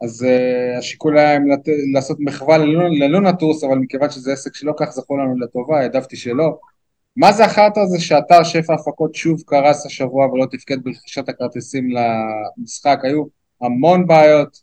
אז 0.04 0.26
uh, 0.26 0.78
השיקול 0.78 1.18
היה. 1.18 1.40
לעשות 1.94 2.18
מחווה 2.20 2.58
ללונ... 2.58 3.02
ללונטוס, 3.02 3.64
אבל 3.64 3.78
מכיוון 3.78 4.10
שזה 4.10 4.34
עסק 4.34 4.56
שלא 4.56 4.74
כך 4.78 4.90
זכור 4.90 5.18
לנו 5.18 5.40
לטובה, 5.40 5.80
העדפתי 5.80 6.16
שלא. 6.16 6.58
מה 7.16 7.34
זה 7.34 7.46
החרטא 7.46 7.80
הזה 7.80 8.00
שאתר 8.00 8.44
שפע 8.44 8.74
הפקות 8.74 9.16
שוב 9.16 9.42
קרס 9.46 9.86
השבוע 9.86 10.28
ולא 10.28 10.46
תפקד 10.52 10.84
ברכישת 10.84 11.30
הכרטיסים 11.30 11.90
למשחק? 11.92 13.00
היו 13.04 13.24
המון 13.62 14.08
בעיות. 14.08 14.58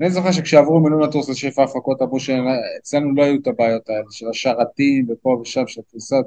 אני 0.00 0.10
זוכר 0.10 0.32
שכשעברו 0.32 0.80
מלונטוס 0.80 1.28
לשפע 1.28 1.62
הפקות 1.62 2.02
אמרו 2.02 2.20
שאצלנו 2.20 3.14
לא 3.14 3.22
היו 3.24 3.40
את 3.42 3.46
הבעיות 3.46 3.88
האלה, 3.88 4.04
של 4.10 4.28
השרתים 4.28 5.06
ופה 5.10 5.38
ושם 5.42 5.66
של 5.66 5.80
הפריסות. 5.80 6.26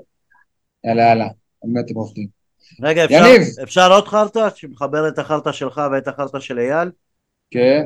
יאללה 0.83 1.03
יאללה, 1.03 1.27
באמת 1.67 1.89
הם 1.89 1.95
עובדים. 1.95 2.27
רגע, 2.81 3.05
אפשר, 3.05 3.15
יניב. 3.15 3.41
אפשר 3.63 3.93
עוד 3.93 4.07
חרטא 4.07 4.49
שמחבר 4.55 5.07
את 5.07 5.19
החרטא 5.19 5.51
שלך 5.51 5.81
ואת 5.91 6.07
החרטא 6.07 6.39
של 6.39 6.59
אייל? 6.59 6.91
כן, 7.51 7.83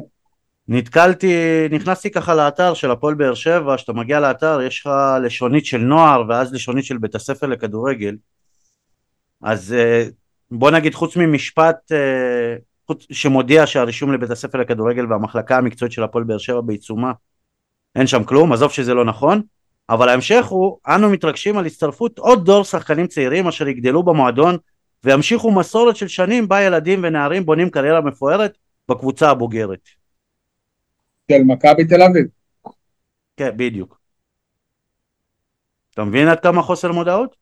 נתקלתי, 0.67 1.33
נכנסתי 1.71 2.11
ככה 2.11 2.35
לאתר 2.35 2.73
של 2.73 2.91
הפועל 2.91 3.15
באר 3.15 3.33
שבע, 3.33 3.77
כשאתה 3.77 3.93
מגיע 3.93 4.19
לאתר 4.19 4.59
יש 4.61 4.79
לך 4.79 4.93
לשונית 5.23 5.65
של 5.65 5.77
נוער 5.77 6.23
ואז 6.29 6.53
לשונית 6.53 6.85
של 6.85 6.97
בית 6.97 7.15
הספר 7.15 7.47
לכדורגל. 7.47 8.15
אז 9.41 9.73
אה, 9.73 10.05
בוא 10.51 10.71
נגיד 10.71 10.93
חוץ 10.93 11.17
ממשפט 11.17 11.91
אה, 11.91 12.55
שמודיע 13.11 13.67
שהרישום 13.67 14.13
לבית 14.13 14.29
הספר 14.29 14.57
לכדורגל 14.57 15.11
והמחלקה 15.11 15.57
המקצועית 15.57 15.91
של 15.91 16.03
הפועל 16.03 16.23
באר 16.23 16.37
שבע 16.37 16.61
בעיצומה, 16.61 17.11
אין 17.95 18.07
שם 18.07 18.23
כלום, 18.23 18.53
עזוב 18.53 18.71
שזה 18.71 18.93
לא 18.93 19.05
נכון, 19.05 19.41
אבל 19.89 20.09
ההמשך 20.09 20.45
הוא, 20.45 20.77
אנו 20.87 21.09
מתרגשים 21.09 21.57
על 21.57 21.65
הצטרפות 21.65 22.19
עוד 22.19 22.45
דור 22.45 22.63
שחקנים 22.63 23.07
צעירים 23.07 23.47
אשר 23.47 23.67
יגדלו 23.67 24.03
במועדון 24.03 24.57
וימשיכו 25.03 25.51
מסורת 25.51 25.95
של 25.95 26.07
שנים 26.07 26.47
בה 26.47 26.61
ילדים 26.61 27.03
ונערים 27.03 27.45
בונים 27.45 27.69
קריירה 27.69 28.01
מפוארת 28.01 28.57
בקבוצה 28.89 29.29
הבוגרת. 29.29 29.79
של 31.31 31.43
מכבי 31.45 31.85
תל 31.85 32.01
אביב. 32.01 32.25
כן, 33.37 33.57
בדיוק. 33.57 33.99
אתה 35.93 36.03
מבין 36.03 36.27
עד 36.27 36.39
כמה 36.39 36.61
חוסר 36.61 36.91
מודעות? 36.91 37.35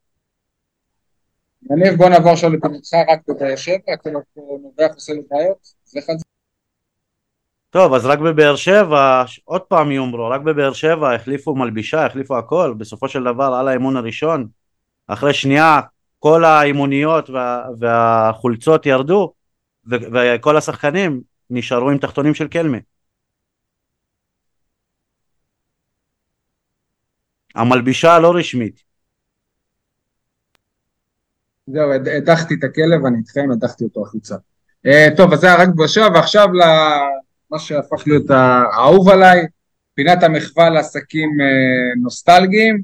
יניב, 1.71 1.97
בוא 1.97 2.09
נעבור 2.09 2.31
עכשיו 2.31 2.49
לפינתך 2.49 2.93
רק 3.07 3.19
בבאר 3.27 3.55
שבע, 3.55 3.97
כאילו 4.03 4.21
נובח 4.61 4.93
עושה 4.93 5.13
לי 5.13 5.21
בעיות, 5.29 5.73
זה 5.85 5.99
אחד 5.99 6.13
טוב, 7.69 7.93
אז 7.93 8.05
רק 8.05 8.19
בבאר 8.19 8.55
שבע, 8.55 9.23
עוד 9.43 9.61
פעם 9.61 9.91
יומברו, 9.91 10.29
רק 10.29 10.41
בבאר 10.41 10.73
שבע 10.73 11.13
החליפו 11.13 11.55
מלבישה, 11.55 12.05
החליפו 12.05 12.37
הכל, 12.37 12.73
בסופו 12.77 13.09
של 13.09 13.23
דבר 13.23 13.53
על 13.59 13.67
האימון 13.67 13.97
הראשון, 13.97 14.47
אחרי 15.07 15.33
שנייה 15.33 15.79
כל 16.19 16.45
האימוניות 16.45 17.29
וה, 17.29 17.63
והחולצות 17.79 18.85
ירדו, 18.85 19.33
ו, 19.91 19.95
וכל 20.13 20.57
השחקנים 20.57 21.21
נשארו 21.49 21.89
עם 21.89 21.97
תחתונים 21.97 22.33
של 22.33 22.47
קלמה. 22.47 22.77
המלבישה 27.55 28.13
הלא 28.13 28.35
רשמית. 28.35 28.83
זהו, 31.67 31.93
הד- 31.93 32.07
הדחתי 32.07 32.53
את 32.53 32.63
הכלב, 32.63 33.05
אני 33.05 33.17
איתכם, 33.17 33.51
הדחתי 33.51 33.83
אותו 33.83 34.01
החוצה. 34.01 34.35
אה, 34.85 35.07
טוב, 35.17 35.33
אז 35.33 35.39
זה 35.39 35.47
היה 35.47 35.55
רק 35.55 35.69
בשבע, 35.83 36.07
ועכשיו 36.13 36.47
למה 37.51 37.59
שהפך 37.59 38.07
להיות 38.07 38.29
האהוב 38.29 39.09
עליי, 39.09 39.45
פינת 39.93 40.23
המחווה 40.23 40.69
לעסקים 40.69 41.29
אה, 41.41 42.01
נוסטלגיים 42.01 42.81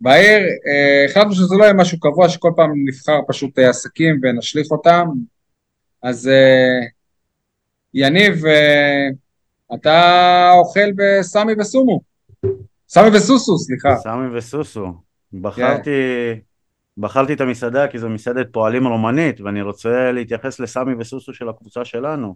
בעיר. 0.00 0.40
אה, 0.40 1.04
החלטנו 1.10 1.34
שזה 1.34 1.54
לא 1.58 1.64
יהיה 1.64 1.74
משהו 1.74 2.00
קבוע, 2.00 2.28
שכל 2.28 2.52
פעם 2.56 2.72
נבחר 2.88 3.20
פשוט 3.28 3.58
אה, 3.58 3.70
עסקים 3.70 4.20
ונשליך 4.22 4.66
אותם. 4.70 5.08
אז 6.02 6.30
יניב, 7.94 8.42
אתה 9.74 10.50
אוכל 10.54 10.92
בסמי 10.96 11.52
וסומו. 11.58 12.00
סמי 12.88 13.16
וסוסו, 13.16 13.58
סליחה. 13.58 13.96
סמי 13.96 14.38
וסוסו. 14.38 14.86
בחרתי, 15.32 15.90
בחרתי 16.98 17.32
את 17.32 17.40
המסעדה 17.40 17.88
כי 17.88 17.98
זו 17.98 18.08
מסעדת 18.08 18.46
פועלים 18.52 18.86
רומנית 18.86 19.40
ואני 19.40 19.62
רוצה 19.62 20.12
להתייחס 20.12 20.60
לסמי 20.60 20.94
וסוסו 20.98 21.34
של 21.34 21.48
הקבוצה 21.48 21.84
שלנו. 21.84 22.34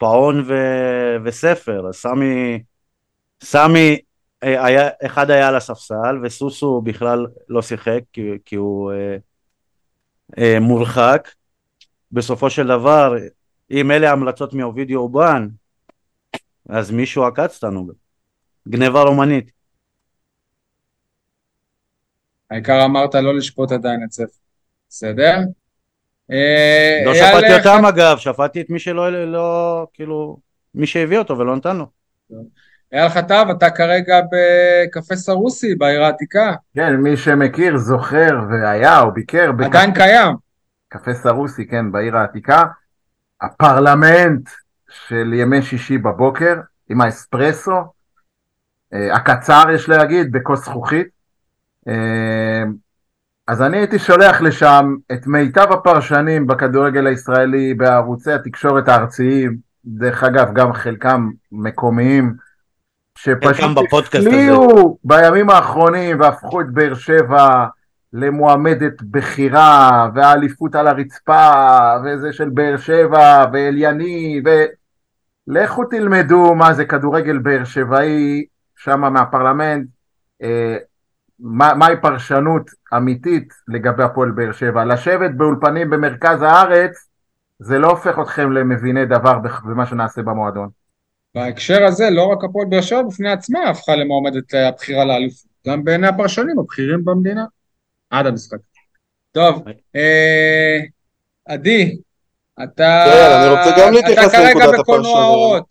פאון 0.00 0.44
ו... 0.48 0.54
וספר, 1.24 1.88
אז 1.88 1.94
סמי, 1.94 2.62
סמי 3.42 3.98
אה, 4.42 4.64
היה, 4.64 4.88
אחד 5.06 5.30
היה 5.30 5.48
על 5.48 5.56
הספסל 5.56 6.18
וסוסו 6.22 6.80
בכלל 6.80 7.26
לא 7.48 7.62
שיחק 7.62 8.00
כי, 8.12 8.22
כי 8.44 8.56
הוא 8.56 8.92
אה, 8.92 9.16
אה, 10.38 10.60
מורחק. 10.60 11.28
בסופו 12.12 12.50
של 12.50 12.66
דבר, 12.66 13.14
אם 13.70 13.90
אלה 13.90 14.12
המלצות 14.12 14.54
מאובידיו 14.54 14.98
אובן, 14.98 15.48
אז 16.68 16.90
מישהו 16.90 17.24
עקץ 17.24 17.64
אותנו. 17.64 17.88
גניבה 18.68 19.02
רומנית. 19.02 19.50
העיקר 22.50 22.84
אמרת 22.84 23.14
לא 23.14 23.36
לשפוט 23.36 23.72
עדיין 23.72 24.04
את 24.04 24.12
ספר. 24.12 24.38
בסדר? 24.88 25.36
אה, 26.32 27.02
לא 27.04 27.12
אייל, 27.12 27.24
שפטתי 27.24 27.68
אותם 27.68 27.84
אגב, 27.84 28.18
שפטתי 28.18 28.60
את 28.60 28.70
מי 28.70 28.78
שלא, 28.78 29.32
לא, 29.32 29.86
כאילו, 29.92 30.38
מי 30.74 30.86
שהביא 30.86 31.18
אותו 31.18 31.38
ולא 31.38 31.56
נתן 31.56 31.76
לו. 31.76 31.86
אייל 32.92 33.08
חטב, 33.08 33.46
אתה 33.50 33.70
כרגע 33.70 34.20
בקפה 34.32 35.16
סרוסי 35.16 35.74
בעיר 35.74 36.04
העתיקה. 36.04 36.54
כן, 36.74 36.96
מי 36.96 37.16
שמכיר, 37.16 37.76
זוכר 37.76 38.40
והיה 38.50 39.00
או 39.00 39.12
ביקר 39.12 39.50
עדיין 39.64 39.94
קיים. 39.94 40.34
בקפה 40.88 41.14
סרוסי, 41.14 41.66
כן, 41.66 41.92
בעיר 41.92 42.16
העתיקה. 42.16 42.64
הפרלמנט 43.40 44.48
של 44.90 45.32
ימי 45.34 45.62
שישי 45.62 45.98
בבוקר, 45.98 46.54
עם 46.90 47.00
האספרסו, 47.00 47.72
אה, 48.92 49.14
הקצר 49.14 49.64
יש 49.74 49.88
להגיד, 49.88 50.32
בכוס 50.32 50.64
זכוכית. 50.64 51.06
אז 53.50 53.62
אני 53.62 53.76
הייתי 53.76 53.98
שולח 53.98 54.40
לשם 54.40 54.94
את 55.12 55.26
מיטב 55.26 55.72
הפרשנים 55.72 56.46
בכדורגל 56.46 57.06
הישראלי 57.06 57.74
בערוצי 57.74 58.32
התקשורת 58.32 58.88
הארציים, 58.88 59.56
דרך 59.84 60.24
אגב, 60.24 60.54
גם 60.54 60.72
חלקם 60.72 61.30
מקומיים, 61.52 62.34
שפשוט 63.18 63.78
הפליאו 64.14 64.98
בימים 65.04 65.50
האחרונים 65.50 66.20
והפכו 66.20 66.60
את 66.60 66.66
באר 66.70 66.94
שבע 66.94 67.66
למועמדת 68.12 69.02
בחירה, 69.02 70.08
והאליפות 70.14 70.74
על 70.74 70.86
הרצפה, 70.86 71.50
וזה 72.04 72.32
של 72.32 72.48
באר 72.48 72.76
שבע, 72.76 73.44
ואליניב, 73.52 74.44
ו... 74.46 74.50
לכו 75.46 75.84
תלמדו 75.84 76.54
מה 76.54 76.74
זה 76.74 76.84
כדורגל 76.84 77.38
באר 77.38 77.64
שבעי, 77.64 78.44
שם 78.76 79.00
מהפרלמנט, 79.00 79.86
אה, 80.42 80.76
מה- 81.40 81.74
מהי 81.74 81.94
פרשנות 82.02 82.70
אמיתית 82.96 83.52
לגבי 83.68 84.02
הפועל 84.02 84.30
באר 84.30 84.52
שבע. 84.52 84.84
לשבת 84.84 85.30
באולפנים 85.30 85.90
במרכז 85.90 86.42
הארץ, 86.42 87.06
זה 87.58 87.78
לא 87.78 87.90
הופך 87.90 88.18
אתכם 88.22 88.52
למביני 88.52 89.06
דבר 89.06 89.38
במה 89.64 89.86
שנעשה 89.86 90.22
במועדון. 90.22 90.68
בהקשר 91.34 91.84
הזה, 91.84 92.10
לא 92.10 92.22
רק 92.26 92.44
הפועל 92.44 92.66
באר 92.70 92.80
שבע 92.80 93.02
בפני 93.02 93.30
עצמה 93.32 93.58
הפכה 93.70 93.96
למועמדת 93.96 94.54
אה, 94.54 94.68
הבחירה 94.68 95.04
לאליפות, 95.04 95.50
גם 95.66 95.84
בעיני 95.84 96.06
הפרשנים 96.06 96.58
הבכירים 96.58 97.04
במדינה, 97.04 97.44
עד 98.10 98.26
המשחק. 98.26 98.58
טוב, 99.32 99.62
אה, 99.96 100.78
עדי, 101.46 101.96
אתה 102.62 103.04
כן, 103.06 103.30
אני 103.32 103.50
רוצה 103.50 103.86
גם 103.86 103.92
להתייחס 103.92 104.28
אתה 104.34 104.36
כרגע 104.36 104.78
בקולנוע. 104.78 105.24
אורות. 105.24 105.64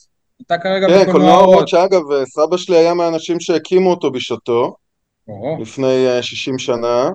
אתה 0.45 0.57
כרגע 0.57 0.87
כן, 0.87 0.93
בקולנוע 0.93 1.11
קולנוע 1.13 1.33
אורות. 1.35 1.53
אורות, 1.53 1.67
שאגב, 1.67 2.01
סבא 2.25 2.57
שלי 2.57 2.77
היה 2.77 2.93
מהאנשים 2.93 3.39
שהקימו 3.39 3.89
אותו 3.89 4.11
בשעתו, 4.11 4.75
לפני 5.61 6.07
אה, 6.07 6.23
60 6.23 6.59
שנה. 6.59 7.09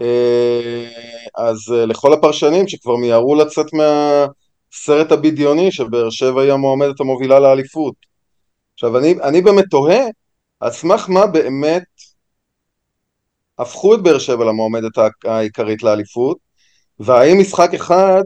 אה, 0.00 0.88
אז 1.36 1.56
אה, 1.74 1.86
לכל 1.86 2.12
הפרשנים 2.12 2.68
שכבר 2.68 2.96
מיהרו 2.96 3.34
לצאת 3.34 3.66
מהסרט 3.72 5.12
הבדיוני 5.12 5.72
שבאר 5.72 6.10
שבע 6.10 6.42
היא 6.42 6.52
המועמדת 6.52 7.00
המובילה 7.00 7.40
לאליפות. 7.40 7.94
עכשיו, 8.74 8.98
אני, 8.98 9.14
אני 9.22 9.42
באמת 9.42 9.64
תוהה, 9.70 10.00
על 10.60 10.70
סמך 10.70 11.08
מה 11.08 11.26
באמת 11.26 11.84
הפכו 13.58 13.94
את 13.94 14.02
באר 14.02 14.18
שבע 14.18 14.44
למועמדת 14.44 14.98
הע- 14.98 15.32
העיקרית 15.32 15.82
לאליפות, 15.82 16.38
והאם 17.00 17.40
משחק 17.40 17.74
אחד 17.74 18.22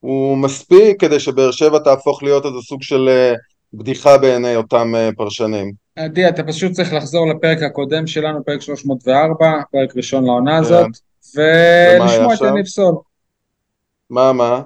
הוא 0.00 0.38
מספיק 0.38 1.00
כדי 1.00 1.20
שבאר 1.20 1.50
שבע 1.50 1.78
תהפוך 1.78 2.22
להיות 2.22 2.46
איזה 2.46 2.58
סוג 2.68 2.82
של 2.82 3.08
אה, 3.08 3.34
בדיחה 3.74 4.18
בעיני 4.18 4.56
אותם 4.56 4.94
אה, 4.94 5.10
פרשנים. 5.16 5.72
עדי, 5.96 6.28
אתה 6.28 6.42
פשוט 6.44 6.72
צריך 6.72 6.92
לחזור 6.92 7.30
לפרק 7.30 7.62
הקודם 7.62 8.06
שלנו, 8.06 8.44
פרק 8.44 8.60
304, 8.60 9.62
פרק 9.72 9.96
ראשון 9.96 10.24
לעונה 10.24 10.50
כן. 10.52 10.58
הזאת, 10.58 10.86
ולשמוע 11.36 12.34
את? 12.34 12.40
יניב 12.40 12.66
סול. 12.66 12.94
מה, 14.10 14.32
מה? 14.32 14.62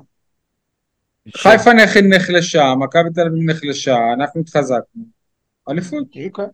חיפה 1.37 1.73
נח- 1.73 1.97
נחלשה, 1.97 2.75
מכבי 2.75 3.11
תל 3.15 3.21
אביב 3.21 3.51
נחלשה, 3.51 3.97
אנחנו 4.19 4.41
התחזקנו. 4.41 5.03
אליפות, 5.69 6.07
אוקיי. 6.27 6.47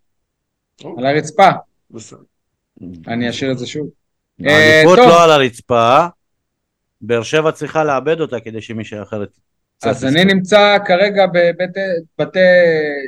על 0.99 1.07
הרצפה. 1.07 1.49
בסדר. 1.91 2.19
אני 3.09 3.31
אשאיר 3.31 3.53
את 3.53 3.59
זה 3.59 3.67
שוב. 3.67 3.89
האליפות 4.41 4.99
אה. 4.99 5.07
לא 5.07 5.25
על 5.25 5.31
הרצפה, 5.31 6.07
באר 7.01 7.23
שבע 7.23 7.53
צריכה 7.53 7.85
לאבד 7.85 8.21
אותה 8.21 8.41
כדי 8.41 8.61
שמישהי 8.63 9.03
אחרת... 9.03 9.29
אז 9.85 10.05
אני. 10.05 10.25
נמצא 10.25 10.79
כרגע 10.85 11.27
בבית, 11.27 11.71
בתי, 12.19 12.39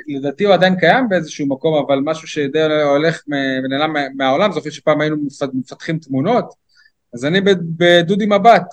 לדעתי 0.09 0.44
הוא 0.44 0.55
עדיין 0.55 0.77
קיים 0.77 1.09
באיזשהו 1.09 1.47
מקום, 1.47 1.85
אבל 1.86 2.01
משהו 2.05 2.28
שדי 2.28 2.62
הולך 2.82 3.23
ונעלם 3.65 3.93
מה- 3.93 4.09
מהעולם, 4.16 4.53
זוכר 4.53 4.70
שפעם 4.70 5.01
היינו 5.01 5.16
מפ- 5.16 5.55
מפתחים 5.55 5.99
תמונות, 5.99 6.55
אז 7.15 7.24
אני 7.24 7.40
בדודי 7.77 8.27
מבט. 8.27 8.65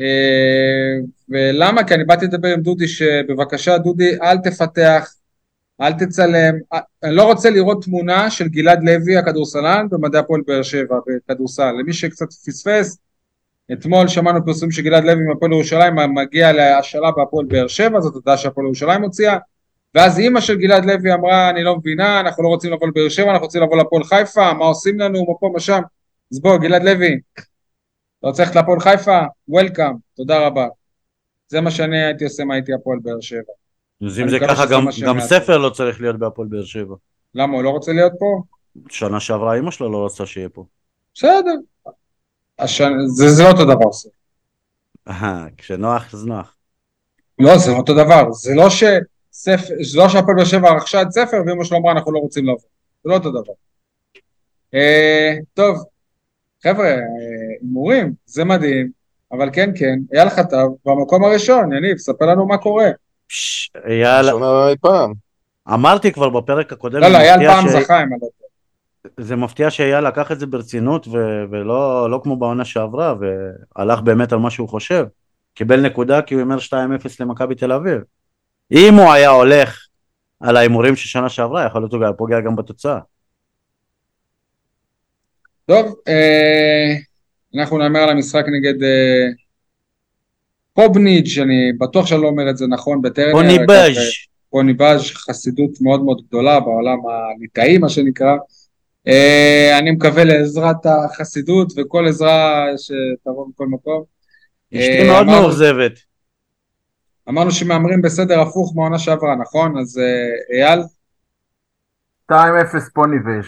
אה, 0.00 0.94
ולמה? 1.28 1.84
כי 1.84 1.94
אני 1.94 2.04
באתי 2.04 2.24
לדבר 2.24 2.48
עם 2.48 2.60
דודי 2.60 2.88
שבבקשה 2.88 3.78
דודי 3.78 4.16
אל 4.22 4.38
תפתח, 4.38 5.14
אל 5.80 5.92
תצלם, 5.92 6.54
אה, 6.72 6.78
אני 7.02 7.14
לא 7.14 7.22
רוצה 7.22 7.50
לראות 7.50 7.84
תמונה 7.84 8.30
של 8.30 8.48
גלעד 8.48 8.84
לוי 8.84 9.16
הכדורסלן 9.16 9.86
במדעי 9.90 10.20
הפועל 10.20 10.40
באר 10.46 10.62
שבע 10.62 10.96
בכדורסל, 11.06 11.72
למי 11.72 11.92
שקצת 11.92 12.26
פספס, 12.32 12.98
אתמול 13.72 14.08
שמענו 14.08 14.44
פרסום 14.44 14.70
שגלעד 14.70 15.04
לוי 15.04 15.22
מהפועל 15.22 15.52
ירושלים 15.52 15.94
מגיע 16.14 16.52
להשאלה 16.52 17.10
בהפועל 17.10 17.46
באר 17.46 17.66
שבע, 17.68 18.00
זאת 18.00 18.14
הודעה 18.14 18.36
שהפועל 18.36 18.66
ירושלים 18.66 19.02
הוציאה, 19.02 19.36
ואז 19.94 20.18
אימא 20.18 20.40
של 20.40 20.56
גלעד 20.58 20.84
לוי 20.84 21.14
אמרה, 21.14 21.50
אני 21.50 21.64
לא 21.64 21.76
מבינה, 21.76 22.20
אנחנו 22.20 22.42
לא 22.42 22.48
רוצים 22.48 22.72
לבוא 22.72 22.88
לבאר 22.88 23.08
שבע, 23.08 23.30
אנחנו 23.30 23.44
רוצים 23.44 23.62
לבוא 23.62 23.76
להפועל 23.76 24.04
חיפה, 24.04 24.52
מה 24.52 24.64
עושים 24.64 25.00
לנו, 25.00 25.18
מה 25.28 25.34
פה, 25.40 25.50
מה 25.52 25.60
שם. 25.60 25.80
אז 26.32 26.40
בוא, 26.40 26.56
גלעד 26.58 26.82
לוי, 26.82 27.18
אתה 28.18 28.26
רוצה 28.26 28.42
ללכת 28.42 28.56
להפועל 28.56 28.80
חיפה? 28.80 29.20
וולקאם, 29.48 29.92
תודה 30.16 30.46
רבה. 30.46 30.66
זה 31.48 31.60
מה 31.60 31.70
שאני 31.70 32.04
הייתי 32.04 32.24
עושה 32.24 32.42
אם 32.42 32.50
הייתי 32.50 32.72
הפועל 32.74 32.98
באר 33.02 33.20
שבע. 33.20 33.40
אז 34.06 34.20
אם 34.20 34.28
זה 34.28 34.38
ככה, 34.40 34.66
גם- 34.66 34.86
גם. 35.06 35.20
ספר 35.20 35.58
לא 35.58 35.70
צריך 35.70 36.00
להיות 36.00 36.18
בהפועל 36.18 36.48
באר 36.48 36.64
שבע. 36.64 36.94
למה, 37.34 37.54
הוא 37.54 37.62
לא 37.62 37.70
רוצה 37.70 37.92
להיות 37.92 38.12
פה? 38.18 38.42
שנה 38.88 39.20
שעברה 39.20 39.58
אמא 39.58 39.70
שלו 39.70 39.92
לא 39.92 40.06
רצתה 40.06 40.26
שיהיה 40.26 40.48
פה. 40.48 40.64
בסדר. 41.14 41.54
השנה, 42.58 43.06
זה, 43.06 43.28
זה 43.28 43.42
לא 43.42 43.48
אותו 43.48 43.64
דבר. 43.64 43.92
זה. 43.92 44.08
אהה, 45.08 45.46
כשנוח 45.56 46.14
אז 46.14 46.26
נוח. 46.26 46.54
לא, 47.38 47.58
זה 47.58 47.70
לא 47.70 47.76
אותו 47.76 47.94
דבר. 47.94 48.32
זה 48.32 48.54
לא 48.54 48.70
שספר, 48.70 49.74
זה 49.82 49.98
לא 49.98 50.08
שהפועל 50.08 50.36
באר 50.36 50.44
שבע 50.44 50.72
רכשה 50.76 51.02
את 51.02 51.10
ספר 51.10 51.36
ואמא 51.46 51.64
שלו 51.64 51.78
אמרה 51.78 51.92
אנחנו 51.92 52.12
לא 52.12 52.18
רוצים 52.18 52.44
לבוא. 52.44 52.58
זה 53.04 53.10
לא 53.10 53.14
אותו 53.14 53.30
דבר. 53.30 53.52
אה, 54.74 55.34
טוב, 55.54 55.84
חבר'ה, 56.62 56.86
אה, 56.88 56.96
הימורים, 57.60 58.12
זה 58.26 58.44
מדהים, 58.44 58.90
אבל 59.32 59.50
כן, 59.52 59.70
כן, 59.78 59.98
אייל 60.14 60.28
חטב 60.28 60.66
במקום 60.84 61.24
הראשון, 61.24 61.72
יניב, 61.72 61.96
ספר 61.98 62.24
לנו 62.26 62.46
מה 62.46 62.58
קורה. 62.58 62.88
פש, 63.28 63.70
אייל. 63.88 64.26
אמרתי 65.74 66.12
כבר 66.12 66.28
בפרק 66.28 66.72
הקודם, 66.72 67.00
לא, 67.00 67.08
לא, 67.08 67.16
אייל 67.18 67.48
פעם 67.50 67.68
ש- 67.68 67.72
זכה, 67.72 68.02
אם 68.02 68.08
אני 68.12 68.18
לא 68.22 68.28
טועה. 68.37 68.37
זה 69.20 69.36
מפתיע 69.36 69.70
שאייל 69.70 70.00
לקח 70.00 70.32
את 70.32 70.40
זה 70.40 70.46
ברצינות 70.46 71.08
ו- 71.08 71.44
ולא 71.50 72.10
לא 72.10 72.20
כמו 72.22 72.36
בעונה 72.36 72.64
שעברה 72.64 73.14
והלך 73.20 74.00
באמת 74.00 74.32
על 74.32 74.38
מה 74.38 74.50
שהוא 74.50 74.68
חושב. 74.68 75.04
קיבל 75.54 75.80
נקודה 75.80 76.22
כי 76.22 76.34
הוא 76.34 76.40
הימר 76.40 76.58
2-0 76.58 76.72
למכבי 77.20 77.54
תל 77.54 77.72
אביב. 77.72 78.00
אם 78.72 78.94
הוא 78.94 79.12
היה 79.12 79.28
הולך 79.28 79.86
על 80.40 80.56
ההימורים 80.56 80.96
של 80.96 81.08
שנה 81.08 81.28
שעברה, 81.28 81.66
יכול 81.66 81.80
להיות 81.80 81.90
שהוא 81.90 82.04
היה 82.04 82.12
פוגע 82.12 82.40
גם 82.40 82.56
בתוצאה. 82.56 82.98
טוב, 85.66 85.94
אה, 86.08 86.94
אנחנו 87.54 87.78
נאמר 87.78 88.00
על 88.00 88.08
המשחק 88.08 88.44
נגד 88.58 88.82
אה, 88.82 89.26
פובניץ', 90.72 91.38
אני 91.38 91.72
בטוח 91.78 92.06
שאני 92.06 92.22
לא 92.22 92.26
אומר 92.26 92.50
את 92.50 92.56
זה 92.56 92.66
נכון, 92.66 93.02
בטרנר. 93.02 93.32
פוני 93.32 93.56
אגב, 93.56 93.64
בז' 93.64 93.98
אה, 93.98 94.02
פוני 94.50 94.72
בז', 94.72 95.10
חסידות 95.10 95.70
מאוד 95.80 96.04
מאוד 96.04 96.22
גדולה 96.28 96.60
בעולם 96.60 96.98
הליטאי, 97.06 97.78
מה 97.78 97.88
שנקרא. 97.88 98.36
אה, 99.08 99.78
אני 99.78 99.90
מקווה 99.90 100.24
לעזרת 100.24 100.86
החסידות 100.86 101.72
וכל 101.76 102.06
עזרה 102.08 102.66
שתבוא 102.76 103.48
מכל 103.48 103.66
מקום. 103.66 104.04
אשתי 104.74 105.02
אה, 105.02 105.06
מאוד 105.06 105.26
מאוכזבת. 105.26 105.92
אמרנו 107.28 107.50
שמהמרים 107.50 108.02
בסדר 108.02 108.40
הפוך 108.40 108.72
מהעונה 108.76 108.98
שעברה, 108.98 109.36
נכון? 109.36 109.78
אז 109.78 109.98
אה, 109.98 110.58
אייל? 110.58 110.80
2-0 112.32 112.34
פוני 112.94 113.16
וז'. 113.16 113.46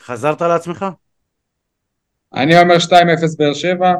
חזרת 0.00 0.42
לעצמך? 0.42 0.86
אני 2.34 2.60
אומר 2.60 2.76
2-0 2.76 2.90
באר 3.38 3.54
שבע. 3.54 3.94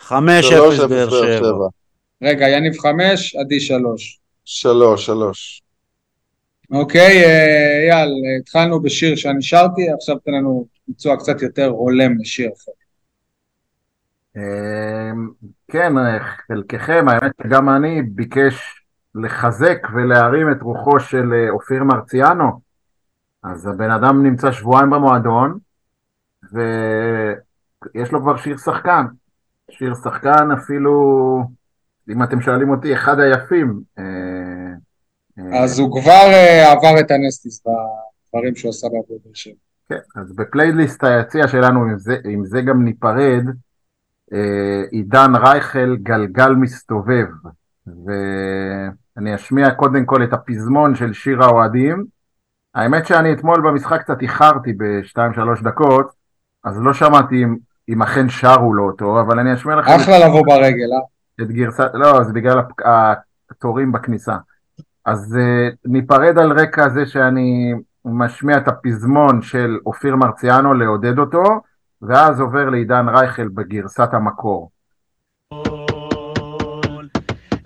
5-0 0.00 0.10
3-0 0.10 0.86
באר 0.88 1.10
שבע. 1.10 1.68
רגע, 2.22 2.48
יניב 2.48 2.78
5, 2.78 3.36
עדי 3.36 3.60
3. 3.60 4.20
שלוש, 4.44 5.06
שלוש. 5.06 5.62
אוקיי, 6.70 7.24
אה, 7.24 7.92
אייל, 7.92 8.08
אה, 8.08 8.40
התחלנו 8.40 8.82
בשיר 8.82 9.16
שאני 9.16 9.42
שרתי, 9.42 9.92
עכשיו 9.92 10.18
תן 10.18 10.30
לנו 10.32 10.66
ביצוע 10.88 11.16
קצת 11.16 11.42
יותר 11.42 11.66
הולם 11.66 12.18
לשיר 12.18 12.50
אחר. 12.56 12.72
אמ, 14.36 15.30
כן, 15.68 15.92
חלקכם, 16.48 17.06
האמת 17.08 17.32
שגם 17.42 17.68
אני 17.68 18.02
ביקש 18.02 18.84
לחזק 19.14 19.78
ולהרים 19.94 20.52
את 20.52 20.62
רוחו 20.62 21.00
של 21.00 21.32
אה, 21.32 21.50
אופיר 21.50 21.84
מרציאנו. 21.84 22.60
אז 23.42 23.66
הבן 23.66 23.90
אדם 23.90 24.22
נמצא 24.22 24.52
שבועיים 24.52 24.90
במועדון, 24.90 25.58
ויש 26.52 28.12
לו 28.12 28.20
כבר 28.20 28.36
שיר 28.36 28.56
שחקן. 28.56 29.06
שיר 29.70 29.94
שחקן 29.94 30.50
אפילו, 30.50 31.42
אם 32.08 32.22
אתם 32.22 32.40
שואלים 32.40 32.70
אותי, 32.70 32.94
אחד 32.94 33.20
היפים. 33.20 33.80
אה, 35.38 35.62
אז 35.62 35.78
הוא 35.78 36.00
כבר 36.00 36.32
אה, 36.32 36.72
עבר 36.72 37.00
את 37.00 37.10
הנסטיס 37.10 37.62
בדברים 37.62 38.54
שהוא 38.54 38.68
עשה 38.68 38.86
בעבוד 38.86 39.18
באר 39.24 39.34
שבע. 39.34 39.54
כן, 39.88 40.20
אז 40.20 40.32
בפלייליסט 40.32 41.04
היציע 41.04 41.48
שלנו, 41.48 41.82
עם 41.82 41.98
זה, 41.98 42.16
עם 42.24 42.44
זה 42.44 42.60
גם 42.60 42.84
ניפרד, 42.84 43.44
אה, 44.32 44.82
עידן 44.90 45.32
רייכל 45.34 45.96
גלגל 45.96 46.52
מסתובב, 46.52 47.26
ואני 47.86 49.34
אשמיע 49.34 49.70
קודם 49.70 50.04
כל 50.04 50.24
את 50.24 50.32
הפזמון 50.32 50.94
של 50.94 51.12
שיר 51.12 51.42
האוהדים. 51.42 52.04
האמת 52.74 53.06
שאני 53.06 53.32
אתמול 53.32 53.60
במשחק 53.60 54.00
קצת 54.00 54.22
איחרתי 54.22 54.72
בשתיים-שלוש 54.76 55.62
דקות, 55.62 56.10
אז 56.64 56.80
לא 56.80 56.94
שמעתי 56.94 57.44
אם, 57.44 57.56
אם 57.88 58.02
אכן 58.02 58.28
שרו 58.28 58.74
לו 58.74 58.86
אותו, 58.86 59.20
אבל 59.20 59.38
אני 59.38 59.54
אשמיע 59.54 59.76
לכם 59.76 59.90
אחלה 59.90 60.18
לבוא 60.18 60.46
ברגל, 60.46 60.92
אה? 60.92 61.44
את 61.44 61.50
גרסת, 61.50 61.90
לא, 61.94 62.24
זה 62.24 62.32
בגלל 62.32 62.58
הפ- 62.58 63.18
תורים 63.58 63.92
בכניסה. 63.92 64.36
אז 65.04 65.36
uh, 65.36 65.76
ניפרד 65.84 66.38
על 66.38 66.52
רקע 66.52 66.88
זה 66.88 67.06
שאני 67.06 67.74
משמיע 68.04 68.56
את 68.56 68.68
הפזמון 68.68 69.42
של 69.42 69.78
אופיר 69.86 70.16
מרציאנו 70.16 70.74
לעודד 70.74 71.18
אותו, 71.18 71.44
ואז 72.02 72.40
עובר 72.40 72.70
לעידן 72.70 73.08
רייכל 73.08 73.48
בגרסת 73.48 74.14
המקור. 74.14 74.70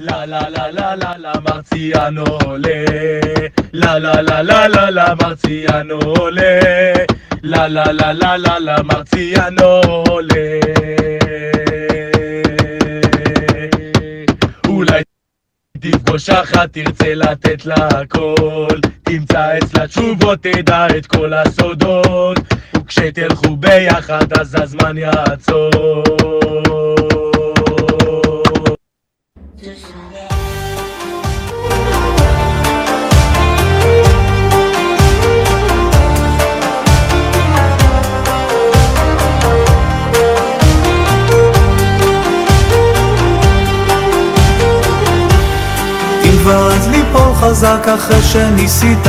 La 0.07 0.27
la 0.27 0.49
la 0.51 0.97
la 1.03 1.17
la 1.25 1.35
Marziano 1.47 2.57
le 2.65 3.53
La 3.73 3.99
la 3.99 4.21
la 4.29 4.43
la 4.43 4.67
la 4.75 4.91
la 4.91 5.15
Marziano 5.21 5.99
le 6.31 7.07
La 7.43 7.69
la 7.69 7.87
la 7.93 8.13
la 8.13 8.37
la 8.45 8.59
la 8.59 8.83
Marziano 8.83 9.81
le 10.21 10.61
אולי 14.69 15.03
תפגוש 15.91 16.31
אחת, 16.31 16.73
תרצה 16.73 17.15
לתת 17.15 17.67
לה 17.67 17.89
הכל. 17.89 18.79
תמצא 19.03 19.59
אצלה 19.59 19.87
תשובות, 19.87 20.43
תדע 20.43 20.87
את 20.99 21.07
כל 21.07 21.33
הסודות. 21.35 22.39
וכשתלכו 22.77 23.57
ביחד 23.57 24.33
אז 24.33 24.57
הזמן 24.63 24.97
יעצור 24.97 25.71
חזק 47.55 47.89
אחרי 47.95 48.23
שניסית 48.23 49.07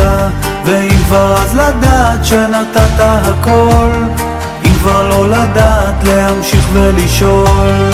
ואם 0.65 0.97
כבר 1.05 1.33
אז 1.37 1.55
לדעת 1.55 2.25
שנתת 2.25 2.99
הכל 2.99 3.89
אם 4.65 4.73
כבר 4.79 5.09
לא 5.09 5.29
לדעת 5.29 6.03
להמשיך 6.03 6.67
ולשאול. 6.73 7.91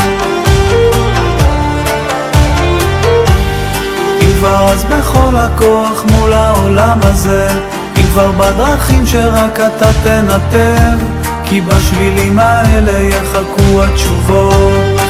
אם 4.21 4.33
כבר 4.39 4.69
אז 4.69 4.83
בכל 4.83 5.35
הכוח 5.35 6.03
מול 6.11 6.33
העולם 6.33 6.99
הזה 7.03 7.49
אם 7.97 8.03
כבר 8.13 8.31
בדרכים 8.31 9.05
שרק 9.05 9.59
אתה 9.59 9.89
תנתב 10.03 10.97
כי 11.45 11.61
בשבילים 11.61 12.39
האלה 12.39 12.99
יחכו 12.99 13.83
התשובות 13.83 15.00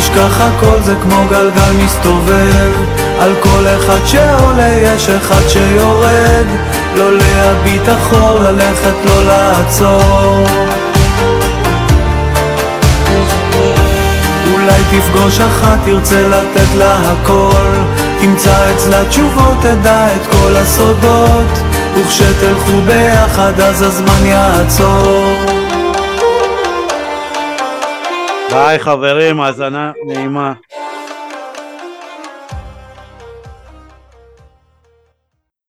תשכח 0.00 0.40
הכל 0.40 0.82
זה 0.82 0.94
כמו 1.02 1.24
גלגל 1.30 1.72
מסתובב. 1.84 2.72
על 3.20 3.32
כל 3.40 3.66
אחד 3.76 4.06
שעולה 4.06 4.68
יש 4.68 5.08
אחד 5.08 5.48
שיורד. 5.48 6.46
לא 6.96 7.16
להביט 7.16 7.82
אחור, 7.88 8.38
ללכת 8.38 8.94
לא 9.04 9.24
לעצור. 9.24 10.46
אולי 14.52 14.80
תפגוש 14.90 15.40
אחת, 15.40 15.78
תרצה 15.84 16.28
לתת 16.28 16.74
לה 16.78 16.96
הכל. 17.12 17.68
תמצא 18.20 18.72
אצלה 18.74 19.04
תשובות, 19.04 19.54
תדע 19.60 20.06
את 20.06 20.26
כל 20.32 20.56
הסודות. 20.56 21.58
וכשתלכו 21.94 22.80
ביחד 22.86 23.60
אז 23.60 23.82
הזמן 23.82 24.26
יעצור 24.26 25.59
ביי 28.52 28.78
חברים, 28.78 29.40
האזנה 29.40 29.92
נעימה. 30.06 30.52